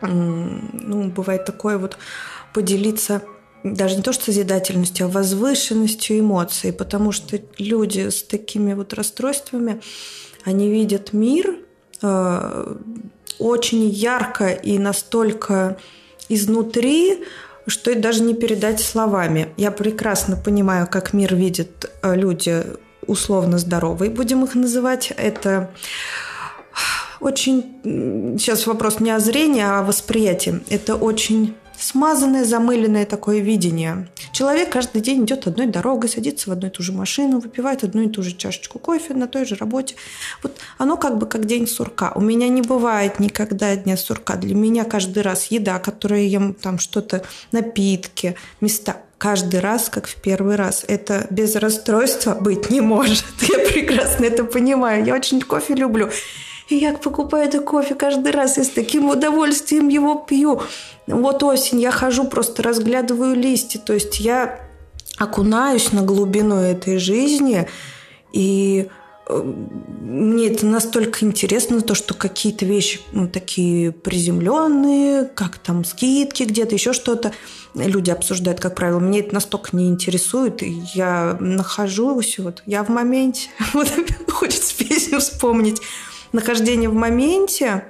ну, 0.07 1.09
бывает 1.09 1.45
такое 1.45 1.77
вот 1.77 1.97
поделиться 2.53 3.21
даже 3.63 3.95
не 3.95 4.01
то 4.01 4.11
что 4.11 4.25
созидательностью, 4.25 5.05
а 5.05 5.09
возвышенностью 5.09 6.19
эмоций, 6.19 6.73
потому 6.73 7.11
что 7.11 7.39
люди 7.57 8.09
с 8.09 8.23
такими 8.23 8.73
вот 8.73 8.93
расстройствами, 8.93 9.81
они 10.43 10.69
видят 10.69 11.13
мир 11.13 11.59
э, 12.01 12.75
очень 13.39 13.89
ярко 13.89 14.49
и 14.49 14.77
настолько 14.77 15.77
изнутри, 16.27 17.23
что 17.65 17.91
это 17.91 18.01
даже 18.01 18.23
не 18.23 18.34
передать 18.34 18.81
словами. 18.81 19.53
Я 19.55 19.71
прекрасно 19.71 20.35
понимаю, 20.35 20.88
как 20.88 21.13
мир 21.13 21.34
видят 21.34 21.89
э, 22.01 22.15
люди 22.15 22.63
условно 23.07 23.57
здоровые, 23.57 24.11
будем 24.11 24.43
их 24.43 24.55
называть. 24.55 25.13
Это 25.15 25.71
очень... 27.23 28.37
Сейчас 28.37 28.67
вопрос 28.67 28.99
не 28.99 29.11
о 29.11 29.19
зрении, 29.19 29.61
а 29.61 29.79
о 29.79 29.83
восприятии. 29.83 30.61
Это 30.69 30.95
очень 30.95 31.55
смазанное, 31.77 32.45
замыленное 32.45 33.05
такое 33.05 33.39
видение. 33.39 34.07
Человек 34.31 34.69
каждый 34.71 35.01
день 35.01 35.25
идет 35.25 35.47
одной 35.47 35.67
дорогой, 35.67 36.09
садится 36.09 36.49
в 36.49 36.53
одну 36.53 36.67
и 36.67 36.71
ту 36.71 36.81
же 36.81 36.91
машину, 36.91 37.39
выпивает 37.39 37.83
одну 37.83 38.03
и 38.03 38.09
ту 38.09 38.23
же 38.23 38.35
чашечку 38.35 38.79
кофе 38.79 39.13
на 39.13 39.27
той 39.27 39.45
же 39.45 39.55
работе. 39.55 39.95
Вот 40.41 40.57
оно 40.77 40.97
как 40.97 41.17
бы 41.17 41.25
как 41.25 41.45
день 41.45 41.67
сурка. 41.67 42.11
У 42.15 42.21
меня 42.21 42.47
не 42.47 42.61
бывает 42.61 43.19
никогда 43.19 43.75
дня 43.75 43.97
сурка. 43.97 44.35
Для 44.35 44.55
меня 44.55 44.85
каждый 44.85 45.23
раз 45.23 45.47
еда, 45.47 45.79
которую 45.79 46.21
я 46.21 46.39
ем, 46.39 46.53
там 46.53 46.79
что-то, 46.79 47.23
напитки, 47.51 48.35
места, 48.61 48.97
каждый 49.17 49.59
раз, 49.59 49.89
как 49.89 50.07
в 50.07 50.15
первый 50.15 50.55
раз. 50.55 50.85
Это 50.87 51.27
без 51.29 51.55
расстройства 51.55 52.35
быть 52.35 52.69
не 52.69 52.81
может. 52.81 53.25
Я 53.41 53.59
прекрасно 53.59 54.25
это 54.25 54.43
понимаю. 54.43 55.05
Я 55.05 55.15
очень 55.15 55.41
кофе 55.41 55.75
люблю. 55.75 56.09
И 56.69 56.76
я 56.76 56.94
покупаю 56.94 57.48
этот 57.48 57.65
кофе 57.65 57.95
каждый 57.95 58.31
раз 58.31 58.57
и 58.57 58.64
с 58.64 58.69
таким 58.69 59.10
удовольствием 59.10 59.90
его 59.90 60.15
пью. 60.15 60.61
Вот 61.07 61.44
осень, 61.44 61.81
я 61.81 61.91
хожу, 61.91 62.26
просто 62.26 62.64
разглядываю 62.64 63.35
листья. 63.35 63.80
То 63.80 63.94
есть 63.94 64.19
я 64.19 64.60
окунаюсь 65.18 65.91
на 65.91 66.02
глубину 66.02 66.56
этой 66.56 66.98
жизни, 66.98 67.68
и 68.31 68.88
э, 69.27 69.44
мне 69.44 70.48
это 70.48 70.65
настолько 70.65 71.23
интересно, 71.26 71.81
то, 71.81 71.94
что 71.94 72.14
какие-то 72.14 72.65
вещи 72.65 72.99
ну, 73.11 73.27
такие 73.27 73.91
приземленные, 73.91 75.26
как 75.26 75.57
там 75.57 75.85
скидки 75.85 76.44
где-то, 76.44 76.73
еще 76.73 76.94
что-то, 76.94 77.31
люди 77.76 78.10
обсуждают, 78.10 78.60
как 78.60 78.76
правило. 78.76 78.99
Мне 78.99 79.19
это 79.19 79.35
настолько 79.35 79.76
не 79.76 79.88
интересует, 79.88 80.64
и 80.64 80.81
я 80.95 81.38
нахожусь, 81.40 82.40
вот 82.40 82.64
я 82.65 82.84
в 82.84 82.90
моменте, 82.90 83.49
вот 83.73 83.91
хочется 84.31 84.76
песню 84.76 85.19
вспомнить 85.19 85.81
нахождение 86.34 86.89
в 86.89 86.93
моменте, 86.93 87.85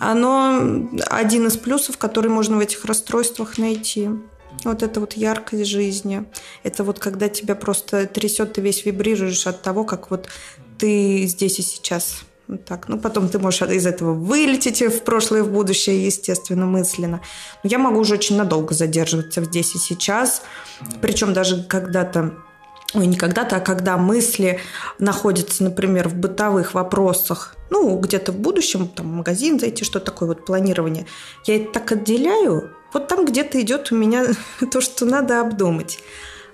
оно 0.00 0.88
один 1.10 1.46
из 1.48 1.56
плюсов, 1.56 1.98
который 1.98 2.30
можно 2.30 2.56
в 2.56 2.60
этих 2.60 2.84
расстройствах 2.84 3.58
найти. 3.58 4.08
Вот 4.64 4.82
это 4.82 5.00
вот 5.00 5.12
яркость 5.12 5.66
жизни. 5.66 6.24
Это 6.62 6.84
вот 6.84 6.98
когда 6.98 7.28
тебя 7.28 7.54
просто 7.54 8.06
трясет, 8.06 8.54
ты 8.54 8.60
весь 8.60 8.84
вибрируешь 8.84 9.46
от 9.46 9.62
того, 9.62 9.84
как 9.84 10.10
вот 10.10 10.28
ты 10.78 11.24
здесь 11.26 11.58
и 11.58 11.62
сейчас 11.62 12.22
Вот 12.48 12.64
так. 12.64 12.88
Ну, 12.88 12.98
потом 12.98 13.28
ты 13.28 13.38
можешь 13.38 13.62
из 13.62 13.86
этого 13.86 14.14
вылететь 14.14 14.80
в 14.80 15.02
прошлое, 15.02 15.42
в 15.42 15.52
будущее, 15.52 16.06
естественно, 16.06 16.64
мысленно. 16.64 17.20
Но 17.62 17.70
я 17.70 17.78
могу 17.78 18.00
уже 18.00 18.14
очень 18.14 18.36
надолго 18.36 18.74
задерживаться 18.74 19.44
здесь 19.44 19.74
и 19.74 19.78
сейчас. 19.78 20.42
Причем 21.00 21.34
даже 21.34 21.62
когда-то 21.64 22.34
ой, 22.94 23.06
не 23.06 23.16
когда-то, 23.16 23.56
а 23.56 23.60
когда 23.60 23.96
мысли 23.96 24.60
находятся, 24.98 25.64
например, 25.64 26.08
в 26.08 26.14
бытовых 26.14 26.74
вопросах, 26.74 27.54
ну, 27.70 27.98
где-то 27.98 28.32
в 28.32 28.38
будущем, 28.38 28.88
там, 28.88 29.06
в 29.06 29.14
магазин 29.14 29.60
зайти, 29.60 29.84
что 29.84 30.00
такое 30.00 30.28
вот 30.28 30.44
планирование, 30.44 31.06
я 31.44 31.56
это 31.56 31.72
так 31.72 31.92
отделяю, 31.92 32.70
вот 32.92 33.08
там 33.08 33.24
где-то 33.26 33.60
идет 33.60 33.92
у 33.92 33.96
меня 33.96 34.24
то, 34.72 34.80
что 34.80 35.04
надо 35.04 35.40
обдумать. 35.40 35.98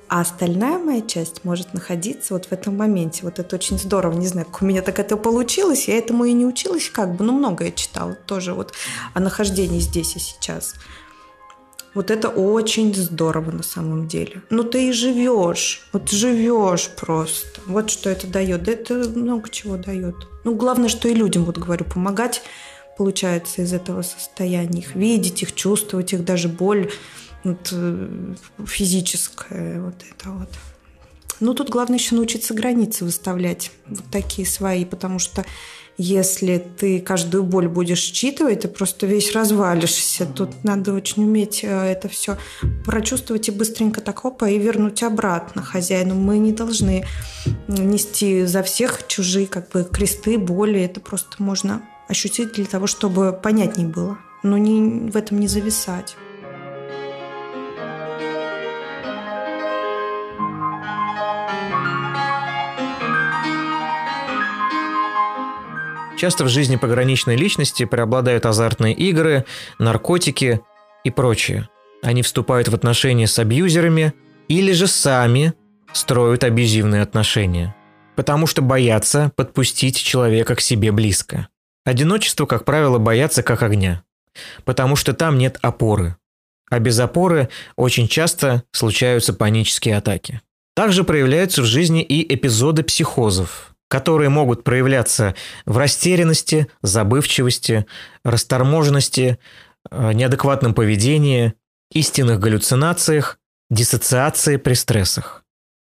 А 0.09 0.21
остальная 0.21 0.79
моя 0.79 1.01
часть 1.01 1.45
может 1.45 1.73
находиться 1.73 2.35
вот 2.35 2.47
в 2.47 2.53
этом 2.53 2.77
моменте. 2.77 3.21
Вот 3.23 3.39
это 3.39 3.57
очень 3.57 3.79
здорово. 3.79 4.13
Не 4.13 4.27
знаю, 4.27 4.47
как 4.47 4.61
у 4.61 4.67
меня 4.67 4.83
так 4.83 4.99
это 4.99 5.17
получилось. 5.17 5.89
Я 5.89 5.97
этому 5.97 6.25
и 6.25 6.33
не 6.33 6.45
училась 6.45 6.91
как 6.91 7.17
бы, 7.17 7.25
но 7.25 7.33
многое 7.33 7.73
читала 7.73 8.15
тоже 8.15 8.53
вот 8.53 8.75
о 9.15 9.21
нахождении 9.21 9.81
здесь 9.81 10.15
и 10.15 10.19
сейчас. 10.19 10.75
Вот 11.95 12.11
это 12.11 12.29
очень 12.29 12.95
здорово 12.95 13.53
на 13.53 13.63
самом 13.63 14.09
деле. 14.09 14.43
Ну 14.51 14.65
ты 14.65 14.89
и 14.89 14.93
живешь, 14.93 15.87
вот 15.93 16.11
живешь 16.11 16.91
просто. 16.97 17.61
Вот 17.67 17.91
что 17.91 18.11
это 18.11 18.27
дает. 18.27 18.65
Да 18.65 18.73
это 18.73 18.95
много 18.95 19.49
чего 19.49 19.77
дает. 19.77 20.17
Ну 20.45 20.55
главное, 20.55 20.89
что 20.89 21.09
и 21.09 21.15
людям, 21.15 21.45
вот 21.45 21.59
говорю, 21.59 21.85
помогать 21.85 22.43
получается 22.99 23.63
из 23.63 23.73
этого 23.73 24.03
состояния. 24.03 24.81
Их 24.81 24.95
видеть, 24.95 25.43
их 25.43 25.55
чувствовать, 25.55 26.13
их 26.13 26.25
даже 26.25 26.49
боль 26.49 26.91
вот, 27.45 27.69
э, 27.73 28.35
физическая, 28.67 29.81
вот 29.81 29.95
это 30.11 30.31
вот. 30.31 30.49
Ну 31.41 31.55
тут 31.55 31.69
главное 31.69 31.99
еще 31.99 32.15
научиться 32.15 32.55
границы 32.55 33.05
выставлять, 33.05 33.71
вот 33.87 34.05
такие 34.11 34.47
свои, 34.47 34.85
потому 34.85 35.19
что 35.19 35.45
если 35.97 36.59
ты 36.59 37.01
каждую 37.01 37.45
боль 37.45 37.69
будешь 37.69 38.01
считывать, 38.01 38.61
ты 38.61 38.69
просто 38.69 39.07
весь 39.07 39.33
развалишься. 39.33 40.27
Тут 40.27 40.65
надо 40.65 40.93
очень 40.93 41.25
уметь 41.25 41.63
э, 41.63 41.69
это 41.69 42.09
все 42.09 42.37
прочувствовать 42.85 43.49
и 43.49 43.53
быстренько 43.53 44.01
так 44.01 44.25
опа 44.25 44.49
и 44.49 44.59
вернуть 44.59 45.03
обратно 45.03 45.63
хозяину. 45.63 46.15
Мы 46.15 46.39
не 46.39 46.53
должны 46.53 47.07
нести 47.69 48.45
за 48.45 48.63
всех 48.63 49.07
чужие 49.07 49.47
как 49.47 49.71
бы 49.71 49.85
кресты, 49.85 50.37
боли. 50.37 50.81
Это 50.81 51.01
просто 51.01 51.43
можно 51.43 51.83
ощутить 52.09 52.55
для 52.55 52.67
того, 52.67 52.87
чтобы 52.87 53.33
понятней 53.33 53.87
было. 53.87 54.19
Но 54.43 54.59
не, 54.59 55.11
в 55.11 55.17
этом 55.17 55.39
не 55.39 55.49
зависать. 55.49 56.17
Часто 66.25 66.45
в 66.45 66.49
жизни 66.49 66.77
пограничной 66.77 67.37
личности 67.37 67.85
преобладают 67.85 68.47
азартные 68.47 68.95
игры, 68.95 69.45
наркотики 69.79 70.63
и 71.05 71.11
прочее. 71.11 71.69
Они 72.03 72.23
вступают 72.23 72.69
в 72.69 72.75
отношения 72.75 73.27
с 73.27 73.39
абьюзерами 73.39 74.15
или 74.49 74.73
же 74.73 74.87
сами 74.87 75.53
строят 75.93 76.43
абьюзивные 76.43 77.03
отношения, 77.03 77.77
потому 78.17 78.47
что 78.47 78.63
боятся 78.63 79.33
подпустить 79.37 79.99
человека 79.99 80.55
к 80.55 80.63
себе 80.63 80.93
близко. 80.93 81.49
Одиночество, 81.85 82.47
как 82.47 82.65
правило, 82.65 82.97
боятся 82.97 83.43
как 83.43 83.63
огня, 83.63 84.03
потому 84.65 84.97
что 84.97 85.13
там 85.13 85.37
нет 85.37 85.59
опоры. 85.61 86.17
А 86.71 86.79
без 86.79 86.99
опоры 87.01 87.51
очень 87.77 88.09
часто 88.09 88.63
случаются 88.73 89.35
панические 89.35 89.99
атаки. 89.99 90.41
Также 90.75 91.05
проявляются 91.05 91.61
в 91.61 91.67
жизни 91.67 92.03
и 92.03 92.35
эпизоды 92.35 92.83
психозов, 92.83 93.74
которые 93.89 94.29
могут 94.29 94.65
проявляться 94.65 95.35
в 95.67 95.79
растерянности, 95.79 96.69
забывчивости, 96.83 97.87
расторможенности, 98.25 99.39
э, 99.91 100.13
неадекватном 100.13 100.75
поведении, 100.75 101.55
истинных 101.93 102.41
галлюцинациях, 102.41 103.39
диссоциации 103.71 104.57
при 104.57 104.75
стрессах. 104.75 105.45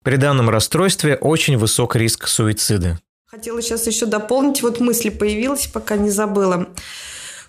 При 0.03 0.16
данном 0.16 0.49
расстройстве 0.49 1.16
очень 1.16 1.57
высок 1.57 1.95
риск 1.95 2.28
суицида. 2.28 2.99
Хотела 3.26 3.61
сейчас 3.61 3.86
еще 3.86 4.06
дополнить, 4.06 4.64
вот 4.64 4.80
мысль 4.80 5.11
появилась, 5.11 5.68
пока 5.68 5.98
не 5.98 6.10
забыла. 6.10 6.68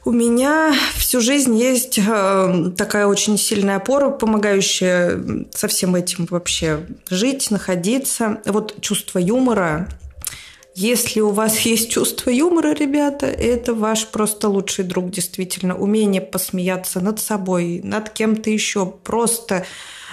У 0.04 0.12
меня 0.12 0.74
всю 0.94 1.20
жизнь 1.20 1.56
есть 1.56 1.98
э, 1.98 2.72
такая 2.76 3.06
очень 3.06 3.36
сильная 3.36 3.76
опора, 3.76 4.10
помогающая 4.10 5.46
со 5.52 5.68
всем 5.68 5.94
этим 5.94 6.26
вообще 6.30 6.86
жить, 7.10 7.50
находиться. 7.50 8.40
Вот 8.46 8.80
чувство 8.80 9.18
юмора 9.18 9.88
если 10.74 11.20
у 11.20 11.30
вас 11.30 11.58
есть 11.60 11.90
чувство 11.90 12.30
юмора, 12.30 12.74
ребята, 12.74 13.26
это 13.26 13.74
ваш 13.74 14.06
просто 14.06 14.48
лучший 14.48 14.84
друг, 14.84 15.10
действительно. 15.10 15.76
Умение 15.76 16.22
посмеяться 16.22 17.00
над 17.00 17.18
собой, 17.18 17.80
над 17.82 18.10
кем-то 18.10 18.50
еще. 18.50 18.86
Просто 18.86 19.64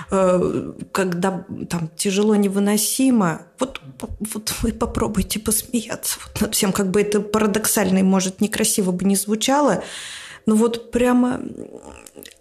э, 0.10 0.72
когда 0.92 1.46
там 1.70 1.90
тяжело 1.96 2.36
невыносимо, 2.36 3.44
вот, 3.60 3.82
вот 4.20 4.54
вы 4.62 4.74
попробуйте 4.74 5.40
посмеяться 5.40 6.20
вот 6.26 6.42
над 6.42 6.56
всем, 6.56 6.72
как 6.74 6.90
бы 6.90 7.02
это 7.02 7.22
парадоксально 7.22 8.00
и, 8.00 8.04
может, 8.04 8.42
некрасиво 8.42 8.92
бы 8.92 9.06
не 9.06 9.16
звучало, 9.16 9.84
но 10.48 10.56
вот 10.56 10.92
прямо 10.92 11.42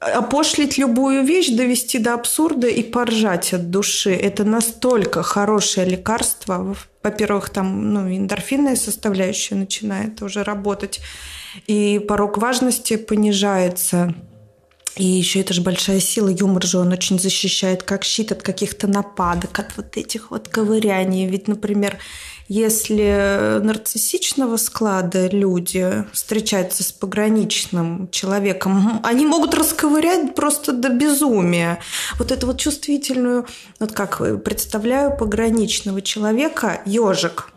опошлить 0.01 0.79
любую 0.79 1.25
вещь, 1.25 1.51
довести 1.51 1.99
до 1.99 2.15
абсурда 2.15 2.69
и 2.69 2.83
поржать 2.83 3.53
от 3.53 3.71
души. 3.71 4.13
Это 4.13 4.45
настолько 4.45 5.23
хорошее 5.23 5.89
лекарство. 5.89 6.77
Во-первых, 7.07 7.51
там 7.51 7.93
ну, 7.95 8.13
эндорфинная 8.13 8.75
составляющая 8.75 9.55
начинает 9.55 10.23
уже 10.23 10.43
работать, 10.43 11.01
и 11.69 12.01
порог 12.01 12.37
важности 12.37 12.97
понижается. 12.97 14.13
И 14.97 15.05
еще 15.05 15.41
это 15.41 15.53
же 15.53 15.61
большая 15.61 16.01
сила, 16.01 16.29
юмор 16.29 16.65
же 16.65 16.79
он 16.79 16.91
очень 16.91 17.19
защищает 17.19 17.83
как 17.83 18.03
щит 18.03 18.33
от 18.33 18.43
каких-то 18.43 18.87
нападок, 18.87 19.59
от 19.59 19.77
вот 19.77 19.97
этих 19.97 20.31
вот 20.31 20.49
ковыряний. 20.49 21.27
Ведь, 21.27 21.49
например, 21.49 21.99
если 22.49 23.61
нарциссичного 23.61 24.57
склада 24.57 25.27
люди 25.29 26.05
встречаются 26.13 26.83
с 26.83 26.93
пограничным 26.93 28.09
человеком, 28.11 29.01
они 29.05 29.27
могут 29.27 29.53
расковырять 29.53 30.35
просто 30.35 30.73
до 30.73 30.89
безумия. 30.89 31.79
Вот 32.19 32.33
эту 32.33 32.47
вот 32.47 32.59
чувствительную, 32.59 33.47
вот 33.79 33.93
как 33.93 34.23
представляю 34.43 35.15
пограничного 35.15 36.01
человека, 36.01 36.81
ежик, 36.87 37.51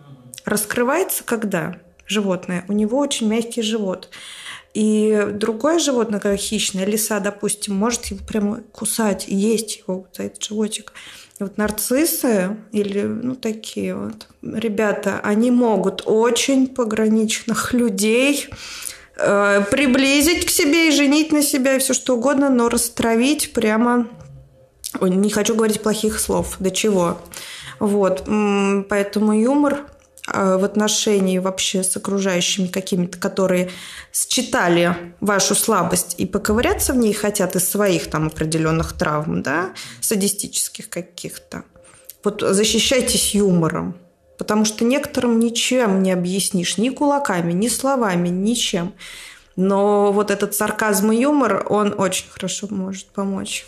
раскрывается 0.43 1.23
когда? 1.23 1.77
Животное. 2.05 2.65
У 2.67 2.73
него 2.73 2.97
очень 2.97 3.27
мягкий 3.27 3.61
живот. 3.61 4.09
И 4.73 5.27
другое 5.33 5.79
животное, 5.79 6.19
как 6.19 6.37
хищное, 6.37 6.85
лиса, 6.85 7.19
допустим, 7.19 7.75
может 7.75 8.05
его 8.05 8.23
прямо 8.25 8.61
кусать, 8.71 9.25
есть 9.27 9.77
его, 9.79 9.99
вот 10.01 10.19
этот 10.19 10.43
животик. 10.43 10.93
Вот 11.39 11.57
нарциссы 11.57 12.57
или 12.73 13.03
ну 13.03 13.33
такие 13.33 13.95
вот 13.95 14.27
ребята, 14.41 15.21
они 15.23 15.51
могут 15.51 16.03
очень 16.05 16.67
пограничных 16.67 17.73
людей 17.73 18.49
э, 19.15 19.63
приблизить 19.71 20.45
к 20.45 20.49
себе 20.49 20.89
и 20.89 20.91
женить 20.91 21.31
на 21.31 21.41
себя 21.41 21.77
и 21.77 21.79
все 21.79 21.93
что 21.93 22.17
угодно, 22.17 22.49
но 22.49 22.67
растравить 22.67 23.53
прямо 23.53 24.09
Ой, 24.99 25.11
не 25.11 25.29
хочу 25.29 25.55
говорить 25.55 25.81
плохих 25.81 26.19
слов. 26.19 26.55
До 26.59 26.71
чего? 26.71 27.19
Вот. 27.79 28.23
Поэтому 28.89 29.39
юмор 29.39 29.85
в 30.33 30.63
отношении 30.63 31.37
вообще 31.37 31.83
с 31.83 31.95
окружающими 31.97 32.67
какими-то, 32.67 33.17
которые 33.17 33.69
считали 34.13 34.95
вашу 35.19 35.55
слабость 35.55 36.15
и 36.17 36.25
поковыряться 36.25 36.93
в 36.93 36.97
ней 36.97 37.13
хотят 37.13 37.55
из 37.55 37.69
своих 37.69 38.09
там 38.09 38.27
определенных 38.27 38.93
травм, 38.93 39.41
да, 39.41 39.71
садистических 40.01 40.89
каких-то. 40.89 41.63
Вот 42.23 42.41
защищайтесь 42.41 43.33
юмором, 43.33 43.97
потому 44.37 44.65
что 44.65 44.83
некоторым 44.83 45.39
ничем 45.39 46.03
не 46.03 46.11
объяснишь, 46.11 46.77
ни 46.77 46.89
кулаками, 46.89 47.53
ни 47.53 47.67
словами, 47.67 48.29
ничем. 48.29 48.93
Но 49.59 50.13
вот 50.13 50.31
этот 50.31 50.55
сарказм 50.55 51.11
и 51.11 51.17
юмор, 51.17 51.65
он 51.69 51.93
очень 51.97 52.29
хорошо 52.29 52.67
может 52.69 53.07
помочь. 53.07 53.65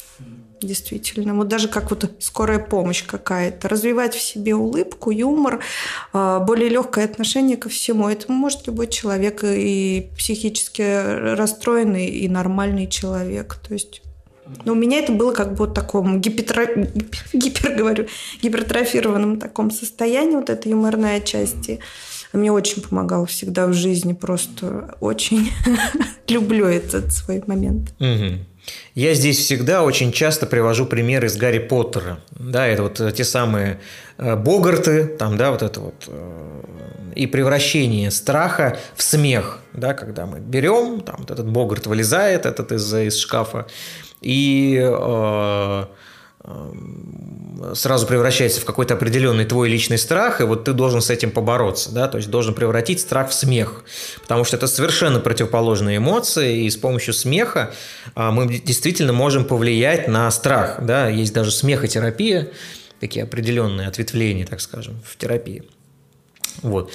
Действительно. 0.62 1.36
Вот 1.36 1.50
даже 1.50 1.68
как 1.68 1.90
вот 1.90 2.10
скорая 2.20 2.60
помощь 2.60 3.04
какая-то. 3.04 3.68
Развивать 3.68 4.16
в 4.16 4.22
себе 4.22 4.56
улыбку, 4.56 5.12
юмор, 5.12 5.60
а, 6.14 6.40
более 6.40 6.70
легкое 6.70 7.04
отношение 7.04 7.58
ко 7.58 7.68
всему. 7.68 8.08
Это 8.08 8.32
может 8.32 8.68
любой 8.68 8.88
человек 8.88 9.44
и 9.44 10.10
психически 10.16 11.36
расстроенный, 11.36 12.06
и 12.06 12.30
нормальный 12.30 12.88
человек. 12.88 13.56
То 13.56 13.74
есть 13.74 14.02
но 14.66 14.74
у 14.74 14.76
меня 14.76 15.00
это 15.00 15.12
было 15.12 15.34
как 15.34 15.52
бы 15.52 15.66
вот 15.66 15.74
таком 15.74 16.20
гипертро... 16.22 16.68
гипер, 17.34 17.76
говорю, 17.76 18.08
гипертрофированном 18.42 19.40
таком 19.40 19.72
состоянии, 19.72 20.36
вот 20.36 20.50
эта 20.50 20.70
юморная 20.70 21.22
часть. 21.22 21.70
И 21.70 21.80
мне 22.34 22.52
очень 22.52 22.82
помогало 22.82 23.26
всегда 23.26 23.68
в 23.68 23.74
жизни, 23.74 24.14
просто 24.14 24.96
очень 25.00 25.52
люблю 26.28 26.66
этот 26.66 27.12
свой 27.12 27.44
момент. 27.46 27.94
Я 28.94 29.14
здесь 29.14 29.40
всегда 29.40 29.84
очень 29.84 30.12
часто 30.12 30.46
привожу 30.46 30.86
примеры 30.86 31.28
из 31.28 31.36
Гарри 31.36 31.60
Поттера. 31.60 32.20
Да, 32.32 32.68
это 32.68 32.84
вот 32.84 33.16
те 33.16 33.24
самые 33.24 33.80
э, 34.18 34.36
Богарты, 34.36 35.06
там, 35.06 35.38
да, 35.38 35.52
вот 35.52 35.64
это 35.64 35.80
вот 35.80 36.06
э, 36.08 36.62
и 37.16 37.26
превращение 37.26 38.12
страха 38.12 38.78
в 38.96 39.02
смех, 39.02 39.60
да, 39.74 39.94
когда 39.94 40.26
мы 40.26 40.40
берем, 40.40 41.02
там 41.02 41.16
вот 41.20 41.32
этот 41.32 41.50
Богарт 41.50 41.88
вылезает, 41.88 42.46
этот 42.46 42.72
из, 42.72 42.94
из 42.94 43.18
шкафа, 43.18 43.66
и 44.22 44.80
э, 44.80 45.86
сразу 47.74 48.08
превращается 48.08 48.62
в 48.62 48.66
какой-то 48.66 48.96
определенный 48.96 49.46
твой 49.46 49.70
личный 49.70 49.98
страх, 49.98 50.42
и 50.42 50.44
вот 50.44 50.64
ты 50.64 50.74
должен 50.74 51.02
с 51.02 51.10
этим 51.10 51.32
побороться, 51.32 51.92
да, 51.92 52.08
то 52.08 52.18
есть 52.18 52.30
должен 52.30 52.54
превратить 52.54 53.00
страх 53.00 53.30
в 53.30 53.34
смех, 53.34 53.84
потому 54.22 54.44
что 54.44 54.58
это 54.58 54.68
совершенно 54.68 55.20
противоположные 55.20 55.98
эмоции, 55.98 56.64
и 56.64 56.70
с 56.70 56.78
помощью 56.78 57.14
смеха 57.14 57.74
а, 58.16 58.32
мы 58.32 58.48
действительно 58.48 59.14
можем 59.14 59.46
повлиять 59.46 60.08
на 60.08 60.30
страх, 60.32 60.84
да, 60.84 61.08
есть 61.08 61.34
даже 61.34 61.52
смехотерапия, 61.52 62.50
такие 63.00 63.24
определенные 63.24 63.88
ответвления, 63.88 64.46
так 64.46 64.62
скажем, 64.62 65.00
в 65.06 65.18
терапии. 65.18 65.64
Вот. 66.62 66.92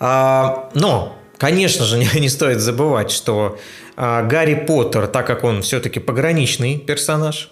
А, 0.00 0.70
но, 0.74 1.16
конечно 1.36 1.84
же, 1.84 1.98
не, 2.14 2.20
не 2.20 2.28
стоит 2.28 2.60
забывать, 2.60 3.10
что 3.10 3.58
а, 3.96 4.22
Гарри 4.22 4.54
Поттер, 4.54 5.06
так 5.06 5.26
как 5.26 5.44
он 5.44 5.62
все-таки 5.62 6.00
пограничный 6.00 6.78
персонаж, 6.78 7.50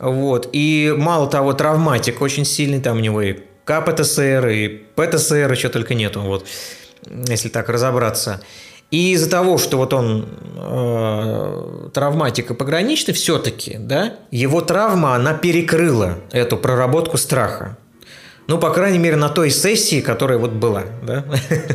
вот. 0.00 0.48
И 0.52 0.94
мало 0.96 1.28
того, 1.28 1.52
травматик 1.52 2.20
очень 2.20 2.44
сильный, 2.44 2.80
там 2.80 2.96
у 2.96 3.00
него 3.00 3.20
и 3.22 3.36
КПТСР, 3.64 4.48
и 4.48 4.68
ПТСР, 4.96 5.52
еще 5.52 5.68
только 5.68 5.94
нету, 5.94 6.22
вот, 6.22 6.46
если 7.28 7.48
так 7.48 7.68
разобраться. 7.68 8.40
И 8.90 9.12
из-за 9.12 9.30
того, 9.30 9.56
что 9.56 9.76
вот 9.76 9.92
он 9.92 10.28
э, 10.56 11.88
травматик 11.94 12.50
и 12.50 12.54
пограничный, 12.54 13.14
все-таки, 13.14 13.76
да, 13.78 14.16
его 14.32 14.60
травма, 14.62 15.14
она 15.14 15.34
перекрыла 15.34 16.18
эту 16.32 16.56
проработку 16.56 17.16
страха. 17.16 17.78
Ну, 18.48 18.58
по 18.58 18.70
крайней 18.70 18.98
мере, 18.98 19.14
на 19.14 19.28
той 19.28 19.50
сессии, 19.50 20.00
которая 20.00 20.38
вот 20.38 20.50
была, 20.50 20.84
да. 21.04 21.24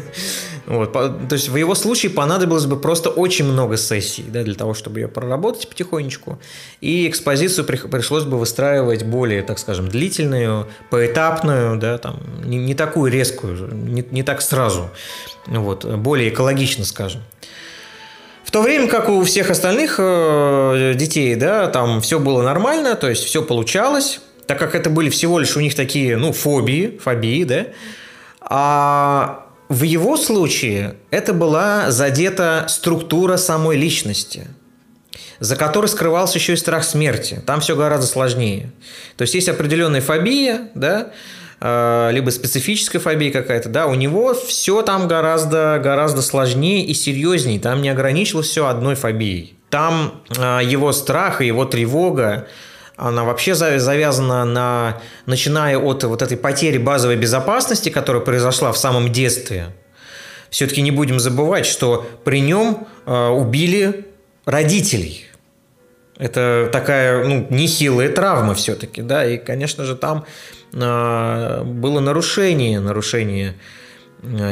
Вот, 0.68 0.94
то 0.94 1.28
есть 1.32 1.50
в 1.50 1.56
его 1.56 1.76
случае 1.76 2.12
понадобилось 2.12 2.66
бы 2.66 2.80
просто 2.80 3.10
очень 3.10 3.46
много 3.46 3.78
сессий 3.78 4.26
да, 4.28 4.42
для 4.42 4.56
того, 4.56 4.74
чтобы 4.74 5.00
ее 5.00 5.08
проработать 5.08 5.70
потихонечку. 5.70 6.40
И 6.82 7.08
экспозицию 7.08 7.66
пришлось 7.66 8.24
бы 8.24 8.40
выстраивать 8.40 9.04
более, 9.04 9.44
так 9.44 9.60
скажем, 9.60 9.88
длительную, 9.88 10.68
поэтапную, 10.90 11.78
да, 11.78 12.00
там, 12.00 12.20
не, 12.44 12.58
не 12.58 12.74
такую 12.74 13.12
резкую, 13.12 13.74
не, 13.74 14.04
не 14.10 14.24
так 14.24 14.42
сразу, 14.42 14.90
вот, 15.46 15.86
более 15.86 16.30
экологично, 16.30 16.84
скажем. 16.84 17.22
В 18.44 18.52
то 18.52 18.62
время 18.62 18.88
как 18.88 19.10
у 19.10 19.24
всех 19.24 19.52
остальных 19.52 19.96
э, 20.00 20.94
детей, 20.96 21.36
да, 21.36 21.68
там 21.68 22.02
все 22.02 22.20
было 22.20 22.42
нормально, 22.42 22.96
то 22.96 23.10
есть 23.10 23.24
все 23.24 23.44
получалось, 23.44 24.20
так 24.48 24.58
как 24.58 24.74
это 24.74 24.90
были 24.90 25.10
всего 25.10 25.38
лишь 25.38 25.56
у 25.58 25.60
них 25.60 25.76
такие, 25.76 26.18
ну, 26.18 26.32
фобии, 26.32 27.00
фобии, 27.04 27.44
да, 27.44 27.68
а 28.42 29.45
в 29.70 29.82
его 29.82 30.16
случае 30.16 30.96
это 31.10 31.34
была 31.34 31.90
задета 31.90 32.66
структура 32.70 33.38
самой 33.38 33.78
личности, 33.78 34.48
за 35.40 35.56
которой 35.56 35.88
скрывался 35.88 36.38
еще 36.38 36.54
и 36.54 36.56
страх 36.56 36.84
смерти. 36.84 37.42
Там 37.46 37.62
все 37.62 37.76
гораздо 37.76 38.06
сложнее. 38.06 38.72
То 39.18 39.24
есть 39.24 39.34
есть 39.34 39.50
определенная 39.50 40.02
фобия, 40.02 40.70
да, 40.76 41.12
э, 41.60 42.10
либо 42.12 42.30
специфическая 42.30 43.02
фобия 43.02 43.32
какая-то, 43.32 43.70
да, 43.70 43.88
у 43.88 43.96
него 43.96 44.36
все 44.36 44.84
там 44.84 45.08
гораздо, 45.08 45.80
гораздо 45.84 46.22
сложнее 46.22 46.86
и 46.86 46.94
серьезнее. 46.94 47.60
Там 47.60 47.82
не 47.82 47.90
ограничилось 47.90 48.48
все 48.48 48.68
одной 48.68 48.94
фобией. 48.94 49.58
Там 49.72 50.22
э, 50.38 50.60
его 50.64 50.92
страх 50.92 51.42
и 51.42 51.48
его 51.48 51.66
тревога, 51.66 52.48
она 52.98 53.24
вообще 53.24 53.56
завязана 53.56 54.46
на, 54.46 55.02
начиная 55.26 55.78
от 55.78 56.04
вот 56.04 56.22
этой 56.22 56.38
потери 56.38 56.78
базовой 56.78 57.18
безопасности, 57.18 57.90
которая 57.90 58.24
произошла 58.24 58.72
в 58.72 58.78
самом 58.78 59.12
детстве. 59.12 59.68
Все-таки 60.50 60.82
не 60.82 60.92
будем 60.92 61.20
забывать, 61.20 61.66
что 61.66 62.08
при 62.24 62.40
нем 62.40 62.88
э, 63.06 63.28
убили 63.28 64.06
родителей. 64.46 65.26
Это 66.18 66.70
такая, 66.72 67.26
ну, 67.26 67.46
нехилая 67.50 68.08
травма 68.10 68.54
все-таки, 68.54 69.02
да, 69.02 69.26
и, 69.26 69.38
конечно 69.38 69.84
же, 69.84 69.98
там 69.98 70.26
э, 70.72 71.64
было 71.64 72.00
нарушение, 72.00 72.80
нарушение 72.80 73.56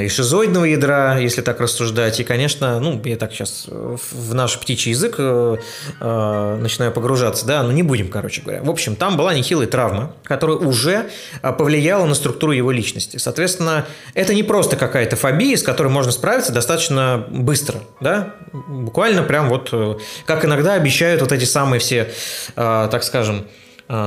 и 0.01 0.07
шизоидного 0.07 0.65
ядра, 0.65 1.17
если 1.19 1.41
так 1.41 1.59
рассуждать. 1.59 2.19
И, 2.19 2.23
конечно, 2.23 2.79
ну, 2.79 3.01
я 3.05 3.17
так 3.17 3.31
сейчас 3.31 3.65
в 3.67 4.33
наш 4.33 4.59
птичий 4.59 4.91
язык 4.91 5.15
э, 5.17 5.57
э, 5.99 6.57
начинаю 6.59 6.91
погружаться, 6.91 7.45
да, 7.45 7.63
но 7.63 7.71
не 7.71 7.83
будем, 7.83 8.09
короче 8.09 8.41
говоря. 8.41 8.61
В 8.63 8.69
общем, 8.69 8.95
там 8.95 9.17
была 9.17 9.33
нехилая 9.33 9.67
травма, 9.67 10.13
которая 10.23 10.57
уже 10.57 11.09
э, 11.41 11.51
повлияла 11.53 12.05
на 12.05 12.13
структуру 12.13 12.51
его 12.51 12.71
личности. 12.71 13.17
Соответственно, 13.17 13.85
это 14.13 14.33
не 14.33 14.43
просто 14.43 14.75
какая-то 14.75 15.15
фобия, 15.15 15.57
с 15.57 15.63
которой 15.63 15.87
можно 15.87 16.11
справиться 16.11 16.51
достаточно 16.51 17.25
быстро, 17.29 17.79
да, 17.99 18.35
буквально 18.51 19.23
прям 19.23 19.49
вот, 19.49 19.69
э, 19.71 19.95
как 20.25 20.45
иногда 20.45 20.73
обещают 20.73 21.21
вот 21.21 21.31
эти 21.31 21.45
самые 21.45 21.79
все, 21.79 22.11
э, 22.55 22.87
так 22.91 23.03
скажем, 23.03 23.45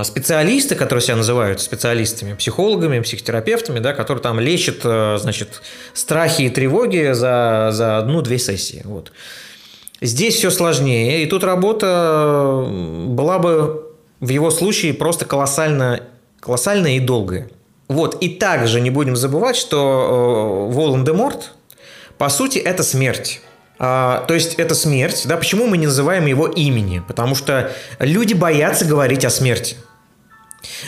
специалисты, 0.04 0.74
которые 0.74 1.02
себя 1.02 1.16
называют 1.16 1.60
специалистами, 1.60 2.34
психологами, 2.34 3.00
психотерапевтами, 3.00 3.78
да, 3.78 3.92
которые 3.92 4.22
там 4.22 4.40
лечат, 4.40 4.80
э, 4.84 5.18
значит, 5.20 5.62
страхи 5.92 6.42
и 6.42 6.50
тревоги 6.50 7.12
за, 7.12 7.68
за 7.72 7.98
одну-две 7.98 8.38
сессии. 8.38 8.80
Вот. 8.84 9.12
Здесь 10.00 10.36
все 10.36 10.50
сложнее, 10.50 11.22
и 11.22 11.26
тут 11.26 11.44
работа 11.44 12.66
была 12.68 13.38
бы 13.38 13.92
в 14.20 14.28
его 14.28 14.50
случае 14.50 14.94
просто 14.94 15.24
колоссально, 15.24 16.00
колоссальная 16.40 16.96
и 16.96 17.00
долгая. 17.00 17.48
Вот, 17.88 18.22
и 18.22 18.28
также 18.28 18.80
не 18.80 18.90
будем 18.90 19.14
забывать, 19.14 19.56
что 19.56 20.68
э, 20.70 20.74
Волан-де-Морт, 20.74 21.52
по 22.18 22.28
сути, 22.28 22.58
это 22.58 22.82
смерть. 22.82 23.40
А, 23.78 24.24
то 24.26 24.34
есть 24.34 24.54
это 24.54 24.74
смерть, 24.74 25.24
да, 25.26 25.36
почему 25.36 25.66
мы 25.66 25.76
не 25.76 25.86
называем 25.86 26.26
его 26.26 26.46
имени? 26.46 27.02
Потому 27.06 27.34
что 27.34 27.72
люди 27.98 28.32
боятся 28.32 28.84
говорить 28.84 29.24
о 29.24 29.30
смерти. 29.30 29.76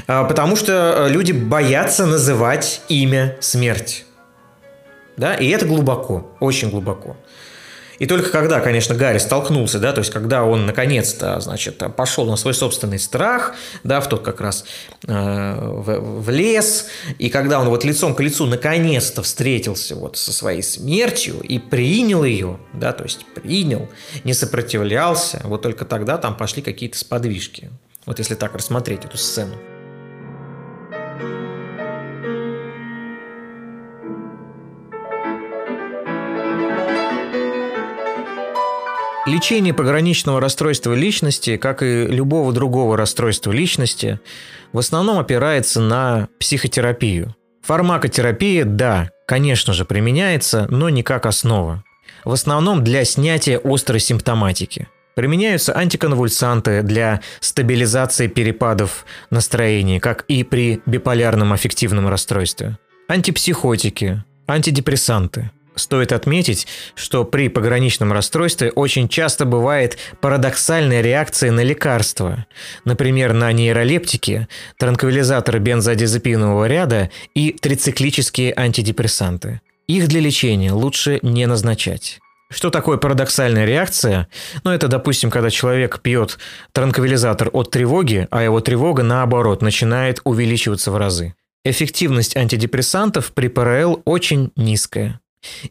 А, 0.06 0.24
потому 0.24 0.56
что 0.56 1.06
э, 1.06 1.08
люди 1.10 1.32
боятся 1.32 2.06
называть 2.06 2.80
имя 2.88 3.36
смерть. 3.40 4.04
Да, 5.16 5.34
и 5.34 5.48
это 5.48 5.66
глубоко, 5.66 6.30
очень 6.40 6.70
глубоко. 6.70 7.16
И 7.98 8.06
только 8.06 8.30
когда, 8.30 8.60
конечно, 8.60 8.94
Гарри 8.94 9.18
столкнулся, 9.18 9.78
да, 9.78 9.92
то 9.92 10.00
есть 10.00 10.12
когда 10.12 10.44
он 10.44 10.66
наконец-то, 10.66 11.40
значит, 11.40 11.82
пошел 11.96 12.26
на 12.26 12.36
свой 12.36 12.54
собственный 12.54 12.98
страх, 12.98 13.54
да, 13.82 14.00
в 14.00 14.08
тот 14.08 14.22
как 14.22 14.40
раз 14.40 14.64
э, 15.06 15.12
в, 15.60 16.22
в 16.22 16.30
лес, 16.30 16.86
и 17.18 17.28
когда 17.28 17.60
он 17.60 17.68
вот 17.68 17.84
лицом 17.84 18.14
к 18.14 18.20
лицу 18.20 18.46
наконец-то 18.46 19.22
встретился 19.22 19.96
вот 19.96 20.16
со 20.16 20.32
своей 20.32 20.62
смертью 20.62 21.40
и 21.40 21.58
принял 21.58 22.24
ее, 22.24 22.58
да, 22.72 22.92
то 22.92 23.04
есть 23.04 23.26
принял, 23.34 23.88
не 24.24 24.34
сопротивлялся, 24.34 25.40
вот 25.44 25.62
только 25.62 25.84
тогда 25.84 26.18
там 26.18 26.36
пошли 26.36 26.62
какие-то 26.62 26.98
сподвижки. 26.98 27.70
Вот 28.06 28.18
если 28.18 28.34
так 28.34 28.54
рассмотреть 28.54 29.04
эту 29.04 29.18
сцену. 29.18 29.54
Лечение 39.28 39.74
пограничного 39.74 40.40
расстройства 40.40 40.94
личности, 40.94 41.58
как 41.58 41.82
и 41.82 42.06
любого 42.06 42.50
другого 42.54 42.96
расстройства 42.96 43.52
личности, 43.52 44.20
в 44.72 44.78
основном 44.78 45.18
опирается 45.18 45.82
на 45.82 46.28
психотерапию. 46.40 47.36
Фармакотерапия, 47.62 48.64
да, 48.64 49.10
конечно 49.26 49.74
же, 49.74 49.84
применяется, 49.84 50.66
но 50.70 50.88
не 50.88 51.02
как 51.02 51.26
основа. 51.26 51.84
В 52.24 52.32
основном 52.32 52.82
для 52.82 53.04
снятия 53.04 53.60
острой 53.62 54.00
симптоматики. 54.00 54.88
Применяются 55.14 55.76
антиконвульсанты 55.76 56.82
для 56.82 57.20
стабилизации 57.40 58.28
перепадов 58.28 59.04
настроения, 59.28 60.00
как 60.00 60.24
и 60.28 60.42
при 60.42 60.80
биполярном 60.86 61.52
аффективном 61.52 62.08
расстройстве. 62.08 62.78
Антипсихотики, 63.08 64.24
антидепрессанты– 64.46 65.50
Стоит 65.78 66.12
отметить, 66.12 66.66
что 66.94 67.24
при 67.24 67.48
пограничном 67.48 68.12
расстройстве 68.12 68.70
очень 68.72 69.08
часто 69.08 69.44
бывает 69.44 69.96
парадоксальная 70.20 71.00
реакция 71.00 71.52
на 71.52 71.60
лекарства, 71.60 72.46
например, 72.84 73.32
на 73.32 73.52
нейролептики, 73.52 74.48
транквилизаторы 74.76 75.60
бензодиазепинового 75.60 76.66
ряда 76.66 77.10
и 77.34 77.52
трициклические 77.52 78.52
антидепрессанты. 78.56 79.60
Их 79.86 80.08
для 80.08 80.20
лечения 80.20 80.72
лучше 80.72 81.20
не 81.22 81.46
назначать. 81.46 82.18
Что 82.50 82.70
такое 82.70 82.96
парадоксальная 82.98 83.64
реакция? 83.64 84.28
Ну, 84.64 84.70
это, 84.70 84.88
допустим, 84.88 85.30
когда 85.30 85.50
человек 85.50 86.00
пьет 86.00 86.38
транквилизатор 86.72 87.50
от 87.52 87.70
тревоги, 87.70 88.26
а 88.30 88.42
его 88.42 88.60
тревога, 88.60 89.02
наоборот, 89.02 89.62
начинает 89.62 90.20
увеличиваться 90.24 90.90
в 90.90 90.96
разы. 90.96 91.34
Эффективность 91.64 92.36
антидепрессантов 92.36 93.32
при 93.32 93.48
ПРЛ 93.48 94.02
очень 94.04 94.50
низкая. 94.56 95.20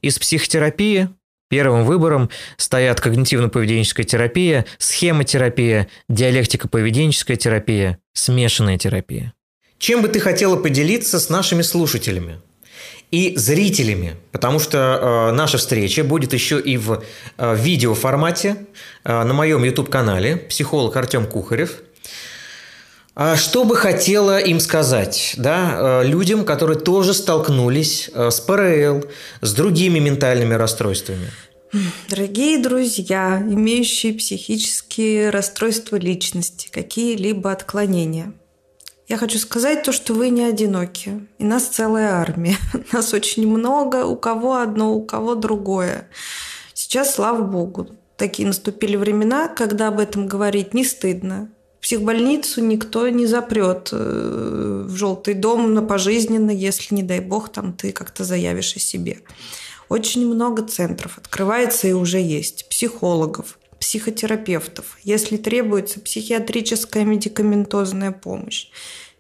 Из 0.02 0.20
психотерапии 0.20 1.10
первым 1.50 1.86
выбором 1.86 2.30
стоят 2.58 3.00
когнитивно-поведенческая 3.00 4.04
терапия, 4.04 4.66
схемотерапия, 4.78 5.88
диалектико-поведенческая 6.10 7.36
терапия, 7.36 8.00
смешанная 8.14 8.78
терапия. 8.78 9.34
Чем 9.80 10.02
бы 10.02 10.08
ты 10.08 10.20
хотела 10.20 10.56
поделиться 10.56 11.20
с 11.20 11.30
нашими 11.30 11.62
слушателями? 11.62 12.40
и 13.12 13.38
зрителями, 13.38 14.18
потому 14.32 14.60
что 14.60 15.30
э, 15.30 15.32
наша 15.32 15.58
встреча 15.58 16.04
будет 16.04 16.34
еще 16.34 16.60
и 16.60 16.76
в 16.76 17.04
э, 17.38 17.56
видеоформате 17.56 18.58
э, 19.06 19.24
на 19.24 19.34
моем 19.34 19.64
YouTube-канале 19.64 20.36
«Психолог 20.36 20.96
Артем 20.96 21.26
Кухарев». 21.26 21.84
А 23.20 23.36
что 23.36 23.64
бы 23.64 23.76
хотела 23.76 24.38
им 24.38 24.60
сказать, 24.60 25.34
да, 25.38 26.02
э, 26.04 26.08
людям, 26.08 26.46
которые 26.46 26.78
тоже 26.78 27.16
столкнулись 27.16 28.12
э, 28.14 28.30
с 28.30 28.40
ПРЛ, 28.40 29.06
с 29.42 29.54
другими 29.54 29.98
ментальными 29.98 30.54
расстройствами? 30.54 31.32
Дорогие 32.10 32.60
друзья, 32.60 33.42
имеющие 33.42 34.14
психические 34.14 35.32
расстройства 35.32 35.96
личности, 35.96 36.70
какие-либо 36.72 37.52
отклонения– 37.52 38.34
я 39.08 39.16
хочу 39.16 39.40
сказать 39.40 39.84
то, 39.84 39.94
что 39.94 40.14
вы 40.14 40.30
не 40.30 40.44
одиноки. 40.44 41.26
И 41.38 41.46
нас 41.46 41.64
целая 41.64 42.16
армия. 42.16 42.58
Нас 42.92 43.14
очень 43.14 43.48
много, 43.48 44.06
у 44.06 44.18
кого 44.18 44.58
одно, 44.58 44.94
у 44.94 45.06
кого 45.06 45.36
другое. 45.36 46.10
Сейчас, 46.74 47.16
слава 47.16 47.42
богу, 47.42 47.88
такие 48.18 48.46
наступили 48.46 48.98
времена, 48.98 49.48
когда 49.48 49.88
об 49.88 50.00
этом 50.00 50.28
говорить 50.28 50.74
не 50.74 50.84
стыдно. 50.84 51.50
Психбольницу 51.82 52.62
никто 52.62 53.08
не 53.10 53.26
запрет 53.26 53.90
э, 53.92 54.86
в 54.88 54.96
желтый 54.96 55.34
дом 55.36 55.74
на 55.74 55.82
пожизненно, 55.82 56.52
если, 56.52 56.96
не 56.96 57.04
дай 57.04 57.20
бог, 57.20 57.50
там 57.50 57.74
ты 57.74 57.92
как-то 57.92 58.24
заявишь 58.24 58.76
о 58.76 58.80
себе. 58.80 59.22
Очень 59.90 60.28
много 60.28 60.64
центров 60.64 61.18
открывается 61.18 61.88
и 61.88 61.94
уже 61.94 62.20
есть. 62.20 62.68
Психологов, 62.70 63.58
психотерапевтов, 63.80 64.98
если 65.04 65.38
требуется 65.38 66.00
психиатрическая 66.00 67.06
медикаментозная 67.06 68.12
помощь. 68.12 68.68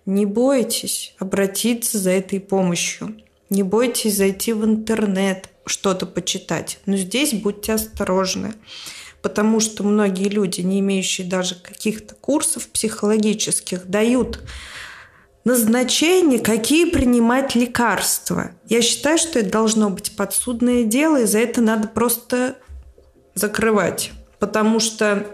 Не 0.05 0.25
бойтесь 0.25 1.13
обратиться 1.19 1.99
за 1.99 2.11
этой 2.11 2.39
помощью. 2.39 3.15
Не 3.49 3.63
бойтесь 3.63 4.15
зайти 4.15 4.51
в 4.53 4.65
интернет, 4.65 5.49
что-то 5.65 6.05
почитать. 6.05 6.79
Но 6.85 6.97
здесь 6.97 7.33
будьте 7.33 7.73
осторожны, 7.73 8.53
потому 9.27 9.59
что 9.59 9.83
многие 9.83 10.29
люди, 10.29 10.61
не 10.61 10.79
имеющие 10.79 11.27
даже 11.27 11.55
каких-то 11.55 12.15
курсов 12.15 12.67
психологических, 12.67 13.87
дают 13.87 14.41
назначение, 15.43 16.39
какие 16.39 16.89
принимать 16.89 17.55
лекарства. 17.55 18.51
Я 18.67 18.81
считаю, 18.81 19.17
что 19.17 19.39
это 19.39 19.49
должно 19.49 19.89
быть 19.89 20.15
подсудное 20.15 20.83
дело, 20.83 21.21
и 21.21 21.25
за 21.25 21.39
это 21.39 21.61
надо 21.61 21.87
просто 21.87 22.55
закрывать 23.33 24.11
потому 24.39 24.79
что 24.79 25.25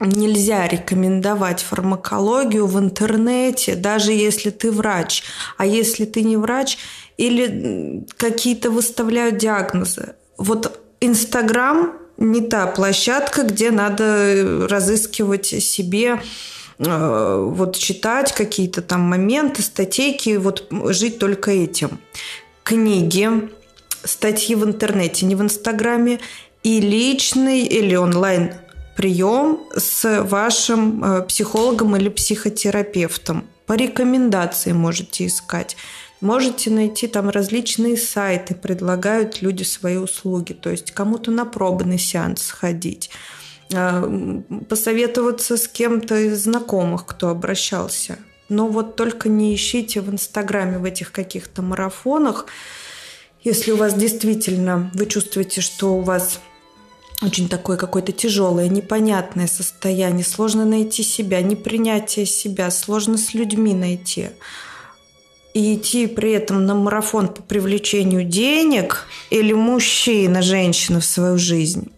нельзя 0.00 0.66
рекомендовать 0.66 1.62
фармакологию 1.62 2.66
в 2.66 2.78
интернете, 2.78 3.76
даже 3.76 4.12
если 4.12 4.50
ты 4.50 4.72
врач. 4.72 5.22
А 5.56 5.66
если 5.66 6.04
ты 6.04 6.22
не 6.22 6.36
врач, 6.36 6.78
или 7.16 8.04
какие-то 8.16 8.70
выставляют 8.70 9.36
диагнозы. 9.36 10.14
Вот 10.38 10.80
Инстаграм 11.00 11.92
не 12.22 12.40
та 12.40 12.66
площадка, 12.66 13.42
где 13.42 13.70
надо 13.70 14.66
разыскивать 14.68 15.46
себе 15.46 16.22
э, 16.78 17.44
вот 17.50 17.76
читать 17.76 18.32
какие-то 18.32 18.82
там 18.82 19.00
моменты, 19.00 19.62
статейки, 19.62 20.36
вот 20.36 20.68
жить 20.88 21.18
только 21.18 21.50
этим. 21.50 21.98
Книги, 22.62 23.28
статьи 24.04 24.54
в 24.54 24.64
интернете, 24.64 25.26
не 25.26 25.34
в 25.34 25.42
Инстаграме, 25.42 26.20
и 26.62 26.80
личный 26.80 27.62
или 27.62 27.96
онлайн 27.96 28.52
прием 28.96 29.60
с 29.76 30.22
вашим 30.22 31.04
э, 31.04 31.22
психологом 31.22 31.96
или 31.96 32.08
психотерапевтом. 32.08 33.44
По 33.66 33.72
рекомендации 33.72 34.72
можете 34.72 35.26
искать. 35.26 35.76
Можете 36.22 36.70
найти 36.70 37.08
там 37.08 37.30
различные 37.30 37.96
сайты, 37.96 38.54
предлагают 38.54 39.42
люди 39.42 39.64
свои 39.64 39.96
услуги. 39.96 40.52
То 40.52 40.70
есть 40.70 40.92
кому-то 40.92 41.32
на 41.32 41.44
пробный 41.44 41.98
сеанс 41.98 42.42
сходить 42.42 43.10
э, 43.72 44.40
посоветоваться 44.68 45.56
с 45.56 45.66
кем-то 45.66 46.16
из 46.16 46.44
знакомых, 46.44 47.06
кто 47.06 47.28
обращался. 47.28 48.18
Но 48.48 48.68
вот 48.68 48.94
только 48.94 49.28
не 49.28 49.52
ищите 49.52 50.00
в 50.00 50.10
Инстаграме 50.10 50.78
в 50.78 50.84
этих 50.84 51.10
каких-то 51.10 51.60
марафонах, 51.60 52.46
если 53.42 53.72
у 53.72 53.76
вас 53.76 53.92
действительно 53.92 54.92
вы 54.94 55.06
чувствуете, 55.06 55.60
что 55.60 55.92
у 55.96 56.02
вас 56.02 56.38
очень 57.20 57.48
такое 57.48 57.76
какое-то 57.76 58.12
тяжелое, 58.12 58.68
непонятное 58.68 59.48
состояние, 59.48 60.24
сложно 60.24 60.64
найти 60.64 61.02
себя, 61.02 61.42
непринятие 61.42 62.26
себя, 62.26 62.70
сложно 62.70 63.18
с 63.18 63.34
людьми 63.34 63.74
найти. 63.74 64.28
И 65.54 65.74
идти 65.74 66.06
при 66.06 66.32
этом 66.32 66.64
на 66.64 66.74
марафон 66.74 67.28
по 67.28 67.42
привлечению 67.42 68.24
денег 68.24 69.06
или 69.30 69.52
мужчина, 69.52 70.40
женщина 70.40 71.00
в 71.00 71.04
свою 71.04 71.36
жизнь 71.36 71.92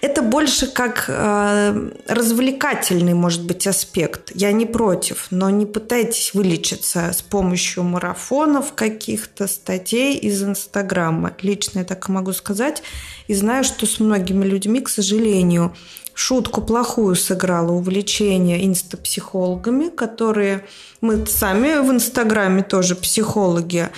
это 0.00 0.22
больше 0.22 0.66
как 0.66 1.04
э, 1.08 1.90
развлекательный, 2.06 3.12
может 3.12 3.44
быть, 3.44 3.66
аспект. 3.66 4.32
Я 4.34 4.52
не 4.52 4.64
против, 4.64 5.26
но 5.30 5.50
не 5.50 5.66
пытайтесь 5.66 6.32
вылечиться 6.32 7.12
с 7.12 7.20
помощью 7.20 7.82
марафонов 7.84 8.72
каких-то 8.72 9.46
статей 9.46 10.16
из 10.16 10.42
Инстаграма. 10.42 11.34
Лично 11.42 11.80
я 11.80 11.84
так 11.84 12.08
могу 12.08 12.32
сказать. 12.32 12.82
И 13.28 13.34
знаю, 13.34 13.62
что 13.62 13.86
с 13.86 14.00
многими 14.00 14.44
людьми, 14.44 14.80
к 14.80 14.88
сожалению, 14.88 15.74
шутку 16.14 16.62
плохую 16.62 17.16
сыграло 17.16 17.72
увлечение 17.72 18.66
инстапсихологами, 18.66 19.88
которые 19.88 20.64
мы 21.00 21.26
сами 21.26 21.80
в 21.80 21.90
Инстаграме 21.90 22.62
тоже 22.62 22.94
психологи, 22.94 23.88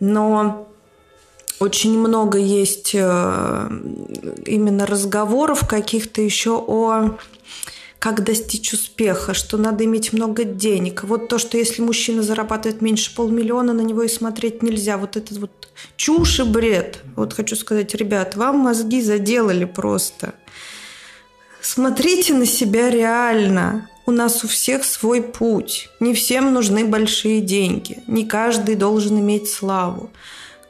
но 0.00 0.68
очень 1.60 1.98
много 1.98 2.38
есть 2.38 2.94
э, 2.94 3.68
именно 4.46 4.86
разговоров 4.86 5.66
каких-то 5.66 6.20
еще 6.20 6.62
о 6.66 7.16
как 8.04 8.22
достичь 8.22 8.74
успеха, 8.74 9.32
что 9.32 9.56
надо 9.56 9.86
иметь 9.86 10.12
много 10.12 10.44
денег. 10.44 11.04
Вот 11.04 11.28
то, 11.28 11.38
что 11.38 11.56
если 11.56 11.80
мужчина 11.80 12.22
зарабатывает 12.22 12.82
меньше 12.82 13.14
полмиллиона, 13.14 13.72
на 13.72 13.80
него 13.80 14.02
и 14.02 14.08
смотреть 14.08 14.62
нельзя. 14.62 14.98
Вот 14.98 15.16
этот 15.16 15.38
вот 15.38 15.68
чушь 15.96 16.40
и 16.40 16.42
бред. 16.42 16.98
Вот 17.16 17.32
хочу 17.32 17.56
сказать, 17.56 17.94
ребят, 17.94 18.36
вам 18.36 18.58
мозги 18.58 19.00
заделали 19.00 19.64
просто. 19.64 20.34
Смотрите 21.64 22.34
на 22.34 22.44
себя 22.44 22.90
реально. 22.90 23.88
У 24.04 24.10
нас 24.10 24.44
у 24.44 24.48
всех 24.48 24.84
свой 24.84 25.22
путь. 25.22 25.88
Не 25.98 26.12
всем 26.12 26.52
нужны 26.52 26.84
большие 26.84 27.40
деньги. 27.40 28.02
Не 28.06 28.26
каждый 28.26 28.74
должен 28.74 29.18
иметь 29.18 29.48
славу. 29.48 30.10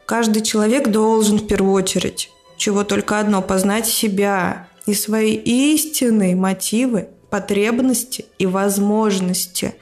Каждый 0.06 0.42
человек 0.42 0.88
должен 0.88 1.38
в 1.38 1.48
первую 1.48 1.72
очередь 1.72 2.30
чего 2.56 2.84
только 2.84 3.18
одно– 3.18 3.42
познать 3.42 3.86
себя 3.88 4.68
и 4.86 4.94
свои 4.94 5.34
истинные 5.34 6.36
мотивы, 6.36 7.08
потребности 7.28 8.26
и 8.38 8.46
возможности. 8.46 9.74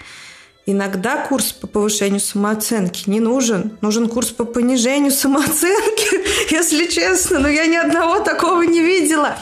Иногда 0.65 1.27
курс 1.27 1.53
по 1.53 1.67
повышению 1.67 2.21
самооценки 2.21 3.11
не 3.11 3.21
нужен. 3.21 3.77
Нужен 3.83 4.09
курс 4.09 4.31
по 4.31 4.45
понижению 4.45 5.13
самооценки, 5.13 6.51
если 6.51 6.87
честно. 6.87 7.39
Но 7.41 7.49
я 7.49 7.67
ни 7.67 7.77
одного 7.77 8.21
такого 8.21 8.63
не 8.63 8.81
видела. 8.81 9.37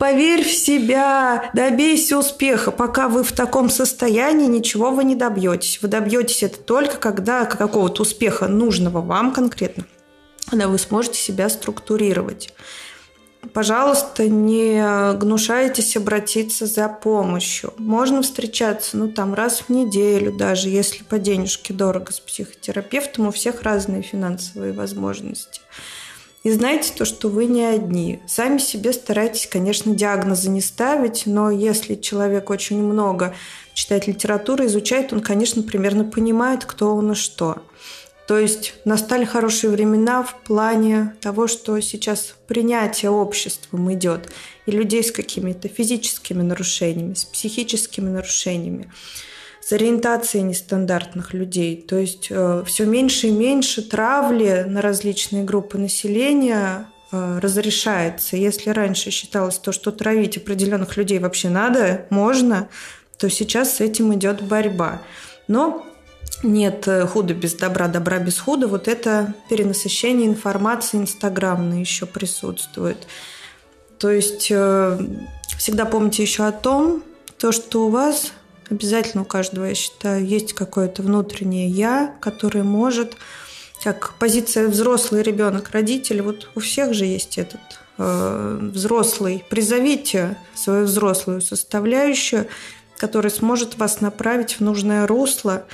Поверь 0.00 0.42
в 0.42 0.50
себя, 0.50 1.50
добейся 1.52 2.16
успеха. 2.16 2.70
Пока 2.70 3.06
вы 3.06 3.22
в 3.22 3.32
таком 3.32 3.68
состоянии, 3.68 4.46
ничего 4.46 4.92
вы 4.92 5.04
не 5.04 5.14
добьетесь. 5.14 5.82
Вы 5.82 5.88
добьетесь 5.88 6.42
это 6.42 6.58
только 6.58 6.96
когда 6.96 7.44
какого-то 7.44 8.00
успеха 8.00 8.48
нужного 8.48 9.02
вам 9.02 9.30
конкретно, 9.30 9.84
когда 10.48 10.68
вы 10.68 10.78
сможете 10.78 11.18
себя 11.18 11.50
структурировать. 11.50 12.54
Пожалуйста, 13.52 14.26
не 14.26 15.12
гнушайтесь 15.18 15.98
обратиться 15.98 16.64
за 16.64 16.88
помощью. 16.88 17.74
Можно 17.76 18.22
встречаться, 18.22 18.96
ну, 18.96 19.12
там, 19.12 19.34
раз 19.34 19.64
в 19.66 19.68
неделю 19.68 20.34
даже, 20.34 20.70
если 20.70 21.04
по 21.04 21.18
денежке 21.18 21.74
дорого 21.74 22.10
с 22.10 22.20
психотерапевтом. 22.20 23.26
У 23.26 23.32
всех 23.32 23.60
разные 23.60 24.00
финансовые 24.00 24.72
возможности. 24.72 25.60
И 26.42 26.50
знайте 26.50 26.92
то, 26.96 27.04
что 27.04 27.28
вы 27.28 27.44
не 27.44 27.62
одни. 27.62 28.20
Сами 28.26 28.56
себе 28.58 28.94
старайтесь, 28.94 29.46
конечно, 29.46 29.94
диагнозы 29.94 30.48
не 30.48 30.62
ставить, 30.62 31.24
но 31.26 31.50
если 31.50 31.96
человек 31.96 32.48
очень 32.48 32.82
много 32.82 33.34
читает 33.74 34.06
литературу, 34.06 34.64
изучает, 34.64 35.12
он, 35.12 35.20
конечно, 35.20 35.62
примерно 35.62 36.04
понимает, 36.04 36.64
кто 36.64 36.94
он 36.94 37.12
и 37.12 37.14
что. 37.14 37.62
То 38.26 38.38
есть 38.38 38.74
настали 38.84 39.24
хорошие 39.24 39.70
времена 39.70 40.22
в 40.22 40.40
плане 40.42 41.14
того, 41.20 41.46
что 41.46 41.78
сейчас 41.80 42.36
принятие 42.46 43.10
обществом 43.10 43.92
идет, 43.92 44.30
и 44.66 44.70
людей 44.70 45.02
с 45.02 45.10
какими-то 45.10 45.68
физическими 45.68 46.42
нарушениями, 46.42 47.14
с 47.14 47.24
психическими 47.24 48.08
нарушениями 48.08 48.90
с 49.60 49.72
ориентацией 49.72 50.44
нестандартных 50.44 51.34
людей. 51.34 51.76
То 51.76 51.96
есть 51.96 52.28
э, 52.30 52.62
все 52.66 52.86
меньше 52.86 53.28
и 53.28 53.30
меньше 53.30 53.82
травли 53.82 54.64
на 54.66 54.80
различные 54.80 55.44
группы 55.44 55.78
населения 55.78 56.86
э, 57.12 57.38
разрешается. 57.40 58.36
Если 58.36 58.70
раньше 58.70 59.10
считалось 59.10 59.58
то, 59.58 59.72
что 59.72 59.92
травить 59.92 60.36
определенных 60.38 60.96
людей 60.96 61.18
вообще 61.18 61.50
надо, 61.50 62.06
можно, 62.10 62.68
то 63.18 63.28
сейчас 63.28 63.76
с 63.76 63.80
этим 63.80 64.14
идет 64.14 64.42
борьба. 64.42 65.02
Но 65.46 65.86
нет 66.42 66.88
э, 66.88 67.06
худа 67.06 67.34
без 67.34 67.54
добра, 67.54 67.88
добра 67.88 68.18
без 68.18 68.38
худа, 68.38 68.66
вот 68.66 68.88
это 68.88 69.34
перенасыщение 69.48 70.26
информации 70.26 70.98
инстаграмной 70.98 71.80
еще 71.80 72.06
присутствует. 72.06 73.06
То 73.98 74.10
есть 74.10 74.48
э, 74.50 74.98
всегда 75.58 75.84
помните 75.84 76.22
еще 76.22 76.46
о 76.46 76.52
том, 76.52 77.02
то, 77.38 77.52
что 77.52 77.86
у 77.86 77.90
вас 77.90 78.32
обязательно 78.70 79.22
у 79.22 79.26
каждого, 79.26 79.66
я 79.66 79.74
считаю, 79.74 80.24
есть 80.24 80.52
какое-то 80.52 81.02
внутреннее 81.02 81.68
я, 81.68 82.14
которое 82.20 82.62
может, 82.62 83.16
как 83.82 84.14
позиция 84.18 84.68
взрослый 84.68 85.22
ребенок, 85.22 85.70
родитель, 85.70 86.22
вот 86.22 86.48
у 86.54 86.60
всех 86.60 86.94
же 86.94 87.04
есть 87.06 87.38
этот 87.38 87.60
э, 87.98 88.58
взрослый. 88.72 89.44
Призовите 89.48 90.36
свою 90.54 90.84
взрослую 90.84 91.40
составляющую, 91.40 92.46
которая 92.96 93.30
сможет 93.30 93.78
вас 93.78 94.00
направить 94.00 94.54
в 94.54 94.60
нужное 94.60 95.06
русло 95.06 95.64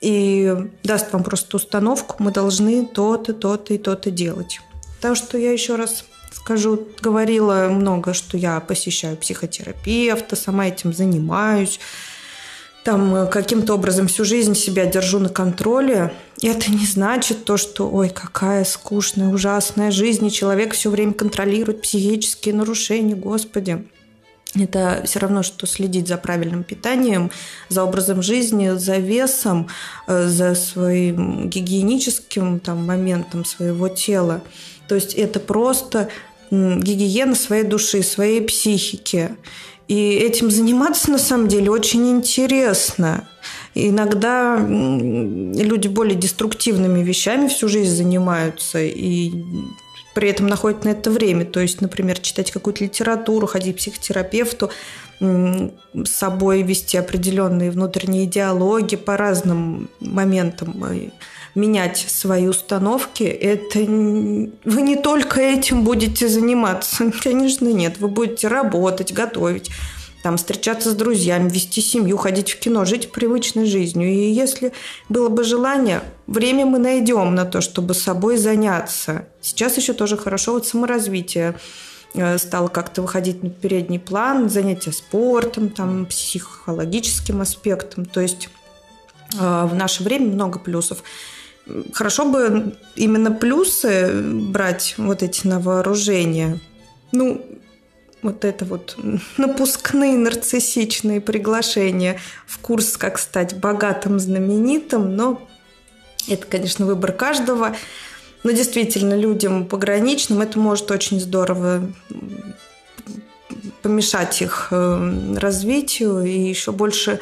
и 0.00 0.54
даст 0.84 1.12
вам 1.12 1.24
просто 1.24 1.56
установку, 1.56 2.16
мы 2.18 2.30
должны 2.30 2.86
то-то, 2.86 3.32
то-то 3.32 3.74
и 3.74 3.78
то-то 3.78 4.10
делать. 4.10 4.60
Потому 4.96 5.14
что 5.14 5.38
я 5.38 5.52
еще 5.52 5.76
раз 5.76 6.04
скажу, 6.32 6.86
говорила 7.00 7.68
много, 7.68 8.14
что 8.14 8.36
я 8.36 8.60
посещаю 8.60 9.16
психотерапевта, 9.16 10.36
сама 10.36 10.68
этим 10.68 10.92
занимаюсь, 10.92 11.80
там 12.88 13.14
э, 13.14 13.26
каким-то 13.26 13.74
образом 13.74 14.06
всю 14.06 14.24
жизнь 14.24 14.54
себя 14.54 14.86
держу 14.86 15.18
на 15.18 15.28
контроле. 15.28 16.10
Это 16.40 16.72
не 16.72 16.86
значит 16.86 17.44
то, 17.44 17.58
что 17.58 17.86
ой, 17.86 18.08
какая 18.08 18.64
скучная, 18.64 19.28
ужасная 19.28 19.90
жизнь, 19.90 20.26
и 20.26 20.32
человек 20.32 20.72
все 20.72 20.88
время 20.88 21.12
контролирует 21.12 21.82
психические 21.82 22.54
нарушения, 22.54 23.14
господи. 23.14 23.86
Это 24.58 25.02
все 25.04 25.18
равно, 25.18 25.42
что 25.42 25.66
следить 25.66 26.08
за 26.08 26.16
правильным 26.16 26.64
питанием, 26.64 27.30
за 27.68 27.84
образом 27.84 28.22
жизни, 28.22 28.70
за 28.70 28.96
весом, 28.96 29.68
э, 30.06 30.26
за 30.26 30.54
своим 30.54 31.50
гигиеническим 31.50 32.58
там, 32.58 32.86
моментом 32.86 33.44
своего 33.44 33.90
тела. 33.90 34.40
То 34.88 34.94
есть 34.94 35.12
это 35.12 35.40
просто 35.40 36.08
гигиена 36.50 37.34
своей 37.34 37.64
души, 37.64 38.02
своей 38.02 38.40
психики. 38.40 39.36
И 39.88 40.10
этим 40.16 40.50
заниматься 40.50 41.10
на 41.10 41.18
самом 41.18 41.48
деле 41.48 41.70
очень 41.70 42.10
интересно. 42.10 43.26
Иногда 43.74 44.58
люди 44.58 45.88
более 45.88 46.14
деструктивными 46.14 47.02
вещами 47.02 47.48
всю 47.48 47.68
жизнь 47.68 47.96
занимаются 47.96 48.80
и 48.80 49.32
при 50.14 50.28
этом 50.28 50.46
находят 50.46 50.84
на 50.84 50.90
это 50.90 51.10
время. 51.10 51.44
То 51.46 51.60
есть, 51.60 51.80
например, 51.80 52.18
читать 52.18 52.50
какую-то 52.50 52.84
литературу, 52.84 53.46
ходить 53.46 53.76
к 53.76 53.78
психотерапевту, 53.78 54.70
с 55.20 56.10
собой 56.10 56.62
вести 56.62 56.96
определенные 56.96 57.70
внутренние 57.70 58.26
диалоги 58.26 58.96
по 58.96 59.16
разным 59.16 59.88
моментам 60.00 60.84
менять 61.54 61.98
свои 62.08 62.46
установки, 62.46 63.24
это 63.24 63.78
вы 63.80 64.82
не 64.82 64.96
только 64.96 65.40
этим 65.40 65.84
будете 65.84 66.28
заниматься. 66.28 67.10
Конечно, 67.22 67.68
нет. 67.68 67.98
Вы 67.98 68.08
будете 68.08 68.48
работать, 68.48 69.12
готовить, 69.12 69.70
там, 70.22 70.36
встречаться 70.36 70.90
с 70.90 70.94
друзьями, 70.94 71.48
вести 71.48 71.80
семью, 71.80 72.16
ходить 72.16 72.52
в 72.52 72.58
кино, 72.58 72.84
жить 72.84 73.12
привычной 73.12 73.66
жизнью. 73.66 74.10
И 74.10 74.30
если 74.30 74.72
было 75.08 75.28
бы 75.28 75.44
желание, 75.44 76.02
время 76.26 76.66
мы 76.66 76.78
найдем 76.78 77.34
на 77.34 77.44
то, 77.44 77.60
чтобы 77.60 77.94
собой 77.94 78.36
заняться. 78.36 79.26
Сейчас 79.40 79.76
еще 79.76 79.92
тоже 79.92 80.16
хорошо 80.16 80.52
вот 80.52 80.66
саморазвитие 80.66 81.54
э, 82.14 82.38
стало 82.38 82.68
как-то 82.68 83.02
выходить 83.02 83.42
на 83.42 83.50
передний 83.50 84.00
план, 84.00 84.50
занятия 84.50 84.92
спортом, 84.92 85.70
там, 85.70 86.06
психологическим 86.06 87.40
аспектом. 87.40 88.04
То 88.04 88.20
есть 88.20 88.48
э, 89.38 89.66
в 89.70 89.74
наше 89.74 90.02
время 90.02 90.26
много 90.26 90.58
плюсов. 90.58 91.02
Хорошо 91.92 92.24
бы 92.24 92.76
именно 92.96 93.30
плюсы 93.30 94.22
брать 94.22 94.94
вот 94.96 95.22
эти 95.22 95.46
на 95.46 95.60
вооружение. 95.60 96.58
Ну, 97.12 97.44
вот 98.22 98.44
это 98.44 98.64
вот 98.64 98.96
напускные 99.36 100.16
нарциссичные 100.16 101.20
приглашения 101.20 102.20
в 102.46 102.58
курс 102.58 102.96
«Как 102.96 103.18
стать 103.18 103.58
богатым, 103.58 104.18
знаменитым», 104.18 105.14
но 105.14 105.46
это, 106.28 106.46
конечно, 106.46 106.86
выбор 106.86 107.12
каждого. 107.12 107.76
Но 108.44 108.50
действительно, 108.50 109.14
людям 109.14 109.66
пограничным 109.66 110.40
это 110.40 110.58
может 110.58 110.90
очень 110.90 111.20
здорово 111.20 111.90
помешать 113.82 114.42
их 114.42 114.68
э, 114.70 115.36
развитию 115.36 116.22
и 116.22 116.48
еще 116.48 116.72
больше 116.72 117.20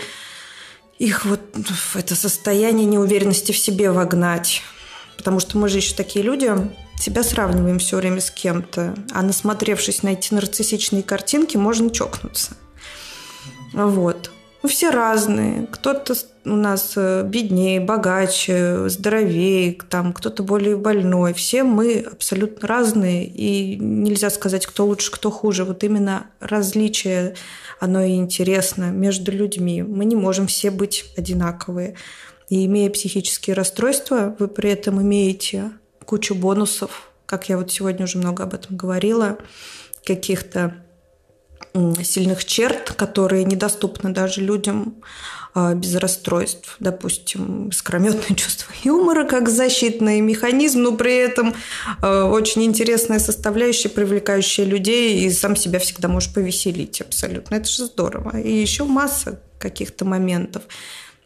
их 0.99 1.25
вот 1.25 1.41
в 1.55 1.97
это 1.97 2.15
состояние 2.15 2.87
неуверенности 2.87 3.53
в 3.53 3.59
себе 3.59 3.91
вогнать. 3.91 4.63
Потому 5.17 5.41
что 5.41 5.59
мы 5.59 5.69
же 5.69 5.79
еще 5.79 5.95
такие 5.95 6.25
люди, 6.25 6.53
себя 6.99 7.23
сравниваем 7.23 7.79
все 7.79 7.97
время 7.97 8.21
с 8.21 8.31
кем-то, 8.31 8.95
а 9.13 9.23
насмотревшись 9.23 10.03
на 10.03 10.11
эти 10.11 10.33
нарциссичные 10.33 11.03
картинки, 11.03 11.57
можно 11.57 11.91
чокнуться. 11.91 12.53
Вот. 13.73 14.31
Мы 14.63 14.69
все 14.69 14.91
разные. 14.91 15.67
Кто-то 15.71 16.15
у 16.45 16.57
нас 16.57 16.95
э, 16.97 17.23
беднее, 17.25 17.81
богаче, 17.81 18.89
здоровее, 18.89 19.79
там 19.89 20.13
кто-то 20.13 20.43
более 20.43 20.77
больной. 20.77 21.35
Все 21.35 21.63
мы 21.63 22.07
абсолютно 22.11 22.67
разные, 22.67 23.27
и 23.27 23.77
нельзя 23.77 24.31
сказать, 24.31 24.67
кто 24.67 24.87
лучше, 24.87 25.13
кто 25.13 25.31
хуже. 25.31 25.65
Вот 25.65 25.85
именно 25.85 26.27
различие 26.41 27.35
оно 27.81 28.03
и 28.03 28.15
интересно 28.15 28.91
между 28.91 29.31
людьми. 29.33 29.83
Мы 29.83 30.05
не 30.05 30.17
можем 30.17 30.47
все 30.47 30.71
быть 30.71 31.05
одинаковые. 31.17 31.95
И 32.49 32.65
имея 32.67 32.91
психические 32.91 33.55
расстройства, 33.55 34.35
вы 34.39 34.49
при 34.49 34.71
этом 34.71 35.03
имеете 35.03 35.73
кучу 36.05 36.35
бонусов, 36.35 37.11
как 37.27 37.49
я 37.49 37.59
вот 37.59 37.71
сегодня 37.73 38.05
уже 38.05 38.19
много 38.19 38.45
об 38.45 38.55
этом 38.55 38.77
говорила, 38.77 39.39
каких-то 40.05 40.75
сильных 42.03 42.45
черт, 42.45 42.93
которые 42.93 43.45
недоступны 43.45 44.11
даже 44.11 44.41
людям 44.41 44.97
а, 45.55 45.75
без 45.75 45.95
расстройств. 45.97 46.77
Допустим, 46.81 47.73
скрометное 47.73 48.37
чувство 48.37 48.75
юмора 48.85 49.25
как 49.25 49.49
защитный 49.49 50.21
механизм, 50.21 50.83
но 50.83 50.93
при 50.93 51.17
этом 51.17 51.55
а, 52.03 52.25
очень 52.25 52.63
интересная 52.65 53.19
составляющая, 53.19 53.89
привлекающая 53.89 54.67
людей, 54.67 55.25
и 55.25 55.31
сам 55.31 55.57
себя 55.57 55.79
всегда 55.79 56.09
можешь 56.09 56.35
повеселить 56.35 57.01
абсолютно. 57.01 57.55
Это 57.55 57.69
же 57.69 57.87
здорово. 57.87 58.39
И 58.39 58.53
еще 58.53 58.85
масса 58.85 59.41
каких-то 59.59 60.05
моментов. 60.05 60.63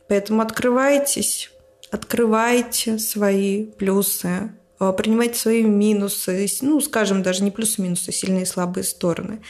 Поэтому 0.07 0.43
открывайтесь, 0.43 1.51
открывайте 1.91 3.01
свои 3.01 3.67
плюсы, 3.67 4.53
а, 4.79 4.93
принимайте 4.93 5.41
свои 5.41 5.63
минусы, 5.65 6.49
ну, 6.63 6.81
скажем, 6.81 7.25
даже 7.25 7.43
не 7.43 7.51
плюсы-минусы, 7.51 8.13
сильные 8.13 8.45
и 8.45 8.47
слабые 8.47 8.85
стороны. 8.85 9.41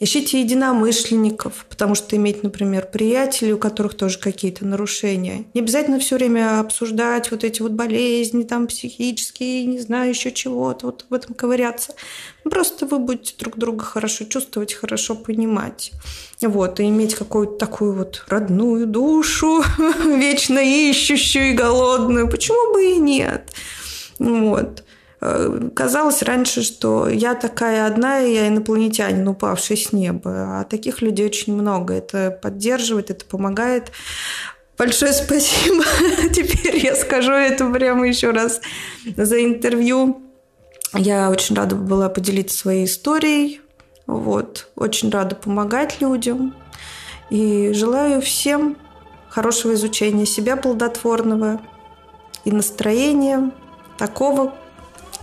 Ищите 0.00 0.40
единомышленников, 0.40 1.66
потому 1.70 1.94
что 1.94 2.16
иметь, 2.16 2.42
например, 2.42 2.88
приятелей, 2.90 3.52
у 3.52 3.58
которых 3.58 3.94
тоже 3.94 4.18
какие-то 4.18 4.66
нарушения. 4.66 5.44
Не 5.54 5.60
обязательно 5.60 6.00
все 6.00 6.16
время 6.16 6.58
обсуждать 6.58 7.30
вот 7.30 7.44
эти 7.44 7.62
вот 7.62 7.72
болезни, 7.72 8.42
там, 8.42 8.66
психические, 8.66 9.66
не 9.66 9.78
знаю, 9.78 10.10
еще 10.10 10.32
чего-то, 10.32 10.86
вот 10.86 11.06
в 11.08 11.14
этом 11.14 11.36
ковыряться. 11.36 11.94
Просто 12.42 12.86
вы 12.86 12.98
будете 12.98 13.34
друг 13.38 13.56
друга 13.56 13.84
хорошо 13.84 14.24
чувствовать, 14.24 14.74
хорошо 14.74 15.14
понимать. 15.14 15.92
Вот, 16.42 16.80
и 16.80 16.88
иметь 16.88 17.14
какую-то 17.14 17.56
такую 17.56 17.94
вот 17.94 18.24
родную 18.26 18.88
душу, 18.88 19.62
вечно 20.04 20.58
ищущую 20.58 21.50
и 21.50 21.54
голодную. 21.54 22.28
Почему 22.28 22.74
бы 22.74 22.84
и 22.84 22.96
нет? 22.96 23.52
Вот. 24.18 24.83
Э, 25.26 25.70
казалось 25.74 26.22
раньше, 26.22 26.62
что 26.62 27.08
я 27.08 27.34
такая 27.34 27.86
одна, 27.86 28.20
и 28.20 28.34
я 28.34 28.48
инопланетянин, 28.48 29.26
упавший 29.26 29.78
с 29.78 29.90
неба. 29.90 30.60
А 30.60 30.64
таких 30.64 31.00
людей 31.00 31.24
очень 31.24 31.54
много. 31.54 31.94
Это 31.94 32.30
поддерживает, 32.42 33.10
это 33.10 33.24
помогает. 33.24 33.90
Большое 34.76 35.12
спасибо. 35.14 35.82
Теперь 36.30 36.76
я 36.84 36.94
скажу 36.94 37.32
это 37.32 37.70
прямо 37.70 38.06
еще 38.06 38.30
раз 38.30 38.60
за 39.16 39.42
интервью. 39.42 40.20
Я 40.92 41.30
очень 41.30 41.56
рада 41.56 41.74
была 41.74 42.10
поделиться 42.10 42.58
своей 42.58 42.84
историей. 42.84 43.62
Вот. 44.06 44.68
Очень 44.76 45.10
рада 45.10 45.34
помогать 45.34 46.02
людям. 46.02 46.54
И 47.30 47.72
желаю 47.72 48.20
всем 48.20 48.76
хорошего 49.30 49.72
изучения 49.72 50.26
себя 50.26 50.56
плодотворного 50.56 51.62
и 52.44 52.52
настроения 52.52 53.50
такого, 53.96 54.52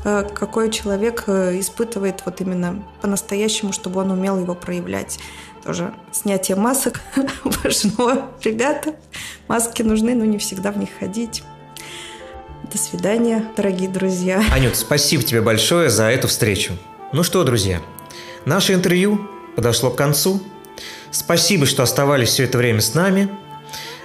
какой 0.04 0.72
человек 0.72 1.26
э, 1.28 1.60
испытывает 1.60 2.24
вот 2.26 2.42
именно 2.42 2.84
по-настоящему, 3.02 3.72
чтобы 3.72 4.02
он 4.02 4.12
умел 4.12 4.40
его 4.40 4.56
проявлять. 4.56 5.20
Тоже 5.64 5.94
снятие 6.12 6.58
масок 6.58 7.02
важно. 7.44 8.28
Ребята, 8.44 8.96
маски 9.48 9.84
нужны, 9.84 10.16
но 10.16 10.26
не 10.26 10.38
всегда 10.38 10.72
в 10.72 10.78
них 10.78 10.90
ходить. 11.00 11.44
До 12.72 12.78
свидания, 12.78 13.46
дорогие 13.58 13.90
друзья. 13.90 14.44
Анют, 14.52 14.76
спасибо 14.76 15.24
тебе 15.24 15.42
большое 15.42 15.90
за 15.90 16.06
эту 16.06 16.28
встречу. 16.28 16.74
Ну 17.12 17.22
что, 17.22 17.44
друзья, 17.44 17.82
наше 18.46 18.74
интервью 18.74 19.28
подошло 19.56 19.92
к 19.92 19.98
концу. 19.98 20.42
Спасибо, 21.12 21.66
что 21.66 21.84
оставались 21.84 22.30
все 22.30 22.46
это 22.46 22.58
время 22.58 22.80
с 22.82 22.94
нами. 22.94 23.30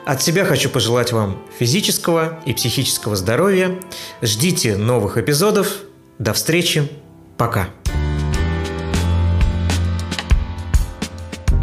От 0.07 0.23
себя 0.23 0.45
хочу 0.45 0.70
пожелать 0.70 1.11
вам 1.11 1.43
физического 1.59 2.39
и 2.47 2.53
психического 2.53 3.16
здоровья. 3.16 3.77
Ждите 4.23 4.77
новых 4.77 5.19
эпизодов. 5.19 5.78
До 6.20 6.33
встречи. 6.33 6.89
Пока. 7.37 7.70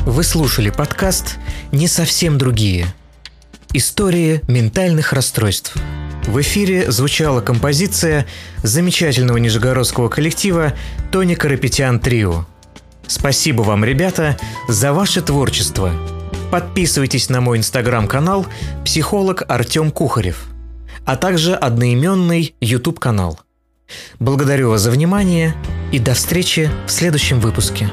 Вы 0.05 0.23
слушали 0.23 0.71
подкаст 0.71 1.37
«Не 1.71 1.87
совсем 1.87 2.37
другие». 2.37 2.93
Истории 3.71 4.41
ментальных 4.49 5.13
расстройств. 5.13 5.77
В 6.27 6.41
эфире 6.41 6.91
звучала 6.91 7.39
композиция 7.39 8.27
замечательного 8.61 9.37
нижегородского 9.37 10.09
коллектива 10.09 10.73
Тони 11.13 11.35
Карапетян 11.35 11.97
Трио. 11.97 12.45
Спасибо 13.07 13.61
вам, 13.61 13.85
ребята, 13.85 14.37
за 14.67 14.91
ваше 14.91 15.21
творчество– 15.21 15.93
Подписывайтесь 16.53 17.29
на 17.29 17.41
мой 17.41 17.57
инстаграм-канал 17.57 18.45
«Психолог 18.85 19.41
Артем 19.47 19.89
Кухарев», 19.89 20.45
а 21.03 21.15
также 21.15 21.55
одноименный 21.55 22.53
YouTube-канал. 22.61 23.39
Благодарю 24.19 24.69
вас 24.69 24.81
за 24.81 24.91
внимание 24.91 25.55
и 25.91 25.97
до 25.97 26.13
встречи 26.13 26.69
в 26.85 26.91
следующем 26.91 27.39
выпуске. 27.39 27.89